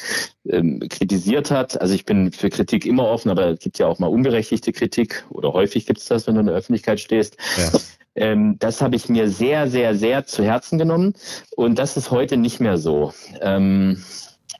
ähm, 0.49 0.79
kritisiert 0.89 1.44
hat. 1.51 1.79
Also 1.79 1.93
ich 1.93 2.05
bin 2.05 2.31
für 2.31 2.49
Kritik 2.49 2.85
immer 2.85 3.07
offen, 3.07 3.29
aber 3.29 3.47
es 3.49 3.59
gibt 3.59 3.79
ja 3.79 3.87
auch 3.87 3.99
mal 3.99 4.07
unberechtigte 4.07 4.71
Kritik 4.71 5.25
oder 5.29 5.53
häufig 5.53 5.85
gibt 5.85 5.99
es 5.99 6.05
das, 6.05 6.27
wenn 6.27 6.35
du 6.35 6.41
in 6.41 6.47
der 6.47 6.55
Öffentlichkeit 6.55 6.99
stehst. 6.99 7.37
Ja. 7.57 7.79
Ähm, 8.15 8.57
das 8.59 8.81
habe 8.81 8.95
ich 8.95 9.09
mir 9.09 9.29
sehr, 9.29 9.69
sehr, 9.69 9.95
sehr 9.95 10.25
zu 10.25 10.43
Herzen 10.43 10.77
genommen 10.77 11.13
und 11.55 11.77
das 11.77 11.97
ist 11.97 12.11
heute 12.11 12.37
nicht 12.37 12.59
mehr 12.59 12.77
so. 12.77 13.13
Ähm, 13.41 14.03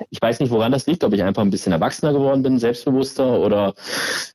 ich 0.09 0.21
weiß 0.21 0.39
nicht, 0.39 0.51
woran 0.51 0.71
das 0.71 0.87
liegt, 0.87 1.03
ob 1.03 1.13
ich 1.13 1.23
einfach 1.23 1.41
ein 1.41 1.49
bisschen 1.49 1.71
erwachsener 1.71 2.13
geworden 2.13 2.43
bin, 2.43 2.59
selbstbewusster 2.59 3.39
oder 3.39 3.73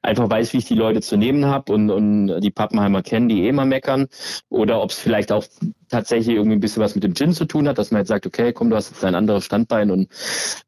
einfach 0.03 0.29
weiß, 0.31 0.53
wie 0.53 0.59
ich 0.59 0.65
die 0.67 0.75
Leute 0.75 1.01
zu 1.01 1.17
nehmen 1.17 1.47
habe 1.47 1.73
und, 1.73 1.91
und 1.91 2.41
die 2.41 2.51
Pappenheimer 2.51 3.03
kennen, 3.03 3.29
die 3.29 3.45
eh 3.45 3.49
immer 3.49 3.65
meckern. 3.65 4.09
Oder 4.49 4.83
ob 4.83 4.91
es 4.91 4.99
vielleicht 4.99 5.33
auch 5.33 5.45
tatsächlich 5.89 6.37
irgendwie 6.37 6.57
ein 6.57 6.61
bisschen 6.61 6.83
was 6.83 6.95
mit 6.95 7.05
dem 7.05 7.15
Gin 7.15 7.33
zu 7.33 7.45
tun 7.45 7.69
hat, 7.69 7.79
dass 7.79 7.91
man 7.91 8.01
jetzt 8.01 8.09
sagt, 8.09 8.27
okay, 8.27 8.53
komm, 8.53 8.71
du 8.71 8.77
hast 8.77 8.91
jetzt 8.91 9.05
ein 9.05 9.15
anderes 9.15 9.45
Standbein 9.45 9.91
und 9.91 10.09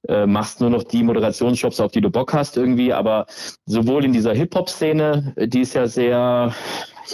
äh, 0.09 0.27
machst 0.27 0.61
nur 0.61 0.71
noch 0.71 0.83
die 0.83 1.03
Moderationsjobs, 1.03 1.81
auf 1.81 1.93
die 1.93 2.01
du 2.01 2.11
Bock 2.11 2.33
hast 2.33 2.57
irgendwie. 2.57 2.93
Aber 2.93 3.27
sowohl 3.67 4.05
in 4.05 4.13
dieser 4.13 4.35
Hip-Hop-Szene, 4.35 5.35
die 5.37 5.61
ist 5.61 5.75
ja 5.75 5.87
sehr 5.87 6.55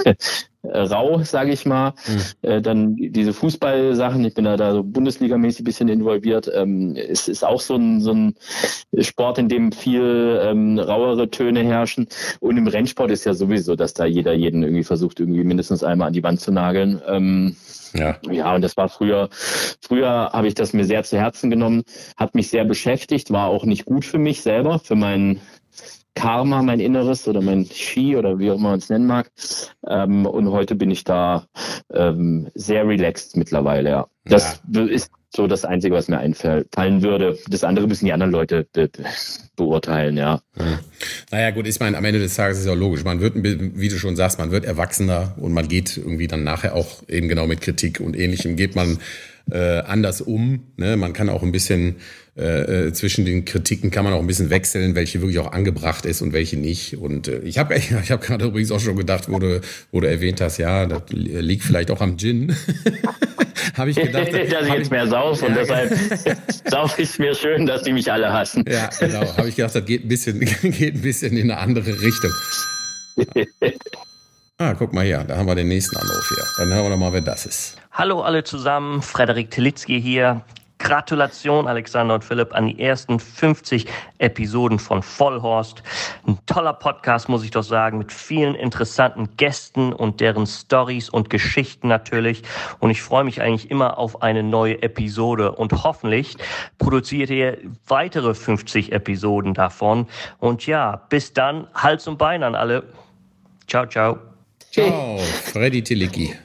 rau, 0.65 1.23
sage 1.23 1.53
ich 1.53 1.67
mal. 1.67 1.95
Äh, 2.43 2.61
dann 2.61 2.97
diese 2.97 3.33
Fußballsachen, 3.33 4.25
ich 4.25 4.35
bin 4.35 4.45
da, 4.45 4.57
da 4.57 4.73
so 4.73 4.83
Bundesligamäßig 4.83 5.61
ein 5.61 5.65
bisschen 5.65 5.89
involviert. 5.89 6.51
Ähm, 6.53 6.97
es 6.97 7.29
ist 7.29 7.45
auch 7.45 7.61
so 7.61 7.77
ein, 7.77 8.01
so 8.01 8.13
ein 8.13 8.35
Sport, 9.01 9.39
in 9.39 9.49
dem 9.49 9.73
viel 9.73 10.41
ähm, 10.43 10.79
rauere 10.79 11.31
Töne 11.31 11.65
herrschen. 11.65 12.09
Und 12.41 12.57
im 12.57 12.67
Rennsport 12.67 13.11
ist 13.11 13.25
ja 13.25 13.35
sowieso, 13.35 13.77
dass 13.77 13.95
da 13.95 14.05
jeder 14.05 14.33
jeden 14.33 14.63
irgendwie 14.63 14.85
versucht, 14.85 15.21
irgendwie 15.21 15.45
mindestens 15.45 15.83
einmal 15.85 16.09
an 16.09 16.15
die 16.15 16.23
Wand 16.23 16.41
zu 16.41 16.53
nageln. 16.53 17.01
Ähm, 17.07 17.57
Ja. 17.95 18.19
ja, 18.31 18.55
und 18.55 18.61
das 18.61 18.77
war 18.77 18.91
früher, 18.91 19.31
früher 19.81 20.31
habe 20.33 20.47
ich 20.47 20.55
das 20.55 20.75
mir 20.75 20.85
sehr 20.85 21.05
zu 21.05 21.17
Herzen 21.17 21.49
genommen, 21.49 21.85
hat 22.19 22.35
mich 22.35 22.51
sehr 22.51 22.67
beschäftigt, 22.67 23.31
war 23.31 23.49
auch 23.49 23.65
nicht 23.65 23.87
gut 23.87 24.05
für 24.05 24.19
mich 24.19 24.43
selber, 24.43 24.79
für 24.79 24.95
mein 24.95 25.41
Karma, 26.19 26.63
mein 26.63 26.81
Inneres 26.81 27.29
oder 27.29 27.41
mein 27.41 27.67
Ski 27.67 28.17
oder 28.17 28.41
wie 28.41 28.51
auch 28.51 28.57
immer 28.57 28.71
man 28.71 28.81
es 28.81 28.89
nennen 28.89 29.07
mag. 29.07 29.31
Ähm, 29.87 30.27
und 30.27 30.51
heute 30.51 30.75
bin 30.75 30.91
ich 30.91 31.05
da 31.05 31.47
ähm, 31.95 32.49
sehr 32.55 32.87
relaxed 32.87 33.37
mittlerweile, 33.37 33.91
ja. 33.91 34.07
Das 34.25 34.61
ist 34.89 35.11
so 35.35 35.47
das 35.47 35.65
Einzige, 35.65 35.95
was 35.95 36.09
mir 36.09 36.19
einfallen 36.19 37.03
würde. 37.03 37.39
Das 37.49 37.63
andere 37.63 37.87
müssen 37.87 38.05
die 38.05 38.13
anderen 38.13 38.33
Leute 38.33 38.67
be 38.73 38.89
be 38.89 39.05
beurteilen, 39.57 40.17
ja. 40.17 40.41
Naja, 41.31 41.51
gut, 41.51 41.67
ich 41.67 41.79
meine, 41.79 41.97
am 41.97 42.05
Ende 42.05 42.19
des 42.19 42.35
Tages 42.35 42.59
ist 42.59 42.67
ja 42.67 42.73
auch 42.73 42.77
logisch. 42.77 43.05
Man 43.05 43.21
wird, 43.21 43.35
wie 43.37 43.89
du 43.89 43.97
schon 43.97 44.17
sagst, 44.17 44.39
man 44.39 44.51
wird 44.51 44.65
erwachsener 44.65 45.35
und 45.37 45.53
man 45.53 45.69
geht 45.69 45.97
irgendwie 45.97 46.27
dann 46.27 46.43
nachher 46.45 46.75
auch 46.75 47.03
eben 47.09 47.29
genau 47.29 47.47
mit 47.47 47.61
Kritik 47.61 48.01
und 48.01 48.17
ähnlichem 48.17 48.57
geht 48.57 48.75
man 48.75 48.99
äh, 49.51 49.81
anders 49.81 50.21
um. 50.21 50.61
Ne? 50.77 50.97
Man 50.97 51.13
kann 51.13 51.29
auch 51.29 51.43
ein 51.43 51.53
bisschen 51.53 51.97
äh, 52.39 52.87
äh, 52.87 52.93
zwischen 52.93 53.25
den 53.25 53.45
Kritiken 53.45 53.91
kann 53.91 54.05
man 54.05 54.13
auch 54.13 54.21
ein 54.21 54.27
bisschen 54.29 54.49
wechseln, 54.49 54.95
welche 54.95 55.21
wirklich 55.21 55.41
auch 55.41 55.51
angebracht 55.51 56.07
ist 56.07 56.23
und 56.23 56.33
welche 56.33 56.57
nicht. 56.57 56.97
Und 56.97 57.27
äh, 57.27 57.41
ich 57.41 57.59
habe 57.59 57.75
ich 57.77 57.91
hab 58.13 58.21
gerade 58.21 58.45
übrigens 58.45 58.71
auch 58.71 58.79
schon 58.79 58.95
gedacht, 58.95 59.29
wo 59.29 59.41
du, 59.41 59.61
wo 59.91 60.01
du 60.01 60.09
erwähnt 60.09 60.41
hast, 60.41 60.59
ja, 60.59 60.87
das 60.87 61.03
liegt 61.11 61.65
vielleicht 61.65 61.91
auch 61.91 62.01
am 62.01 62.17
Gin. 62.17 62.55
habe 63.75 63.91
ich 63.91 63.97
gedacht. 63.97 64.29
dass 64.33 64.69
ich 64.69 64.73
jetzt 64.73 64.91
mehr 64.93 65.09
sauf 65.09 65.43
und 65.43 65.51
Ja, 65.51 65.57
deshalb 65.57 65.99
sauf 66.71 66.97
ich 67.01 67.19
mir 67.19 67.35
schön, 67.35 67.67
dass 67.67 67.83
die 67.83 67.93
mich 67.93 68.13
alle 68.13 68.33
hassen. 68.33 68.65
Ja, 68.71 68.89
genau. 69.01 69.37
Habe 69.37 69.49
ich 69.49 69.57
gedacht, 69.57 69.75
das 69.75 69.85
geht 69.85 70.05
ein 70.05 70.09
bisschen, 70.09 70.39
geht 70.39 70.95
ein 70.95 71.03
bisschen 71.03 71.37
in 71.37 71.51
eine 71.51 71.59
andere 71.61 72.01
Richtung. 72.01 72.31
Ah, 74.59 74.75
guck 74.75 74.93
mal 74.93 75.05
hier, 75.05 75.25
da 75.27 75.37
haben 75.37 75.47
wir 75.47 75.57
den 75.57 75.69
nächsten 75.69 75.97
Anruf 75.97 76.29
hier. 76.29 76.45
Dann 76.59 76.73
hören 76.73 76.85
wir 76.85 76.91
doch 76.91 76.99
mal, 76.99 77.13
wer 77.13 77.21
das 77.21 77.47
ist. 77.47 77.77
Hallo 77.99 78.21
alle 78.21 78.45
zusammen, 78.45 79.03
Frederik 79.03 79.51
Tilitzki 79.51 80.01
hier. 80.01 80.43
Gratulation, 80.79 81.67
Alexander 81.67 82.15
und 82.15 82.25
Philipp, 82.25 82.55
an 82.55 82.69
die 82.69 82.81
ersten 82.81 83.19
50 83.19 83.87
Episoden 84.19 84.79
von 84.79 85.03
Vollhorst. 85.03 85.83
Ein 86.25 86.39
toller 86.47 86.75
Podcast, 86.75 87.29
muss 87.29 87.43
ich 87.43 87.51
doch 87.51 87.65
sagen, 87.65 87.99
mit 87.99 88.13
vielen 88.13 88.55
interessanten 88.55 89.37
Gästen 89.37 89.93
und 89.93 90.21
deren 90.21 90.47
Stories 90.47 91.09
und 91.09 91.29
Geschichten 91.29 91.89
natürlich. 91.89 92.45
Und 92.79 92.91
ich 92.91 93.03
freue 93.03 93.25
mich 93.25 93.43
eigentlich 93.43 93.69
immer 93.69 93.99
auf 93.99 94.23
eine 94.23 94.45
neue 94.45 94.81
Episode. 94.81 95.51
Und 95.51 95.73
hoffentlich 95.83 96.37
produziert 96.79 97.31
ihr 97.31 97.59
weitere 97.89 98.33
50 98.33 98.93
Episoden 98.93 99.55
davon. 99.55 100.07
Und 100.39 100.69
ja, 100.69 101.03
bis 101.09 101.33
dann, 101.33 101.67
Hals 101.75 102.07
und 102.07 102.17
Bein 102.17 102.45
an 102.45 102.55
alle. 102.55 102.85
Ciao, 103.67 103.87
ciao. 103.87 104.19
Ciao, 104.71 105.19
Freddy 105.19 105.83
Tilicki. 105.83 106.37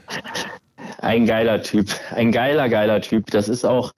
Ein 1.03 1.25
geiler 1.25 1.61
Typ, 1.61 1.89
ein 2.15 2.31
geiler, 2.31 2.69
geiler 2.69 3.01
Typ. 3.01 3.29
Das 3.29 3.49
ist 3.49 3.65
auch 3.65 3.91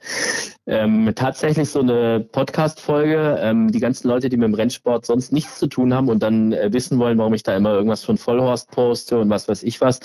ähm, 0.67 1.11
tatsächlich 1.15 1.69
so 1.69 1.79
eine 1.79 2.25
Podcast-Folge. 2.31 3.37
Ähm, 3.39 3.71
die 3.71 3.79
ganzen 3.79 4.07
Leute, 4.07 4.29
die 4.29 4.37
mit 4.37 4.47
dem 4.47 4.53
Rennsport 4.53 5.05
sonst 5.05 5.31
nichts 5.31 5.59
zu 5.59 5.67
tun 5.67 5.93
haben 5.93 6.09
und 6.09 6.23
dann 6.23 6.53
äh, 6.53 6.73
wissen 6.73 6.97
wollen, 6.97 7.17
warum 7.17 7.33
ich 7.33 7.43
da 7.43 7.55
immer 7.55 7.73
irgendwas 7.73 8.03
von 8.03 8.17
Vollhorst 8.17 8.71
poste 8.71 9.19
und 9.19 9.29
was 9.29 9.47
weiß 9.47 9.63
ich 9.63 9.81
was. 9.81 9.99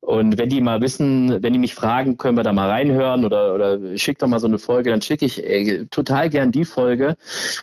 Und 0.00 0.38
wenn 0.38 0.48
die 0.48 0.60
mal 0.60 0.80
wissen, 0.80 1.42
wenn 1.42 1.52
die 1.52 1.58
mich 1.58 1.74
fragen, 1.74 2.16
können 2.16 2.36
wir 2.36 2.42
da 2.42 2.52
mal 2.52 2.68
reinhören 2.68 3.24
oder, 3.24 3.54
oder 3.54 3.96
schick 3.96 4.18
doch 4.18 4.26
mal 4.26 4.40
so 4.40 4.48
eine 4.48 4.58
Folge, 4.58 4.90
dann 4.90 5.02
schicke 5.02 5.24
ich 5.24 5.42
äh, 5.44 5.86
total 5.86 6.30
gern 6.30 6.50
die 6.50 6.64
Folge, 6.64 7.16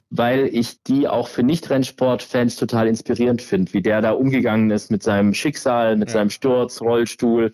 weil 0.10 0.50
ich 0.52 0.82
die 0.84 1.08
auch 1.08 1.28
für 1.28 1.44
Nicht-Rennsport-Fans 1.44 2.56
total 2.56 2.88
inspirierend 2.88 3.42
finde, 3.42 3.74
wie 3.74 3.82
der 3.82 4.02
da 4.02 4.12
umgegangen 4.12 4.72
ist 4.72 4.92
mit 4.92 5.04
seinem 5.04 5.34
Schicksal, 5.34 5.98
mit 5.98 6.10
seinem 6.10 6.30
Sturz, 6.30 6.82
Rollstuhl, 6.82 7.52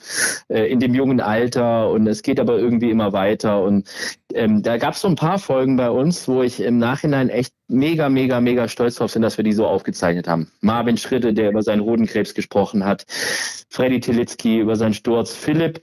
äh, 0.50 0.72
in 0.72 0.80
dem 0.80 0.94
jungen 0.94 1.22
Alter 1.22 1.90
und 1.90 2.06
es 2.08 2.22
geht 2.22 2.40
aber 2.40 2.60
irgendwie 2.60 2.92
immer 2.92 3.14
weiter 3.14 3.64
und 3.64 3.88
ähm, 4.36 4.62
da 4.62 4.78
gab 4.78 4.94
es 4.94 5.02
so 5.02 5.08
ein 5.08 5.16
paar 5.16 5.40
Folgen 5.40 5.78
bei 5.78 5.90
uns, 5.90 6.28
wo 6.28 6.44
ich 6.44 6.60
im 6.60 6.78
Nachhinein 6.78 7.30
echt 7.30 7.54
mega, 7.68 8.10
mega, 8.10 8.42
mega 8.42 8.68
stolz 8.68 8.96
drauf 8.96 9.14
bin, 9.14 9.22
dass 9.22 9.38
wir 9.38 9.44
die 9.44 9.54
so 9.54 9.66
aufgezeichnet 9.66 10.28
haben. 10.28 10.52
Marvin 10.62 10.98
Schritte, 10.98 11.34
der 11.34 11.50
über 11.50 11.64
seinen 11.64 11.82
Hodenkrebs 11.82 12.34
gesprochen 12.34 12.86
hat, 12.86 13.06
Freddy 13.70 14.00
Tilitzki 14.00 14.60
über 14.60 14.76
seinen 14.76 14.94
Sturz, 14.94 15.34
Philipp, 15.34 15.82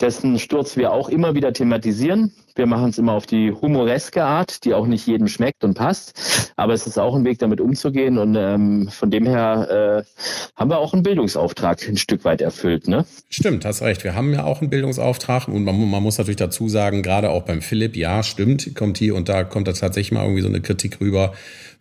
dessen 0.00 0.38
Sturz 0.38 0.76
wir 0.76 0.92
auch 0.92 1.08
immer 1.08 1.34
wieder 1.34 1.52
thematisieren. 1.52 2.32
Wir 2.54 2.66
machen 2.66 2.88
es 2.88 2.98
immer 2.98 3.12
auf 3.12 3.26
die 3.26 3.52
humoreske 3.52 4.24
Art, 4.24 4.64
die 4.64 4.72
auch 4.72 4.86
nicht 4.86 5.06
jedem 5.06 5.28
schmeckt 5.28 5.62
und 5.62 5.74
passt. 5.74 6.52
Aber 6.56 6.72
es 6.72 6.86
ist 6.86 6.98
auch 6.98 7.14
ein 7.14 7.24
Weg, 7.24 7.38
damit 7.38 7.60
umzugehen. 7.60 8.16
Und 8.16 8.34
ähm, 8.34 8.88
von 8.88 9.10
dem 9.10 9.26
her 9.26 10.04
äh, 10.06 10.58
haben 10.58 10.70
wir 10.70 10.78
auch 10.78 10.94
einen 10.94 11.02
Bildungsauftrag 11.02 11.86
ein 11.86 11.96
Stück 11.96 12.24
weit 12.24 12.40
erfüllt. 12.40 12.88
Ne? 12.88 13.04
Stimmt, 13.28 13.64
hast 13.64 13.82
recht. 13.82 14.04
Wir 14.04 14.14
haben 14.14 14.32
ja 14.32 14.44
auch 14.44 14.60
einen 14.60 14.70
Bildungsauftrag 14.70 15.48
und 15.48 15.64
man, 15.64 15.90
man 15.90 16.02
muss 16.02 16.16
natürlich 16.18 16.36
dazu 16.36 16.68
sagen, 16.68 17.02
gerade 17.02 17.30
auch 17.30 17.42
beim 17.42 17.60
Philipp, 17.60 17.96
ja, 17.96 18.22
stimmt, 18.22 18.74
kommt 18.74 18.98
hier 18.98 19.14
und 19.14 19.28
da 19.28 19.44
kommt 19.44 19.68
da 19.68 19.72
tatsächlich 19.72 20.12
mal 20.12 20.22
irgendwie 20.22 20.42
so 20.42 20.48
eine 20.48 20.60
Kritik 20.60 21.00
rüber, 21.00 21.32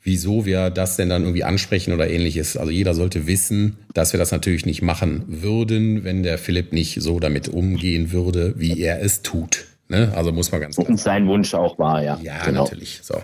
wieso 0.05 0.45
wir 0.45 0.69
das 0.69 0.95
denn 0.95 1.09
dann 1.09 1.23
irgendwie 1.23 1.43
ansprechen 1.43 1.91
oder 1.91 2.09
ähnliches. 2.09 2.55
Also 2.55 2.71
jeder 2.71 2.93
sollte 2.93 3.27
wissen, 3.27 3.77
dass 3.93 4.13
wir 4.13 4.19
das 4.19 4.31
natürlich 4.31 4.65
nicht 4.65 4.81
machen 4.81 5.25
würden, 5.27 6.03
wenn 6.03 6.23
der 6.23 6.37
Philipp 6.37 6.71
nicht 6.71 7.01
so 7.01 7.19
damit 7.19 7.49
umgehen 7.49 8.11
würde, 8.11 8.53
wie 8.55 8.79
er 8.79 9.01
es 9.01 9.23
tut. 9.23 9.65
Ne? 9.87 10.11
Also 10.15 10.31
muss 10.31 10.51
man 10.51 10.61
ganz 10.61 10.75
klar 10.75 10.89
Und 10.89 10.99
sein 10.99 11.27
Wunsch 11.27 11.53
auch 11.53 11.77
war, 11.77 12.03
ja. 12.03 12.19
Ja, 12.23 12.43
genau. 12.43 12.63
natürlich. 12.63 13.01
So. 13.03 13.15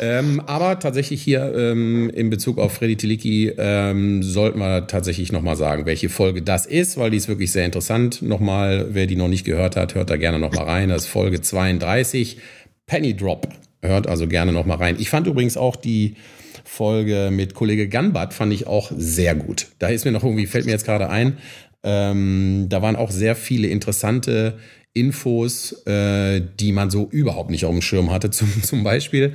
Ähm, 0.00 0.42
aber 0.46 0.78
tatsächlich 0.78 1.22
hier 1.22 1.54
ähm, 1.54 2.10
in 2.10 2.28
Bezug 2.28 2.58
auf 2.58 2.72
Freddy 2.72 2.96
Tiliki 2.96 3.52
ähm, 3.56 4.22
sollten 4.22 4.58
wir 4.58 4.86
tatsächlich 4.86 5.32
nochmal 5.32 5.56
sagen, 5.56 5.86
welche 5.86 6.10
Folge 6.10 6.42
das 6.42 6.66
ist, 6.66 6.98
weil 6.98 7.10
die 7.10 7.16
ist 7.18 7.28
wirklich 7.28 7.52
sehr 7.52 7.64
interessant. 7.64 8.20
Nochmal, 8.20 8.88
wer 8.90 9.06
die 9.06 9.16
noch 9.16 9.28
nicht 9.28 9.44
gehört 9.44 9.76
hat, 9.76 9.94
hört 9.94 10.10
da 10.10 10.16
gerne 10.16 10.38
nochmal 10.38 10.64
rein. 10.64 10.88
Das 10.90 11.04
ist 11.04 11.08
Folge 11.08 11.40
32, 11.40 12.38
Penny 12.86 13.16
Drop. 13.16 13.48
Hört 13.84 14.06
also 14.06 14.26
gerne 14.26 14.52
nochmal 14.52 14.78
rein. 14.78 14.96
Ich 14.98 15.10
fand 15.10 15.26
übrigens 15.26 15.56
auch 15.56 15.76
die 15.76 16.16
Folge 16.64 17.28
mit 17.30 17.54
Kollege 17.54 17.88
Ganbart 17.88 18.32
fand 18.32 18.52
ich 18.52 18.66
auch 18.66 18.90
sehr 18.96 19.34
gut. 19.34 19.68
Da 19.78 19.88
ist 19.88 20.04
mir 20.04 20.12
noch 20.12 20.24
irgendwie, 20.24 20.46
fällt 20.46 20.64
mir 20.64 20.72
jetzt 20.72 20.86
gerade 20.86 21.10
ein, 21.10 21.38
ähm, 21.82 22.66
da 22.70 22.80
waren 22.80 22.96
auch 22.96 23.10
sehr 23.10 23.36
viele 23.36 23.68
interessante 23.68 24.58
Infos, 24.94 25.86
äh, 25.86 26.40
die 26.58 26.72
man 26.72 26.88
so 26.88 27.08
überhaupt 27.10 27.50
nicht 27.50 27.66
auf 27.66 27.72
dem 27.72 27.82
Schirm 27.82 28.10
hatte. 28.10 28.30
Zum, 28.34 28.62
zum 28.62 28.84
Beispiel, 28.84 29.34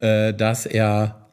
äh, 0.00 0.32
dass 0.32 0.64
er 0.64 1.29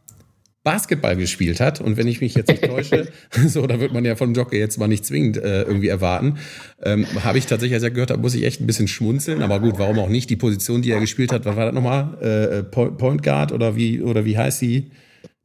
Basketball 0.68 1.16
gespielt 1.16 1.62
hat. 1.62 1.80
Und 1.80 1.96
wenn 1.96 2.10
ich 2.10 2.20
mich 2.20 2.36
jetzt 2.36 2.50
nicht 2.50 2.66
täusche, 2.66 3.08
so, 3.48 3.66
da 3.68 3.80
wird 3.80 3.94
man 3.94 4.04
ja 4.04 4.18
vom 4.18 4.34
Jockey 4.34 4.58
jetzt 4.58 4.78
mal 4.78 4.90
nicht 4.90 5.06
zwingend 5.06 5.38
äh, 5.38 5.62
irgendwie 5.62 5.88
erwarten, 5.88 6.40
ähm, 6.84 7.08
habe 7.24 7.38
ich 7.38 7.46
tatsächlich, 7.46 7.76
als 7.76 7.84
er 7.84 7.92
gehört 7.92 8.12
habe, 8.12 8.22
muss 8.22 8.36
ich 8.36 8.44
echt 8.44 8.60
ein 8.60 8.68
bisschen 8.68 8.90
schmunzeln. 8.90 9.42
Aber 9.44 9.62
gut, 9.62 9.80
warum 9.80 9.98
auch 9.98 10.10
nicht? 10.10 10.30
Die 10.30 10.36
Position, 10.36 10.82
die 10.82 10.92
er 10.92 11.00
gespielt 11.00 11.32
hat, 11.32 11.46
was 11.46 11.56
war 11.56 11.68
das 11.68 11.74
nochmal? 11.74 12.18
Äh, 12.22 12.64
Point 12.64 13.24
Guard 13.24 13.54
oder 13.54 13.78
wie, 13.78 14.02
oder 14.02 14.26
wie 14.26 14.38
heißt 14.38 14.60
sie? 14.60 14.92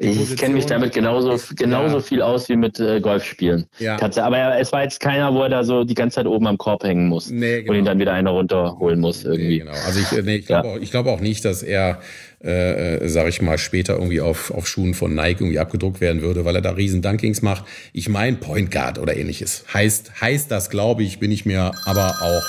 Ich 0.02 0.36
kenne 0.36 0.54
mich 0.54 0.66
damit 0.66 0.92
genauso, 0.92 1.38
genauso 1.54 1.96
ja. 1.96 2.02
viel 2.02 2.22
aus 2.22 2.48
wie 2.48 2.56
mit 2.56 2.80
äh, 2.80 3.00
Golfspielen. 3.00 3.66
Ja. 3.78 3.98
Aber 4.00 4.58
es 4.58 4.72
war 4.72 4.82
jetzt 4.82 4.98
keiner, 4.98 5.32
wo 5.32 5.42
er 5.42 5.48
da 5.48 5.64
so 5.64 5.84
die 5.84 5.94
ganze 5.94 6.16
Zeit 6.16 6.26
oben 6.26 6.46
am 6.46 6.58
Korb 6.58 6.82
hängen 6.82 7.08
muss 7.08 7.30
nee, 7.30 7.60
genau. 7.60 7.72
und 7.72 7.78
ihn 7.78 7.84
dann 7.84 7.98
wieder 7.98 8.12
einer 8.12 8.30
runterholen 8.30 8.98
muss 8.98 9.24
irgendwie. 9.24 9.46
Nee, 9.48 9.58
genau. 9.58 9.72
Also 9.86 10.00
ich, 10.00 10.24
nee, 10.24 10.36
ich 10.36 10.46
glaube 10.46 10.68
ja. 10.68 10.74
auch, 10.74 10.90
glaub 10.90 11.06
auch 11.06 11.20
nicht, 11.20 11.44
dass 11.44 11.62
er, 11.62 12.00
äh, 12.42 12.96
äh, 12.96 13.08
sag 13.08 13.28
ich 13.28 13.40
mal, 13.40 13.58
später 13.58 13.94
irgendwie 13.94 14.20
auf, 14.20 14.50
auf 14.50 14.66
Schuhen 14.66 14.94
von 14.94 15.14
Nike 15.14 15.40
irgendwie 15.40 15.60
abgedruckt 15.60 16.00
werden 16.00 16.20
würde, 16.22 16.44
weil 16.44 16.56
er 16.56 16.62
da 16.62 16.70
riesen 16.70 17.00
Dunkings 17.00 17.42
macht. 17.42 17.64
Ich 17.92 18.08
meine 18.08 18.36
Point 18.38 18.70
Guard 18.70 18.98
oder 18.98 19.16
ähnliches. 19.16 19.64
Heißt, 19.72 20.20
heißt 20.20 20.50
das, 20.50 20.68
glaube 20.68 21.04
ich, 21.04 21.20
bin 21.20 21.30
ich 21.30 21.46
mir 21.46 21.70
aber 21.86 22.14
auch 22.22 22.42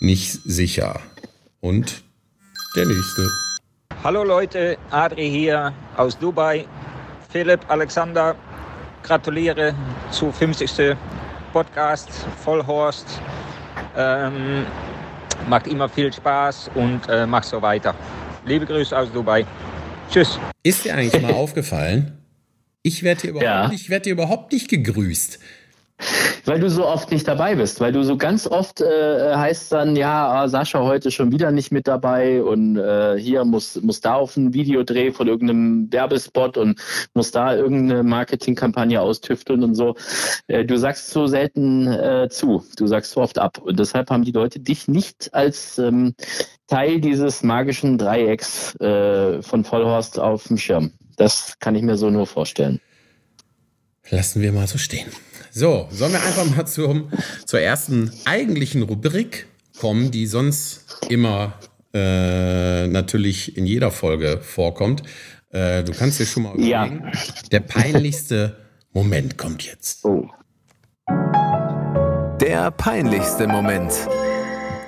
nicht 0.00 0.32
sicher. 0.44 1.00
Und 1.60 2.02
der 2.76 2.86
nächste. 2.86 3.28
Hallo 4.04 4.22
Leute, 4.22 4.78
Adri 4.90 5.28
hier 5.28 5.74
aus 5.96 6.16
Dubai. 6.16 6.64
Philipp, 7.32 7.68
Alexander, 7.68 8.36
gratuliere 9.02 9.74
zu 10.12 10.30
50. 10.30 10.96
Podcast 11.52 12.08
Vollhorst. 12.44 13.20
Ähm, 13.96 14.64
macht 15.48 15.66
immer 15.66 15.88
viel 15.88 16.12
Spaß 16.12 16.70
und 16.76 17.08
äh, 17.08 17.26
macht 17.26 17.46
so 17.46 17.60
weiter. 17.60 17.92
Liebe 18.46 18.66
Grüße 18.66 18.96
aus 18.96 19.10
Dubai. 19.12 19.44
Tschüss. 20.08 20.38
Ist 20.62 20.84
dir 20.84 20.94
eigentlich 20.94 21.20
mal 21.20 21.32
aufgefallen? 21.34 22.18
Ich 22.84 23.02
werde 23.02 23.20
hier, 23.20 23.42
ja. 23.42 23.68
werd 23.88 24.04
hier 24.04 24.12
überhaupt 24.12 24.52
nicht 24.52 24.68
gegrüßt. 24.68 25.40
Weil 26.48 26.60
du 26.60 26.70
so 26.70 26.86
oft 26.86 27.10
nicht 27.10 27.28
dabei 27.28 27.56
bist, 27.56 27.78
weil 27.78 27.92
du 27.92 28.02
so 28.02 28.16
ganz 28.16 28.46
oft 28.46 28.80
äh, 28.80 29.36
heißt 29.36 29.70
dann, 29.70 29.96
ja, 29.96 30.28
ah, 30.30 30.48
Sascha 30.48 30.82
heute 30.82 31.10
schon 31.10 31.30
wieder 31.30 31.50
nicht 31.50 31.72
mit 31.72 31.86
dabei 31.86 32.42
und 32.42 32.78
äh, 32.78 33.18
hier 33.18 33.44
muss, 33.44 33.78
muss 33.82 34.00
da 34.00 34.14
auf 34.14 34.34
ein 34.34 34.54
Videodreh 34.54 35.12
von 35.12 35.28
irgendeinem 35.28 35.92
Werbespot 35.92 36.56
und 36.56 36.80
muss 37.12 37.32
da 37.32 37.54
irgendeine 37.54 38.02
Marketingkampagne 38.02 38.98
austüfteln 38.98 39.62
und 39.62 39.74
so. 39.74 39.94
Äh, 40.46 40.64
du 40.64 40.78
sagst 40.78 41.10
so 41.10 41.26
selten 41.26 41.86
äh, 41.86 42.28
zu, 42.30 42.64
du 42.78 42.86
sagst 42.86 43.10
so 43.10 43.20
oft 43.20 43.38
ab 43.38 43.58
und 43.58 43.78
deshalb 43.78 44.08
haben 44.08 44.24
die 44.24 44.32
Leute 44.32 44.58
dich 44.58 44.88
nicht 44.88 45.28
als 45.34 45.76
ähm, 45.76 46.14
Teil 46.66 46.98
dieses 47.02 47.42
magischen 47.42 47.98
Dreiecks 47.98 48.74
äh, 48.76 49.42
von 49.42 49.64
Vollhorst 49.64 50.18
auf 50.18 50.48
dem 50.48 50.56
Schirm. 50.56 50.92
Das 51.18 51.58
kann 51.58 51.74
ich 51.74 51.82
mir 51.82 51.98
so 51.98 52.08
nur 52.08 52.26
vorstellen. 52.26 52.80
Lassen 54.10 54.42
wir 54.42 54.52
mal 54.52 54.66
so 54.66 54.78
stehen. 54.78 55.08
So, 55.50 55.88
sollen 55.90 56.12
wir 56.12 56.22
einfach 56.22 56.44
mal 56.56 56.66
zum, 56.66 57.10
zur 57.44 57.60
ersten 57.60 58.12
eigentlichen 58.24 58.82
Rubrik 58.82 59.46
kommen, 59.78 60.10
die 60.10 60.26
sonst 60.26 60.84
immer 61.08 61.54
äh, 61.94 62.86
natürlich 62.86 63.56
in 63.56 63.66
jeder 63.66 63.90
Folge 63.90 64.40
vorkommt. 64.42 65.02
Äh, 65.50 65.84
du 65.84 65.92
kannst 65.92 66.20
dir 66.20 66.26
schon 66.26 66.44
mal 66.44 66.54
überlegen. 66.54 66.70
Ja. 66.70 67.12
Der 67.50 67.60
peinlichste 67.60 68.56
Moment 68.92 69.38
kommt 69.38 69.62
jetzt. 69.62 70.04
Oh. 70.04 70.28
Der 72.40 72.70
peinlichste 72.70 73.46
Moment. 73.46 73.92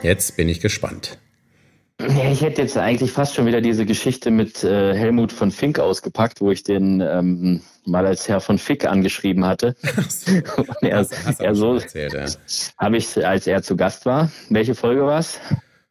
Jetzt 0.02 0.36
bin 0.36 0.48
ich 0.48 0.60
gespannt. 0.60 1.18
Ja, 2.00 2.30
ich 2.30 2.40
hätte 2.40 2.62
jetzt 2.62 2.76
eigentlich 2.78 3.12
fast 3.12 3.34
schon 3.34 3.46
wieder 3.46 3.60
diese 3.60 3.84
Geschichte 3.84 4.30
mit 4.30 4.64
äh, 4.64 4.94
Helmut 4.94 5.32
von 5.32 5.50
Fink 5.50 5.78
ausgepackt, 5.78 6.40
wo 6.40 6.50
ich 6.50 6.62
den 6.62 7.00
ähm, 7.00 7.60
mal 7.85 8.07
als 8.07 8.28
Herr 8.28 8.41
von 8.41 8.59
Fick 8.59 8.85
angeschrieben 8.85 9.45
hatte. 9.45 9.74
Er, 10.83 10.99
hast, 10.99 11.26
hast 11.26 11.41
er 11.41 11.55
so 11.55 11.78
ja. 11.78 12.26
habe 12.78 12.97
ich, 12.97 13.26
als 13.26 13.47
er 13.47 13.62
zu 13.62 13.76
Gast 13.76 14.07
war. 14.07 14.31
Welche 14.49 14.74
Folge 14.74 15.05
war 15.05 15.18
es? 15.18 15.39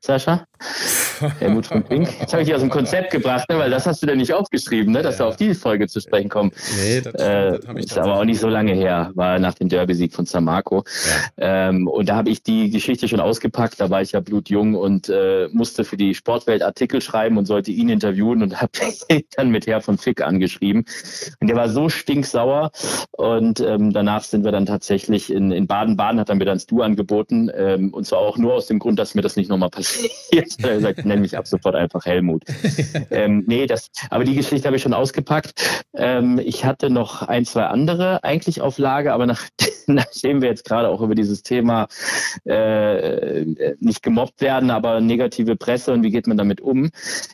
Sascha? 0.01 0.45
Helmut 1.39 1.67
von 1.67 1.83
Pink. 1.83 2.09
Das 2.21 2.31
habe 2.31 2.43
ich 2.43 2.53
aus 2.53 2.61
dem 2.61 2.69
Konzept 2.69 3.11
gebracht, 3.11 3.49
ne? 3.49 3.57
weil 3.57 3.69
das 3.69 3.85
hast 3.85 4.01
du 4.01 4.07
denn 4.07 4.17
nicht 4.17 4.33
aufgeschrieben, 4.33 4.93
ne? 4.93 5.01
dass 5.01 5.17
ja. 5.17 5.25
wir 5.25 5.29
auf 5.29 5.35
die 5.35 5.53
Folge 5.53 5.87
zu 5.87 5.99
sprechen 5.99 6.29
kommen. 6.29 6.51
Nee, 6.77 7.01
das, 7.01 7.13
äh, 7.15 7.59
das 7.59 7.85
ist 7.85 7.97
aber 7.97 8.19
auch 8.19 8.23
nicht 8.23 8.39
so 8.39 8.47
lange 8.47 8.73
her, 8.73 9.11
war 9.15 9.39
nach 9.39 9.55
dem 9.55 9.67
Derby-Sieg 9.67 10.13
von 10.13 10.25
San 10.25 10.45
Marco. 10.45 10.83
Ja. 11.37 11.69
Ähm, 11.69 11.87
und 11.87 12.07
da 12.07 12.15
habe 12.15 12.29
ich 12.29 12.43
die 12.43 12.69
Geschichte 12.69 13.09
schon 13.09 13.19
ausgepackt, 13.19 13.81
da 13.81 13.89
war 13.89 14.01
ich 14.01 14.13
ja 14.13 14.21
blutjung 14.21 14.75
und 14.75 15.09
äh, 15.09 15.49
musste 15.51 15.83
für 15.83 15.97
die 15.97 16.15
Sportwelt 16.15 16.63
Artikel 16.63 17.01
schreiben 17.01 17.37
und 17.37 17.45
sollte 17.45 17.71
ihn 17.71 17.89
interviewen 17.89 18.41
und 18.41 18.61
habe 18.61 18.71
dann 19.35 19.49
mit 19.49 19.67
Herr 19.67 19.81
von 19.81 19.97
Fick 19.97 20.21
angeschrieben. 20.21 20.85
Und 21.41 21.47
der 21.47 21.57
war 21.57 21.67
so 21.67 21.89
stinksauer 21.89 22.71
und 23.11 23.59
ähm, 23.59 23.91
danach 23.91 24.23
sind 24.23 24.45
wir 24.45 24.53
dann 24.53 24.65
tatsächlich 24.65 25.31
in, 25.31 25.51
in 25.51 25.67
Baden-Baden, 25.67 26.21
hat 26.21 26.29
er 26.29 26.35
mir 26.35 26.45
dann 26.45 26.57
das 26.57 26.67
Du 26.67 26.81
angeboten 26.81 27.51
ähm, 27.53 27.93
und 27.93 28.05
zwar 28.05 28.19
auch 28.19 28.37
nur 28.37 28.53
aus 28.53 28.67
dem 28.67 28.79
Grund, 28.79 28.97
dass 28.97 29.15
mir 29.15 29.21
das 29.21 29.35
nicht 29.35 29.49
nochmal 29.49 29.69
passiert 29.69 29.88
jetzt 30.31 30.63
er 30.63 30.75
gesagt, 30.75 31.05
nenn 31.05 31.21
mich 31.21 31.37
ab 31.37 31.47
sofort 31.47 31.75
einfach 31.75 32.05
Helmut. 32.05 32.43
ähm, 33.11 33.43
nee, 33.47 33.65
das, 33.65 33.89
aber 34.09 34.23
die 34.23 34.35
Geschichte 34.35 34.67
habe 34.67 34.77
ich 34.77 34.83
schon 34.83 34.93
ausgepackt. 34.93 35.85
Ähm, 35.95 36.39
ich 36.43 36.65
hatte 36.65 36.89
noch 36.89 37.23
ein, 37.23 37.45
zwei 37.45 37.65
andere 37.65 38.23
eigentlich 38.23 38.61
auf 38.61 38.77
Lage, 38.77 39.13
aber 39.13 39.25
nach, 39.25 39.43
nachdem 39.87 40.41
wir 40.41 40.49
jetzt 40.49 40.65
gerade 40.65 40.89
auch 40.89 41.01
über 41.01 41.15
dieses 41.15 41.43
Thema 41.43 41.87
äh, 42.45 43.45
nicht 43.79 44.03
gemobbt 44.03 44.41
werden, 44.41 44.71
aber 44.71 45.01
negative 45.01 45.55
Presse 45.55 45.93
und 45.93 46.03
wie 46.03 46.11
geht 46.11 46.27
man 46.27 46.37
damit 46.37 46.61
um, 46.61 46.89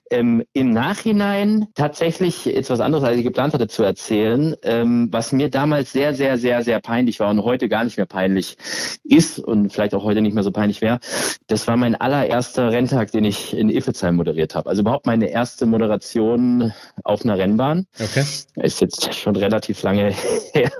ähm, 0.09 0.43
im 0.53 0.71
Nachhinein 0.71 1.67
tatsächlich 1.75 2.47
etwas 2.55 2.79
anderes, 2.79 3.03
als 3.03 3.17
ich 3.17 3.23
geplant 3.23 3.53
hatte 3.53 3.67
zu 3.67 3.83
erzählen, 3.83 4.55
ähm, 4.63 5.09
was 5.11 5.31
mir 5.31 5.49
damals 5.49 5.91
sehr, 5.91 6.13
sehr, 6.13 6.37
sehr, 6.37 6.63
sehr 6.63 6.79
peinlich 6.79 7.19
war 7.19 7.29
und 7.29 7.43
heute 7.43 7.69
gar 7.69 7.83
nicht 7.83 7.97
mehr 7.97 8.05
peinlich 8.05 8.57
ist 9.03 9.39
und 9.39 9.73
vielleicht 9.73 9.93
auch 9.93 10.03
heute 10.03 10.21
nicht 10.21 10.33
mehr 10.33 10.43
so 10.43 10.51
peinlich 10.51 10.81
wäre. 10.81 10.99
Das 11.47 11.67
war 11.67 11.77
mein 11.77 11.95
allererster 11.95 12.44
Renntag, 12.57 13.11
den 13.11 13.25
ich 13.25 13.55
in 13.55 13.69
Iffezheim 13.69 14.15
moderiert 14.15 14.55
habe. 14.55 14.69
Also 14.69 14.81
überhaupt 14.81 15.05
meine 15.05 15.29
erste 15.29 15.65
Moderation 15.65 16.73
auf 17.03 17.23
einer 17.23 17.37
Rennbahn. 17.37 17.87
Okay. 17.99 18.23
Ist 18.55 18.81
jetzt 18.81 19.13
schon 19.13 19.35
relativ 19.35 19.81
lange 19.83 20.13
her. 20.53 20.71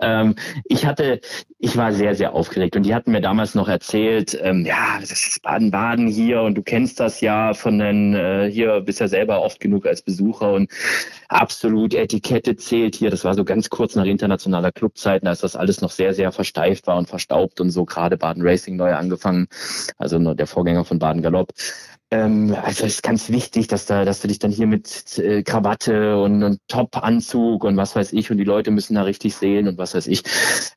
Ähm, 0.00 0.34
ich 0.66 0.86
hatte, 0.86 1.20
ich 1.58 1.76
war 1.76 1.92
sehr, 1.92 2.14
sehr 2.14 2.34
aufgeregt 2.34 2.76
und 2.76 2.84
die 2.84 2.94
hatten 2.94 3.12
mir 3.12 3.20
damals 3.20 3.54
noch 3.54 3.68
erzählt, 3.68 4.38
ähm, 4.42 4.64
ja, 4.66 4.98
das 5.00 5.10
ist 5.10 5.42
Baden-Baden 5.42 6.06
hier 6.06 6.42
und 6.42 6.54
du 6.54 6.62
kennst 6.62 7.00
das 7.00 7.20
ja 7.20 7.54
von 7.54 7.78
den, 7.78 8.14
äh, 8.14 8.50
hier 8.50 8.80
bist 8.80 9.00
ja 9.00 9.08
selber 9.08 9.42
oft 9.42 9.60
genug 9.60 9.86
als 9.86 10.02
Besucher 10.02 10.52
und 10.52 10.70
absolut 11.28 11.94
Etikette 11.94 12.56
zählt 12.56 12.94
hier. 12.94 13.10
Das 13.10 13.24
war 13.24 13.34
so 13.34 13.44
ganz 13.44 13.70
kurz 13.70 13.94
nach 13.94 14.04
internationaler 14.04 14.72
Clubzeiten, 14.72 15.26
als 15.26 15.40
das 15.40 15.56
alles 15.56 15.80
noch 15.80 15.90
sehr, 15.90 16.14
sehr 16.14 16.32
versteift 16.32 16.86
war 16.86 16.96
und 16.96 17.08
verstaubt 17.08 17.60
und 17.60 17.70
so 17.70 17.84
gerade 17.84 18.16
Baden 18.16 18.42
Racing 18.46 18.76
neu 18.76 18.94
angefangen, 18.94 19.48
also 19.98 20.18
der 20.34 20.46
Vorgänger 20.46 20.83
von 20.84 20.98
Baden 20.98 21.22
Galopp. 21.22 21.52
Ähm, 22.10 22.54
also 22.62 22.84
es 22.84 22.94
ist 22.94 23.02
ganz 23.02 23.30
wichtig, 23.30 23.66
dass 23.66 23.86
da, 23.86 24.04
dass 24.04 24.20
du 24.20 24.28
dich 24.28 24.38
dann 24.38 24.50
hier 24.50 24.66
mit 24.66 25.18
äh, 25.18 25.42
Krawatte 25.42 26.20
und, 26.20 26.42
und 26.42 26.60
Top-Anzug 26.68 27.64
und 27.64 27.76
was 27.76 27.96
weiß 27.96 28.12
ich 28.12 28.30
und 28.30 28.36
die 28.36 28.44
Leute 28.44 28.70
müssen 28.70 28.94
da 28.94 29.02
richtig 29.02 29.34
sehen 29.34 29.66
und 29.66 29.78
was 29.78 29.94
weiß 29.94 30.06
ich. 30.06 30.22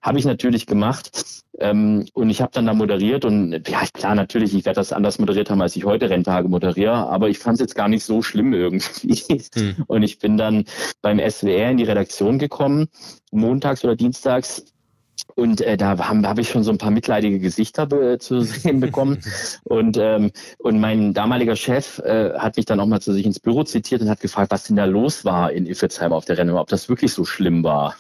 Habe 0.01 0.19
ich 0.19 0.25
natürlich 0.25 0.65
gemacht. 0.65 1.11
Ähm, 1.59 2.05
und 2.13 2.29
ich 2.29 2.41
habe 2.41 2.51
dann 2.53 2.67
da 2.67 2.73
moderiert 2.73 3.25
und 3.25 3.67
ja, 3.67 3.81
klar, 3.91 4.15
natürlich, 4.15 4.53
ich 4.55 4.65
werde 4.65 4.79
das 4.79 4.93
anders 4.93 5.17
moderiert 5.17 5.49
haben, 5.49 5.61
als 5.61 5.75
ich 5.75 5.85
heute 5.85 6.09
Renntage 6.09 6.47
moderiere, 6.47 7.09
aber 7.09 7.29
ich 7.29 7.39
fand 7.39 7.55
es 7.55 7.61
jetzt 7.61 7.75
gar 7.75 7.87
nicht 7.87 8.03
so 8.03 8.21
schlimm 8.21 8.53
irgendwie. 8.53 9.47
Hm. 9.53 9.83
Und 9.87 10.03
ich 10.03 10.19
bin 10.19 10.37
dann 10.37 10.65
beim 11.01 11.19
SWR 11.19 11.71
in 11.71 11.77
die 11.77 11.83
Redaktion 11.83 12.37
gekommen, 12.37 12.87
montags 13.31 13.83
oder 13.83 13.95
dienstags 13.95 14.65
und 15.37 15.61
äh, 15.61 15.77
da 15.77 15.97
habe 15.99 16.27
hab 16.27 16.39
ich 16.39 16.49
schon 16.49 16.63
so 16.63 16.71
ein 16.71 16.79
paar 16.79 16.89
mitleidige 16.89 17.37
Gesichter 17.37 17.85
be 17.85 18.17
zu 18.17 18.41
sehen 18.41 18.79
bekommen. 18.79 19.19
und, 19.65 19.95
ähm, 19.97 20.31
und 20.57 20.79
mein 20.79 21.13
damaliger 21.13 21.55
Chef 21.55 21.99
äh, 21.99 22.33
hat 22.33 22.57
mich 22.57 22.65
dann 22.65 22.79
auch 22.79 22.87
mal 22.87 22.99
zu 22.99 23.13
sich 23.13 23.25
ins 23.25 23.39
Büro 23.39 23.63
zitiert 23.63 24.01
und 24.01 24.09
hat 24.09 24.19
gefragt, 24.19 24.49
was 24.49 24.63
denn 24.63 24.75
da 24.75 24.85
los 24.85 25.25
war 25.25 25.51
in 25.51 25.67
Iffelsheim 25.67 26.11
auf 26.11 26.25
der 26.25 26.39
Rennbahn, 26.39 26.57
ob 26.57 26.69
das 26.69 26.89
wirklich 26.89 27.13
so 27.13 27.23
schlimm 27.23 27.63
war. 27.63 27.95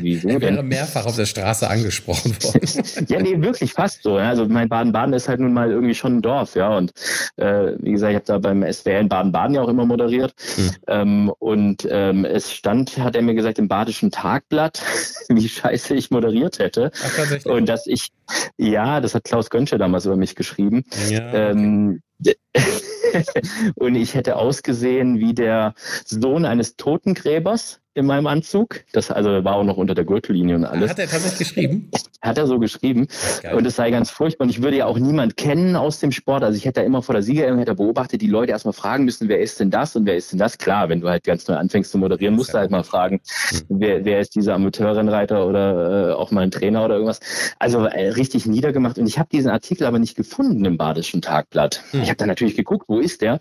Wieso 0.00 0.28
er 0.28 0.40
wäre 0.42 0.62
mehrfach 0.62 1.06
auf 1.06 1.16
der 1.16 1.24
Straße 1.24 1.68
angesprochen 1.68 2.36
worden. 2.42 2.60
ja, 3.08 3.22
nee, 3.22 3.40
wirklich 3.40 3.72
fast 3.72 4.02
so. 4.02 4.16
Also 4.16 4.46
mein 4.46 4.68
Baden-Baden 4.68 5.14
ist 5.14 5.28
halt 5.28 5.40
nun 5.40 5.54
mal 5.54 5.70
irgendwie 5.70 5.94
schon 5.94 6.18
ein 6.18 6.22
Dorf, 6.22 6.56
ja. 6.56 6.76
Und 6.76 6.92
äh, 7.36 7.72
wie 7.78 7.92
gesagt, 7.92 8.10
ich 8.10 8.16
habe 8.16 8.26
da 8.26 8.38
beim 8.38 8.70
SWR 8.70 9.00
in 9.00 9.08
Baden-Baden 9.08 9.54
ja 9.54 9.62
auch 9.62 9.68
immer 9.68 9.86
moderiert. 9.86 10.34
Hm. 10.56 10.70
Ähm, 10.88 11.32
und 11.38 11.88
ähm, 11.90 12.26
es 12.26 12.52
stand, 12.52 12.98
hat 12.98 13.16
er 13.16 13.22
mir 13.22 13.34
gesagt, 13.34 13.58
im 13.58 13.68
Badischen 13.68 14.10
Tagblatt, 14.10 14.82
wie 15.30 15.48
scheiße 15.48 15.94
ich 15.94 16.10
moderiert 16.10 16.49
hätte. 16.58 16.90
Ach, 17.02 17.46
und 17.46 17.68
dass 17.68 17.86
ich, 17.86 18.08
ja, 18.56 19.00
das 19.00 19.14
hat 19.14 19.24
Klaus 19.24 19.50
Gönsche 19.50 19.78
damals 19.78 20.06
über 20.06 20.16
mich 20.16 20.34
geschrieben. 20.34 20.84
Ja, 21.08 21.28
okay. 21.28 21.50
ähm, 21.50 22.02
und 23.76 23.94
ich 23.94 24.14
hätte 24.14 24.36
ausgesehen 24.36 25.18
wie 25.18 25.34
der 25.34 25.74
Sohn 26.04 26.44
eines 26.44 26.76
Totengräbers 26.76 27.79
in 27.94 28.06
meinem 28.06 28.26
Anzug. 28.26 28.84
Das 28.92 29.10
also 29.10 29.44
war 29.44 29.56
auch 29.56 29.64
noch 29.64 29.76
unter 29.76 29.94
der 29.94 30.04
Gürtellinie 30.04 30.54
und 30.56 30.64
alles. 30.64 30.90
Hat 30.90 30.98
er 30.98 31.08
tatsächlich 31.08 31.38
geschrieben? 31.38 31.90
Hat 32.22 32.38
er 32.38 32.46
so 32.46 32.58
geschrieben. 32.58 33.08
Geil. 33.42 33.54
Und 33.54 33.66
es 33.66 33.76
sei 33.76 33.90
ganz 33.90 34.10
furchtbar. 34.10 34.44
Und 34.44 34.50
ich 34.50 34.62
würde 34.62 34.76
ja 34.76 34.86
auch 34.86 34.98
niemand 34.98 35.36
kennen 35.36 35.74
aus 35.74 35.98
dem 36.00 36.12
Sport. 36.12 36.44
Also 36.44 36.56
ich 36.56 36.64
hätte 36.66 36.80
da 36.80 36.86
immer 36.86 37.02
vor 37.02 37.14
der 37.14 37.22
Siegerehrung 37.22 37.58
hätte 37.58 37.74
beobachtet, 37.74 38.20
die 38.20 38.28
Leute 38.28 38.52
erstmal 38.52 38.74
fragen 38.74 39.04
müssen, 39.04 39.28
wer 39.28 39.40
ist 39.40 39.58
denn 39.58 39.70
das 39.70 39.96
und 39.96 40.06
wer 40.06 40.16
ist 40.16 40.30
denn 40.30 40.38
das? 40.38 40.58
Klar, 40.58 40.88
wenn 40.88 41.00
du 41.00 41.08
halt 41.08 41.24
ganz 41.24 41.48
neu 41.48 41.56
anfängst 41.56 41.90
zu 41.90 41.98
moderieren, 41.98 42.34
musst 42.36 42.54
du 42.54 42.58
halt 42.58 42.70
mal 42.70 42.84
fragen, 42.84 43.20
hm. 43.48 43.60
wer, 43.70 44.04
wer 44.04 44.20
ist 44.20 44.34
dieser 44.34 44.54
Amateurrennreiter 44.54 45.46
oder 45.46 46.10
äh, 46.10 46.12
auch 46.12 46.30
mal 46.30 46.42
ein 46.42 46.50
Trainer 46.50 46.84
oder 46.84 46.94
irgendwas. 46.94 47.20
Also 47.58 47.86
äh, 47.86 48.10
richtig 48.10 48.46
niedergemacht. 48.46 48.98
Und 48.98 49.06
ich 49.06 49.18
habe 49.18 49.30
diesen 49.30 49.50
Artikel 49.50 49.86
aber 49.86 49.98
nicht 49.98 50.14
gefunden 50.14 50.64
im 50.64 50.76
Badischen 50.76 51.22
Tagblatt. 51.22 51.82
Hm. 51.90 52.02
Ich 52.02 52.08
habe 52.08 52.16
dann 52.16 52.28
natürlich 52.28 52.54
geguckt, 52.54 52.84
wo 52.88 53.00
ist 53.00 53.22
der? 53.22 53.40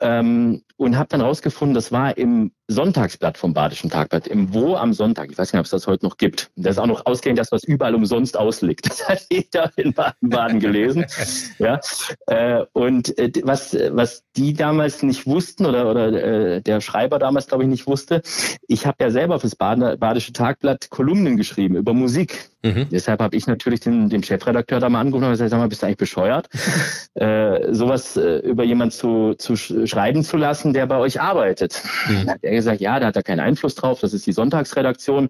Ähm, 0.00 0.62
und 0.78 0.96
habe 0.96 1.08
dann 1.08 1.20
rausgefunden, 1.20 1.74
das 1.74 1.92
war 1.92 2.16
im 2.16 2.52
Sonntagsblatt 2.68 3.38
vom 3.38 3.54
Badischen 3.54 3.88
Tagblatt, 3.88 4.26
im 4.26 4.52
Wo 4.52 4.76
am 4.76 4.92
Sonntag. 4.92 5.30
Ich 5.30 5.38
weiß 5.38 5.52
nicht, 5.52 5.58
ob 5.58 5.64
es 5.64 5.70
das 5.70 5.86
heute 5.86 6.04
noch 6.04 6.18
gibt. 6.18 6.50
Das 6.54 6.76
ist 6.76 6.78
auch 6.78 6.86
noch 6.86 7.06
ausgehend, 7.06 7.38
dass 7.38 7.50
was 7.50 7.64
überall 7.64 7.94
umsonst 7.94 8.38
ausliegt. 8.38 8.86
Das 8.98 9.08
hat 9.08 9.26
jeder 9.30 9.70
in 9.76 9.92
Baden-Baden 9.92 10.60
gelesen. 10.60 11.06
ja. 11.58 11.80
Äh, 12.26 12.64
und 12.72 13.16
äh, 13.18 13.30
was, 13.44 13.76
was 13.90 14.24
die 14.36 14.54
damals 14.54 15.02
nicht 15.02 15.26
wussten 15.26 15.66
oder, 15.66 15.90
oder 15.90 16.12
äh, 16.12 16.60
der 16.62 16.80
Schreiber 16.80 17.18
damals, 17.18 17.46
glaube 17.46 17.64
ich, 17.64 17.70
nicht 17.70 17.86
wusste, 17.86 18.22
ich 18.66 18.86
habe 18.86 18.96
ja 19.00 19.10
selber 19.10 19.38
fürs 19.40 19.56
Bad 19.56 20.00
Badische 20.00 20.32
Tagblatt 20.32 20.90
Kolumnen 20.90 21.36
geschrieben 21.36 21.76
über 21.76 21.92
Musik. 21.92 22.50
Mhm. 22.62 22.88
Deshalb 22.90 23.20
habe 23.20 23.36
ich 23.36 23.46
natürlich 23.46 23.80
den, 23.80 24.08
den 24.08 24.22
Chefredakteur 24.22 24.80
da 24.80 24.88
mal 24.88 25.00
angerufen 25.00 25.26
und 25.26 25.30
gesagt, 25.30 25.50
sag 25.50 25.58
mal, 25.58 25.68
bist 25.68 25.82
du 25.82 25.86
eigentlich 25.86 25.98
bescheuert, 25.98 26.48
sowas 27.14 28.16
über 28.16 28.64
jemand 28.64 28.92
zu, 28.92 29.34
zu 29.34 29.56
schreiben 29.56 30.24
zu 30.24 30.36
lassen, 30.36 30.67
der 30.72 30.86
bei 30.86 30.98
euch 30.98 31.20
arbeitet. 31.20 31.82
Mhm. 32.08 32.14
Dann 32.18 32.30
hat 32.34 32.38
er 32.42 32.50
gesagt, 32.52 32.80
ja, 32.80 33.00
da 33.00 33.06
hat 33.06 33.16
er 33.16 33.22
keinen 33.22 33.40
Einfluss 33.40 33.74
drauf, 33.74 34.00
das 34.00 34.12
ist 34.12 34.26
die 34.26 34.32
Sonntagsredaktion 34.32 35.28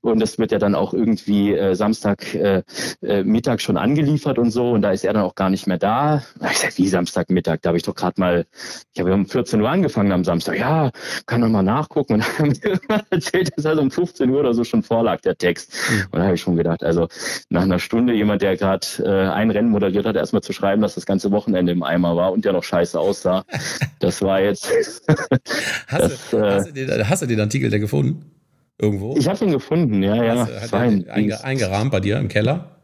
und 0.00 0.20
das 0.20 0.38
wird 0.38 0.52
ja 0.52 0.58
dann 0.58 0.74
auch 0.74 0.92
irgendwie 0.94 1.54
äh, 1.54 1.74
Samstag 1.74 2.34
äh, 2.34 2.62
äh, 3.02 3.22
Mittag 3.22 3.60
schon 3.60 3.76
angeliefert 3.76 4.38
und 4.38 4.50
so 4.50 4.72
und 4.72 4.82
da 4.82 4.90
ist 4.90 5.04
er 5.04 5.12
dann 5.12 5.22
auch 5.22 5.34
gar 5.34 5.50
nicht 5.50 5.66
mehr 5.66 5.78
da. 5.78 6.22
Da 6.38 6.46
ich 6.46 6.54
gesagt, 6.54 6.78
wie 6.78 6.88
Samstagmittag? 6.88 7.60
Da 7.62 7.68
habe 7.68 7.78
ich 7.78 7.84
doch 7.84 7.94
gerade 7.94 8.20
mal, 8.20 8.46
ich 8.92 9.00
habe 9.00 9.12
um 9.12 9.26
14 9.26 9.60
Uhr 9.60 9.68
angefangen 9.68 10.12
am 10.12 10.24
Samstag. 10.24 10.58
Ja, 10.58 10.90
kann 11.26 11.40
doch 11.40 11.48
mal 11.48 11.62
nachgucken. 11.62 12.14
Und 12.14 12.64
dann 12.64 12.78
haben 12.88 13.06
erzählt, 13.10 13.50
dass 13.56 13.66
also 13.66 13.82
um 13.82 13.90
15 13.90 14.30
Uhr 14.30 14.40
oder 14.40 14.54
so 14.54 14.64
schon 14.64 14.82
vorlag, 14.82 15.20
der 15.20 15.36
Text. 15.36 15.72
Mhm. 15.90 16.06
Und 16.10 16.18
da 16.18 16.24
habe 16.24 16.34
ich 16.34 16.40
schon 16.40 16.56
gedacht, 16.56 16.82
also 16.82 17.08
nach 17.48 17.62
einer 17.62 17.78
Stunde 17.78 18.14
jemand, 18.14 18.42
der 18.42 18.56
gerade 18.56 18.86
äh, 19.00 19.28
ein 19.30 19.50
Rennen 19.50 19.70
moderiert 19.70 20.06
hat, 20.06 20.16
erstmal 20.16 20.42
zu 20.42 20.52
schreiben, 20.52 20.82
dass 20.82 20.94
das 20.94 21.06
ganze 21.06 21.30
Wochenende 21.30 21.72
im 21.72 21.82
Eimer 21.82 22.16
war 22.16 22.32
und 22.32 22.44
der 22.44 22.52
noch 22.52 22.64
scheiße 22.64 22.98
aussah. 22.98 23.44
Das 24.00 24.20
war 24.20 24.40
jetzt. 24.40 24.70
hast, 25.88 26.02
das, 26.02 26.30
du, 26.30 26.36
äh, 26.38 26.50
hast, 26.50 26.68
du 26.68 26.72
den, 26.72 27.08
hast, 27.08 27.22
du 27.22 27.26
den, 27.26 27.40
Artikel 27.40 27.70
da 27.70 27.78
gefunden? 27.78 28.30
Irgendwo? 28.78 29.16
Ich 29.16 29.28
habe 29.28 29.44
ihn 29.44 29.52
gefunden, 29.52 30.02
ja, 30.02 30.22
ja. 30.22 30.36
Hast, 30.46 30.72
hat 30.72 30.74
einge, 30.74 31.44
eingerahmt 31.44 31.92
bei 31.92 32.00
dir 32.00 32.18
im 32.18 32.28
Keller? 32.28 32.74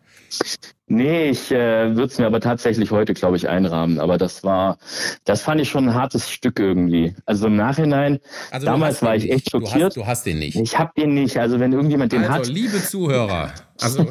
Nee, 0.86 1.30
ich 1.30 1.53
äh, 1.53 1.95
würde 1.95 2.07
es 2.07 2.18
mir 2.18 2.26
aber 2.26 2.41
tatsächlich 2.41 2.91
heute, 2.91 3.14
glaube 3.14 3.36
ich, 3.36 3.49
einrahmen. 3.49 4.01
Aber 4.01 4.18
das 4.18 4.43
war, 4.43 4.78
das 5.24 5.43
fand 5.43 5.61
ich 5.61 5.68
schon 5.68 5.88
ein 5.88 5.95
hartes 5.95 6.30
Stück 6.30 6.59
irgendwie. 6.59 7.14
Also 7.26 7.47
im 7.47 7.57
Nachhinein, 7.57 8.18
also 8.51 8.66
damals 8.66 9.01
war 9.03 9.14
ich 9.14 9.30
echt 9.30 9.51
schockiert. 9.51 9.74
Du 9.74 9.84
hast, 9.84 9.97
du 9.97 10.07
hast 10.07 10.26
den 10.26 10.41
nicht. 10.41 10.57
Ich 10.57 10.78
habe 10.78 10.91
den 10.97 11.14
nicht. 11.14 11.38
Also 11.38 11.61
wenn 11.61 11.72
irgendjemand 11.72 12.12
den 12.12 12.24
also, 12.24 12.34
hat. 12.34 12.47
Liebe 12.49 12.82
Zuhörer, 12.82 13.53
also 13.81 14.05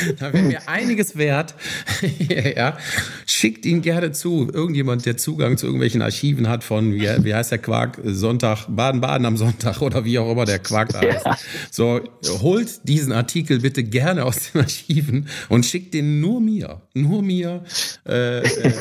da 0.18 0.32
wäre 0.32 0.44
mir 0.44 0.68
einiges 0.68 1.16
wert. 1.16 1.54
ja, 2.56 2.78
schickt 3.26 3.66
ihn 3.66 3.82
gerne 3.82 4.12
zu. 4.12 4.50
Irgendjemand, 4.52 5.06
der 5.06 5.16
Zugang 5.16 5.56
zu 5.56 5.66
irgendwelchen 5.66 6.02
Archiven 6.02 6.48
hat 6.48 6.64
von, 6.64 6.94
wie, 6.94 7.08
wie 7.24 7.34
heißt 7.34 7.50
der 7.50 7.58
Quark, 7.58 8.00
Sonntag, 8.04 8.66
Baden-Baden 8.68 9.26
am 9.26 9.36
Sonntag 9.36 9.80
oder 9.82 10.04
wie 10.04 10.18
auch 10.18 10.30
immer 10.30 10.44
der 10.44 10.58
Quark 10.58 10.90
da 10.90 11.00
ist. 11.00 11.24
Ja. 11.24 11.36
So, 11.70 12.00
holt 12.40 12.88
diesen 12.88 13.12
Artikel 13.12 13.60
bitte 13.60 13.84
gerne 13.84 14.24
aus 14.24 14.52
den 14.52 14.62
Archiven 14.62 15.28
und 15.48 15.66
schickt 15.66 15.94
den 15.94 16.20
nur 16.20 16.40
mir. 16.40 16.80
Nur 16.94 17.22
mir. 17.22 17.64
Äh, 18.06 18.40
äh, 18.40 18.72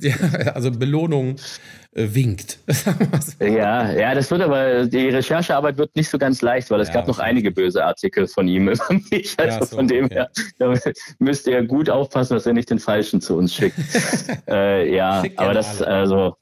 ja, 0.00 0.16
also 0.54 0.70
Belohnung 0.70 1.36
winkt. 1.92 2.58
ja, 3.40 3.90
ja, 3.92 4.14
das 4.14 4.30
wird 4.30 4.42
aber, 4.42 4.86
die 4.86 5.08
Recherchearbeit 5.08 5.76
wird 5.76 5.94
nicht 5.96 6.08
so 6.08 6.18
ganz 6.18 6.40
leicht, 6.40 6.70
weil 6.70 6.80
es 6.80 6.88
ja, 6.88 6.94
gab 6.94 7.08
noch 7.08 7.18
einige 7.18 7.50
böse 7.50 7.84
Artikel 7.84 8.28
von 8.28 8.46
ihm 8.46 8.68
über 8.68 8.84
mich. 9.10 9.34
Also 9.38 9.58
ja, 9.58 9.66
so, 9.66 9.76
von 9.76 9.88
dem 9.88 10.04
okay. 10.04 10.14
her, 10.14 10.30
da 10.58 10.74
müsst 11.18 11.46
ihr 11.46 11.64
gut 11.64 11.90
aufpassen, 11.90 12.34
dass 12.34 12.46
er 12.46 12.52
nicht 12.52 12.70
den 12.70 12.78
Falschen 12.78 13.20
zu 13.20 13.36
uns 13.36 13.54
schickt. 13.54 13.76
äh, 14.48 14.94
ja, 14.94 15.24
aber 15.36 15.54
das, 15.54 15.82
alle. 15.82 15.94
also, 15.94 16.36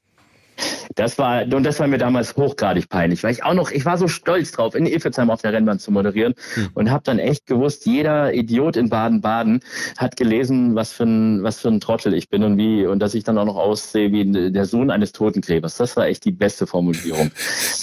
das 0.95 1.19
war, 1.19 1.43
und 1.43 1.63
das 1.63 1.79
war 1.81 1.87
mir 1.87 1.99
damals 1.99 2.37
hochgradig 2.37 2.89
peinlich, 2.89 3.23
weil 3.23 3.33
ich 3.33 3.45
auch 3.45 3.55
noch, 3.55 3.71
ich 3.71 3.85
war 3.85 3.99
so 3.99 4.09
stolz 4.09 4.53
drauf, 4.53 4.75
in 4.75 4.87
Iffelsheim 4.87 5.31
auf 5.31 5.43
der 5.43 5.53
Rennbahn 5.53 5.79
zu 5.79 5.91
moderieren 5.91 6.35
hm. 6.55 6.71
und 6.75 6.91
habe 6.91 7.05
dann 7.05 7.19
echt 7.19 7.47
gewusst, 7.47 7.87
jeder 7.87 8.35
Idiot 8.35 8.77
in 8.77 8.89
Baden-Baden 8.89 9.61
hat 9.97 10.17
gelesen, 10.17 10.75
was 10.75 10.93
für 10.93 11.05
ein, 11.05 11.43
was 11.43 11.61
für 11.61 11.69
ein 11.69 11.81
Trottel 11.81 12.15
ich 12.15 12.29
bin 12.29 12.43
und 12.43 12.57
wie, 12.59 12.87
und 12.87 13.01
dass 13.01 13.15
ich 13.15 13.25
dann 13.25 13.39
auch 13.39 13.45
noch 13.45 13.57
aussehe 13.57 14.13
wie 14.13 14.51
der 14.51 14.65
Sohn 14.65 14.91
eines 14.91 15.13
Totengräbers. 15.13 15.77
Das 15.77 15.97
war 15.97 16.07
echt 16.07 16.25
die 16.25 16.33
beste 16.33 16.67
Formulierung. 16.67 17.31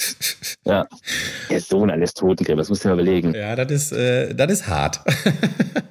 ja. 0.66 0.86
Der 1.50 1.62
Sohn 1.62 1.90
eines 1.90 2.14
Totengräbers, 2.14 2.70
musst 2.70 2.84
du 2.84 2.90
dir 2.90 2.96
mal 2.96 3.02
überlegen. 3.02 3.34
Ja, 3.34 3.56
das 3.56 3.72
ist, 3.72 3.92
äh, 3.92 4.34
das 4.34 4.52
ist 4.52 4.68
hart. 4.68 5.02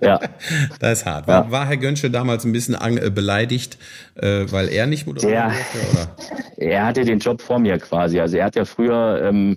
ja. 0.00 0.20
Das 0.78 1.00
ist 1.00 1.06
hart. 1.06 1.26
War, 1.26 1.44
ja. 1.44 1.50
war 1.50 1.66
Herr 1.66 1.76
Gönsche 1.76 2.10
damals 2.10 2.44
ein 2.44 2.52
bisschen 2.52 2.74
äh, 2.74 3.10
beleidigt, 3.10 3.78
äh, 4.16 4.44
weil 4.50 4.68
er 4.68 4.86
nicht 4.86 5.06
moderieren 5.06 5.52
durfte, 5.52 5.90
oder? 5.92 6.16
Er 6.74 6.86
hatte 6.86 7.04
den 7.04 7.20
Job 7.20 7.40
vor 7.40 7.60
mir 7.60 7.78
quasi. 7.78 8.18
Also 8.18 8.36
er 8.36 8.46
hat 8.46 8.56
ja 8.56 8.64
früher, 8.64 9.22
ähm, 9.22 9.56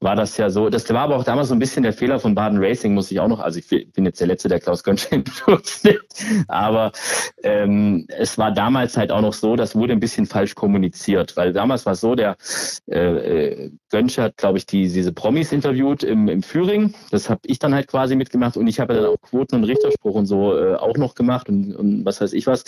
war 0.00 0.16
das 0.16 0.38
ja 0.38 0.48
so, 0.48 0.70
das 0.70 0.88
war 0.88 1.02
aber 1.02 1.16
auch 1.16 1.24
damals 1.24 1.48
so 1.48 1.54
ein 1.54 1.58
bisschen 1.58 1.82
der 1.82 1.92
Fehler 1.92 2.18
von 2.18 2.34
Baden 2.34 2.56
Racing, 2.58 2.94
muss 2.94 3.10
ich 3.10 3.20
auch 3.20 3.28
noch, 3.28 3.40
also 3.40 3.58
ich 3.58 3.68
bin 3.68 4.06
jetzt 4.06 4.18
der 4.18 4.28
Letzte, 4.28 4.48
der 4.48 4.60
Klaus 4.60 4.82
Gönschen 4.82 5.24
aber 6.48 6.92
ähm, 7.42 8.06
es 8.08 8.38
war 8.38 8.50
damals 8.50 8.96
halt 8.96 9.12
auch 9.12 9.20
noch 9.20 9.34
so, 9.34 9.56
das 9.56 9.74
wurde 9.74 9.92
ein 9.92 10.00
bisschen 10.00 10.24
falsch 10.24 10.54
kommuniziert, 10.54 11.36
weil 11.36 11.52
damals 11.52 11.84
war 11.84 11.92
es 11.92 12.00
so, 12.00 12.14
der 12.14 12.36
äh, 12.90 12.98
äh 12.98 13.70
Gönsch 13.90 14.16
hat, 14.18 14.38
glaube 14.38 14.58
ich, 14.58 14.66
die, 14.66 14.88
diese 14.88 15.12
Promis 15.12 15.52
interviewt 15.52 16.02
im, 16.02 16.28
im 16.28 16.42
Führing, 16.42 16.94
das 17.10 17.28
habe 17.28 17.40
ich 17.44 17.58
dann 17.58 17.74
halt 17.74 17.88
quasi 17.88 18.16
mitgemacht 18.16 18.56
und 18.56 18.66
ich 18.66 18.80
habe 18.80 18.94
dann 18.94 19.04
auch 19.04 19.20
Quoten 19.20 19.56
und 19.56 19.64
Richterspruch 19.64 20.14
und 20.14 20.26
so 20.26 20.58
äh, 20.58 20.74
auch 20.76 20.96
noch 20.96 21.14
gemacht 21.14 21.48
und, 21.50 21.76
und 21.76 22.04
was 22.06 22.20
weiß 22.20 22.32
ich 22.32 22.46
was. 22.46 22.64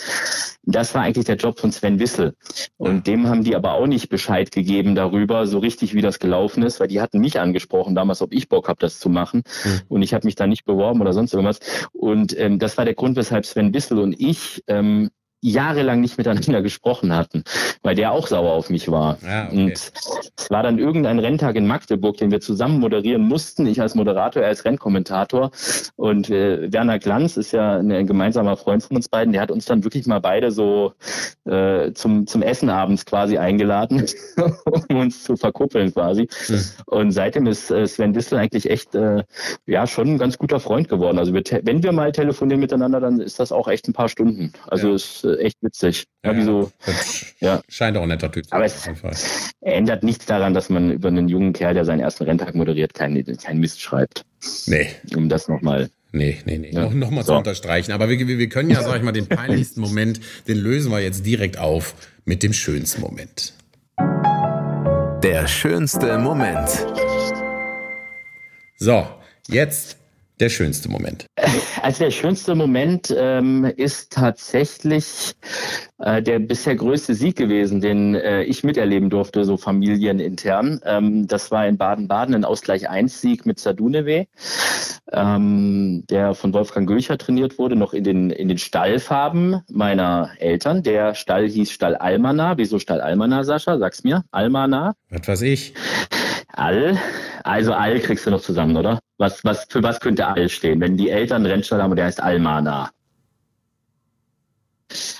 Das 0.63 0.93
war 0.93 1.01
eigentlich 1.01 1.25
der 1.25 1.35
Job 1.35 1.59
von 1.59 1.71
Sven 1.71 1.99
Wissel 1.99 2.35
und 2.77 3.07
dem 3.07 3.27
haben 3.27 3.43
die 3.43 3.55
aber 3.55 3.73
auch 3.73 3.86
nicht 3.87 4.09
Bescheid 4.09 4.27
Bescheid 4.27 4.51
gegeben 4.51 4.93
darüber, 4.95 5.47
so 5.47 5.59
richtig 5.59 5.93
wie 5.93 6.01
das 6.01 6.19
gelaufen 6.19 6.63
ist, 6.63 6.79
weil 6.79 6.87
die 6.87 7.01
hatten 7.01 7.19
mich 7.19 7.39
angesprochen 7.39 7.95
damals, 7.95 8.21
ob 8.21 8.33
ich 8.33 8.49
Bock 8.49 8.67
habe, 8.67 8.79
das 8.79 8.99
zu 8.99 9.09
machen. 9.09 9.43
Mhm. 9.63 9.81
Und 9.87 10.01
ich 10.01 10.13
habe 10.13 10.25
mich 10.25 10.35
da 10.35 10.47
nicht 10.47 10.65
beworben 10.65 11.01
oder 11.01 11.13
sonst 11.13 11.33
irgendwas. 11.33 11.59
Und 11.93 12.37
ähm, 12.37 12.59
das 12.59 12.77
war 12.77 12.85
der 12.85 12.93
Grund, 12.93 13.15
weshalb 13.15 13.45
Sven 13.45 13.71
Bissel 13.71 13.99
und 13.99 14.19
ich 14.19 14.63
ähm, 14.67 15.09
jahrelang 15.41 16.01
nicht 16.01 16.17
miteinander 16.17 16.61
gesprochen 16.61 17.13
hatten, 17.13 17.43
weil 17.83 17.95
der 17.95 18.11
auch 18.11 18.27
sauer 18.27 18.53
auf 18.53 18.69
mich 18.69 18.89
war. 18.89 19.17
Ja, 19.23 19.47
okay. 19.47 19.63
Und 19.63 19.73
es 19.73 20.49
war 20.49 20.63
dann 20.63 20.79
irgendein 20.79 21.19
Renntag 21.19 21.55
in 21.55 21.67
Magdeburg, 21.67 22.17
den 22.17 22.31
wir 22.31 22.41
zusammen 22.41 22.79
moderieren 22.79 23.21
mussten, 23.21 23.67
ich 23.67 23.79
als 23.79 23.95
Moderator, 23.95 24.41
er 24.41 24.49
als 24.49 24.65
Rennkommentator. 24.65 25.51
Und 25.95 26.29
äh, 26.29 26.71
Werner 26.71 26.99
Glanz 26.99 27.37
ist 27.37 27.51
ja 27.51 27.77
ein 27.77 28.07
gemeinsamer 28.07 28.57
Freund 28.57 28.83
von 28.83 28.97
uns 28.97 29.09
beiden, 29.09 29.33
der 29.33 29.41
hat 29.41 29.51
uns 29.51 29.65
dann 29.65 29.83
wirklich 29.83 30.07
mal 30.07 30.19
beide 30.19 30.51
so 30.51 30.93
äh, 31.45 31.91
zum, 31.93 32.25
zum 32.25 32.41
Essen 32.41 32.69
abends 32.69 33.05
quasi 33.05 33.37
eingeladen, 33.37 34.05
um 34.89 34.95
uns 34.97 35.23
zu 35.23 35.37
verkuppeln 35.37 35.93
quasi. 35.93 36.27
Mhm. 36.47 36.61
Und 36.87 37.11
seitdem 37.11 37.45
ist 37.45 37.69
äh, 37.69 37.87
Sven 37.87 38.13
Distel 38.13 38.39
eigentlich 38.39 38.69
echt 38.69 38.95
äh, 38.95 39.23
ja 39.65 39.85
schon 39.85 40.07
ein 40.07 40.17
ganz 40.17 40.37
guter 40.37 40.59
Freund 40.59 40.89
geworden. 40.89 41.19
Also 41.19 41.33
wir 41.33 41.43
wenn 41.63 41.83
wir 41.83 41.91
mal 41.91 42.11
telefonieren 42.11 42.59
miteinander, 42.59 42.99
dann 42.99 43.19
ist 43.19 43.39
das 43.39 43.51
auch 43.51 43.67
echt 43.67 43.87
ein 43.87 43.93
paar 43.93 44.09
Stunden. 44.09 44.51
Also 44.67 44.89
ja. 44.89 44.95
es 44.95 45.26
äh, 45.27 45.37
echt 45.43 45.57
witzig. 45.61 46.05
Ja, 46.23 46.31
Ja, 46.33 46.43
so, 46.43 46.71
ja. 47.39 47.61
Scheint 47.69 47.97
auch 47.97 48.03
ein 48.03 48.07
netter 48.09 48.31
Typ 48.31 48.45
zu 48.45 48.53
Aber 48.53 48.67
sein. 48.69 48.95
Fall. 48.95 49.11
es 49.11 49.51
ändert 49.61 50.03
nichts 50.03 50.25
daran, 50.25 50.53
dass 50.53 50.69
man 50.69 50.91
über 50.91 51.07
einen 51.09 51.27
jungen 51.27 51.53
Kerl, 51.53 51.73
der 51.73 51.85
seinen 51.85 51.99
ersten 51.99 52.23
Renntag 52.25 52.55
moderiert, 52.55 52.93
keinen 52.93 53.23
kein 53.37 53.59
Mist 53.59 53.81
schreibt. 53.81 54.23
Nee. 54.65 54.87
Um 55.15 55.29
das 55.29 55.47
nochmal. 55.47 55.89
Nee, 56.13 56.37
nee, 56.45 56.57
nee. 56.57 56.71
Ja. 56.71 56.83
Noch, 56.85 56.93
noch 56.93 57.09
mal 57.11 57.21
zu 57.21 57.27
So. 57.27 57.37
unterstreichen. 57.37 57.91
Aber 57.91 58.09
wir, 58.09 58.17
wir 58.27 58.37
wir 58.39 58.49
können 58.49 58.69
ja, 58.69 58.81
sag 58.81 58.97
ich 58.97 59.03
mal, 59.03 59.11
den 59.11 59.27
peinlichsten 59.29 59.81
Moment, 59.81 60.19
den 60.47 60.57
lösen 60.57 60.91
wir 60.91 60.99
jetzt 61.01 61.25
direkt 61.25 61.57
auf 61.57 61.95
mit 62.25 62.43
dem 62.43 62.53
schönsten 62.53 63.01
Moment. 63.01 63.53
Der 65.23 65.47
schönste 65.47 66.17
Moment. 66.19 66.69
So, 68.77 69.07
jetzt 69.47 69.97
der 70.39 70.49
schönste 70.49 70.89
Moment. 70.89 71.25
Also 71.81 72.03
der 72.03 72.11
schönste 72.11 72.55
Moment 72.55 73.13
ähm, 73.15 73.65
ist 73.77 74.11
tatsächlich 74.11 75.33
äh, 75.99 76.21
der 76.21 76.39
bisher 76.39 76.75
größte 76.75 77.13
Sieg 77.13 77.35
gewesen, 77.35 77.81
den 77.81 78.15
äh, 78.15 78.43
ich 78.43 78.63
miterleben 78.63 79.09
durfte, 79.09 79.45
so 79.45 79.57
familienintern. 79.57 80.81
Ähm, 80.85 81.27
das 81.27 81.49
war 81.51 81.67
in 81.67 81.77
Baden-Baden 81.77 82.35
ein 82.35 82.45
Ausgleich 82.45 82.89
1-Sieg 82.89 83.45
mit 83.45 83.59
Sadunewe, 83.59 84.27
ähm, 85.11 86.03
der 86.09 86.35
von 86.35 86.53
Wolfgang 86.53 86.87
Gülcher 86.87 87.17
trainiert 87.17 87.57
wurde, 87.57 87.75
noch 87.75 87.93
in 87.93 88.03
den, 88.03 88.29
in 88.29 88.47
den 88.47 88.57
Stallfarben 88.57 89.61
meiner 89.69 90.31
Eltern. 90.39 90.83
Der 90.83 91.15
Stall 91.15 91.47
hieß 91.47 91.71
Stall 91.71 91.95
Almana. 91.95 92.57
Wieso 92.57 92.79
Stall 92.79 93.01
Almana, 93.01 93.43
Sascha? 93.43 93.77
Sag's 93.77 94.03
mir. 94.03 94.23
Almana. 94.31 94.93
Was 95.09 95.27
weiß 95.27 95.41
ich? 95.43 95.73
All. 96.53 96.97
Also 97.43 97.73
All 97.73 97.99
kriegst 97.99 98.25
du 98.25 98.31
noch 98.31 98.41
zusammen, 98.41 98.75
oder? 98.77 98.99
Was, 99.17 99.43
was, 99.43 99.65
für 99.69 99.83
was 99.83 99.99
könnte 99.99 100.27
All 100.27 100.49
stehen? 100.49 100.79
Wenn 100.79 100.97
die 100.97 101.09
Eltern 101.09 101.37
einen 101.37 101.47
Rennstall 101.47 101.81
haben 101.81 101.91
und 101.91 101.97
der 101.97 102.05
heißt 102.05 102.21
Almana. 102.21 102.89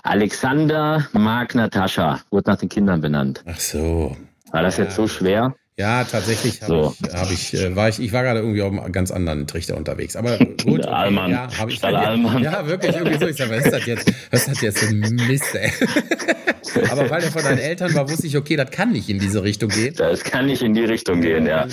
Alexander 0.03 1.07
Mark 1.11 1.55
Natascha 1.55 2.21
wurde 2.31 2.51
nach 2.51 2.57
den 2.57 2.69
Kindern 2.69 3.01
benannt. 3.01 3.43
Ach 3.45 3.59
so. 3.59 4.15
War 4.51 4.61
das 4.61 4.77
jetzt 4.77 4.95
so 4.95 5.07
schwer? 5.07 5.53
Ja, 5.79 6.03
tatsächlich 6.05 6.61
habe 6.63 6.71
So. 6.73 6.95
ich, 7.05 7.13
hab 7.13 7.31
ich, 7.31 7.53
äh, 7.53 7.75
war 7.75 7.87
ich, 7.87 7.99
ich 7.99 8.11
war 8.11 8.23
gerade 8.23 8.39
irgendwie 8.39 8.63
auf 8.63 8.71
einem 8.71 8.91
ganz 8.91 9.11
anderen 9.11 9.45
Trichter 9.45 9.77
unterwegs. 9.77 10.15
Aber 10.15 10.37
gut, 10.63 10.79
okay, 10.79 10.87
Allmann. 10.87 11.29
ja, 11.31 11.47
habe 11.57 11.71
ich 11.71 11.83
Allmann. 11.83 12.41
Ja, 12.43 12.65
wirklich, 12.67 12.95
irgendwie 12.95 13.19
so. 13.19 13.27
Ich 13.27 13.37
sag, 13.37 13.49
was 13.51 13.65
ist 13.65 13.71
das 13.73 13.85
jetzt? 13.85 14.11
Was 14.31 14.41
ist 14.41 14.49
das 14.49 14.61
jetzt 14.61 14.79
für 14.79 14.87
ein 14.87 14.99
Mist, 15.27 15.53
ey? 15.55 15.71
Aber 16.91 17.09
weil 17.09 17.21
der 17.21 17.31
von 17.31 17.43
deinen 17.43 17.59
Eltern 17.59 17.93
war, 17.93 18.09
wusste 18.09 18.25
ich, 18.27 18.35
okay, 18.37 18.55
das 18.55 18.71
kann 18.71 18.91
nicht 18.91 19.09
in 19.09 19.19
diese 19.19 19.43
Richtung 19.43 19.69
gehen. 19.69 19.93
Das 19.95 20.23
kann 20.23 20.47
nicht 20.47 20.61
in 20.63 20.73
die 20.73 20.83
Richtung 20.85 21.21
gehen, 21.21 21.45
ja. 21.45 21.67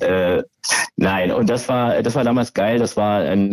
Äh, 0.00 0.42
nein, 0.96 1.30
und 1.32 1.48
das 1.50 1.68
war, 1.68 2.02
das 2.02 2.14
war 2.14 2.24
damals 2.24 2.52
geil. 2.54 2.78
Das 2.78 2.96
war 2.96 3.20
ein 3.22 3.52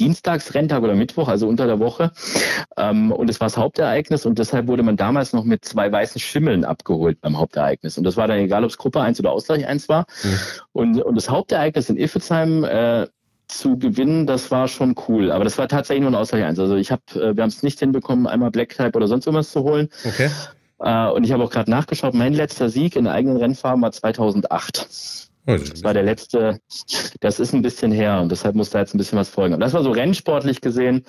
Dienstagsrenntag 0.00 0.82
oder 0.82 0.94
Mittwoch, 0.94 1.28
also 1.28 1.48
unter 1.48 1.66
der 1.66 1.78
Woche. 1.78 2.12
Ähm, 2.76 3.12
und 3.12 3.28
es 3.30 3.40
war 3.40 3.46
das 3.46 3.56
Hauptereignis 3.56 4.26
und 4.26 4.38
deshalb 4.38 4.66
wurde 4.66 4.82
man 4.82 4.96
damals 4.96 5.32
noch 5.32 5.44
mit 5.44 5.64
zwei 5.64 5.90
weißen 5.90 6.20
Schimmeln 6.20 6.64
abgeholt 6.64 7.20
beim 7.20 7.38
Hauptereignis. 7.38 7.98
Und 7.98 8.04
das 8.04 8.16
war 8.16 8.28
dann 8.28 8.38
egal, 8.38 8.64
ob 8.64 8.70
es 8.70 8.78
Gruppe 8.78 9.00
1 9.00 9.20
oder 9.20 9.32
Ausgleich 9.32 9.66
1 9.66 9.88
war. 9.88 10.06
Und, 10.72 11.00
und 11.02 11.14
das 11.14 11.28
Hauptereignis 11.28 11.90
in 11.90 11.96
Iffelsheim 11.96 12.64
äh, 12.64 13.06
zu 13.48 13.78
gewinnen, 13.78 14.26
das 14.26 14.50
war 14.50 14.68
schon 14.68 14.94
cool. 15.08 15.30
Aber 15.30 15.44
das 15.44 15.58
war 15.58 15.68
tatsächlich 15.68 16.02
nur 16.02 16.10
ein 16.10 16.16
Ausgleich 16.16 16.44
1. 16.44 16.58
Also 16.58 16.76
ich 16.76 16.90
habe, 16.90 17.02
äh, 17.14 17.36
wir 17.36 17.42
haben 17.42 17.50
es 17.50 17.62
nicht 17.62 17.78
hinbekommen, 17.78 18.26
einmal 18.26 18.50
Black 18.50 18.70
Type 18.70 18.92
oder 18.94 19.08
sonst 19.08 19.26
irgendwas 19.26 19.50
zu 19.50 19.62
holen. 19.62 19.88
Okay. 20.04 20.30
Äh, 20.80 21.08
und 21.10 21.24
ich 21.24 21.32
habe 21.32 21.44
auch 21.44 21.50
gerade 21.50 21.70
nachgeschaut, 21.70 22.14
mein 22.14 22.32
letzter 22.32 22.68
Sieg 22.68 22.96
in 22.96 23.06
eigenen 23.06 23.36
Rennfarben 23.36 23.82
war 23.82 23.92
2008. 23.92 25.30
Das 25.44 25.82
war 25.82 25.92
der 25.92 26.04
letzte, 26.04 26.60
das 27.20 27.40
ist 27.40 27.52
ein 27.52 27.62
bisschen 27.62 27.90
her 27.92 28.20
und 28.20 28.30
deshalb 28.30 28.54
muss 28.54 28.70
da 28.70 28.78
jetzt 28.80 28.94
ein 28.94 28.98
bisschen 28.98 29.18
was 29.18 29.28
folgen. 29.28 29.54
Aber 29.54 29.64
das 29.64 29.72
war 29.72 29.82
so 29.82 29.90
rennsportlich 29.90 30.60
gesehen 30.60 31.04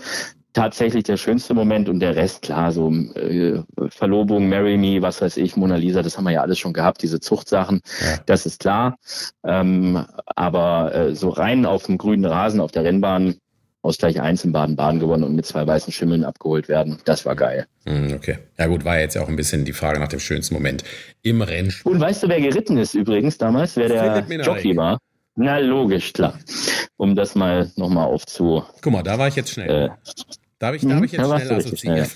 tatsächlich 0.53 1.03
der 1.03 1.17
schönste 1.17 1.53
Moment 1.53 1.89
und 1.89 1.99
der 1.99 2.15
Rest, 2.15 2.43
klar, 2.43 2.71
so 2.71 2.91
äh, 2.91 3.61
Verlobung, 3.89 4.47
Marry 4.47 4.77
Me, 4.77 5.01
was 5.01 5.21
weiß 5.21 5.37
ich, 5.37 5.57
Mona 5.57 5.75
Lisa, 5.75 6.01
das 6.01 6.17
haben 6.17 6.25
wir 6.25 6.31
ja 6.31 6.41
alles 6.41 6.59
schon 6.59 6.73
gehabt, 6.73 7.01
diese 7.01 7.19
Zuchtsachen, 7.19 7.81
das 8.27 8.45
ist 8.45 8.59
klar. 8.59 8.97
Ähm, 9.43 10.05
aber 10.35 10.93
äh, 10.93 11.15
so 11.15 11.29
rein 11.29 11.65
auf 11.65 11.87
dem 11.87 11.97
grünen 11.97 12.25
Rasen 12.25 12.61
auf 12.61 12.71
der 12.71 12.83
Rennbahn, 12.83 13.35
Ausgleich 13.83 14.19
1 14.19 14.45
in 14.45 14.51
Baden-Baden 14.53 14.99
gewonnen 14.99 15.23
und 15.25 15.35
mit 15.35 15.45
zwei 15.45 15.67
weißen 15.67 15.91
Schimmeln 15.93 16.23
abgeholt 16.23 16.69
werden, 16.69 16.97
das 17.05 17.25
war 17.25 17.35
geil. 17.35 17.67
Hm, 17.85 18.13
Okay. 18.13 18.37
Ja 18.57 18.65
gut, 18.67 18.83
war 18.85 18.97
jetzt 18.99 19.13
ja 19.15 19.21
auch 19.21 19.27
ein 19.27 19.35
bisschen 19.35 19.65
die 19.65 19.73
Frage 19.73 19.99
nach 19.99 20.07
dem 20.07 20.19
schönsten 20.19 20.53
Moment 20.55 20.83
im 21.21 21.41
Rennsport. 21.41 21.93
Und 21.93 22.01
weißt 22.01 22.23
du, 22.23 22.29
wer 22.29 22.39
geritten 22.41 22.77
ist 22.77 22.95
übrigens 22.95 23.37
damals? 23.37 23.75
Wer 23.75 23.89
der. 23.89 24.25
Jockey 24.41 24.75
war? 24.75 24.97
Na, 25.35 25.57
logisch, 25.57 26.13
klar. 26.13 26.39
Um 26.97 27.15
das 27.15 27.35
mal 27.35 27.69
nochmal 27.75 28.05
aufzu. 28.05 28.63
Guck 28.81 28.93
mal, 28.93 29.03
da 29.03 29.19
war 29.19 29.27
ich 29.27 29.35
jetzt 29.35 29.51
schnell. 29.51 29.87
Äh, 29.87 29.89
Darf 30.59 30.75
ich, 30.75 30.81
darf 30.83 30.93
Mhm, 30.93 31.03
ich 31.03 31.11
jetzt 31.11 31.29
da 31.29 31.39
schnell 31.41 31.57
assoziieren? 31.57 32.07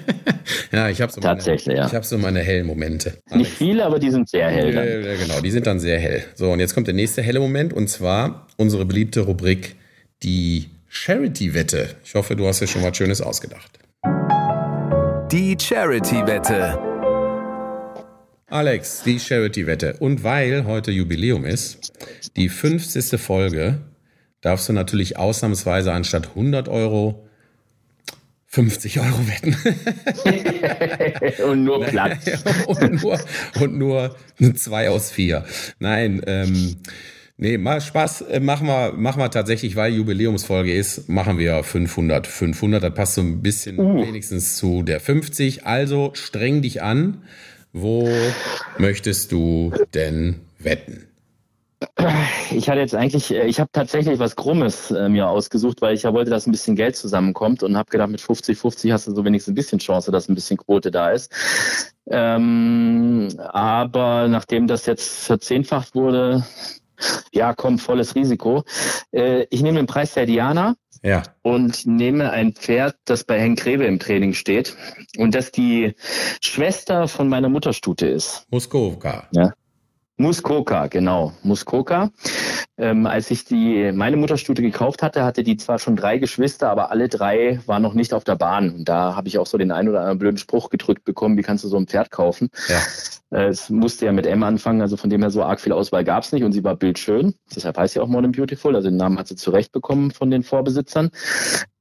ja, 0.72 0.88
ich 0.90 1.00
habe 1.00 1.10
so, 1.12 1.20
meine- 1.20 1.36
Tatsächlich, 1.36 1.78
ja. 1.78 1.86
ich 1.86 1.94
hab 1.94 2.04
so 2.04 2.18
meine 2.18 2.40
hellen 2.40 2.66
Momente. 2.66 3.14
Nicht 3.34 3.50
viele, 3.52 3.86
aber 3.86 3.98
die 3.98 4.10
sind 4.10 4.28
sehr 4.28 4.50
hell. 4.50 4.72
Dann. 4.72 4.86
ja, 4.86 5.14
genau, 5.16 5.40
die 5.40 5.50
sind 5.50 5.66
dann 5.66 5.80
sehr 5.80 5.98
hell. 5.98 6.22
So, 6.34 6.50
und 6.50 6.60
jetzt 6.60 6.74
kommt 6.74 6.88
der 6.88 6.94
nächste 6.94 7.22
helle 7.22 7.40
Moment 7.40 7.72
und 7.72 7.88
zwar 7.88 8.48
unsere 8.58 8.84
beliebte 8.84 9.20
Rubrik, 9.20 9.76
die 10.22 10.66
Charity-Wette. 10.98 11.96
Ich 12.04 12.14
hoffe, 12.14 12.34
du 12.34 12.46
hast 12.48 12.60
dir 12.60 12.66
schon 12.66 12.82
was 12.82 12.96
Schönes 12.96 13.20
ausgedacht. 13.20 13.78
Die 15.30 15.56
Charity-Wette. 15.60 16.78
Alex, 18.48 19.02
die 19.04 19.20
Charity-Wette. 19.20 19.98
Und 19.98 20.24
weil 20.24 20.64
heute 20.64 20.90
Jubiläum 20.90 21.44
ist, 21.44 21.92
die 22.36 22.48
50. 22.48 23.20
Folge, 23.20 23.78
darfst 24.40 24.68
du 24.68 24.72
natürlich 24.72 25.18
ausnahmsweise 25.18 25.92
anstatt 25.92 26.28
100 26.28 26.68
Euro 26.68 27.28
50 28.46 28.98
Euro 29.00 29.28
wetten. 29.28 29.54
und 31.50 31.64
nur 31.64 31.84
Platz. 31.86 32.24
und, 32.66 33.02
nur, 33.02 33.20
und 33.60 33.76
nur 33.76 34.16
eine 34.40 34.54
2 34.54 34.88
aus 34.90 35.10
4. 35.10 35.44
Nein, 35.78 36.22
ähm, 36.26 36.76
nee, 37.36 37.58
mal 37.58 37.80
Spaß 37.80 38.22
äh, 38.22 38.40
machen 38.40 38.66
wir, 38.66 38.92
machen 38.92 39.20
wir 39.20 39.30
tatsächlich, 39.30 39.76
weil 39.76 39.94
Jubiläumsfolge 39.94 40.74
ist, 40.74 41.08
machen 41.08 41.38
wir 41.38 41.62
500. 41.62 42.26
500, 42.26 42.82
das 42.82 42.94
passt 42.94 43.14
so 43.14 43.20
ein 43.20 43.42
bisschen 43.42 43.78
wenigstens 43.78 44.56
zu 44.56 44.82
der 44.82 45.00
50. 45.00 45.66
Also 45.66 46.10
streng 46.14 46.62
dich 46.62 46.82
an. 46.82 47.22
Wo 47.72 48.08
möchtest 48.78 49.32
du 49.32 49.72
denn 49.92 50.40
wetten? 50.58 51.06
Ich 52.52 52.70
hatte 52.70 52.80
jetzt 52.80 52.94
eigentlich, 52.94 53.30
äh, 53.30 53.46
ich 53.46 53.60
habe 53.60 53.70
tatsächlich 53.72 54.18
was 54.18 54.34
Krummes 54.34 54.90
äh, 54.90 55.08
mir 55.10 55.28
ausgesucht, 55.28 55.82
weil 55.82 55.94
ich 55.94 56.04
ja 56.04 56.14
wollte, 56.14 56.30
dass 56.30 56.46
ein 56.46 56.52
bisschen 56.52 56.74
Geld 56.74 56.96
zusammenkommt 56.96 57.62
und 57.62 57.76
habe 57.76 57.90
gedacht, 57.90 58.08
mit 58.08 58.20
50-50 58.20 58.92
hast 58.92 59.06
du 59.06 59.14
so 59.14 59.24
wenigstens 59.24 59.52
ein 59.52 59.56
bisschen 59.56 59.78
Chance, 59.78 60.10
dass 60.10 60.28
ein 60.28 60.34
bisschen 60.34 60.56
Quote 60.56 60.90
da 60.90 61.10
ist. 61.10 61.30
Ähm, 62.08 63.28
aber 63.38 64.28
nachdem 64.28 64.66
das 64.66 64.86
jetzt 64.86 65.24
verzehnfacht 65.24 65.94
wurde, 65.94 66.46
ja, 67.32 67.54
komm, 67.54 67.78
volles 67.78 68.14
Risiko. 68.14 68.64
Äh, 69.12 69.46
ich 69.50 69.62
nehme 69.62 69.78
den 69.78 69.86
Preis 69.86 70.14
der 70.14 70.26
Diana. 70.26 70.74
Ja. 71.02 71.22
und 71.42 71.86
nehme 71.86 72.30
ein 72.30 72.54
Pferd, 72.54 72.96
das 73.04 73.22
bei 73.22 73.38
Henk 73.38 73.60
Grebe 73.60 73.84
im 73.84 74.00
Training 74.00 74.32
steht 74.32 74.74
und 75.18 75.34
das 75.34 75.52
die 75.52 75.94
Schwester 76.40 77.06
von 77.06 77.28
meiner 77.28 77.48
Mutterstute 77.48 78.06
ist. 78.08 78.46
Muskowka. 78.50 79.28
Ja. 79.30 79.52
Muskoka, 80.18 80.86
genau, 80.86 81.32
Muskoka. 81.42 82.10
Ähm, 82.78 83.06
als 83.06 83.30
ich 83.30 83.44
die 83.44 83.92
meine 83.92 84.16
Mutterstute 84.16 84.62
gekauft 84.62 85.02
hatte, 85.02 85.24
hatte 85.24 85.42
die 85.42 85.58
zwar 85.58 85.78
schon 85.78 85.94
drei 85.94 86.16
Geschwister, 86.16 86.70
aber 86.70 86.90
alle 86.90 87.08
drei 87.08 87.60
waren 87.66 87.82
noch 87.82 87.92
nicht 87.92 88.14
auf 88.14 88.24
der 88.24 88.36
Bahn. 88.36 88.70
Und 88.70 88.88
da 88.88 89.14
habe 89.14 89.28
ich 89.28 89.38
auch 89.38 89.46
so 89.46 89.58
den 89.58 89.72
einen 89.72 89.88
oder 89.88 90.00
anderen 90.00 90.18
blöden 90.18 90.38
Spruch 90.38 90.70
gedrückt 90.70 91.04
bekommen, 91.04 91.36
wie 91.36 91.42
kannst 91.42 91.64
du 91.64 91.68
so 91.68 91.76
ein 91.76 91.86
Pferd 91.86 92.10
kaufen? 92.10 92.48
Ja. 92.68 92.80
Äh, 93.38 93.48
es 93.48 93.68
musste 93.68 94.06
ja 94.06 94.12
mit 94.12 94.26
M 94.26 94.42
anfangen, 94.42 94.80
also 94.80 94.96
von 94.96 95.10
dem 95.10 95.20
her 95.20 95.30
so 95.30 95.42
arg 95.42 95.60
viel 95.60 95.72
Auswahl 95.72 96.04
gab 96.04 96.22
es 96.22 96.32
nicht 96.32 96.44
und 96.44 96.52
sie 96.52 96.64
war 96.64 96.76
bildschön. 96.76 97.34
Deshalb 97.54 97.76
heißt 97.76 97.94
sie 97.94 98.00
auch 98.00 98.08
Modern 98.08 98.32
Beautiful, 98.32 98.74
also 98.74 98.88
den 98.88 98.96
Namen 98.96 99.18
hat 99.18 99.28
sie 99.28 99.36
zurecht 99.36 99.72
bekommen 99.72 100.12
von 100.12 100.30
den 100.30 100.42
Vorbesitzern. 100.42 101.10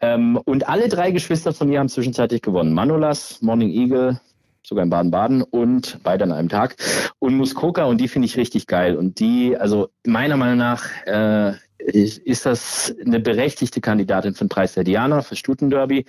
Ähm, 0.01 0.37
und 0.43 0.67
alle 0.67 0.89
drei 0.89 1.11
Geschwister 1.11 1.53
von 1.53 1.71
ihr 1.71 1.79
haben 1.79 1.89
zwischenzeitlich 1.89 2.41
gewonnen. 2.41 2.73
Manolas, 2.73 3.41
Morning 3.41 3.69
Eagle, 3.69 4.19
sogar 4.67 4.83
in 4.83 4.89
Baden-Baden 4.89 5.41
und 5.41 5.99
beide 6.03 6.23
an 6.23 6.31
einem 6.31 6.49
Tag. 6.49 6.75
Und 7.19 7.35
Muskoka, 7.35 7.85
und 7.85 7.99
die 7.99 8.07
finde 8.07 8.27
ich 8.27 8.37
richtig 8.37 8.67
geil. 8.67 8.95
Und 8.95 9.19
die, 9.19 9.57
also 9.57 9.89
meiner 10.05 10.37
Meinung 10.37 10.57
nach, 10.57 10.85
äh, 11.05 11.53
ist 11.77 12.45
das 12.45 12.95
eine 13.05 13.19
berechtigte 13.19 13.81
Kandidatin 13.81 14.33
für 14.33 14.45
den 14.45 14.49
Preis 14.49 14.73
der 14.73 14.83
Diana, 14.83 15.21
für 15.21 15.35
Stutenderby. 15.35 16.05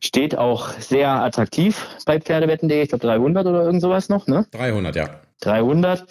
Steht 0.00 0.36
auch 0.36 0.70
sehr 0.80 1.10
attraktiv 1.10 1.86
bei 2.04 2.20
Pferdewetten.de, 2.20 2.82
ich 2.82 2.88
glaube 2.88 3.06
300 3.06 3.46
oder 3.46 3.62
irgend 3.64 3.82
sowas 3.82 4.08
noch, 4.08 4.26
ne? 4.26 4.46
300, 4.52 4.96
ja. 4.96 5.20
300. 5.40 6.04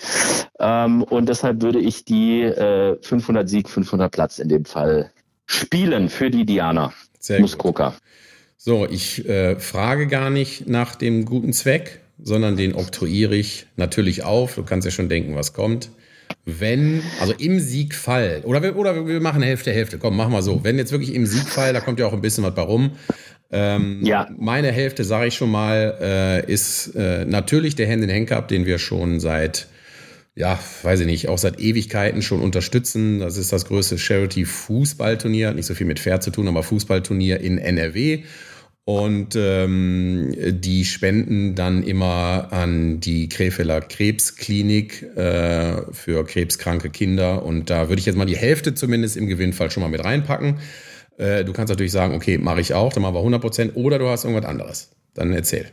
Ähm, 0.59 1.03
und 1.03 1.27
deshalb 1.27 1.61
würde 1.61 1.79
ich 1.79 2.05
die 2.05 2.43
äh, 2.43 2.97
500 3.01 3.49
Sieg, 3.49 3.69
500 3.69 4.11
Platz 4.11 4.39
in 4.39 4.49
dem 4.49 4.65
Fall 4.65 5.11
spielen 5.45 6.09
für 6.09 6.29
die 6.29 6.45
Diana. 6.45 6.93
Sehr 7.19 7.39
Muskoka. 7.39 7.93
So, 8.65 8.87
ich 8.89 9.27
äh, 9.27 9.59
frage 9.59 10.07
gar 10.07 10.29
nicht 10.29 10.69
nach 10.69 10.95
dem 10.95 11.25
guten 11.25 11.51
Zweck, 11.51 11.99
sondern 12.17 12.55
den 12.55 12.75
oktroyiere 12.75 13.35
ich 13.35 13.65
natürlich 13.75 14.23
auf. 14.23 14.55
Du 14.55 14.63
kannst 14.63 14.85
ja 14.85 14.91
schon 14.91 15.09
denken, 15.09 15.35
was 15.35 15.51
kommt. 15.51 15.89
Wenn, 16.45 17.03
also 17.19 17.33
im 17.37 17.59
Siegfall, 17.59 18.41
oder 18.45 18.63
wir, 18.63 18.77
oder 18.77 19.05
wir 19.05 19.19
machen 19.19 19.41
Hälfte, 19.41 19.73
Hälfte, 19.73 19.97
komm, 19.97 20.15
machen 20.15 20.31
wir 20.31 20.41
so. 20.41 20.63
Wenn 20.63 20.77
jetzt 20.77 20.93
wirklich 20.93 21.13
im 21.13 21.25
Siegfall, 21.25 21.73
da 21.73 21.81
kommt 21.81 21.99
ja 21.99 22.05
auch 22.05 22.13
ein 22.13 22.21
bisschen 22.21 22.45
was 22.45 22.55
bei 22.55 22.61
rum, 22.61 22.91
Ähm, 23.51 23.99
ja. 24.05 24.29
Meine 24.37 24.71
Hälfte, 24.71 25.03
sage 25.03 25.27
ich 25.27 25.35
schon 25.35 25.51
mal, 25.51 25.97
äh, 25.99 26.49
ist 26.49 26.95
äh, 26.95 27.25
natürlich 27.25 27.75
der 27.75 27.91
Hand 27.91 28.01
in 28.01 28.09
Hand 28.09 28.29
Cup, 28.29 28.47
den 28.47 28.65
wir 28.65 28.79
schon 28.79 29.19
seit 29.19 29.67
ja, 30.35 30.57
weiß 30.81 31.01
ich 31.01 31.05
nicht, 31.05 31.27
auch 31.27 31.37
seit 31.37 31.59
Ewigkeiten 31.59 32.21
schon 32.21 32.41
unterstützen. 32.41 33.19
Das 33.19 33.37
ist 33.37 33.51
das 33.51 33.65
größte 33.65 33.97
Charity-Fußballturnier, 33.97 35.49
hat 35.49 35.55
nicht 35.55 35.67
so 35.67 35.75
viel 35.75 35.85
mit 35.85 35.99
Fair 35.99 36.21
zu 36.21 36.31
tun, 36.31 36.47
aber 36.47 36.63
Fußballturnier 36.63 37.41
in 37.41 37.57
NRW. 37.57 38.23
Und 38.85 39.37
ähm, 39.37 40.33
die 40.37 40.83
spenden 40.83 41.55
dann 41.55 41.83
immer 41.83 42.49
an 42.51 42.99
die 42.99 43.29
Krefelder 43.29 43.79
Krebsklinik 43.79 45.03
äh, 45.15 45.93
für 45.93 46.25
krebskranke 46.25 46.89
Kinder. 46.89 47.45
Und 47.45 47.69
da 47.69 47.87
würde 47.87 48.01
ich 48.01 48.05
jetzt 48.05 48.17
mal 48.17 48.25
die 48.25 48.35
Hälfte 48.35 48.73
zumindest 48.73 49.15
im 49.15 49.27
Gewinnfall 49.27 49.71
schon 49.71 49.83
mal 49.83 49.89
mit 49.89 50.03
reinpacken. 50.03 50.59
Äh, 51.17 51.45
du 51.45 51.53
kannst 51.53 51.69
natürlich 51.69 51.93
sagen, 51.93 52.13
okay, 52.13 52.37
mache 52.37 52.59
ich 52.59 52.73
auch, 52.73 52.91
dann 52.91 53.03
machen 53.03 53.15
wir 53.15 53.19
100 53.19 53.39
Prozent. 53.39 53.75
Oder 53.75 53.99
du 53.99 54.09
hast 54.09 54.25
irgendwas 54.25 54.49
anderes. 54.49 54.91
Dann 55.13 55.31
erzähl. 55.31 55.67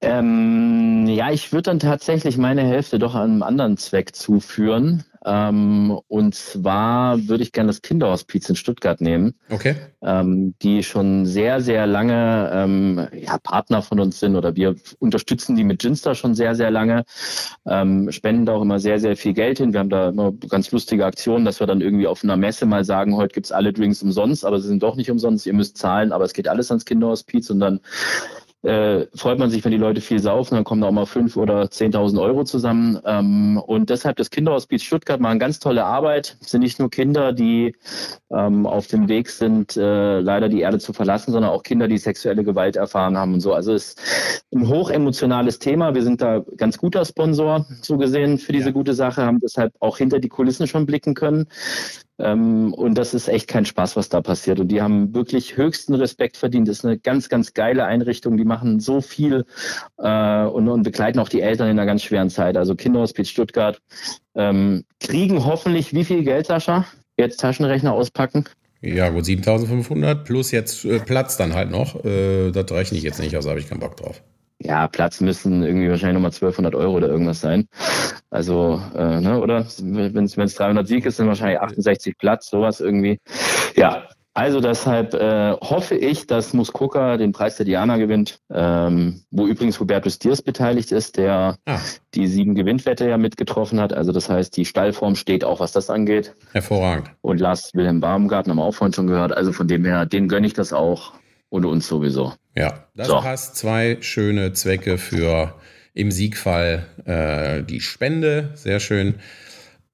Ähm, 0.00 1.06
ja, 1.06 1.30
ich 1.30 1.52
würde 1.52 1.70
dann 1.70 1.78
tatsächlich 1.78 2.36
meine 2.36 2.62
Hälfte 2.62 2.98
doch 2.98 3.14
einem 3.14 3.42
anderen 3.42 3.76
Zweck 3.76 4.14
zuführen. 4.14 5.04
Ähm, 5.26 5.98
und 6.06 6.36
zwar 6.36 7.26
würde 7.26 7.42
ich 7.42 7.50
gerne 7.50 7.66
das 7.66 7.82
Kinderhospiz 7.82 8.48
in 8.48 8.54
Stuttgart 8.54 9.00
nehmen. 9.00 9.34
Okay. 9.50 9.74
Ähm, 10.00 10.54
die 10.62 10.84
schon 10.84 11.26
sehr, 11.26 11.60
sehr 11.60 11.88
lange 11.88 12.50
ähm, 12.54 13.08
ja, 13.12 13.36
Partner 13.38 13.82
von 13.82 13.98
uns 13.98 14.20
sind 14.20 14.36
oder 14.36 14.54
wir 14.54 14.76
unterstützen 15.00 15.56
die 15.56 15.64
mit 15.64 15.80
Ginster 15.80 16.14
schon 16.14 16.36
sehr, 16.36 16.54
sehr 16.54 16.70
lange, 16.70 17.04
ähm, 17.66 18.12
spenden 18.12 18.46
da 18.46 18.52
auch 18.52 18.62
immer 18.62 18.78
sehr, 18.78 19.00
sehr 19.00 19.16
viel 19.16 19.32
Geld 19.32 19.58
hin. 19.58 19.72
Wir 19.72 19.80
haben 19.80 19.90
da 19.90 20.10
immer 20.10 20.30
ganz 20.48 20.70
lustige 20.70 21.04
Aktionen, 21.04 21.44
dass 21.44 21.58
wir 21.58 21.66
dann 21.66 21.80
irgendwie 21.80 22.06
auf 22.06 22.22
einer 22.22 22.36
Messe 22.36 22.64
mal 22.64 22.84
sagen, 22.84 23.16
heute 23.16 23.34
gibt's 23.34 23.50
alle 23.50 23.72
Drinks 23.72 24.02
umsonst, 24.02 24.44
aber 24.44 24.60
sie 24.60 24.68
sind 24.68 24.84
doch 24.84 24.94
nicht 24.94 25.10
umsonst, 25.10 25.44
ihr 25.44 25.54
müsst 25.54 25.76
zahlen, 25.76 26.12
aber 26.12 26.24
es 26.24 26.34
geht 26.34 26.46
alles 26.46 26.70
ans 26.70 26.84
Kinderhospiz 26.84 27.50
und 27.50 27.58
dann 27.58 27.80
äh, 28.66 29.06
freut 29.14 29.38
man 29.38 29.48
sich, 29.48 29.64
wenn 29.64 29.70
die 29.70 29.78
Leute 29.78 30.00
viel 30.00 30.18
saufen, 30.18 30.56
dann 30.56 30.64
kommen 30.64 30.80
da 30.80 30.88
auch 30.88 30.92
mal 30.92 31.06
fünf 31.06 31.36
oder 31.36 31.62
10.000 31.62 32.20
Euro 32.20 32.44
zusammen. 32.44 32.98
Ähm, 33.04 33.58
und 33.58 33.90
deshalb 33.90 34.16
das 34.16 34.30
Kinderhospiz 34.30 34.82
Stuttgart 34.82 35.20
machen 35.20 35.38
ganz 35.38 35.60
tolle 35.60 35.84
Arbeit. 35.84 36.36
Es 36.40 36.50
sind 36.50 36.62
nicht 36.62 36.80
nur 36.80 36.90
Kinder, 36.90 37.32
die 37.32 37.76
ähm, 38.30 38.66
auf 38.66 38.88
dem 38.88 39.08
Weg 39.08 39.30
sind, 39.30 39.76
äh, 39.76 40.18
leider 40.20 40.48
die 40.48 40.60
Erde 40.60 40.80
zu 40.80 40.92
verlassen, 40.92 41.30
sondern 41.32 41.52
auch 41.52 41.62
Kinder, 41.62 41.86
die 41.86 41.98
sexuelle 41.98 42.42
Gewalt 42.42 42.74
erfahren 42.76 43.16
haben 43.16 43.34
und 43.34 43.40
so. 43.40 43.54
Also 43.54 43.72
es 43.72 43.90
ist 43.94 44.44
ein 44.52 44.68
hochemotionales 44.68 45.60
Thema. 45.60 45.94
Wir 45.94 46.02
sind 46.02 46.20
da 46.20 46.44
ganz 46.56 46.76
guter 46.76 47.04
Sponsor, 47.04 47.66
so 47.82 47.96
gesehen, 47.96 48.38
für 48.38 48.52
diese 48.52 48.66
ja. 48.66 48.72
gute 48.72 48.94
Sache, 48.94 49.24
haben 49.24 49.38
deshalb 49.38 49.72
auch 49.78 49.98
hinter 49.98 50.18
die 50.18 50.28
Kulissen 50.28 50.66
schon 50.66 50.86
blicken 50.86 51.14
können. 51.14 51.46
Ähm, 52.18 52.72
und 52.72 52.96
das 52.96 53.14
ist 53.14 53.28
echt 53.28 53.48
kein 53.48 53.66
Spaß, 53.66 53.96
was 53.96 54.08
da 54.08 54.20
passiert. 54.20 54.60
Und 54.60 54.68
die 54.68 54.80
haben 54.80 55.14
wirklich 55.14 55.56
höchsten 55.56 55.94
Respekt 55.94 56.36
verdient. 56.36 56.68
Das 56.68 56.78
ist 56.78 56.84
eine 56.84 56.98
ganz, 56.98 57.28
ganz 57.28 57.54
geile 57.54 57.84
Einrichtung. 57.84 58.36
Die 58.36 58.44
machen 58.44 58.80
so 58.80 59.00
viel 59.00 59.44
äh, 59.98 60.44
und, 60.44 60.68
und 60.68 60.82
begleiten 60.82 61.18
auch 61.18 61.28
die 61.28 61.42
Eltern 61.42 61.68
in 61.68 61.78
einer 61.78 61.86
ganz 61.86 62.02
schweren 62.02 62.30
Zeit. 62.30 62.56
Also 62.56 62.74
Kinderhospiz 62.74 63.28
Stuttgart 63.28 63.80
ähm, 64.34 64.84
kriegen 65.00 65.44
hoffentlich 65.44 65.92
wie 65.92 66.04
viel 66.04 66.24
Geld, 66.24 66.46
Sascha? 66.46 66.86
Jetzt 67.18 67.40
Taschenrechner 67.40 67.92
auspacken. 67.92 68.44
Ja, 68.82 69.08
gut, 69.08 69.24
7500 69.24 70.24
plus 70.24 70.50
jetzt 70.52 70.84
äh, 70.84 71.00
Platz 71.00 71.36
dann 71.36 71.54
halt 71.54 71.70
noch. 71.70 72.04
Äh, 72.04 72.50
das 72.52 72.70
rechne 72.70 72.98
ich 72.98 73.04
jetzt 73.04 73.20
nicht, 73.20 73.34
also 73.34 73.50
habe 73.50 73.60
ich 73.60 73.68
keinen 73.68 73.80
Bock 73.80 73.96
drauf 73.96 74.22
ja, 74.66 74.88
Platz 74.88 75.20
müssen 75.20 75.62
irgendwie 75.62 75.88
wahrscheinlich 75.88 76.14
nochmal 76.14 76.30
1200 76.30 76.74
Euro 76.74 76.96
oder 76.96 77.08
irgendwas 77.08 77.40
sein. 77.40 77.68
Also, 78.30 78.80
äh, 78.96 79.20
ne, 79.20 79.40
oder? 79.40 79.66
Wenn 79.80 80.24
es 80.24 80.54
300 80.54 80.86
Sieg 80.86 81.06
ist, 81.06 81.16
sind 81.16 81.28
wahrscheinlich 81.28 81.60
68 81.60 82.18
Platz, 82.18 82.50
sowas 82.50 82.80
irgendwie. 82.80 83.20
Ja, 83.76 84.08
also 84.36 84.60
deshalb 84.60 85.14
äh, 85.14 85.52
hoffe 85.52 85.94
ich, 85.94 86.26
dass 86.26 86.52
Muskoka 86.52 87.16
den 87.16 87.32
Preis 87.32 87.56
der 87.56 87.64
Diana 87.64 87.96
gewinnt, 87.96 88.40
ähm, 88.52 89.22
wo 89.30 89.46
übrigens 89.46 89.80
Hubertus 89.80 90.18
Diers 90.18 90.42
beteiligt 90.42 90.92
ist, 90.92 91.16
der 91.16 91.56
ah. 91.64 91.78
die 92.14 92.26
sieben 92.26 92.54
Gewinnwette 92.54 93.08
ja 93.08 93.16
mitgetroffen 93.16 93.80
hat. 93.80 93.94
Also 93.94 94.12
das 94.12 94.28
heißt, 94.28 94.54
die 94.54 94.66
Stallform 94.66 95.14
steht 95.14 95.42
auch, 95.42 95.60
was 95.60 95.72
das 95.72 95.88
angeht. 95.88 96.34
Hervorragend. 96.52 97.12
Und 97.22 97.40
Lars 97.40 97.70
Wilhelm 97.72 98.00
Baumgarten 98.00 98.50
haben 98.50 98.58
wir 98.58 98.64
auch 98.64 98.74
vorhin 98.74 98.92
schon 98.92 99.06
gehört. 99.06 99.34
Also 99.34 99.52
von 99.52 99.68
dem 99.68 99.86
her, 99.86 100.04
den 100.04 100.28
gönne 100.28 100.46
ich 100.46 100.52
das 100.52 100.74
auch 100.74 101.14
und 101.48 101.64
uns 101.64 101.88
sowieso. 101.88 102.34
Ja, 102.56 102.86
das 102.94 103.08
so. 103.08 103.20
passt. 103.20 103.56
Zwei 103.56 103.98
schöne 104.00 104.52
Zwecke 104.52 104.98
für 104.98 105.54
im 105.94 106.10
Siegfall 106.10 106.86
äh, 107.04 107.62
die 107.62 107.80
Spende. 107.80 108.50
Sehr 108.54 108.80
schön. 108.80 109.16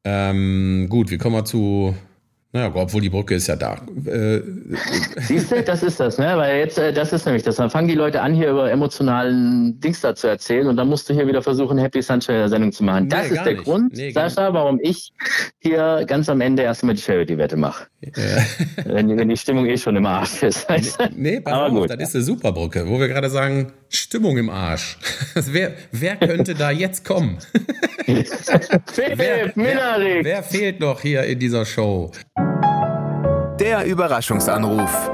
Ähm, 0.04 0.86
gut, 0.88 1.10
wir 1.10 1.18
kommen 1.18 1.36
mal 1.36 1.44
zu 1.44 1.96
naja, 2.54 2.70
obwohl 2.74 3.00
die 3.00 3.08
Brücke 3.08 3.34
ist 3.34 3.46
ja 3.46 3.56
da. 3.56 3.80
Äh, 4.04 4.42
Siehst 5.22 5.50
du, 5.50 5.62
das 5.62 5.82
ist 5.82 5.98
das, 5.98 6.18
ne? 6.18 6.36
Weil 6.36 6.58
jetzt, 6.58 6.76
äh, 6.76 6.92
das 6.92 7.10
ist 7.14 7.24
nämlich 7.24 7.42
das. 7.42 7.56
Dann 7.56 7.70
fangen 7.70 7.88
die 7.88 7.94
Leute 7.94 8.20
an, 8.20 8.34
hier 8.34 8.50
über 8.50 8.70
emotionalen 8.70 9.80
Dings 9.80 10.02
da 10.02 10.14
zu 10.14 10.26
erzählen 10.26 10.66
und 10.66 10.76
dann 10.76 10.86
musst 10.88 11.08
du 11.08 11.14
hier 11.14 11.26
wieder 11.26 11.40
versuchen, 11.40 11.78
Happy 11.78 12.02
Sunshine 12.02 12.50
Sendung 12.50 12.70
zu 12.70 12.84
machen. 12.84 13.08
Das 13.08 13.30
nee, 13.30 13.36
ist 13.36 13.44
der 13.44 13.52
nicht. 13.54 13.64
Grund, 13.64 13.94
nee, 13.94 14.10
Sascha, 14.10 14.52
warum 14.52 14.78
ich 14.82 15.14
hier 15.60 16.04
ganz 16.06 16.28
am 16.28 16.42
Ende 16.42 16.62
erstmal 16.62 16.94
die 16.94 17.00
Charity-Wette 17.00 17.56
mache. 17.56 17.86
Ja. 18.02 18.12
wenn, 18.84 19.16
wenn, 19.16 19.28
die 19.30 19.36
Stimmung 19.36 19.64
eh 19.64 19.78
schon 19.78 19.96
im 19.96 20.04
Arsch 20.04 20.42
ist. 20.42 20.68
Weißt 20.68 21.00
du? 21.00 21.08
Nee, 21.16 21.40
pass 21.40 21.54
Aber 21.54 21.66
auf, 21.66 21.72
gut. 21.72 21.90
das 21.90 22.00
ist 22.00 22.16
eine 22.16 22.24
super 22.24 22.52
Brücke, 22.52 22.86
wo 22.86 23.00
wir 23.00 23.08
gerade 23.08 23.30
sagen, 23.30 23.72
Stimmung 23.94 24.38
im 24.38 24.48
Arsch. 24.48 24.96
wer, 25.34 25.74
wer 25.92 26.16
könnte 26.16 26.54
da 26.54 26.70
jetzt 26.70 27.04
kommen? 27.04 27.38
Philipp 28.06 29.18
wer, 29.18 29.52
wer, 29.54 30.24
wer 30.24 30.42
fehlt 30.42 30.80
noch 30.80 31.02
hier 31.02 31.24
in 31.24 31.38
dieser 31.38 31.66
Show? 31.66 32.10
Der 33.60 33.84
Überraschungsanruf. 33.84 35.10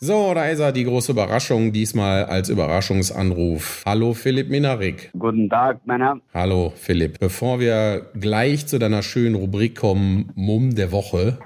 So, 0.00 0.34
da 0.34 0.46
ist 0.46 0.60
er, 0.60 0.72
die 0.72 0.84
große 0.84 1.12
Überraschung, 1.12 1.72
diesmal 1.72 2.24
als 2.24 2.48
Überraschungsanruf. 2.48 3.82
Hallo 3.86 4.14
Philipp 4.14 4.48
Minarik. 4.48 5.10
Guten 5.16 5.48
Tag, 5.48 5.86
Männer. 5.86 6.20
Hallo 6.34 6.72
Philipp. 6.74 7.20
Bevor 7.20 7.60
wir 7.60 8.06
gleich 8.18 8.66
zu 8.66 8.78
deiner 8.78 9.02
schönen 9.02 9.34
Rubrik 9.36 9.76
kommen, 9.76 10.32
Mumm 10.34 10.74
der 10.74 10.90
Woche, 10.90 11.38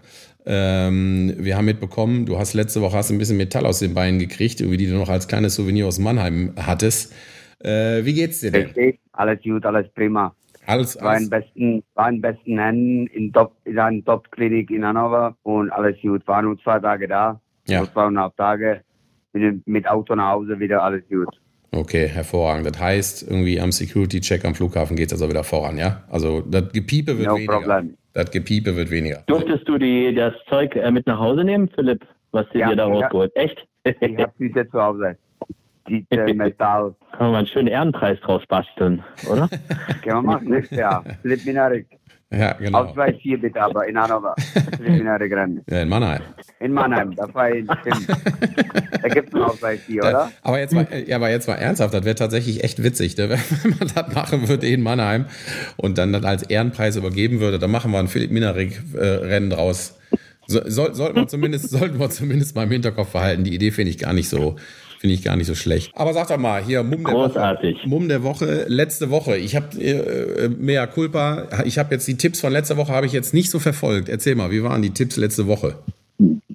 ähm, 0.47 1.35
wir 1.39 1.57
haben 1.57 1.65
mitbekommen, 1.65 2.27
du 2.27 2.39
hast 2.39 2.55
letzte 2.55 2.81
Woche 2.81 2.97
hast 2.97 3.11
ein 3.11 3.19
bisschen 3.19 3.37
Metall 3.37 3.67
aus 3.67 3.79
den 3.79 3.95
Beinen 3.95 4.19
gekriegt, 4.19 4.61
irgendwie 4.61 4.77
die 4.77 4.87
du 4.87 4.95
noch 4.95 5.09
als 5.09 5.29
kleines 5.29 5.55
Souvenir 5.55 5.87
aus 5.87 5.99
Mannheim 5.99 6.53
hattest. 6.57 7.15
Äh, 7.61 8.05
wie 8.05 8.13
geht's 8.13 8.41
dir 8.41 8.51
denn? 8.51 8.99
Alles 9.13 9.41
gut, 9.43 9.65
alles 9.65 9.89
prima. 9.95 10.35
Alles, 10.67 10.97
alles. 10.97 11.03
War 11.03 11.19
in 11.19 11.31
besten, 11.31 11.83
war 11.95 12.09
in 12.09 12.21
besten 12.21 12.59
Händen 12.59 13.07
in, 13.09 13.33
Top, 13.33 13.55
in 13.65 13.79
einer 13.79 14.05
Top-Klinik 14.05 14.71
in 14.71 14.85
Hannover 14.85 15.37
und 15.43 15.71
alles 15.71 15.97
gut. 16.01 16.27
War 16.27 16.43
nur 16.43 16.59
zwei 16.63 16.79
Tage 16.79 17.07
da. 17.09 17.41
Ja. 17.67 17.81
Nur 17.81 17.93
zweieinhalb 17.93 18.37
Tage. 18.37 18.81
Mit, 19.33 19.67
mit 19.67 19.89
Auto 19.89 20.15
nach 20.15 20.33
Hause 20.33 20.59
wieder 20.59 20.83
alles 20.83 21.03
gut. 21.09 21.29
Okay, 21.73 22.07
hervorragend. 22.07 22.67
Das 22.67 22.79
heißt, 22.81 23.29
irgendwie 23.29 23.61
am 23.61 23.73
Security-Check 23.73 24.45
am 24.45 24.55
Flughafen 24.55 24.97
geht 24.97 25.09
es 25.09 25.13
also 25.15 25.29
wieder 25.29 25.43
voran, 25.43 25.77
ja? 25.77 26.05
Also 26.09 26.41
das 26.41 26.73
Gepiepe 26.73 27.19
wird 27.19 27.29
no 27.29 27.35
weniger. 27.35 27.61
Problem. 27.61 27.97
Das 28.15 28.31
Gepiepe 28.31 28.77
wird 28.77 28.91
weniger. 28.91 29.25
Durftest 29.27 29.69
du 29.69 29.77
die, 29.77 30.15
das 30.15 30.35
Zeug 30.49 30.77
äh, 30.77 30.91
mit 30.91 31.07
nach 31.07 31.19
Hause 31.19 31.43
nehmen, 31.43 31.69
Philipp? 31.69 32.07
Was 32.31 32.49
du 32.51 32.59
ja, 32.59 32.71
dir 32.71 32.77
da 32.77 32.87
rausgeholt? 32.87 33.33
Echt? 33.35 33.67
Ich 33.85 34.19
habe 34.19 34.33
es 34.39 34.55
jetzt 34.55 34.71
zu 34.71 34.81
Hause. 34.81 35.17
DJ 35.89 36.33
Metall. 36.35 36.95
Kann 37.11 37.21
man 37.21 37.33
mal 37.33 37.39
einen 37.39 37.47
schönen 37.49 37.69
Ehrenpreis 37.69 38.19
draus 38.21 38.43
basteln, 38.47 39.03
oder? 39.29 39.49
Können 40.03 40.17
wir 40.17 40.23
machen, 40.23 40.49
nächstes 40.49 40.79
Jahr. 40.79 41.05
Philipp 41.23 41.45
Minarik. 41.45 41.87
Ja, 42.37 42.53
genau. 42.53 42.85
Ausweis 42.85 43.15
hier 43.19 43.41
bitte, 43.41 43.61
aber 43.61 43.87
in 43.87 43.99
Hannover. 43.99 44.35
Minarik 44.81 45.33
rennen. 45.33 45.63
Ja, 45.71 45.83
in 45.83 45.89
Mannheim. 45.89 46.23
In 46.61 46.73
Mannheim, 46.73 47.15
da 47.15 47.33
war 47.35 47.51
ich, 47.51 47.67
Da 49.03 49.09
gibt 49.09 49.29
es 49.29 49.35
einen 49.35 49.45
Ausweis 49.45 49.81
hier, 49.87 50.03
da, 50.03 50.09
oder? 50.09 50.33
Aber 50.43 50.59
jetzt 50.59 50.73
mal, 50.73 50.87
ja, 51.07 51.17
aber 51.17 51.31
jetzt 51.31 51.47
mal 51.47 51.57
ernsthaft, 51.57 51.93
das 51.93 52.05
wäre 52.05 52.15
tatsächlich 52.15 52.65
echt 52.65 52.83
witzig, 52.83 53.17
ne? 53.17 53.29
wenn 53.63 53.71
man 53.79 53.91
das 53.95 54.15
machen 54.15 54.49
würde 54.49 54.67
in 54.67 54.83
Mannheim 54.83 55.27
und 55.77 55.99
dann 55.99 56.13
das 56.13 56.25
als 56.25 56.43
Ehrenpreis 56.45 56.97
übergeben 56.97 57.41
würde, 57.41 57.59
dann 57.59 57.71
machen 57.71 57.91
wir 57.93 57.99
ein 57.99 58.09
Philipp 58.09 58.31
Minarik-Rennen 58.31 59.51
äh, 59.51 59.55
draus. 59.55 59.99
So, 60.47 60.61
soll, 60.67 60.95
sollten, 60.95 61.17
wir 61.17 61.27
zumindest, 61.27 61.71
sollten 61.71 61.99
wir 61.99 62.11
zumindest 62.11 62.55
mal 62.55 62.65
im 62.65 62.71
Hinterkopf 62.71 63.13
behalten. 63.13 63.45
Die 63.45 63.55
Idee 63.55 63.71
finde 63.71 63.91
ich 63.91 63.99
gar 63.99 64.13
nicht 64.13 64.29
so, 64.29 64.57
Finde 65.05 65.17
ich 65.17 65.23
gar 65.23 65.37
nicht 65.37 65.49
so 65.49 65.55
schlecht. 65.55 65.93
Aber 65.97 66.15
sag 66.15 66.29
doch 66.29 66.39
mal, 66.39 66.63
hier 66.65 66.83
Mumm 66.83 67.05
der 67.05 67.13
Großartig. 67.13 67.77
Woche. 67.77 67.89
Mumm 67.91 68.09
der 68.09 68.23
Woche, 68.23 68.65
letzte 68.69 69.11
Woche. 69.11 69.37
Ich 69.37 69.55
habe 69.55 69.79
äh, 69.79 70.49
mehr 70.49 70.87
Culpa. 70.87 71.47
Ich 71.67 71.77
habe 71.77 71.95
jetzt 71.95 72.09
die 72.09 72.17
Tipps 72.17 72.41
von 72.41 72.51
letzter 72.51 72.79
Woche 72.79 72.91
habe 72.91 73.05
ich 73.05 73.13
jetzt 73.13 73.35
nicht 73.35 73.51
so 73.51 73.59
verfolgt. 73.59 74.09
Erzähl 74.09 74.35
mal, 74.35 74.51
wie 74.51 74.63
waren 74.63 74.81
die 74.81 74.95
Tipps 74.95 75.19
letzte 75.19 75.47
Woche? 75.47 75.75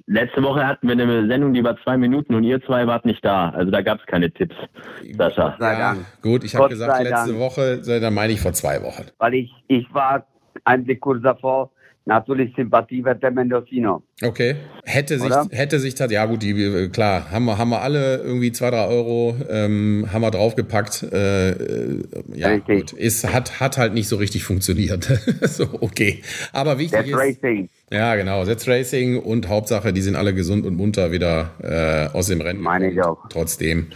Letzte 0.08 0.42
Woche 0.42 0.66
hatten 0.66 0.88
wir 0.88 0.94
eine 0.94 1.28
Sendung, 1.28 1.54
die 1.54 1.62
war 1.62 1.76
zwei 1.84 1.96
Minuten 1.96 2.34
und 2.34 2.42
ihr 2.42 2.60
zwei 2.64 2.88
wart 2.88 3.04
nicht 3.04 3.24
da. 3.24 3.50
Also 3.50 3.70
da 3.70 3.82
gab 3.82 4.00
es 4.00 4.06
keine 4.06 4.32
Tipps, 4.32 4.56
Sascha. 5.16 5.56
Ja, 5.60 5.96
gut, 6.20 6.42
ich 6.42 6.56
habe 6.56 6.70
gesagt 6.70 7.04
letzte 7.04 7.34
Dank. 7.34 7.38
Woche, 7.38 7.80
dann 7.86 8.12
meine 8.12 8.32
ich 8.32 8.40
vor 8.40 8.52
zwei 8.52 8.82
Wochen. 8.82 9.04
Weil 9.18 9.34
ich, 9.34 9.52
ich 9.68 9.86
war 9.94 10.26
eigentlich 10.64 10.98
kurz 10.98 11.22
davor, 11.22 11.70
natürlich 12.04 12.54
Sympathie 12.56 13.02
der 13.02 13.30
Mendocino. 13.30 14.02
Okay. 14.22 14.56
Hätte 14.84 15.18
sich, 15.18 15.32
hätte 15.50 15.78
sich 15.78 15.98
ja 15.98 16.26
gut, 16.26 16.42
die, 16.42 16.50
äh, 16.50 16.88
klar, 16.88 17.30
haben 17.30 17.44
wir, 17.44 17.58
haben 17.58 17.70
wir 17.70 17.82
alle 17.82 18.18
irgendwie 18.18 18.52
zwei, 18.52 18.70
drei 18.70 18.86
Euro, 18.86 19.36
ähm, 19.48 20.06
haben 20.12 20.22
wir 20.22 20.30
draufgepackt. 20.30 21.04
Äh, 21.12 21.50
äh 21.50 22.02
ja, 22.34 22.48
richtig. 22.48 22.90
gut. 22.90 22.92
Ist, 22.92 23.32
hat, 23.32 23.60
hat 23.60 23.78
halt 23.78 23.94
nicht 23.94 24.08
so 24.08 24.16
richtig 24.16 24.44
funktioniert. 24.44 25.04
so, 25.42 25.68
okay. 25.80 26.22
Aber 26.52 26.78
wichtig 26.78 27.08
ist, 27.08 27.42
Ja, 27.90 28.16
genau. 28.16 28.44
Setz 28.44 28.66
Racing 28.66 29.18
und 29.18 29.48
Hauptsache, 29.48 29.92
die 29.92 30.02
sind 30.02 30.16
alle 30.16 30.34
gesund 30.34 30.66
und 30.66 30.76
munter 30.76 31.12
wieder 31.12 31.50
äh, 31.62 32.16
aus 32.16 32.26
dem 32.26 32.40
Rennen. 32.40 32.60
Meine 32.60 32.90
ich 32.90 33.00
auch. 33.02 33.28
Trotzdem. 33.28 33.88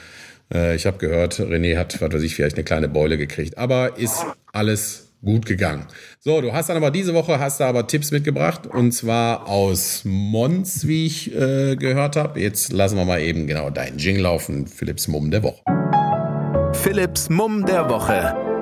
Äh, 0.53 0.77
ich 0.77 0.87
habe 0.87 0.99
gehört, 0.99 1.41
René 1.41 1.77
hat, 1.77 2.01
was 2.01 2.13
weiß 2.13 2.23
ich, 2.23 2.35
vielleicht 2.35 2.57
eine 2.57 2.65
kleine 2.65 2.89
Beule 2.89 3.19
gekriegt. 3.19 3.59
Aber 3.59 3.99
ist 3.99 4.25
alles 4.53 5.14
gut 5.25 5.47
gegangen. 5.47 5.87
So, 6.21 6.41
du 6.41 6.53
hast 6.53 6.69
dann 6.69 6.77
aber 6.77 6.91
diese 6.91 7.15
Woche 7.15 7.39
hast 7.39 7.61
du 7.61 7.65
aber 7.65 7.87
Tipps 7.87 8.11
mitgebracht 8.11 8.67
und 8.67 8.93
zwar 8.93 9.49
aus 9.49 10.03
Mons, 10.05 10.87
wie 10.87 11.07
ich 11.07 11.35
äh, 11.35 11.77
gehört 11.77 12.17
habe. 12.17 12.41
Jetzt 12.41 12.73
lassen 12.73 12.97
wir 12.97 13.05
mal 13.05 13.21
eben 13.21 13.47
genau 13.47 13.71
deinen 13.71 13.99
Jing 13.99 14.19
laufen. 14.19 14.67
Philips 14.67 15.09
Mumm 15.09 15.31
der 15.31 15.43
Woche. 15.43 15.63
Philips 16.73 17.31
Mumm 17.31 17.65
der 17.65 17.89
Woche. 17.89 18.54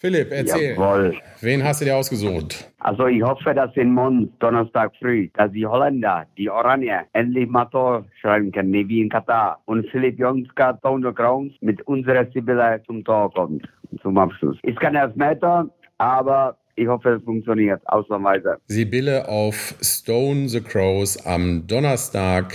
Philipp, 0.00 0.32
erzähl. 0.32 0.70
Jawohl. 0.70 1.14
Wen 1.42 1.62
hast 1.62 1.82
du 1.82 1.84
dir 1.84 1.94
ausgesucht? 1.94 2.72
Also 2.78 3.06
ich 3.06 3.22
hoffe, 3.22 3.52
dass 3.52 3.76
in 3.76 3.92
Mons 3.92 4.30
Donnerstag 4.38 4.92
früh, 4.98 5.28
dass 5.34 5.52
die 5.52 5.66
Holländer, 5.66 6.26
die 6.38 6.48
Oranje, 6.48 7.00
endlich 7.12 7.46
mal 7.46 7.66
Tor 7.66 8.06
schreiben 8.18 8.50
können, 8.50 8.72
wie 8.72 9.02
in 9.02 9.10
Katar. 9.10 9.60
Und 9.66 9.86
Philipp 9.90 10.18
Jonska, 10.18 10.72
Tone 10.72 11.12
Grounds 11.12 11.54
mit 11.60 11.82
unserer 11.82 12.26
Sibylle 12.32 12.80
zum 12.86 13.04
Tor 13.04 13.30
kommt, 13.34 13.68
zum 14.00 14.16
Abschluss. 14.16 14.56
Ist 14.62 14.80
kein 14.80 14.94
Elfmeter, 14.94 15.68
aber 15.98 16.56
ich 16.76 16.88
hoffe, 16.88 17.10
es 17.10 17.22
funktioniert, 17.22 17.82
ausnahmsweise. 17.84 18.56
Sibylle 18.68 19.28
auf 19.28 19.74
Stone 19.82 20.48
the 20.48 20.62
Crows 20.62 21.26
am 21.26 21.66
Donnerstag 21.66 22.54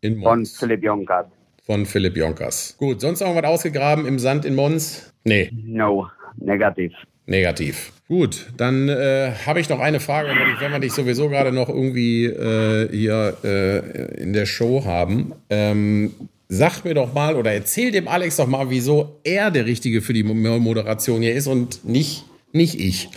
in 0.00 0.16
Mons. 0.16 0.56
Von 0.56 0.68
Philipp 0.68 0.82
Jonkas. 0.82 1.26
Von 1.64 1.84
Philipp 1.84 2.16
Jonkas. 2.16 2.78
Gut, 2.78 3.02
sonst 3.02 3.20
noch 3.20 3.34
was 3.34 3.44
ausgegraben 3.44 4.06
im 4.06 4.18
Sand 4.18 4.46
in 4.46 4.54
Mons? 4.54 5.12
Nee. 5.24 5.50
No, 5.52 6.08
negativ. 6.40 6.92
Negativ. 7.26 7.92
Gut, 8.08 8.46
dann 8.56 8.88
äh, 8.88 9.32
habe 9.46 9.60
ich 9.60 9.68
noch 9.68 9.80
eine 9.80 10.00
Frage, 10.00 10.30
wenn 10.60 10.72
wir 10.72 10.78
dich 10.78 10.92
sowieso 10.92 11.28
gerade 11.28 11.52
noch 11.52 11.68
irgendwie 11.68 12.24
äh, 12.24 12.88
hier 12.90 13.36
äh, 13.44 14.22
in 14.22 14.32
der 14.32 14.46
Show 14.46 14.86
haben. 14.86 15.34
Ähm, 15.50 16.12
sag 16.48 16.84
mir 16.84 16.94
doch 16.94 17.12
mal 17.12 17.36
oder 17.36 17.52
erzähl 17.52 17.90
dem 17.90 18.08
Alex 18.08 18.36
doch 18.36 18.46
mal, 18.46 18.70
wieso 18.70 19.20
er 19.24 19.50
der 19.50 19.66
Richtige 19.66 20.00
für 20.00 20.14
die 20.14 20.22
Moderation 20.22 21.20
hier 21.20 21.34
ist 21.34 21.46
und 21.46 21.84
nicht, 21.84 22.24
nicht 22.52 22.80
ich. 22.80 23.10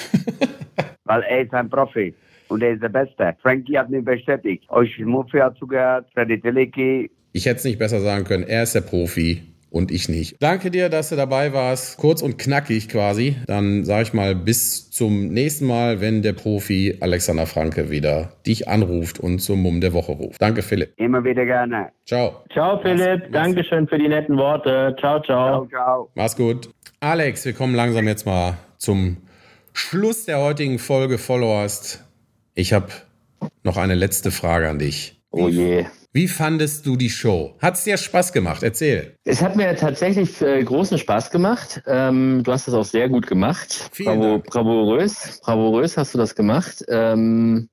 Weil 1.05 1.21
er 1.23 1.41
ist 1.43 1.53
ein 1.53 1.69
Profi 1.69 2.13
und 2.49 2.61
er 2.61 2.73
ist 2.73 2.83
der 2.83 2.89
Beste. 2.89 3.33
Frankie 3.41 3.77
hat 3.77 3.89
mich 3.89 4.03
bestätigt. 4.03 4.69
Euch 4.69 4.99
Muffi 4.99 5.37
hat 5.37 5.57
zugehört, 5.57 6.07
Freddy 6.13 6.39
Teleki. 6.41 7.09
Ich 7.31 7.45
hätte 7.45 7.59
es 7.59 7.63
nicht 7.63 7.79
besser 7.79 8.01
sagen 8.01 8.25
können. 8.25 8.43
Er 8.43 8.63
ist 8.63 8.75
der 8.75 8.81
Profi 8.81 9.41
und 9.71 9.89
ich 9.89 10.09
nicht. 10.09 10.35
Danke 10.41 10.69
dir, 10.69 10.89
dass 10.89 11.09
du 11.09 11.15
dabei 11.15 11.53
warst. 11.53 11.97
Kurz 11.97 12.21
und 12.21 12.37
knackig 12.37 12.89
quasi. 12.89 13.37
Dann 13.47 13.85
sage 13.85 14.03
ich 14.03 14.13
mal 14.13 14.35
bis 14.35 14.91
zum 14.91 15.29
nächsten 15.29 15.65
Mal, 15.65 16.01
wenn 16.01 16.21
der 16.21 16.33
Profi 16.33 16.97
Alexander 16.99 17.47
Franke 17.47 17.89
wieder 17.89 18.33
dich 18.45 18.67
anruft 18.67 19.19
und 19.19 19.39
zum 19.39 19.61
Mumm 19.61 19.81
der 19.81 19.93
Woche 19.93 20.11
ruft. 20.11 20.41
Danke, 20.41 20.61
Philipp. 20.61 20.93
Immer 20.97 21.23
wieder 21.23 21.45
gerne. 21.45 21.91
Ciao. 22.05 22.43
Ciao, 22.51 22.79
Philipp. 22.81 23.21
Mach's, 23.21 23.31
Dankeschön 23.31 23.87
für 23.87 23.97
die 23.97 24.09
netten 24.09 24.37
Worte. 24.37 24.95
Ciao, 24.99 25.21
ciao. 25.21 25.65
Ciao, 25.65 25.67
ciao. 25.67 26.11
Mach's 26.15 26.35
gut. 26.35 26.69
Alex, 26.99 27.45
wir 27.45 27.53
kommen 27.53 27.73
langsam 27.73 28.07
jetzt 28.07 28.25
mal 28.25 28.57
zum 28.77 29.17
Schluss 29.73 30.25
der 30.25 30.39
heutigen 30.39 30.79
Folge 30.79 31.17
Followers. 31.17 32.03
Ich 32.55 32.73
habe 32.73 32.87
noch 33.63 33.77
eine 33.77 33.95
letzte 33.95 34.31
Frage 34.31 34.69
an 34.69 34.79
dich. 34.79 35.20
Oh 35.31 35.47
je. 35.47 35.85
Wie 36.13 36.27
fandest 36.27 36.85
du 36.85 36.97
die 36.97 37.09
Show? 37.09 37.55
Hat 37.61 37.75
es 37.75 37.85
dir 37.85 37.95
Spaß 37.97 38.33
gemacht? 38.33 38.63
Erzähl. 38.63 39.15
Es 39.23 39.41
hat 39.41 39.55
mir 39.55 39.73
tatsächlich 39.77 40.41
äh, 40.41 40.61
großen 40.61 40.97
Spaß 40.97 41.31
gemacht. 41.31 41.81
Ähm, 41.87 42.43
du 42.43 42.51
hast 42.51 42.67
das 42.67 42.73
auch 42.75 42.83
sehr 42.83 43.07
gut 43.07 43.27
gemacht. 43.27 43.89
Vielen 43.93 44.19
Bravo, 44.19 44.31
Dank. 44.33 44.45
bravourös, 44.47 45.39
bravourös 45.41 45.95
hast 45.95 46.13
du 46.13 46.17
das 46.17 46.35
gemacht. 46.35 46.83
Ähm, 46.89 47.69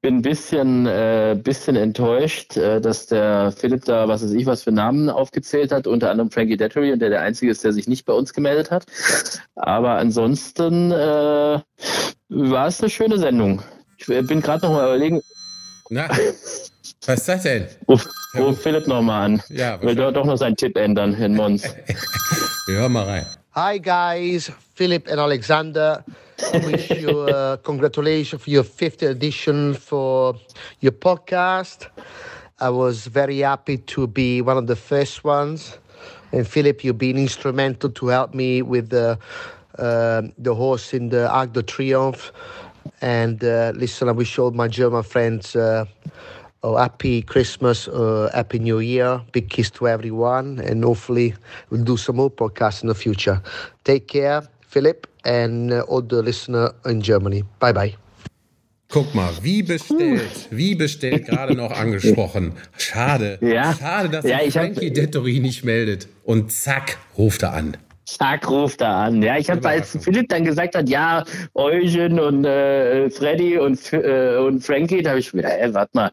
bin 0.00 0.16
ein 0.16 0.22
bisschen, 0.22 0.86
äh, 0.86 1.36
bisschen 1.42 1.74
enttäuscht, 1.74 2.56
äh, 2.56 2.80
dass 2.80 3.06
der 3.06 3.52
Philipp 3.52 3.84
da, 3.84 4.06
was 4.06 4.22
weiß 4.22 4.30
ich, 4.30 4.46
was 4.46 4.62
für 4.62 4.72
Namen 4.72 5.10
aufgezählt 5.10 5.72
hat, 5.72 5.88
unter 5.88 6.10
anderem 6.10 6.30
Frankie 6.30 6.56
Dettery 6.56 6.92
und 6.92 7.00
der 7.00 7.10
der 7.10 7.20
Einzige 7.20 7.50
ist, 7.50 7.64
der 7.64 7.72
sich 7.72 7.88
nicht 7.88 8.06
bei 8.06 8.12
uns 8.12 8.32
gemeldet 8.32 8.70
hat. 8.70 8.86
Aber 9.56 9.96
ansonsten 9.96 10.92
äh, 10.92 11.60
war 12.28 12.66
es 12.68 12.80
eine 12.80 12.90
schöne 12.90 13.18
Sendung. 13.18 13.60
Ich 13.98 14.08
äh, 14.08 14.22
bin 14.22 14.40
gerade 14.40 14.64
noch 14.64 14.72
mal 14.72 14.86
überlegen, 14.86 15.20
Na, 15.92 16.08
was 16.08 17.18
ist 17.18 17.28
das 17.28 17.42
denn? 17.42 17.66
ruf, 17.88 18.08
ruf 18.38 18.62
Philipp 18.62 18.86
noch 18.86 19.02
mal 19.02 19.24
an. 19.24 19.42
Ja, 19.48 19.82
Will 19.82 19.96
dort 19.96 20.14
doch 20.14 20.24
noch 20.24 20.36
seinen 20.36 20.54
Tipp 20.54 20.76
ändern 20.76 21.14
in 21.14 21.34
Mons. 21.34 21.64
Wir 22.68 22.76
hören 22.76 22.92
mal 22.92 23.06
rein. 23.06 23.26
Hi 23.56 23.76
guys, 23.80 24.52
Philip 24.76 25.08
and 25.10 25.18
Alexander. 25.18 26.04
I 26.54 26.58
Wish 26.64 26.90
you 26.90 27.22
uh, 27.22 27.56
congratulations 27.64 28.40
for 28.40 28.48
your 28.48 28.62
50th 28.62 29.10
edition 29.10 29.74
for 29.74 30.36
your 30.80 30.92
podcast. 30.92 31.88
I 32.60 32.70
was 32.70 33.08
very 33.08 33.40
happy 33.40 33.78
to 33.78 34.06
be 34.06 34.42
one 34.42 34.56
of 34.56 34.68
the 34.68 34.76
first 34.76 35.24
ones. 35.24 35.76
And 36.30 36.46
Philip, 36.46 36.84
you've 36.84 36.98
been 36.98 37.18
instrumental 37.18 37.90
to 37.90 38.06
help 38.06 38.32
me 38.32 38.62
with 38.62 38.90
the 38.90 39.18
uh, 39.76 40.22
the 40.38 40.54
horse 40.54 40.94
in 40.94 41.08
the 41.08 41.28
Arc 41.28 41.52
de 41.52 41.64
Triomphe. 41.64 42.30
And 43.02 43.42
uh, 43.42 43.72
listen, 43.74 44.08
I 44.08 44.12
wish 44.12 44.38
all 44.38 44.50
my 44.50 44.68
German 44.68 45.02
friends 45.02 45.56
uh, 45.56 45.84
a 46.62 46.78
happy 46.78 47.22
Christmas, 47.22 47.88
uh, 47.88 48.30
happy 48.34 48.58
New 48.58 48.80
Year, 48.80 49.20
big 49.32 49.48
kiss 49.48 49.70
to 49.70 49.88
everyone, 49.88 50.58
and 50.60 50.84
hopefully 50.84 51.34
we'll 51.70 51.84
do 51.84 51.96
some 51.96 52.16
more 52.16 52.30
podcasts 52.30 52.82
in 52.82 52.88
the 52.88 52.94
future. 52.94 53.40
Take 53.84 54.06
care, 54.08 54.42
Philip, 54.68 55.06
and 55.24 55.72
uh, 55.72 55.80
all 55.88 56.02
the 56.02 56.22
listener 56.22 56.72
in 56.84 57.00
Germany. 57.00 57.44
Bye 57.58 57.72
bye. 57.72 57.94
Guck 58.92 59.14
mal, 59.14 59.32
wie 59.42 59.62
bestellt, 59.62 60.48
wie 60.50 60.74
bestellt 60.74 61.24
gerade 61.26 61.54
noch 61.54 61.70
angesprochen. 61.70 62.52
Schade. 62.76 63.38
Ja. 63.40 63.72
Schade, 63.72 64.08
dass 64.10 64.24
Ja, 64.24 64.38
sich 64.40 64.48
ich 64.48 64.56
hab- 64.58 64.64
Frankie 64.64 64.90
Dettori 64.92 65.38
nicht 65.38 65.64
meldet. 65.64 66.08
Und 66.24 66.50
zack, 66.50 66.98
ruft 67.16 67.44
er 67.44 67.52
an. 67.54 67.76
Zack, 68.18 68.50
ruft 68.50 68.80
er 68.80 68.88
an. 68.88 69.22
Ja, 69.22 69.36
ich 69.36 69.48
habe, 69.50 69.66
als 69.68 69.96
Philipp 70.02 70.28
dann 70.30 70.44
gesagt 70.44 70.74
hat, 70.74 70.88
ja, 70.88 71.24
Eugen 71.54 72.18
und 72.18 72.44
äh, 72.44 73.08
Freddy 73.08 73.56
und, 73.56 73.92
äh, 73.92 74.36
und 74.36 74.64
Frankie, 74.64 75.02
da 75.02 75.10
habe 75.10 75.20
ich 75.20 75.32
mir 75.32 75.42
gedacht, 75.42 75.58
ey, 75.60 75.74
warte 75.74 75.90
mal, 75.94 76.10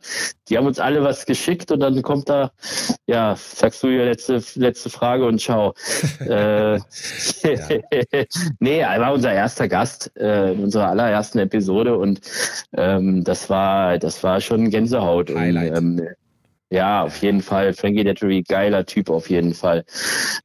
die 0.48 0.58
haben 0.58 0.68
uns 0.68 0.80
alle 0.80 1.04
was 1.04 1.26
geschickt 1.26 1.72
und 1.72 1.80
dann 1.80 2.02
kommt 2.04 2.30
da, 2.30 2.52
ja, 3.08 3.36
sagst 3.36 3.82
du 3.82 3.88
ja 3.88 4.04
letzte, 4.04 4.44
letzte 4.56 4.92
Frage 4.92 5.26
und 5.26 5.42
ciao. 5.42 5.74
äh, 6.20 6.78
nee, 8.60 8.80
er 8.80 9.02
war 9.02 9.14
unser 9.14 9.34
erster 9.34 9.68
Gast 9.68 10.12
äh, 10.18 10.54
in 10.54 10.66
unserer 10.66 10.90
allerersten 10.90 11.40
Episode 11.40 11.98
und 11.98 12.22
ähm, 12.74 13.24
das 13.24 13.50
war, 13.50 13.98
das 13.98 14.24
war 14.24 14.40
schon 14.40 14.70
Gänsehaut. 14.70 15.34
Highlight. 15.34 15.78
Und, 15.78 16.00
ähm, 16.00 16.08
ja, 16.70 17.04
auf 17.04 17.22
jeden 17.22 17.42
Fall. 17.42 17.74
Frankie 17.74 18.04
Dettery, 18.04 18.44
geiler 18.44 18.86
Typ 18.86 19.10
auf 19.10 19.30
jeden 19.30 19.54
Fall. 19.54 19.86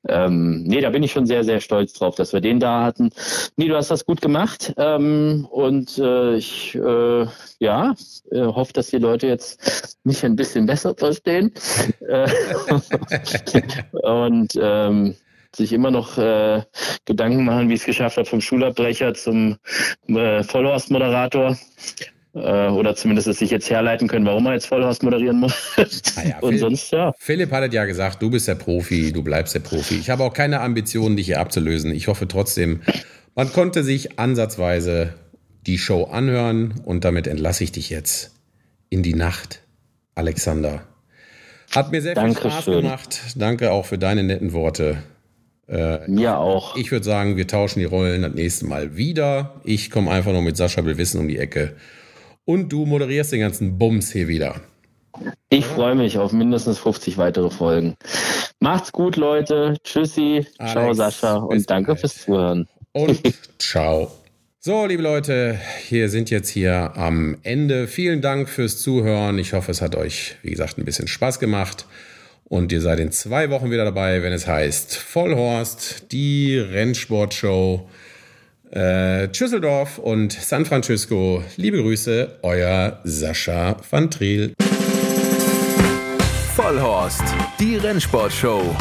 Ähm, 0.08 0.62
nee, 0.62 0.80
da 0.80 0.90
bin 0.90 1.02
ich 1.02 1.12
schon 1.12 1.26
sehr, 1.26 1.42
sehr 1.42 1.60
stolz 1.60 1.92
drauf, 1.94 2.14
dass 2.14 2.32
wir 2.32 2.40
den 2.40 2.60
da 2.60 2.84
hatten. 2.84 3.10
Nee, 3.56 3.68
du 3.68 3.76
hast 3.76 3.90
das 3.90 4.06
gut 4.06 4.20
gemacht. 4.20 4.72
Ähm, 4.76 5.46
und 5.50 5.98
äh, 5.98 6.36
ich 6.36 6.74
äh, 6.76 7.26
ja, 7.58 7.94
äh, 8.30 8.40
hoffe, 8.40 8.72
dass 8.72 8.88
die 8.88 8.98
Leute 8.98 9.26
jetzt 9.26 9.98
mich 10.04 10.24
ein 10.24 10.36
bisschen 10.36 10.66
besser 10.66 10.94
verstehen. 10.94 11.52
Äh, 12.08 12.30
und 14.02 14.52
ähm, 14.60 15.16
sich 15.54 15.72
immer 15.72 15.90
noch 15.90 16.18
äh, 16.18 16.62
Gedanken 17.04 17.44
machen, 17.44 17.68
wie 17.68 17.74
ich 17.74 17.80
es 17.80 17.86
geschafft 17.86 18.16
habe, 18.16 18.28
vom 18.28 18.40
Schulabbrecher 18.40 19.14
zum 19.14 19.58
äh, 20.06 20.42
Vollhorst-Moderator. 20.42 21.56
Äh, 22.34 22.68
oder 22.68 22.94
zumindest 22.96 23.28
es 23.28 23.38
sich 23.38 23.50
jetzt 23.50 23.68
herleiten 23.68 24.09
können, 24.09 24.24
warum 24.24 24.46
er 24.46 24.54
jetzt 24.54 24.66
Vollhorst 24.66 25.02
moderieren 25.02 25.40
muss. 25.40 25.54
Und 25.76 25.90
Philipp- 26.40 26.60
sonst, 26.60 26.90
ja. 26.92 27.12
Philipp 27.18 27.50
hat 27.52 27.64
es 27.68 27.74
ja 27.74 27.84
gesagt, 27.84 28.22
du 28.22 28.30
bist 28.30 28.48
der 28.48 28.54
Profi, 28.54 29.12
du 29.12 29.22
bleibst 29.22 29.54
der 29.54 29.60
Profi. 29.60 29.96
Ich 29.96 30.09
habe 30.09 30.24
auch 30.24 30.32
keine 30.32 30.60
Ambitionen, 30.60 31.16
dich 31.16 31.26
hier 31.26 31.40
abzulösen. 31.40 31.92
Ich 31.94 32.09
hoffe 32.09 32.26
trotzdem, 32.26 32.80
man 33.34 33.52
konnte 33.52 33.84
sich 33.84 34.18
ansatzweise 34.18 35.14
die 35.66 35.78
Show 35.78 36.04
anhören 36.04 36.80
und 36.84 37.04
damit 37.04 37.26
entlasse 37.26 37.64
ich 37.64 37.72
dich 37.72 37.90
jetzt 37.90 38.32
in 38.88 39.02
die 39.02 39.14
Nacht, 39.14 39.60
Alexander. 40.14 40.82
Hat 41.74 41.92
mir 41.92 42.02
sehr 42.02 42.16
viel 42.16 42.32
Spaß 42.32 42.42
Dankeschön. 42.42 42.82
gemacht. 42.82 43.20
Danke 43.36 43.72
auch 43.72 43.86
für 43.86 43.98
deine 43.98 44.22
netten 44.22 44.52
Worte. 44.52 44.98
Äh, 45.68 46.06
Mir 46.10 46.38
auch. 46.38 46.76
Ich 46.76 46.90
würde 46.90 47.04
sagen, 47.04 47.36
wir 47.36 47.46
tauschen 47.46 47.78
die 47.78 47.84
Rollen 47.86 48.22
das 48.22 48.34
nächste 48.34 48.66
Mal 48.66 48.96
wieder. 48.96 49.60
Ich 49.64 49.90
komme 49.90 50.10
einfach 50.10 50.32
nur 50.32 50.42
mit 50.42 50.56
Sascha 50.56 50.84
Willwissen 50.84 51.20
um 51.20 51.28
die 51.28 51.38
Ecke. 51.38 51.74
Und 52.44 52.70
du 52.70 52.86
moderierst 52.86 53.32
den 53.32 53.40
ganzen 53.40 53.78
Bums 53.78 54.10
hier 54.12 54.28
wieder. 54.28 54.60
Ich 55.48 55.66
freue 55.66 55.94
mich 55.94 56.19
auf 56.19 56.32
mindestens 56.32 56.78
50 56.78 57.19
weitere 57.19 57.51
Folgen. 57.51 57.97
Macht's 58.60 58.93
gut, 58.93 59.16
Leute. 59.16 59.77
Tschüssi. 59.85 60.47
Ciao, 60.56 60.85
Alex, 60.85 60.97
Sascha. 60.97 61.36
Und 61.36 61.69
danke 61.69 61.97
fürs 61.97 62.23
Zuhören. 62.23 62.69
Und 62.93 63.20
ciao. 63.59 64.10
So, 64.59 64.86
liebe 64.86 65.02
Leute, 65.02 65.59
wir 65.89 66.09
sind 66.09 66.31
jetzt 66.31 66.48
hier 66.48 66.97
am 66.97 67.36
Ende. 67.43 67.89
Vielen 67.89 68.20
Dank 68.23 68.48
fürs 68.48 68.78
Zuhören. 68.78 69.39
Ich 69.39 69.52
hoffe, 69.52 69.73
es 69.73 69.82
hat 69.82 69.97
euch, 69.97 70.36
wie 70.43 70.51
gesagt, 70.51 70.78
ein 70.78 70.85
bisschen 70.85 71.09
Spaß 71.09 71.39
gemacht. 71.40 71.86
Und 72.44 72.70
ihr 72.70 72.81
seid 72.81 73.01
in 73.01 73.10
zwei 73.12 73.51
Wochen 73.51 73.70
wieder 73.70 73.85
dabei, 73.85 74.23
wenn 74.23 74.32
es 74.32 74.47
heißt 74.47 74.97
Vollhorst, 74.97 76.12
die 76.12 76.59
Rennsportshow. 76.59 77.89
Äh, 78.72 79.28
Düsseldorf 79.28 79.98
und 79.98 80.32
San 80.32 80.64
Francisco. 80.64 81.44
Liebe 81.56 81.78
Grüße, 81.78 82.38
euer 82.42 82.98
Sascha 83.04 83.76
van 83.90 84.10
Triel. 84.10 84.54
Vollhorst, 86.54 87.22
die 87.60 87.76
Rennsportshow. 87.76 88.74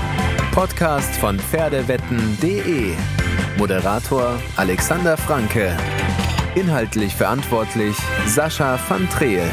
Podcast 0.51 1.15
von 1.15 1.39
Pferdewetten.de. 1.39 2.93
Moderator 3.57 4.41
Alexander 4.57 5.15
Franke. 5.15 5.77
Inhaltlich 6.55 7.15
verantwortlich 7.15 7.95
Sascha 8.25 8.79
van 8.89 9.07
Treel. 9.09 9.43